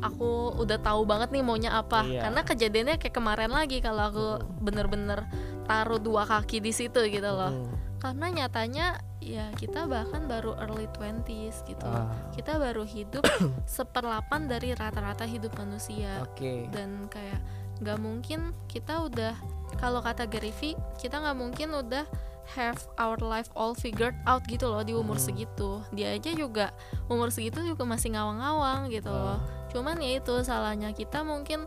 aku 0.00 0.58
udah 0.58 0.78
tahu 0.78 1.04
banget 1.04 1.32
nih 1.32 1.40
maunya 1.40 1.70
apa 1.72 2.04
Iya. 2.04 2.28
karena 2.28 2.40
kejadiannya 2.42 2.96
kayak 2.98 3.14
kemarin 3.14 3.50
lagi 3.50 3.78
kalau 3.78 4.02
aku 4.04 4.26
bener-bener 4.60 5.24
taruh 5.64 5.96
dua 5.96 6.24
kaki 6.24 6.60
di 6.60 6.70
situ 6.70 7.00
gitu 7.04 7.24
loh 7.24 7.48
Hmm. 7.48 7.72
karena 7.98 8.26
nyatanya 8.34 8.86
ya 9.18 9.48
kita 9.56 9.88
bahkan 9.88 10.28
baru 10.28 10.52
early 10.60 10.84
20s 10.92 11.64
gitu. 11.64 11.88
Ah, 11.88 12.12
kita 12.36 12.60
baru 12.60 12.84
hidup 12.84 13.24
seperlapan 13.64 14.44
dari 14.44 14.76
rata-rata 14.76 15.24
hidup 15.24 15.56
manusia 15.56 16.20
Oke. 16.20 16.68
dan 16.68 17.08
kayak 17.08 17.40
nggak 17.80 17.96
mungkin 17.96 18.52
kita 18.68 19.00
udah 19.00 19.32
kalau 19.80 19.98
kata 19.98 20.28
Gary 20.28 20.52
Vee 20.52 20.76
kita 20.94 21.16
nggak 21.16 21.34
mungkin 21.34 21.72
udah 21.72 22.04
have 22.52 22.76
our 23.00 23.16
life 23.18 23.48
all 23.56 23.72
figured 23.72 24.12
out 24.24 24.44
gitu 24.44 24.68
loh 24.68 24.84
di 24.84 24.92
umur 24.92 25.16
Hmm. 25.16 25.26
segitu 25.26 25.80
dia 25.90 26.12
aja 26.12 26.30
juga 26.30 26.76
umur 27.08 27.32
segitu 27.32 27.64
juga 27.64 27.82
masih 27.82 28.12
ngawang-ngawang 28.12 28.92
gitu 28.92 29.08
loh 29.08 29.40
Ah. 29.40 29.68
cuman 29.72 29.96
ya 29.98 30.20
itu 30.20 30.34
salahnya 30.40 30.92
kita 30.92 31.24
mungkin 31.24 31.64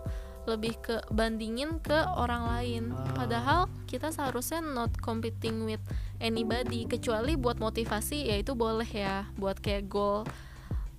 lebih 0.48 0.80
ke 0.80 1.04
bandingin 1.12 1.82
ke 1.82 1.98
orang 2.14 2.48
lain 2.48 2.84
Ah. 2.94 3.04
padahal 3.12 3.60
kita 3.84 4.14
seharusnya 4.14 4.62
not 4.62 4.94
competing 5.02 5.66
with 5.66 5.82
anybody 6.18 6.86
kecuali 6.86 7.34
buat 7.34 7.58
motivasi 7.58 8.30
ya 8.30 8.38
itu 8.38 8.54
boleh 8.54 8.88
ya 8.88 9.26
buat 9.36 9.58
kayak 9.58 9.88
goal 9.88 10.24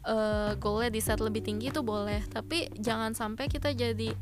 eh 0.05 0.53
goalnya 0.57 0.89
di 0.89 1.01
set 1.01 1.21
lebih 1.21 1.41
tinggi 1.41 1.69
itu 1.69 1.81
boleh 1.81 2.25
tapi 2.29 2.69
jangan 2.75 3.13
sampai 3.13 3.47
kita 3.47 3.73
jadi 3.73 4.13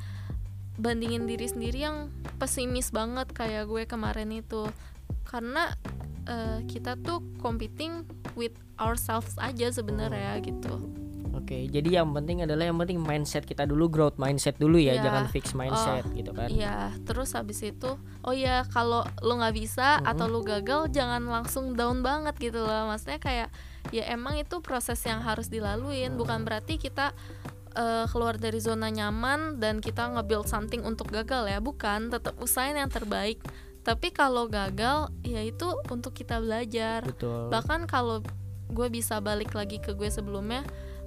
bandingin 0.76 1.24
diri 1.24 1.46
sendiri 1.46 1.78
yang 1.80 2.12
pesimis 2.36 2.92
banget 2.92 3.32
kayak 3.32 3.64
gue 3.64 3.82
kemarin 3.86 4.28
itu 4.28 4.66
karena 5.24 5.72
eh, 6.26 6.60
kita 6.66 6.98
tuh 6.98 7.22
competing 7.38 8.02
with 8.34 8.54
ourselves 8.76 9.34
aja 9.38 9.70
sebenarnya 9.70 10.38
gitu 10.42 10.96
Oke, 11.36 11.68
jadi 11.68 12.00
yang 12.02 12.10
penting 12.10 12.42
adalah 12.42 12.64
yang 12.66 12.74
penting 12.80 12.98
mindset 12.98 13.44
kita 13.44 13.68
dulu, 13.68 13.86
growth 13.86 14.16
mindset 14.16 14.56
dulu 14.58 14.80
ya, 14.82 14.98
Iya. 14.98 15.04
jangan 15.04 15.24
fix 15.28 15.52
mindset 15.54 16.02
gitu 16.10 16.32
kan. 16.32 16.48
Iya, 16.50 16.90
terus 17.04 17.36
habis 17.36 17.60
itu, 17.62 17.92
oh 18.24 18.34
ya 18.34 18.64
kalau 18.66 19.06
lo 19.20 19.32
nggak 19.38 19.54
bisa 19.54 20.00
Mhm. 20.00 20.10
atau 20.10 20.26
lo 20.26 20.40
gagal, 20.42 20.90
jangan 20.90 21.22
langsung 21.22 21.76
down 21.76 22.00
banget 22.02 22.34
gitu 22.40 22.64
loh. 22.64 22.88
Maksudnya 22.90 23.20
kayak 23.20 23.48
ya 23.94 24.08
emang 24.10 24.40
itu 24.40 24.58
proses 24.58 24.98
yang 25.06 25.22
harus 25.22 25.46
dilaluin, 25.46 26.16
bukan 26.16 26.42
berarti 26.42 26.80
kita 26.80 27.12
eh, 27.76 28.08
keluar 28.08 28.40
dari 28.40 28.56
zona 28.56 28.88
nyaman 28.88 29.60
dan 29.60 29.84
kita 29.84 30.08
nge-build 30.16 30.48
something 30.48 30.80
untuk 30.82 31.12
gagal 31.12 31.44
ya, 31.46 31.60
bukan. 31.60 32.08
Tetap 32.08 32.40
usahain 32.40 32.74
yang 32.74 32.88
terbaik. 32.88 33.36
Tapi 33.86 34.10
kalau 34.10 34.50
gagal, 34.50 35.14
ya 35.22 35.40
itu 35.40 35.62
untuk 35.86 36.10
kita 36.10 36.42
belajar. 36.42 37.06
Betul. 37.06 37.46
Bahkan 37.48 37.86
kalau 37.86 38.18
gue 38.66 38.88
bisa 38.90 39.22
balik 39.22 39.54
lagi 39.54 39.78
ke 39.78 39.94
gue 39.94 40.10
sebelumnya, 40.10 40.66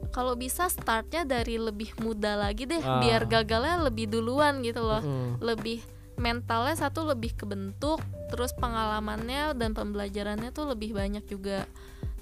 kalau 0.09 0.33
bisa 0.33 0.71
startnya 0.71 1.27
dari 1.27 1.59
lebih 1.59 1.91
muda 1.99 2.39
lagi 2.39 2.63
deh, 2.63 2.79
Ah. 2.79 3.03
biar 3.03 3.27
gagalnya 3.27 3.83
lebih 3.83 4.07
duluan 4.07 4.63
gitu 4.63 4.79
loh 4.79 5.03
Mm-mm. 5.03 5.43
lebih 5.43 5.83
mentalnya 6.15 6.75
satu 6.77 7.03
lebih 7.03 7.35
kebentuk 7.35 7.99
terus 8.27 8.51
pengalamannya 8.53 9.55
dan 9.55 9.71
pembelajarannya 9.71 10.51
tuh 10.51 10.71
lebih 10.71 10.91
banyak 10.91 11.23
juga 11.25 11.63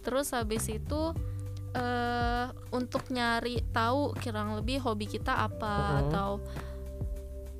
terus 0.01 0.33
habis 0.33 0.69
itu 0.69 1.13
eh 1.73 2.45
untuk 2.71 3.09
nyari 3.09 3.61
tahu 3.69 4.13
kurang 4.15 4.53
lebih 4.55 4.79
hobi 4.79 5.05
kita 5.05 5.33
apa 5.43 5.73
Mhm. 5.77 5.97
atau 6.07 6.29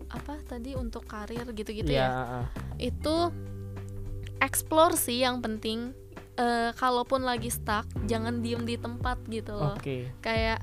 apa 0.10 0.40
tadi 0.42 0.74
untuk 0.74 1.04
karir 1.04 1.44
gitu-gitu 1.50 1.90
Iya, 1.90 2.08
ya. 2.08 2.44
itu 2.78 3.32
explore 4.40 4.94
sih 4.94 5.20
yang 5.20 5.40
penting. 5.40 5.92
Eh, 6.34 6.70
kalaupun 6.72 7.22
lagi 7.22 7.50
stuck 7.50 7.84
jangan 8.06 8.40
diem 8.40 8.62
di 8.62 8.78
tempat 8.78 9.18
gitu 9.26 9.52
loh. 9.52 9.74
Oke. 9.74 10.14
kayak 10.20 10.62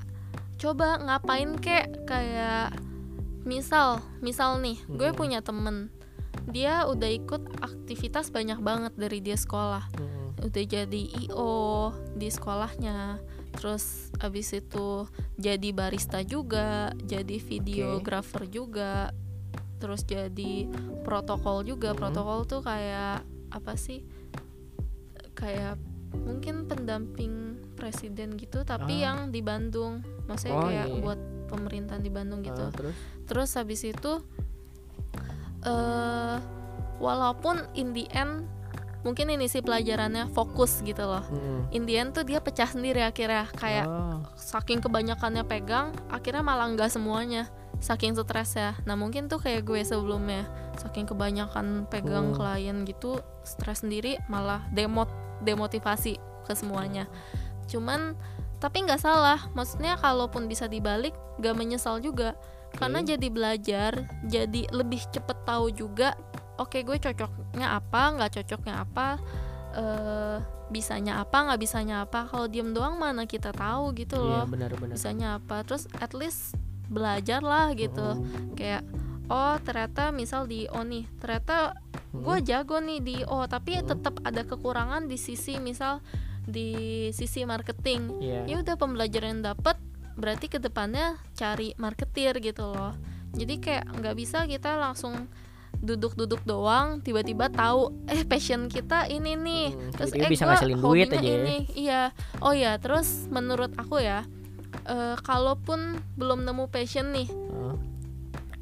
coba 0.55 0.95
ngapain 0.97 1.51
kek? 1.55 2.07
Kayak 2.07 2.79
misal 3.43 3.99
misal 4.19 4.57
nih 4.57 4.79
gue 4.87 5.11
Mhm. 5.11 5.15
punya 5.15 5.39
temen. 5.39 5.91
Dia 6.47 6.85
udah 6.85 7.09
ikut 7.09 7.59
aktivitas 7.59 8.29
banyak 8.29 8.57
banget 8.59 8.93
dari 8.95 9.19
dia 9.19 9.35
sekolah. 9.35 9.83
Mm-mm. 9.93 10.23
udah 10.37 10.61
jadi 10.61 11.01
io 11.25 11.89
di 12.13 12.27
sekolahnya. 12.27 13.17
Terus 13.51 14.11
abis 14.17 14.51
itu 14.53 15.07
jadi 15.33 15.71
barista 15.71 16.19
juga 16.21 16.91
jadi 17.01 17.39
videographer 17.39 18.43
juga 18.45 19.09
terus 19.77 20.03
jadi 20.03 20.67
protokol 21.01 21.61
juga. 21.61 21.91
Mhm. 21.91 21.97
protokol 21.97 22.39
tuh 22.43 22.61
kayak 22.61 23.21
apa 23.49 23.73
sih? 23.75 24.03
Kayak 25.33 25.75
mungkin 26.15 26.63
pendamping 26.63 27.33
presiden 27.75 28.35
gitu 28.35 28.63
tapi 28.63 29.03
Ah. 29.03 29.11
yang 29.11 29.17
di 29.29 29.39
Bandung. 29.39 29.99
Maksudnya 30.25 30.55
Oh, 30.55 30.65
kayak 30.65 30.87
iya. 30.87 30.99
buat 30.99 31.19
pemerintahan 31.45 31.99
di 31.99 32.09
Bandung 32.09 32.39
gitu. 32.41 32.57
Ah, 32.57 32.71
terus? 32.71 32.95
Terus 33.25 33.49
habis 33.53 33.81
itu 33.83 34.13
eh 35.65 36.37
walaupun 36.97 37.65
in 37.73 37.91
the 37.91 38.05
end 38.11 38.45
mungkin 39.01 39.29
ini 39.29 39.45
sih 39.45 39.61
pelajarannya 39.61 40.29
fokus 40.31 40.81
gitu 40.81 41.03
loh. 41.03 41.21
Mm-mm. 41.27 41.69
in 41.69 41.85
the 41.85 41.93
end 41.93 42.09
tuh 42.11 42.23
dia 42.23 42.39
pecah 42.39 42.65
sendiri 42.65 43.01
akhirnya. 43.01 43.45
Kayak 43.51 43.85
Oh, 43.85 44.21
saking 44.33 44.79
kebanyakannya 44.79 45.43
pegang 45.43 45.93
akhirnya 46.07 46.41
malah 46.41 46.65
nggak 46.67 46.89
semuanya 46.89 47.45
saking 47.79 48.15
stres 48.15 48.55
ya. 48.55 48.73
Nah 48.87 48.95
mungkin 48.95 49.27
tuh 49.27 49.39
kayak 49.39 49.67
gue 49.67 49.81
sebelumnya 49.83 50.47
saking 50.79 51.07
kebanyakan 51.07 51.87
pegang 51.87 52.31
Hmm. 52.31 52.35
klien 52.35 52.77
gitu 52.87 53.19
stres 53.43 53.83
sendiri 53.85 54.19
malah 54.27 54.63
demot 54.71 55.07
demotivasi 55.43 56.17
ke 56.47 56.53
semuanya. 56.55 57.05
Cuman 57.67 58.15
tapi 58.61 58.87
nggak 58.87 59.01
salah 59.03 59.51
maksudnya 59.53 59.99
kalaupun 59.99 60.47
bisa 60.47 60.65
dibalik 60.65 61.13
gak 61.43 61.55
menyesal 61.55 61.99
juga. 61.99 62.33
Karena 62.75 62.99
jadi 62.99 63.27
belajar 63.31 64.03
jadi 64.27 64.67
lebih 64.71 64.99
cepet 65.11 65.37
tahu 65.47 65.71
juga 65.71 66.11
oke 66.59 66.75
gue 66.83 66.97
cocoknya 66.99 67.75
apa 67.79 68.01
nggak 68.15 68.31
cocoknya 68.41 68.83
apa 68.83 69.07
eh 69.75 70.37
bisanya 70.65 71.21
apa 71.21 71.45
nggak 71.45 71.61
bisanya 71.61 71.95
apa. 72.03 72.25
Kalau 72.27 72.47
diem 72.49 72.73
doang 72.73 72.97
mana 72.99 73.23
kita 73.29 73.53
tahu 73.53 73.93
gitu 73.95 74.17
iya 74.17 74.43
loh 74.43 74.45
benar-benar 74.49 74.95
bisanya 74.97 75.27
apa. 75.39 75.61
Terus 75.63 75.87
at 76.01 76.11
least 76.17 76.57
belajar 76.87 77.41
lah 77.41 77.73
gitu. 77.73 78.21
Kayak 78.53 78.85
oh 79.25 79.57
ternyata 79.61 80.13
misal 80.13 80.45
di 80.45 80.69
O 80.69 80.85
nih 80.85 81.09
ternyata 81.17 81.73
gue 82.13 82.37
jago 82.45 82.77
nih 82.79 82.99
di 83.01 83.17
O 83.25 83.43
tapi 83.45 83.75
Hmm. 83.81 83.89
tetap 83.89 84.21
ada 84.23 84.45
kekurangan 84.45 85.09
di 85.09 85.17
sisi 85.17 85.57
misal 85.57 85.99
di 86.45 87.09
sisi 87.09 87.41
marketing. 87.43 88.21
Iya. 88.21 88.41
ya 88.45 88.55
udah 88.61 88.75
pembelajaran 88.77 89.41
yang 89.41 89.43
dapat 89.51 89.77
berarti 90.15 90.47
ke 90.47 90.61
depannya 90.61 91.17
cari 91.33 91.73
marketir 91.75 92.37
gitu 92.39 92.69
loh. 92.71 92.93
Jadi 93.35 93.59
kayak 93.59 93.99
nggak 93.99 94.15
bisa 94.15 94.45
kita 94.47 94.77
langsung 94.79 95.27
duduk-duduk 95.75 96.39
doang 96.47 97.03
tiba-tiba 97.03 97.51
tahu 97.51 97.91
eh 98.07 98.23
passion 98.23 98.71
kita 98.71 99.09
ini 99.11 99.35
nih. 99.35 99.65
Hmm, 99.75 99.91
terus 99.91 100.09
eh 100.15 100.29
bisa 100.31 100.47
gua 100.47 100.55
ngasilin 100.55 100.79
duit 100.79 101.09
aja 101.11 101.19
ya. 101.19 101.35
ini. 101.35 101.57
Iya. 101.75 102.01
Oh 102.39 102.53
ya 102.55 102.77
terus 102.79 103.27
menurut 103.27 103.73
aku 103.75 103.99
ya 103.99 104.23
eh, 104.85 105.17
kalaupun 105.19 105.79
belum 106.15 106.43
nemu 106.43 106.69
passion 106.69 107.11
nih 107.11 107.29
Oh, 107.29 107.77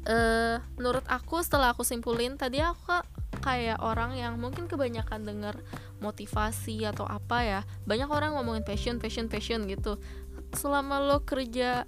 eh 0.04 0.56
menurut 0.76 1.04
aku 1.06 1.40
setelah 1.40 1.72
aku 1.72 1.80
simpulin 1.80 2.36
tadi 2.36 2.60
aku 2.60 2.80
ka- 2.84 3.08
kayak 3.40 3.80
orang 3.80 4.16
yang 4.16 4.36
mungkin 4.36 4.64
kebanyakan 4.64 5.24
denger 5.24 5.56
motivasi 5.98 6.84
atau 6.84 7.04
apa 7.04 7.38
ya 7.40 7.60
banyak 7.84 8.08
orang 8.08 8.36
ngomongin 8.36 8.64
passion 8.64 8.96
passion 8.96 9.28
passion 9.28 9.64
gitu. 9.64 9.96
Selama 10.52 11.00
lo 11.00 11.24
kerja 11.24 11.84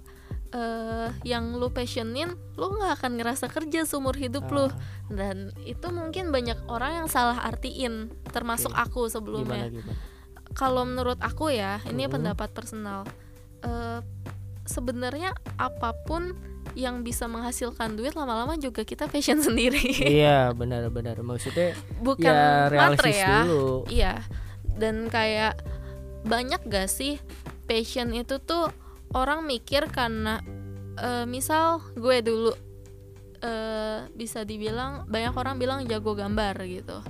eh 0.47 1.09
yang 1.23 1.53
lo 1.55 1.69
passionin 1.69 2.31
lo 2.55 2.71
nggak 2.71 3.01
akan 3.01 3.11
ngerasa 3.19 3.45
kerja 3.47 3.85
seumur 3.85 4.15
hidup 4.15 4.47
lo. 4.49 4.67
Ah, 4.67 4.73
dan 5.09 5.51
itu 5.63 5.87
mungkin 5.89 6.31
banyak 6.31 6.57
orang 6.67 7.03
yang 7.03 7.07
salah 7.07 7.41
artiin 7.43 8.09
termasuk 8.31 8.71
Oke. 8.71 8.81
aku 8.81 9.01
sebelumnya. 9.07 9.69
Gimana 9.69 9.75
gimana? 9.77 9.97
Kalau 10.53 10.83
menurut 10.83 11.19
aku 11.21 11.53
ya 11.53 11.83
ini 11.85 12.07
Mhm. 12.07 12.11
pendapat 12.17 12.49
personal 12.49 13.05
Eh, 13.63 13.99
sebenarnya 14.67 15.31
apa 15.55 15.95
pun 16.05 16.35
yang 16.77 17.01
bisa 17.01 17.25
menghasilkan 17.25 17.97
duit 17.97 18.13
lama-lama 18.13 18.53
juga 18.59 18.85
kita 18.85 19.09
passion 19.09 19.41
sendiri. 19.47 19.81
Iya 20.03 20.53
benar-benar 20.53 21.17
maksudnya 21.25 21.73
bukan 22.03 22.29
ya 22.29 22.69
realistis 22.69 23.17
ya. 23.17 23.47
dulu. 23.47 23.87
Iya. 23.89 24.13
Dan 24.77 25.09
kayak 25.09 25.57
banyak 26.27 26.61
gak 26.69 26.91
sih 26.91 27.17
passion 27.65 28.13
itu 28.13 28.37
tuh 28.37 28.69
orang 29.15 29.47
mikir 29.47 29.89
karena 29.89 30.43
eh, 30.99 31.25
misal 31.25 31.81
gue 31.97 32.21
dulu 32.21 32.53
eh, 33.41 34.05
bisa 34.13 34.45
dibilang 34.45 35.09
banyak 35.09 35.33
orang 35.33 35.55
bilang 35.57 35.79
jago 35.89 36.13
gambar 36.13 36.61
gitu. 36.69 37.01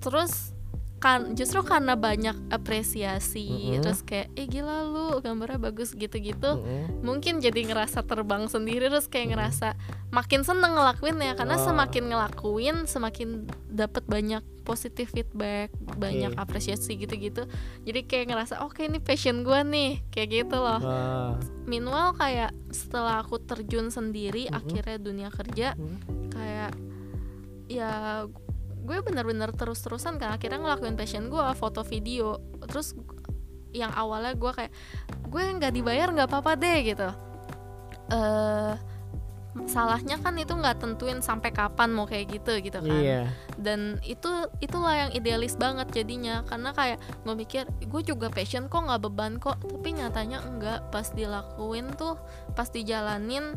Terus 0.00 0.56
kan 1.00 1.32
justru 1.32 1.64
karena 1.64 1.96
banyak 1.96 2.36
apresiasi 2.52 3.48
Mm-mm. 3.72 3.80
terus 3.80 4.00
kayak 4.00 4.28
eh 4.34 4.44
gila 4.44 4.84
lu 4.84 5.06
gambarnya 5.18 5.56
bagus 5.58 5.90
gitu-gitu 5.90 6.60
Mm-mm. 6.60 7.00
mungkin 7.00 7.40
jadi 7.40 7.56
ngerasa 7.66 8.04
terbang 8.04 8.44
sendiri 8.46 8.86
terus 8.86 9.08
kayak 9.08 9.32
ngerasa 9.32 9.80
makin 10.08 10.44
seneng 10.44 10.76
ngelakuinnya 10.76 11.32
karena 11.34 11.56
Oh. 11.56 11.64
semakin 11.66 12.04
ngelakuin 12.06 12.76
semakin 12.84 13.28
dapat 13.66 14.04
banyak 14.04 14.44
positif 14.60 15.08
feedback 15.08 15.72
banyak 15.96 16.36
apresiasi 16.36 16.94
gitu-gitu 16.94 17.48
jadi 17.82 18.00
kayak 18.04 18.26
ngerasa 18.28 18.60
oke 18.60 18.78
ini 18.78 19.00
passion 19.00 19.40
gue 19.40 19.56
nih 19.56 20.04
kayak 20.10 20.28
gitu 20.36 20.56
loh 20.56 20.78
Wah. 20.78 21.32
minimal 21.64 22.12
kayak 22.14 22.52
setelah 22.68 23.24
aku 23.24 23.40
terjun 23.40 23.88
sendiri 23.88 24.46
Mm-mm. 24.46 24.58
akhirnya 24.60 24.98
dunia 25.00 25.32
kerja 25.32 25.72
Mm. 25.74 26.28
kayak 26.30 26.72
ya 27.66 27.90
gue 28.90 28.98
bener-bener 29.06 29.54
terus-terusan 29.54 30.18
kan 30.18 30.34
akhirnya 30.34 30.58
ngelakuin 30.58 30.98
passion 30.98 31.30
gue 31.30 31.38
foto 31.54 31.86
video. 31.86 32.42
Terus 32.66 32.98
yang 33.70 33.94
awalnya 33.94 34.34
gue 34.34 34.50
kayak 34.50 34.72
gue 35.30 35.42
nggak 35.62 35.70
dibayar 35.70 36.10
nggak 36.10 36.26
apa-apa 36.26 36.58
deh 36.58 36.78
gitu. 36.82 37.08
Eh 38.10 38.74
salahnya 39.66 40.14
kan 40.22 40.38
itu 40.38 40.54
nggak 40.54 40.78
tentuin 40.78 41.18
sampai 41.18 41.50
kapan 41.50 41.90
mau 41.90 42.06
kayak 42.06 42.34
gitu 42.34 42.58
gitu 42.58 42.82
kan. 42.82 42.90
Iya. 42.90 43.30
Dan 43.54 44.02
itu 44.02 44.26
itulah 44.58 45.06
yang 45.06 45.10
idealis 45.14 45.54
banget 45.54 45.86
jadinya. 45.94 46.42
Karena 46.50 46.74
kayak 46.74 46.98
gue 47.22 47.34
mikir 47.38 47.70
gue 47.70 48.02
juga 48.02 48.26
passion 48.26 48.66
kok 48.66 48.90
nggak 48.90 49.06
beban 49.06 49.38
kok. 49.38 49.62
Tapi 49.62 50.02
nyatanya 50.02 50.42
enggak. 50.42 50.90
Pas 50.90 51.06
dilakuin 51.14 51.94
tuh 51.94 52.18
pas 52.58 52.66
dijalanin 52.66 53.54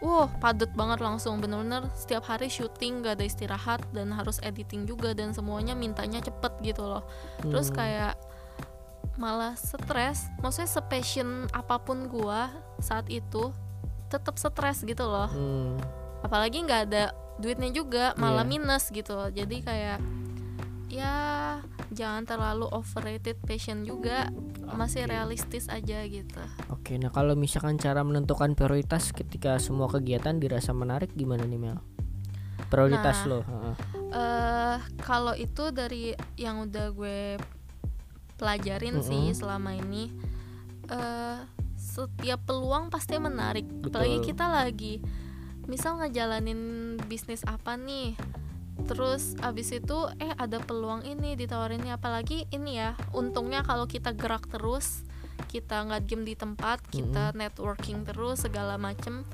wow 0.00 0.28
padet 0.40 0.72
banget 0.72 0.98
langsung 0.98 1.38
bener-bener 1.38 1.84
setiap 1.92 2.24
hari 2.24 2.48
syuting 2.48 3.00
gak 3.00 3.20
ada 3.20 3.24
istirahat 3.24 3.84
dan 3.92 4.10
harus 4.10 4.40
editing 4.40 4.84
juga 4.84 5.12
dan 5.12 5.30
semuanya 5.30 5.72
mintanya 5.72 6.20
cepet 6.20 6.52
gitu 6.62 6.84
loh 6.84 7.04
terus 7.40 7.68
Hmm. 7.68 7.76
kayak 7.76 8.14
malah 9.16 9.52
stres 9.52 10.32
maksudnya 10.40 10.66
sepassion 10.66 11.28
apa 11.52 11.76
pun 11.76 12.08
gua 12.08 12.48
saat 12.78 13.04
itu 13.06 13.52
tetap 14.08 14.36
stres 14.36 14.80
gitu 14.80 15.04
loh 15.04 15.28
Hmm. 15.28 15.76
apalagi 16.20 16.64
nggak 16.64 16.82
ada 16.88 17.12
duitnya 17.36 17.68
juga 17.70 18.12
malah 18.16 18.42
Iya. 18.42 18.50
minus 18.50 18.88
gitu 18.88 19.16
jadi 19.28 19.56
kayak 19.60 19.98
ya 20.90 21.16
jangan 21.90 22.26
terlalu 22.26 22.66
overrated 22.68 23.38
passion 23.40 23.82
juga 23.82 24.28
masih 24.70 25.06
Oke. 25.06 25.10
realistis 25.10 25.66
aja 25.66 26.02
gitu 26.04 26.42
Oke, 26.68 26.94
nah 26.94 27.08
kalau 27.08 27.34
misalkan 27.34 27.74
cara 27.74 28.02
menentukan 28.02 28.52
prioritas 28.52 29.10
ketika 29.10 29.58
semua 29.58 29.86
kegiatan 29.86 30.36
dirasa 30.36 30.70
menarik 30.70 31.10
gimana 31.12 31.42
nih 31.42 31.58
Mel? 31.58 31.78
Prioritas 32.66 33.22
Nah. 33.22 33.28
lo. 33.28 33.38
heeh. 33.40 33.74
eh 34.10 34.76
kalau 35.00 35.34
itu 35.34 35.70
dari 35.70 36.10
yang 36.34 36.62
udah 36.64 36.90
gue 36.90 37.38
pelajarin 38.34 38.98
sih 39.00 39.30
Mm-mm. 39.30 39.38
selama 39.38 39.74
ini 39.74 40.10
eh 40.86 41.38
setiap 41.76 42.44
peluang 42.44 42.88
pasti 42.88 43.16
menarik 43.16 43.66
apalagi 43.82 44.18
Betul. 44.18 44.28
kita 44.28 44.46
lagi 44.46 44.94
misal 45.66 45.98
ngejalanin 45.98 46.60
bisnis 47.04 47.42
apa 47.42 47.74
nih 47.74 48.14
terus 48.84 49.34
abis 49.40 49.74
itu 49.74 49.98
eh 50.16 50.32
ada 50.34 50.58
peluang 50.58 51.02
ini 51.02 51.34
ditawarinnya 51.34 51.96
apalagi 51.96 52.44
ini 52.50 52.76
ya 52.76 52.94
untungnya 53.10 53.60
kalau 53.60 53.84
kita 53.84 54.12
gerak 54.12 54.46
terus 54.46 55.02
kita 55.46 55.82
nggak 55.82 56.04
diem 56.04 56.22
di 56.22 56.34
tempat 56.34 56.78
kita 56.86 57.32
networking 57.32 58.04
terus 58.04 58.44
segala 58.44 58.76
macem 58.76 59.24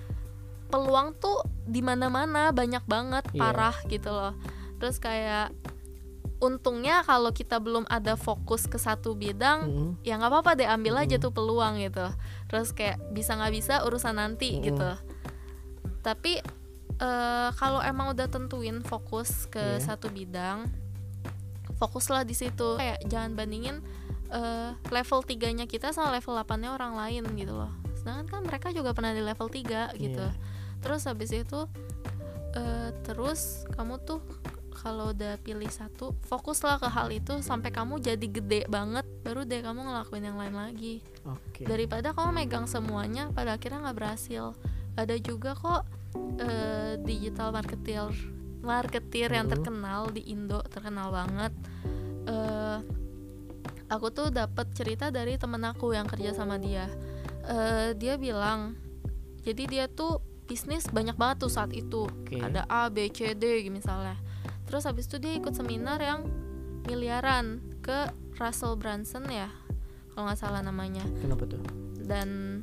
peluang 0.66 1.14
tuh 1.14 1.44
di 1.62 1.78
mana-mana 1.80 2.50
banyak 2.50 2.82
banget 2.84 3.24
Iya. 3.30 3.40
parah 3.40 3.76
gitu 3.86 4.10
loh 4.10 4.34
terus 4.78 4.96
kayak 4.96 5.54
untungnya 6.36 7.00
kalau 7.00 7.32
kita 7.32 7.56
belum 7.56 7.88
ada 7.88 8.12
fokus 8.12 8.68
ke 8.68 8.76
satu 8.76 9.16
bidang 9.16 9.58
Mm-mm. 9.64 9.90
ya 10.04 10.20
nggak 10.20 10.28
apa-apa 10.28 10.52
deh 10.54 10.68
ambil 10.68 11.00
aja 11.00 11.16
Mm. 11.16 11.22
tuh 11.22 11.32
peluang 11.32 11.80
gitu 11.80 12.06
terus 12.46 12.76
kayak 12.76 13.00
bisa 13.08 13.34
nggak 13.34 13.54
bisa 13.56 13.74
urusan 13.82 14.20
nanti 14.20 14.56
Mm. 14.56 14.62
gitu 14.68 14.90
tapi 16.02 16.38
eh, 16.98 17.48
kalau 17.52 17.80
emang 17.80 18.12
udah 18.12 18.26
tentuin 18.26 18.80
fokus 18.80 19.46
ke 19.46 19.60
Iya. 19.60 19.80
satu 19.82 20.08
bidang 20.08 20.68
fokuslah 21.76 22.24
di 22.24 22.32
situ 22.32 22.76
kayak 22.76 23.04
jangan 23.04 23.36
bandingin 23.36 23.84
eh, 24.28 24.70
level 24.88 25.20
3 25.20 25.36
nya 25.52 25.64
kita 25.64 25.92
sama 25.92 26.10
level 26.10 26.34
8 26.34 26.56
nya 26.56 26.72
orang 26.72 26.96
lain 26.96 27.24
gitu 27.36 27.52
loh 27.52 27.70
sedangkan 27.94 28.26
kan 28.26 28.42
mereka 28.42 28.68
juga 28.70 28.90
pernah 28.90 29.12
di 29.12 29.20
level 29.20 29.46
3 29.46 29.92
gitu 29.94 30.24
Iya. 30.24 30.32
terus 30.80 31.04
habis 31.04 31.30
itu 31.30 31.68
eh, 32.52 32.90
terus 33.02 33.40
kamu 33.72 34.00
tuh 34.00 34.20
kalau 34.76 35.10
udah 35.10 35.40
pilih 35.40 35.66
satu 35.66 36.12
fokuslah 36.24 36.76
ke 36.76 36.86
hal 36.86 37.08
itu 37.08 37.40
sampai 37.40 37.68
kamu 37.68 37.96
jadi 37.98 38.22
gede 38.22 38.60
banget 38.68 39.04
baru 39.20 39.42
deh 39.42 39.60
kamu 39.60 39.82
ngelakuin 39.82 40.24
yang 40.24 40.38
lain 40.38 40.54
lagi 40.54 41.00
Oke. 41.24 41.64
daripada 41.64 42.12
kamu 42.12 42.30
megang 42.34 42.64
semuanya 42.64 43.28
pada 43.32 43.56
akhirnya 43.56 43.82
nggak 43.82 43.96
berhasil 43.96 44.52
ada 44.94 45.16
juga 45.18 45.52
kok 45.52 45.84
eh, 46.38 46.92
digital 47.00 47.50
marketer 47.50 48.10
marketer 48.60 49.30
yang 49.30 49.46
Hmm. 49.46 49.54
terkenal 49.54 50.10
di 50.10 50.26
Indo 50.26 50.58
terkenal 50.66 51.10
banget 51.10 51.52
eh 52.26 52.78
aku 53.86 54.10
tuh 54.10 54.28
dapat 54.28 54.66
cerita 54.74 55.14
dari 55.14 55.38
temen 55.38 55.62
aku 55.62 55.94
yang 55.94 56.06
kerja 56.06 56.34
sama 56.34 56.58
dia 56.58 56.90
Eh, 57.46 57.94
dia 57.94 58.18
bilang 58.18 58.74
jadi 59.46 59.70
dia 59.70 59.84
tuh 59.86 60.18
bisnis 60.50 60.90
banyak 60.90 61.14
banget 61.14 61.46
tuh 61.46 61.50
saat 61.50 61.70
itu 61.70 62.10
Oke. 62.10 62.42
ada 62.42 62.66
A 62.66 62.90
B 62.90 63.06
C 63.06 63.38
D 63.38 63.62
misalnya 63.70 64.18
terus 64.66 64.82
habis 64.82 65.06
itu 65.06 65.22
dia 65.22 65.38
ikut 65.38 65.54
seminar 65.54 66.02
yang 66.02 66.26
miliaran 66.82 67.62
ke 67.86 68.10
Russell 68.42 68.74
Brunson 68.74 69.30
ya 69.30 69.46
kalau 70.10 70.26
nggak 70.26 70.42
salah 70.42 70.58
namanya 70.58 71.06
Kenapa 71.22 71.46
tuh? 71.46 71.62
dan 72.02 72.62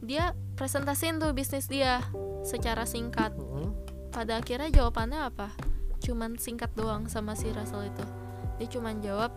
dia 0.00 0.32
presentasiin 0.56 1.20
tuh 1.20 1.32
bisnis 1.32 1.68
dia 1.68 2.00
secara 2.44 2.84
singkat. 2.88 3.32
Mm-mm. 3.36 3.72
pada 4.10 4.42
akhirnya 4.42 4.74
jawabannya 4.74 5.20
apa? 5.22 5.54
Cuman 6.02 6.34
singkat 6.34 6.74
doang 6.74 7.06
sama 7.06 7.38
si 7.38 7.46
Russell 7.54 7.86
itu. 7.86 8.04
Dia 8.58 8.66
cuman 8.66 8.98
jawab 8.98 9.30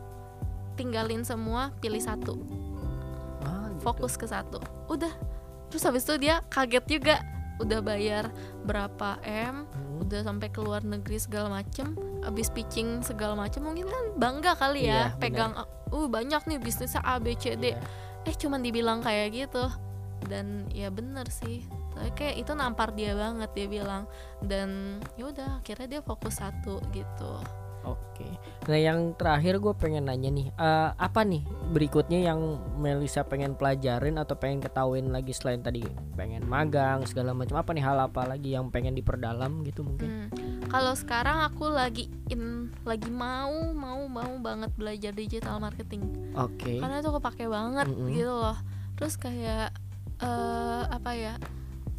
tinggalin 0.73 1.21
semua 1.21 1.69
pilih 1.77 2.01
satu. 2.01 2.41
Ah, 3.45 3.69
gitu. 3.69 3.85
fokus 3.85 4.17
ke 4.17 4.25
satu. 4.25 4.57
Udah. 4.89 5.13
Terus 5.69 5.83
habis 5.85 6.03
itu 6.09 6.17
dia 6.17 6.41
kaget 6.49 6.85
juga. 6.89 7.15
Udah 7.61 7.85
bayar 7.85 8.33
berapa 8.65 9.21
m 9.21 9.69
Hmm. 9.93 10.09
udah 10.09 10.25
sampai 10.25 10.49
ke 10.49 10.57
luar 10.57 10.81
negeri 10.81 11.21
segala 11.21 11.53
macem. 11.53 11.93
Abis 12.25 12.49
pitching 12.49 13.05
segala 13.05 13.37
macem 13.37 13.61
mungkin 13.61 13.85
kan 13.85 14.05
bangga 14.17 14.57
kali 14.57 14.89
ya 14.89 15.13
Iya, 15.13 15.21
pegang 15.21 15.53
uh 15.93 16.07
banyak 16.09 16.49
nih 16.49 16.57
bisnisnya 16.57 17.05
A 17.05 17.21
B 17.21 17.37
C 17.37 17.53
D. 17.53 17.77
Iya. 17.77 17.77
eh 18.25 18.33
cuman 18.33 18.63
dibilang 18.65 19.05
kayak 19.05 19.37
gitu 19.37 19.69
dan 20.27 20.67
ya 20.71 20.89
bener 20.89 21.27
sih 21.29 21.65
tapi 21.93 22.09
kayak 22.17 22.35
itu 22.41 22.51
nampar 22.57 22.91
dia 22.95 23.13
banget 23.13 23.49
dia 23.53 23.67
bilang 23.69 24.03
dan 24.41 24.99
ya 25.19 25.29
udah 25.29 25.61
akhirnya 25.61 25.99
dia 25.99 26.01
fokus 26.01 26.41
satu 26.41 26.81
gitu 26.91 27.39
Oke. 27.83 28.27
Nah 28.71 28.79
yang 28.79 29.11
terakhir 29.19 29.59
gue 29.59 29.73
pengen 29.75 30.07
nanya 30.07 30.31
nih, 30.31 30.47
eh, 30.55 30.89
apa 30.95 31.27
nih 31.27 31.43
berikutnya 31.75 32.23
yang 32.23 32.39
Melisa 32.79 33.27
pengen 33.27 33.59
pelajarin 33.59 34.15
atau 34.15 34.39
pengen 34.39 34.63
ketahuin 34.63 35.11
lagi 35.11 35.35
selain 35.35 35.59
tadi 35.59 35.83
pengen 36.15 36.47
magang 36.47 37.03
segala 37.03 37.35
macam 37.35 37.59
apa 37.59 37.75
nih 37.75 37.83
hal 37.83 37.99
apa 37.99 38.23
lagi 38.23 38.55
yang 38.55 38.71
pengen 38.71 38.95
diperdalam 38.95 39.67
gitu 39.67 39.83
mungkin? 39.83 40.31
Hmm. 40.31 40.63
Kalau 40.71 40.95
sekarang 40.95 41.43
aku 41.43 41.67
lagi 41.69 42.07
in 42.31 42.71
lagi 42.87 43.11
mau 43.11 43.75
mau 43.75 43.99
mau 44.07 44.31
banget 44.39 44.71
belajar 44.79 45.11
digital 45.11 45.59
marketing 45.59 46.07
Oke. 46.39 46.79
karena 46.79 47.03
itu 47.03 47.11
kepake 47.11 47.45
banget 47.51 47.85
Mm-mm. 47.91 48.15
gitu 48.15 48.31
loh. 48.31 48.57
Terus 48.95 49.19
kayak 49.19 49.75
eh 50.23 50.83
apa 50.87 51.11
ya? 51.13 51.35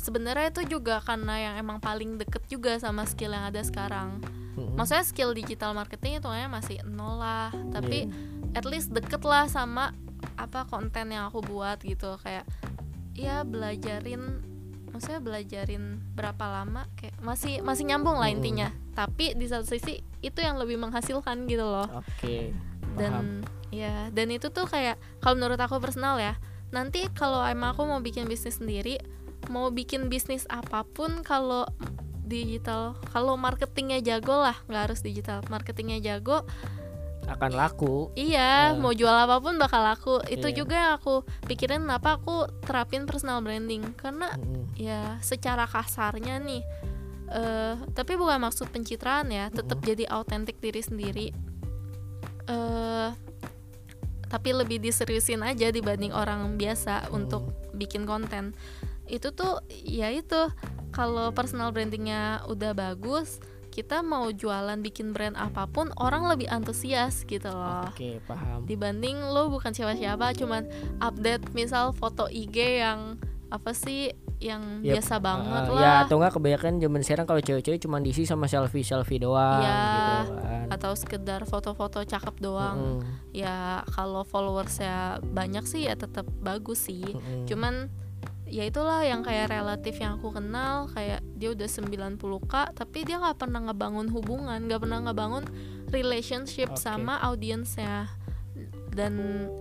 Sebenarnya 0.00 0.48
itu 0.52 0.76
juga 0.76 1.00
karena 1.00 1.36
yang 1.36 1.54
emang 1.56 1.78
paling 1.80 2.16
deket 2.16 2.44
juga 2.48 2.76
sama 2.76 3.04
skill 3.04 3.32
yang 3.32 3.48
ada 3.48 3.60
sekarang. 3.60 4.20
Maksudnya 4.54 5.04
skill 5.04 5.34
digital 5.34 5.74
marketing 5.74 6.18
itu 6.22 6.28
masih 6.48 6.78
nol 6.86 7.18
lah, 7.18 7.50
tapi 7.74 8.06
Iya. 8.06 8.58
at 8.58 8.64
least 8.64 8.94
deket 8.94 9.20
lah 9.22 9.50
sama 9.50 9.90
apa 10.38 10.66
konten 10.66 11.10
yang 11.10 11.28
aku 11.28 11.42
buat 11.42 11.78
gitu 11.82 12.16
kayak 12.22 12.46
ya 13.14 13.46
belajarin 13.46 14.42
maksudnya 14.90 15.20
belajarin 15.22 15.98
berapa 16.14 16.42
lama 16.42 16.86
kayak 16.98 17.18
masih 17.22 17.62
masih 17.62 17.86
nyambung 17.86 18.18
lah 18.18 18.30
intinya 18.30 18.70
tapi 18.94 19.34
di 19.34 19.46
satu 19.46 19.66
sisi 19.66 20.02
itu 20.22 20.38
yang 20.38 20.58
lebih 20.58 20.78
menghasilkan 20.78 21.46
gitu 21.46 21.66
loh 21.66 21.86
Oke. 22.02 22.54
paham. 22.94 22.98
dan 22.98 23.12
ya 23.70 24.10
dan 24.10 24.30
itu 24.30 24.50
tuh 24.50 24.66
kayak 24.66 24.98
kalau 25.18 25.34
menurut 25.38 25.58
aku 25.58 25.78
personal 25.78 26.18
ya 26.18 26.38
nanti 26.74 27.06
kalau 27.14 27.46
emang 27.46 27.72
aku 27.72 27.86
mau 27.86 28.02
bikin 28.02 28.26
bisnis 28.26 28.58
sendiri 28.58 28.98
mau 29.46 29.70
bikin 29.70 30.08
bisnis 30.08 30.44
apa 30.50 30.82
pun 30.84 31.22
kalau 31.22 31.62
digital 32.24 32.96
kalau 33.08 33.36
marketingnya 33.36 34.00
jago 34.02 34.34
lah 34.34 34.56
nggak 34.66 34.90
harus 34.90 35.00
digital 35.00 35.44
marketingnya 35.46 36.00
jago 36.02 36.42
akan 37.24 37.56
laku. 37.56 38.12
Iya, 38.12 38.76
Eh. 38.76 38.76
mau 38.76 38.92
jual 38.92 39.08
apa 39.08 39.40
pun 39.40 39.56
bakal 39.56 39.80
laku. 39.80 40.20
Itu 40.28 40.52
Iya. 40.52 40.56
juga 40.60 40.74
yang 40.76 40.92
aku 41.00 41.14
pikirin 41.48 41.80
kenapa 41.80 42.20
aku 42.20 42.44
terapin 42.60 43.08
personal 43.08 43.40
branding 43.40 43.96
karena 43.96 44.28
Mm-mm. 44.36 44.68
ya 44.76 45.16
secara 45.24 45.64
kasarnya 45.64 46.36
nih 46.36 46.60
eh 47.32 47.80
tapi 47.96 48.20
bukan 48.20 48.44
maksud 48.44 48.68
pencitraan 48.68 49.32
ya, 49.32 49.48
tetap 49.48 49.80
jadi 49.80 50.04
autentik 50.12 50.60
diri 50.60 50.84
sendiri. 50.84 51.26
eh 52.44 53.08
tapi 54.34 54.50
lebih 54.50 54.82
diseriusin 54.82 55.46
aja 55.46 55.70
dibanding 55.70 56.10
orang 56.10 56.58
biasa 56.58 57.06
untuk 57.14 57.54
bikin 57.70 58.02
konten. 58.02 58.50
Itu 59.06 59.30
tuh 59.30 59.62
ya 59.70 60.10
itu 60.10 60.50
kalau 60.90 61.30
personal 61.30 61.70
brandingnya 61.70 62.42
udah 62.50 62.74
bagus, 62.74 63.38
kita 63.70 64.02
mau 64.02 64.30
jualan 64.34 64.82
bikin 64.82 65.14
brand 65.14 65.38
apa 65.38 65.70
pun 65.70 65.94
orang 66.02 66.26
lebih 66.30 66.46
antusias 66.50 67.26
gitu 67.26 67.50
loh 67.50 67.90
Oke, 67.90 68.22
paham. 68.22 68.62
dibanding 68.70 69.18
lo 69.18 69.50
bukan 69.50 69.74
siapa-siapa 69.74 70.30
cuman 70.38 70.70
update 71.02 71.50
misal 71.58 71.90
foto 71.90 72.30
IG 72.30 72.86
yang 72.86 73.18
apa 73.54 73.70
sih 73.70 74.10
yang 74.38 74.82
Yep. 74.82 74.98
biasa 74.98 75.14
banget 75.16 75.62
Uh, 75.64 75.72
lah 75.72 75.80
Ya 75.80 75.92
atau 76.02 76.18
enggak 76.18 76.32
kebanyakan 76.34 76.72
zaman 76.76 77.00
sekarang 77.00 77.24
kalau 77.24 77.38
cewek-cewek 77.40 77.78
cuma 77.78 77.96
diisi 77.98 78.26
sama 78.26 78.44
selfie-selfie 78.44 79.16
doang 79.18 79.62
Iya. 79.62 79.78
gitu 79.94 80.34
kan. 80.36 80.66
atau 80.70 80.92
sekedar 80.92 81.40
foto-foto 81.44 82.02
cakep 82.02 82.34
doang 82.38 82.98
Mm-mm. 82.98 83.30
ya 83.30 83.56
kalau 83.88 84.22
followersnya 84.22 84.94
banyak 85.22 85.62
sih 85.62 85.86
ya 85.86 85.94
tetap 85.94 86.26
bagus 86.40 86.82
sih 86.84 87.06
Mm-mm. 87.06 87.46
cuman 87.46 87.86
ya 88.44 88.62
itulah 88.62 89.00
yang 89.00 89.22
kayak 89.22 89.48
relatif 89.48 89.96
yang 89.96 90.18
aku 90.18 90.28
kenal 90.30 90.90
kayak 90.90 91.22
dia 91.32 91.48
udah 91.48 91.64
90k 91.64 92.52
tapi 92.74 92.98
dia 93.02 93.16
nggak 93.16 93.38
pernah 93.38 93.62
ngebangun 93.62 94.10
hubungan 94.10 94.60
nggak 94.60 94.80
pernah 94.80 94.98
ngebangun 95.00 95.44
relationship 95.88 96.68
Oke. 96.68 96.82
sama 96.82 97.22
audiensnya 97.22 98.10
dan 98.90 99.14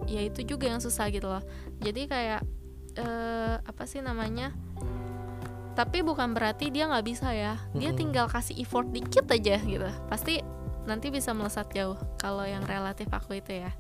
ya 0.06 0.22
itu 0.22 0.44
juga 0.46 0.68
yang 0.68 0.78
susah 0.78 1.10
gitu 1.10 1.26
loh 1.26 1.42
jadi 1.80 2.02
kayak 2.06 2.42
eh, 2.96 3.56
apa 3.60 3.84
sih 3.86 4.00
namanya? 4.00 4.54
Tapi 5.74 6.06
bukan 6.06 6.38
berarti 6.38 6.70
dia 6.70 6.86
nggak 6.86 7.06
bisa 7.06 7.34
ya. 7.34 7.58
Dia 7.74 7.90
Mm-mm. 7.90 8.00
tinggal 8.00 8.26
kasih 8.30 8.62
effort 8.62 8.86
dikit 8.94 9.26
aja 9.26 9.58
gitu. 9.58 9.90
Pasti 10.06 10.38
nanti 10.86 11.10
bisa 11.10 11.34
melesat 11.34 11.72
jauh 11.74 11.98
kalau 12.22 12.46
yang 12.46 12.62
relatif 12.64 13.10
aku 13.10 13.42
itu 13.42 13.58
ya. 13.66 13.74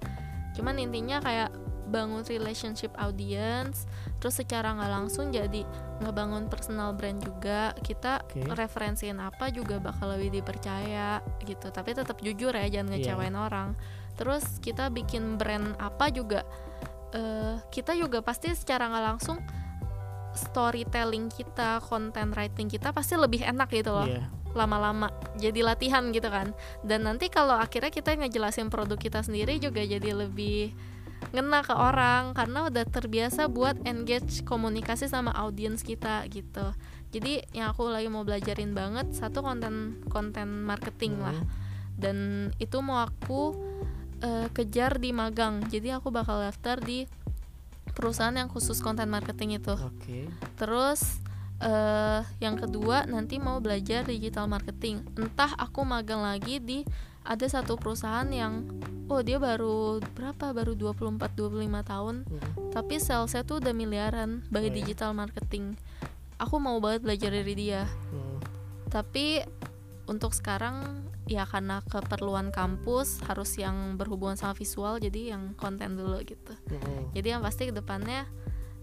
Cuman 0.57 0.81
intinya 0.81 1.21
kayak 1.21 1.53
bangun 1.83 2.25
relationship 2.25 2.89
audience 2.97 3.85
terus 4.17 4.39
secara 4.39 4.73
nggak 4.73 4.89
langsung 4.89 5.29
jadi 5.29 5.61
ngebangun 6.01 6.49
personal 6.49 6.97
brand 6.97 7.21
juga. 7.21 7.77
Kita 7.77 8.25
Oke. 8.25 8.41
referensiin 8.49 9.21
apa 9.21 9.53
juga 9.53 9.77
bakal 9.77 10.17
lebih 10.17 10.41
dipercaya 10.41 11.21
gitu. 11.45 11.69
Tapi 11.69 11.93
tetap 11.93 12.17
jujur 12.25 12.57
ya 12.57 12.65
jangan 12.65 12.89
Iya. 12.97 13.13
ngecewain 13.13 13.37
orang. 13.37 13.77
Terus 14.17 14.45
kita 14.57 14.89
bikin 14.89 15.37
brand 15.37 15.77
apa 15.77 16.09
juga 16.09 16.41
eh, 17.13 17.55
kita 17.69 17.93
juga 17.93 18.19
pasti 18.19 18.49
secara 18.51 18.89
nggak 18.89 19.05
langsung 19.05 19.37
storytelling 20.33 21.29
kita 21.29 21.77
content 21.85 22.33
writing 22.33 22.65
kita 22.65 22.89
pasti 22.89 23.13
lebih 23.13 23.45
enak 23.45 23.69
gitu 23.69 23.93
loh 23.93 24.09
Iya. 24.09 24.25
lama-lama 24.53 25.09
jadi 25.37 25.61
latihan 25.61 26.09
gitu 26.09 26.29
kan 26.29 26.53
dan 26.81 27.05
nanti 27.05 27.29
kalau 27.29 27.53
akhirnya 27.53 27.89
kita 27.89 28.13
ngejelasin 28.13 28.69
produk 28.69 28.97
kita 28.97 29.21
sendiri 29.21 29.57
juga 29.57 29.81
jadi 29.81 30.13
lebih 30.13 30.73
ngena 31.31 31.63
ke 31.63 31.73
orang 31.73 32.33
karena 32.33 32.67
udah 32.67 32.85
terbiasa 32.85 33.47
buat 33.47 33.79
engage 33.85 34.43
komunikasi 34.43 35.07
sama 35.07 35.33
audiens 35.33 35.81
kita 35.81 36.25
gitu 36.29 36.69
jadi 37.09 37.45
yang 37.53 37.73
aku 37.73 37.89
lagi 37.89 38.09
mau 38.09 38.21
belajarin 38.21 38.73
banget 38.73 39.13
satu 39.13 39.41
konten 39.41 40.01
konten 40.09 40.65
marketing 40.65 41.17
lah 41.17 41.33
Hmm. 41.33 41.49
dan 41.93 42.17
itu 42.57 42.81
mau 42.81 43.05
aku 43.05 43.53
eh, 44.23 44.47
kejar 44.55 44.97
di 44.97 45.11
magang 45.11 45.67
jadi 45.67 45.99
aku 45.99 46.09
bakal 46.09 46.39
daftar 46.39 46.79
di 46.79 47.05
perusahaan 47.93 48.33
yang 48.33 48.49
khusus 48.49 48.81
konten 48.81 49.11
marketing 49.11 49.61
itu 49.61 49.77
Oke. 49.77 50.25
Terus 50.57 51.21
eh 51.63 52.21
yang 52.43 52.59
kedua 52.59 53.07
nanti 53.07 53.39
mau 53.39 53.63
belajar 53.63 54.03
digital 54.03 54.51
marketing. 54.51 55.05
Entah 55.15 55.55
aku 55.55 55.85
magang 55.87 56.19
lagi 56.19 56.59
di 56.59 56.83
ada 57.23 57.47
satu 57.47 57.79
perusahaan 57.79 58.27
yang 58.27 58.67
oh 59.07 59.23
dia 59.23 59.39
baru 59.39 60.03
berapa 60.11 60.51
baru 60.51 60.75
24 60.75 61.31
25 61.39 61.87
tahun 61.87 62.15
Mm. 62.27 62.75
tapi 62.75 62.99
salesnya 62.99 63.47
tuh 63.47 63.63
udah 63.63 63.71
miliaran 63.71 64.43
by 64.51 64.67
iya. 64.67 64.75
digital 64.75 65.15
marketing. 65.15 65.79
Aku 66.35 66.59
mau 66.59 66.81
banget 66.83 67.05
belajar 67.05 67.31
dari 67.31 67.53
dia. 67.55 67.87
Mm. 68.11 68.37
Tapi 68.91 69.25
untuk 70.09 70.35
sekarang 70.35 71.07
ya 71.23 71.47
karena 71.47 71.79
keperluan 71.87 72.51
kampus 72.51 73.23
harus 73.23 73.55
yang 73.55 73.95
berhubungan 73.95 74.35
sama 74.35 74.53
visual 74.53 74.99
jadi 74.99 75.35
yang 75.37 75.55
konten 75.55 75.95
dulu 75.95 76.19
gitu. 76.23 76.53
Mm-mm. 76.67 77.15
Jadi 77.15 77.27
yang 77.31 77.41
pasti 77.41 77.69
ke 77.69 77.73
depannya 77.73 78.27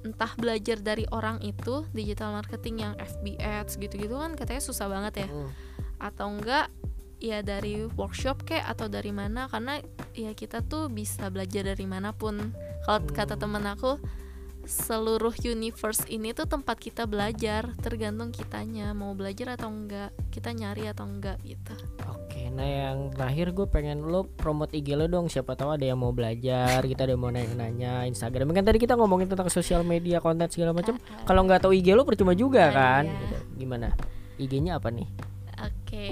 entah 0.00 0.32
belajar 0.40 0.80
dari 0.80 1.04
orang 1.12 1.44
itu 1.44 1.84
digital 1.92 2.32
marketing 2.32 2.88
yang 2.88 2.94
FB 2.96 3.36
ads 3.36 3.76
gitu-gitu 3.76 4.16
kan 4.16 4.32
katanya 4.32 4.64
susah 4.64 4.88
banget 4.88 5.24
ya 5.24 5.28
Mm. 5.28 5.48
atau 6.00 6.26
enggak 6.32 6.72
ya 7.20 7.44
dari 7.44 7.84
workshop 7.84 8.48
kayak 8.48 8.64
atau 8.64 8.88
dari 8.88 9.12
mana 9.12 9.44
karena 9.52 9.76
ya 10.16 10.32
kita 10.32 10.64
tuh 10.64 10.88
bisa 10.88 11.28
belajar 11.28 11.68
dari 11.68 11.84
mana 11.84 12.16
pun 12.16 12.56
kalau 12.88 13.04
Hmm. 13.04 13.12
kata 13.12 13.36
temen 13.36 13.60
aku 13.68 14.00
seluruh 14.70 15.34
universe 15.42 16.06
ini 16.06 16.30
tuh 16.30 16.46
tempat 16.46 16.78
kita 16.78 17.04
belajar 17.04 17.74
tergantung 17.76 18.30
kitanya 18.30 18.94
mau 18.94 19.12
belajar 19.12 19.58
atau 19.58 19.66
enggak 19.66 20.14
kita 20.30 20.54
nyari 20.54 20.86
atau 20.86 21.04
enggak 21.04 21.42
gitu 21.42 21.74
Oke, 22.06 22.46
nah 22.48 22.62
yang 22.62 23.10
terakhir 23.10 23.50
gue 23.50 23.66
pengen 23.66 24.06
lo 24.06 24.22
promote 24.22 24.70
IG 24.72 24.94
lo 24.94 25.10
dong. 25.10 25.26
Siapa 25.26 25.58
tahu 25.58 25.74
ada 25.74 25.82
yang 25.82 25.98
mau 25.98 26.14
belajar, 26.14 26.78
kita 26.80 27.02
ada 27.02 27.12
yang 27.12 27.18
mau 27.18 27.28
nanya-nanya 27.28 28.06
Instagram. 28.06 28.54
Kan 28.54 28.62
tadi 28.62 28.78
kita 28.78 28.94
ngomongin 28.94 29.26
tentang 29.26 29.50
sosial 29.50 29.82
media, 29.82 30.22
konten 30.22 30.46
segala 30.46 30.70
macam. 30.70 30.94
Kalau 31.26 31.42
nggak 31.42 31.66
tahu 31.66 31.74
IG 31.74 31.90
lo 31.90 32.06
percuma 32.06 32.30
juga 32.32 32.70
Ah, 32.70 33.02
kan? 33.02 33.04
iya. 33.04 33.18
Gitu. 33.18 33.36
Gimana? 33.58 33.88
IG-nya 34.38 34.78
apa 34.78 34.94
nih? 34.94 35.10
Oke 35.60 36.08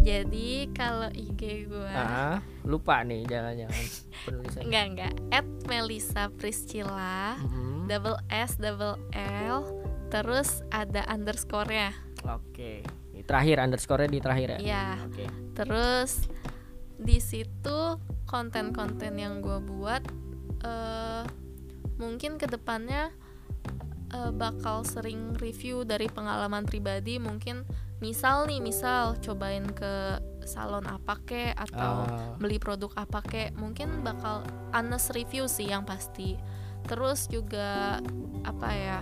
jadi 0.00 0.48
kalau 0.70 1.10
IG 1.10 1.66
gue 1.66 1.90
Ah, 1.90 2.38
lupa 2.62 3.02
nih, 3.02 3.26
jangan-jangan 3.26 3.84
enggak 4.62 4.84
enggak 4.86 5.12
at 5.30 5.46
Melisa 5.66 6.30
Priscilla 6.32 7.34
Mhm. 7.38 7.86
double 7.86 8.18
S 8.28 8.54
double 8.56 8.98
L 9.12 9.66
terus 10.08 10.62
ada 10.70 11.02
underscore-nya 11.06 11.90
Oke. 12.26 12.82
Ini 13.14 13.22
Terakhir 13.22 13.62
underscore-nya 13.62 14.10
di 14.10 14.18
terakhir 14.18 14.48
ya? 14.50 14.58
Iya. 14.58 14.86
Oke. 15.06 15.24
Terus 15.54 16.26
di 16.96 17.18
situ 17.18 17.78
konten-konten 18.24 19.14
yang 19.14 19.38
gue 19.38 19.62
buat 19.62 20.02
eh 20.62 21.22
mungkin 21.96 22.34
ke 22.34 22.44
depannya 22.44 23.14
eh, 24.12 24.30
bakal 24.30 24.86
sering 24.86 25.34
review 25.38 25.82
dari 25.82 26.06
pengalaman 26.06 26.62
pribadi 26.62 27.18
mungkin 27.18 27.66
misal 27.96 28.44
nih 28.44 28.60
misal 28.60 29.16
cobain 29.24 29.64
ke 29.72 30.20
salon 30.44 30.84
apa 30.84 31.16
kek 31.24 31.56
atau 31.56 32.04
Ah. 32.04 32.36
beli 32.36 32.60
produk 32.60 32.92
apa 32.94 33.24
kek 33.24 33.50
mungkin 33.56 34.04
bakal 34.04 34.44
honest 34.70 35.10
review 35.16 35.48
sih 35.48 35.72
yang 35.72 35.82
pasti 35.82 36.36
terus 36.86 37.26
juga 37.26 37.98
apa 38.44 38.68
ya 38.70 39.00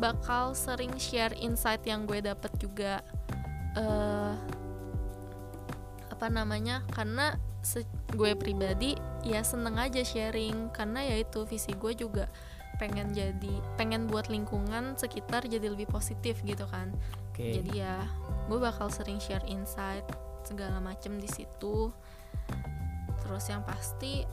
bakal 0.00 0.56
sering 0.56 0.96
share 0.96 1.36
insight 1.36 1.84
yang 1.84 2.08
gue 2.08 2.18
dapet 2.18 2.50
juga 2.58 3.04
eh 3.76 4.34
apa 6.10 6.26
namanya 6.26 6.82
karena 6.90 7.36
gue 8.16 8.32
pribadi 8.34 8.96
ya 9.22 9.44
seneng 9.44 9.76
aja 9.76 10.00
sharing 10.00 10.72
karena 10.72 11.04
ya 11.04 11.16
itu 11.20 11.44
visi 11.44 11.76
gue 11.76 11.92
juga 11.92 12.26
pengen 12.80 13.12
jadi 13.12 13.54
pengen 13.76 14.08
buat 14.08 14.32
lingkungan 14.32 14.96
sekitar 14.96 15.44
jadi 15.44 15.68
lebih 15.68 15.84
positif 15.92 16.40
gitu 16.40 16.64
kan 16.64 16.88
Oke. 17.30 17.60
jadi 17.60 17.70
ya 17.76 17.96
gue 18.48 18.56
bakal 18.56 18.88
sering 18.88 19.20
share 19.20 19.44
insight 19.44 20.02
segala 20.42 20.80
macem 20.80 21.20
di 21.20 21.28
situ 21.28 21.92
terus 23.20 23.44
yang 23.52 23.60
pasti 23.62 24.24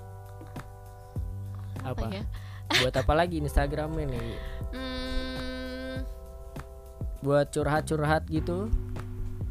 apa, 1.83 2.07
Apa? 2.07 2.15
ya 2.15 2.23
Buat 2.67 2.99
apa 2.99 3.13
lagi 3.15 3.39
Instagramnya 3.39 4.11
nih? 4.11 4.35
hmm, 4.75 5.95
Buat 7.23 7.47
curhat-curhat 7.55 8.27
gitu? 8.27 8.67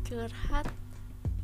curhat 0.05 0.69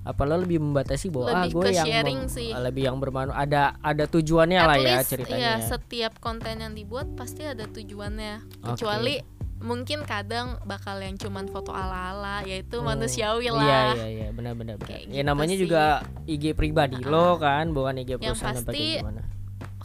apa 0.02 0.22
lo 0.22 0.34
lebih 0.36 0.58
membatasi 0.58 1.06
bahwa 1.08 1.26
ah 1.28 1.34
Lebih 1.40 1.52
gue 1.52 1.62
ke 1.62 1.70
yang 1.72 1.86
sharing 1.86 2.20
sih. 2.26 2.50
lebih 2.50 2.82
yang 2.84 2.96
bermanfaat 2.96 3.38
ada 3.40 3.62
ada 3.78 4.04
tujuannya 4.04 4.56
At 4.56 4.66
lah 4.66 4.76
ya 4.76 4.86
least, 4.96 5.08
ceritanya. 5.08 5.38
ya 5.38 5.52
setiap 5.64 6.12
konten 6.18 6.54
yang 6.56 6.72
dibuat 6.72 7.06
pasti 7.12 7.42
ada 7.42 7.64
tujuannya. 7.64 8.42
Kecuali 8.64 9.22
mungkin 9.58 10.02
kadang 10.02 10.58
bakal 10.62 10.98
yang 10.98 11.14
cuman 11.14 11.46
foto 11.46 11.70
ala-ala 11.70 12.42
yaitu 12.42 12.76
Oh, 12.76 12.84
manusiawi 12.84 13.46
iya 13.46 13.52
lah. 13.52 13.94
iya 13.94 14.06
iya 14.08 14.28
benar 14.28 14.52
benar 14.52 14.74
benar. 14.74 14.90
Kayak 14.90 15.06
ya 15.06 15.14
gitu 15.14 15.22
namanya 15.24 15.54
sih. 15.54 15.62
juga 15.62 15.82
IG 16.26 16.44
pribadi 16.52 16.98
lo 16.98 17.38
kan 17.38 17.70
bukan 17.70 17.94
IG 17.96 18.10
Yang 18.12 18.20
perusahaan 18.26 18.56
apa 18.56 18.66
pasti- 18.68 19.00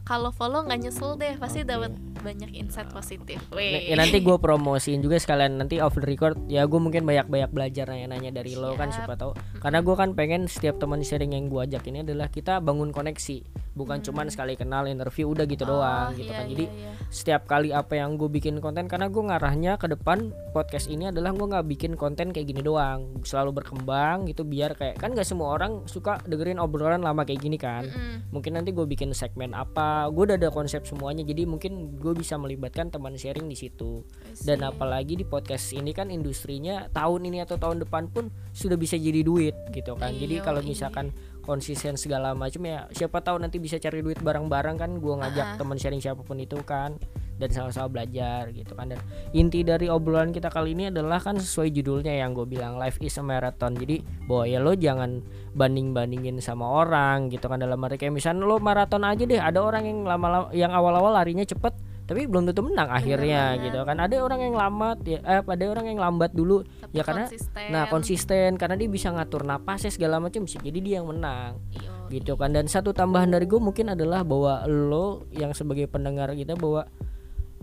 kalau 0.03 0.31
follow 0.31 0.63
nggak 0.63 0.79
nyesel 0.81 1.13
deh 1.13 1.35
pasti 1.35 1.61
Oke. 1.61 1.67
dapat 1.67 1.91
banyak 2.21 2.51
insight 2.57 2.89
positif 2.91 3.39
Weh. 3.53 3.91
ya 3.91 3.95
nanti 3.95 4.21
gue 4.21 4.37
promosiin 4.37 4.99
juga 5.01 5.17
sekalian 5.17 5.57
nanti 5.61 5.81
off 5.81 5.97
the 5.97 6.03
record 6.03 6.37
ya 6.49 6.65
gue 6.65 6.79
mungkin 6.79 7.03
banyak-banyak 7.05 7.51
belajar 7.53 7.89
nanya-nanya 7.89 8.31
dari 8.33 8.53
lo 8.57 8.73
kan 8.75 8.89
Siap. 8.89 9.05
siapa 9.05 9.13
tahu 9.17 9.31
karena 9.61 9.79
gue 9.83 9.95
kan 9.95 10.09
pengen 10.13 10.41
setiap 10.49 10.81
teman 10.81 11.01
sharing 11.05 11.33
yang 11.33 11.47
gue 11.47 11.61
ajak 11.63 11.83
ini 11.89 12.01
adalah 12.01 12.27
kita 12.29 12.59
bangun 12.63 12.89
koneksi 12.89 13.66
bukan 13.77 14.01
cuman 14.01 14.27
sekali 14.27 14.57
kenal 14.57 14.89
interview 14.89 15.29
udah 15.29 15.45
gitu 15.45 15.63
Oh, 15.63 15.77
doang 15.77 16.15
gitu 16.15 16.31
iya, 16.31 16.39
kan. 16.41 16.45
iya, 16.47 16.51
jadi 16.51 16.65
iya. 16.65 16.91
setiap 17.07 17.41
kali 17.45 17.69
apa 17.69 17.93
yang 17.93 18.17
gue 18.17 18.25
bikin 18.25 18.57
konten 18.57 18.89
karena 18.89 19.05
gue 19.07 19.21
ngarahnya 19.21 19.77
ke 19.77 19.85
depan 19.85 20.33
podcast 20.49 20.89
ini 20.89 21.07
adalah 21.07 21.29
gue 21.29 21.45
nggak 21.45 21.67
bikin 21.69 21.93
konten 21.93 22.33
kayak 22.33 22.49
gini 22.49 22.65
doang. 22.65 23.21
Selalu 23.21 23.61
berkembang 23.61 24.25
gitu 24.25 24.41
biar 24.41 24.73
kayak 24.73 24.97
kan 24.97 25.13
gak 25.13 25.27
semua 25.27 25.53
orang 25.53 25.85
suka 25.85 26.17
dengerin 26.25 26.57
obrolan 26.57 27.05
lama 27.05 27.21
kayak 27.21 27.37
gini 27.39 27.55
kan. 27.55 27.85
Mm-mm. 27.85 28.33
mungkin 28.33 28.57
nanti 28.57 28.71
gue 28.71 28.83
bikin 28.83 29.13
segmen 29.13 29.53
apa 29.53 30.07
gue 30.09 30.23
udah 30.27 30.35
ada 30.35 30.49
konsep 30.49 30.83
semuanya 30.83 31.21
jadi 31.21 31.45
mungkin 31.45 31.95
gue 31.95 32.11
bisa 32.11 32.35
melibatkan 32.35 32.89
teman 32.89 33.13
sharing 33.13 33.45
di 33.45 33.59
situ. 33.59 34.01
Dan 34.41 34.63
apalagi 34.63 35.13
di 35.13 35.27
podcast 35.27 35.75
ini 35.75 35.91
kan 35.91 36.07
industrinya 36.07 36.87
tahun 36.89 37.27
ini 37.27 37.43
atau 37.43 37.59
tahun 37.59 37.83
depan 37.83 38.07
pun 38.07 38.31
sudah 38.55 38.79
bisa 38.79 38.95
jadi 38.95 39.21
duit 39.21 39.53
gitu 39.69 39.93
kan. 39.93 40.15
Jadi 40.15 40.39
Iya, 40.39 40.45
kalau 40.45 40.61
iya. 40.61 40.69
misalkan 40.69 41.05
konsisten 41.47 41.95
segala 41.95 42.35
macam 42.35 42.59
ya 42.67 42.85
siapa 42.91 43.23
tahu 43.23 43.39
nanti 43.39 43.57
bisa 43.57 43.79
cari 43.79 44.03
duit 44.03 44.19
bareng-bareng 44.19 44.75
kan 44.75 44.91
gue 44.99 45.13
ngajak 45.15 45.47
Ah. 45.47 45.55
teman 45.55 45.79
sharing 45.79 46.03
siapa 46.03 46.19
pun 46.19 46.35
itu 46.37 46.59
kan 46.67 46.99
dan 47.37 47.53
sama-sama 47.53 47.87
belajar 47.87 48.49
gitu 48.49 48.73
kan 48.73 48.89
dan 48.91 48.99
inti 49.31 49.61
dari 49.61 49.87
obrolan 49.87 50.33
kita 50.33 50.49
kali 50.49 50.73
ini 50.73 50.89
adalah 50.89 51.21
kan 51.21 51.37
sesuai 51.37 51.69
judulnya 51.69 52.09
yang 52.11 52.33
gue 52.33 52.43
bilang 52.43 52.75
life 52.75 52.97
is 52.99 53.15
a 53.15 53.23
marathon 53.23 53.77
jadi 53.77 54.01
bahwa 54.25 54.43
ya 54.43 54.59
lo 54.59 54.73
jangan 54.73 55.21
banding 55.53 55.93
bandingin 55.93 56.41
sama 56.41 56.65
orang 56.65 57.29
gitu 57.29 57.45
kan 57.45 57.61
dalam 57.61 57.77
arti 57.79 58.01
kayak 58.01 58.11
misalnya 58.11 58.41
lo 58.43 58.57
maraton 58.57 59.05
aja 59.05 59.23
deh 59.23 59.37
ada 59.37 59.61
orang 59.61 59.85
yang 59.85 59.99
lama 60.03 60.49
yang 60.51 60.73
awal-awal 60.73 61.13
larinya 61.13 61.45
cepet 61.45 61.77
tapi 62.07 62.23
belum 62.23 62.47
tentu 62.47 62.63
menang 62.63 62.87
akhirnya 62.87 63.59
banget. 63.59 63.63
gitu 63.67 63.79
kan 63.83 63.97
ada 63.99 64.15
orang 64.23 64.39
yang 64.39 64.55
lambat 64.55 64.97
ya 65.03 65.19
eh, 65.19 65.43
ada 65.43 65.65
orang 65.67 65.85
yang 65.91 65.99
lambat 65.99 66.31
dulu 66.31 66.63
Tapi 66.63 66.95
ya 66.95 67.03
karena 67.03 67.27
konsisten. 67.27 67.67
nah 67.67 67.83
konsisten 67.91 68.49
karena 68.55 68.75
dia 68.79 68.87
bisa 68.87 69.11
ngatur 69.11 69.43
napasnya 69.43 69.91
segala 69.91 70.23
macam 70.23 70.47
sih 70.47 70.57
jadi 70.63 70.79
dia 70.79 70.93
yang 71.03 71.11
menang 71.11 71.59
Iyo. 71.75 71.91
gitu 72.07 72.33
kan 72.39 72.55
dan 72.55 72.71
satu 72.71 72.95
tambahan 72.95 73.27
dari 73.27 73.43
gue 73.43 73.59
mungkin 73.59 73.91
adalah 73.91 74.23
bahwa 74.23 74.63
lo 74.65 75.27
yang 75.35 75.51
sebagai 75.51 75.91
pendengar 75.91 76.31
kita 76.31 76.55
bahwa 76.55 76.87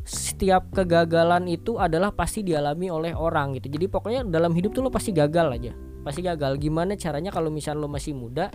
setiap 0.05 0.69
kegagalan 0.77 1.49
itu 1.49 1.81
adalah 1.81 2.13
pasti 2.13 2.45
dialami 2.45 2.93
oleh 2.93 3.17
orang 3.17 3.57
gitu 3.57 3.73
jadi 3.73 3.89
pokoknya 3.89 4.21
dalam 4.29 4.53
hidup 4.53 4.77
tuh 4.77 4.85
lo 4.85 4.93
pasti 4.93 5.17
gagal 5.17 5.49
aja 5.57 5.73
pasti 6.05 6.21
gagal 6.21 6.61
gimana 6.61 6.93
caranya 7.01 7.33
kalau 7.33 7.49
misal 7.49 7.81
lo 7.81 7.89
masih 7.89 8.13
muda 8.13 8.53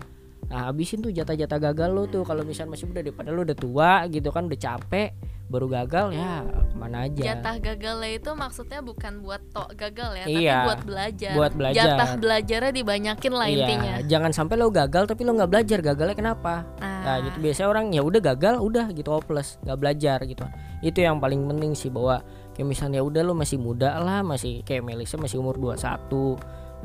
nah 0.47 0.71
habisin 0.71 1.03
tuh 1.03 1.11
jatah-jatah 1.11 1.59
gagal 1.59 1.89
lo 1.91 2.07
tuh. 2.07 2.23
Kalau 2.23 2.41
misal 2.41 2.65
masih 2.65 2.87
muda 2.87 3.03
daripada 3.03 3.29
lo 3.29 3.43
udah 3.43 3.57
tua 3.57 4.07
gitu 4.07 4.31
kan 4.31 4.47
udah 4.47 4.57
capek 4.57 5.11
baru 5.49 5.65
gagal 5.65 6.13
ya 6.13 6.45
ke 6.45 6.77
mana 6.77 7.09
aja. 7.09 7.23
Jatah 7.33 7.57
gagalnya 7.57 8.11
itu 8.21 8.31
maksudnya 8.37 8.79
bukan 8.85 9.25
buat 9.25 9.41
tok 9.49 9.73
gagal 9.73 10.11
ya, 10.13 10.25
Iya, 10.29 10.37
tapi 10.53 10.67
buat 10.69 10.81
belajar. 10.85 11.33
buat 11.33 11.53
belajar. 11.57 11.81
Jatah 11.89 12.09
belajarnya 12.21 12.71
dibanyakin 12.71 13.33
lah 13.33 13.47
Iya, 13.49 13.57
intinya. 13.57 13.93
jangan 14.05 14.31
sampai 14.31 14.55
lo 14.61 14.69
gagal 14.69 15.09
tapi 15.09 15.25
lo 15.25 15.33
nggak 15.33 15.49
belajar 15.49 15.79
gagalnya 15.81 16.13
kenapa? 16.15 16.69
Nah, 16.77 17.01
Nah 17.01 17.17
gitu. 17.25 17.37
Biasanya 17.41 17.67
orang 17.67 17.85
ya 17.89 18.01
udah 18.05 18.21
gagal 18.21 18.55
udah 18.61 18.85
gitu 18.93 19.09
hopeless 19.09 19.57
nggak 19.65 19.77
belajar 19.81 20.17
gitu. 20.29 20.45
Itu 20.85 21.01
yang 21.01 21.17
paling 21.17 21.41
penting 21.49 21.73
sih 21.73 21.89
bahwa 21.89 22.21
kayak 22.53 22.67
misalnya 22.69 23.01
udah 23.01 23.21
lo 23.25 23.33
masih 23.33 23.57
muda 23.57 23.97
lah 23.97 24.21
masih 24.21 24.61
kayak 24.61 24.85
Melisa 24.85 25.17
masih 25.17 25.41
umur 25.41 25.57
21 25.57 26.37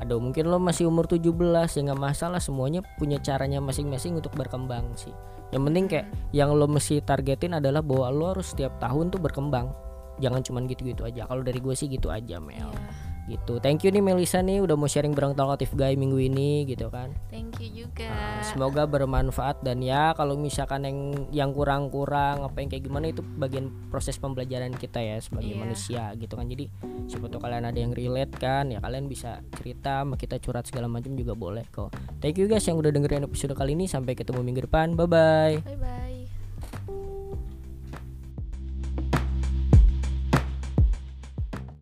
ada 0.02 0.18
mungkin 0.18 0.50
lo 0.50 0.58
masih 0.58 0.90
umur 0.90 1.06
17 1.06 1.30
ya 1.78 1.80
nggak 1.86 2.02
masalah 2.02 2.42
semuanya 2.42 2.82
punya 2.98 3.22
caranya 3.22 3.62
masing-masing 3.62 4.18
untuk 4.18 4.34
berkembang 4.34 4.90
sih. 4.98 5.14
Yang 5.54 5.62
penting 5.70 5.84
kayak 5.86 6.06
yang 6.34 6.50
lo 6.50 6.66
mesti 6.66 6.98
targetin 7.04 7.62
adalah 7.62 7.78
bahwa 7.78 8.10
lo 8.10 8.24
harus 8.34 8.50
setiap 8.50 8.74
tahun 8.82 9.14
tuh 9.14 9.22
berkembang. 9.22 9.70
Jangan 10.18 10.42
cuman 10.42 10.66
gitu-gitu 10.66 11.06
aja. 11.06 11.26
Kalau 11.30 11.42
dari 11.46 11.58
gue 11.62 11.74
sih 11.78 11.86
gitu 11.86 12.10
aja 12.10 12.42
Mel. 12.42 12.70
Iya. 12.70 13.03
Gitu 13.26 13.56
thank 13.56 13.80
you 13.80 13.88
nih 13.88 14.00
Melisa 14.00 14.38
nih 14.38 14.60
udah 14.60 14.74
mau 14.74 14.84
sharing 14.84 15.12
bareng 15.12 15.32
Talkative 15.32 15.72
Guy 15.72 15.94
minggu 15.94 16.18
ini 16.18 16.64
gitu 16.64 16.88
kan 16.88 17.10
Thank 17.28 17.56
you 17.58 17.86
juga. 17.86 18.06
Nah, 18.06 18.42
semoga 18.44 18.82
bermanfaat 18.84 19.62
dan 19.62 19.80
ya 19.80 20.12
kalau 20.12 20.34
misalkan 20.34 20.84
yang 20.84 20.98
yang 21.30 21.50
kurang-kurang 21.50 22.42
apa 22.42 22.58
yang 22.58 22.68
kayak 22.68 22.84
gimana 22.84 23.08
itu 23.08 23.22
bagian 23.22 23.70
proses 23.88 24.16
pembelajaran 24.16 24.72
kita 24.72 24.98
ya 24.98 25.16
sebagai 25.18 25.50
Iya. 25.50 25.60
manusia 25.60 26.02
gitu 26.14 26.34
kan 26.34 26.46
jadi 26.46 26.68
siapa 27.06 27.26
tahu 27.26 27.40
kalian 27.40 27.64
ada 27.64 27.76
yang 27.76 27.90
relate 27.90 28.34
kan 28.34 28.68
ya 28.68 28.78
kalian 28.78 29.06
bisa 29.06 29.40
cerita 29.54 30.02
sama 30.02 30.14
kita 30.14 30.36
curhat 30.38 30.64
segala 30.64 30.86
macam 30.86 31.14
juga 31.14 31.32
boleh 31.32 31.64
kok 31.68 31.90
thank 32.18 32.36
you 32.36 32.44
guys 32.44 32.62
yang 32.62 32.76
udah 32.76 32.90
dengerin 32.90 33.24
episode 33.24 33.52
kali 33.52 33.72
ini 33.72 33.86
sampai 33.86 34.12
ketemu 34.12 34.42
minggu 34.42 34.64
depan 34.64 34.92
bye 34.92 35.06
bye 35.06 35.56
Bye 35.62 35.78
bye. 35.78 36.33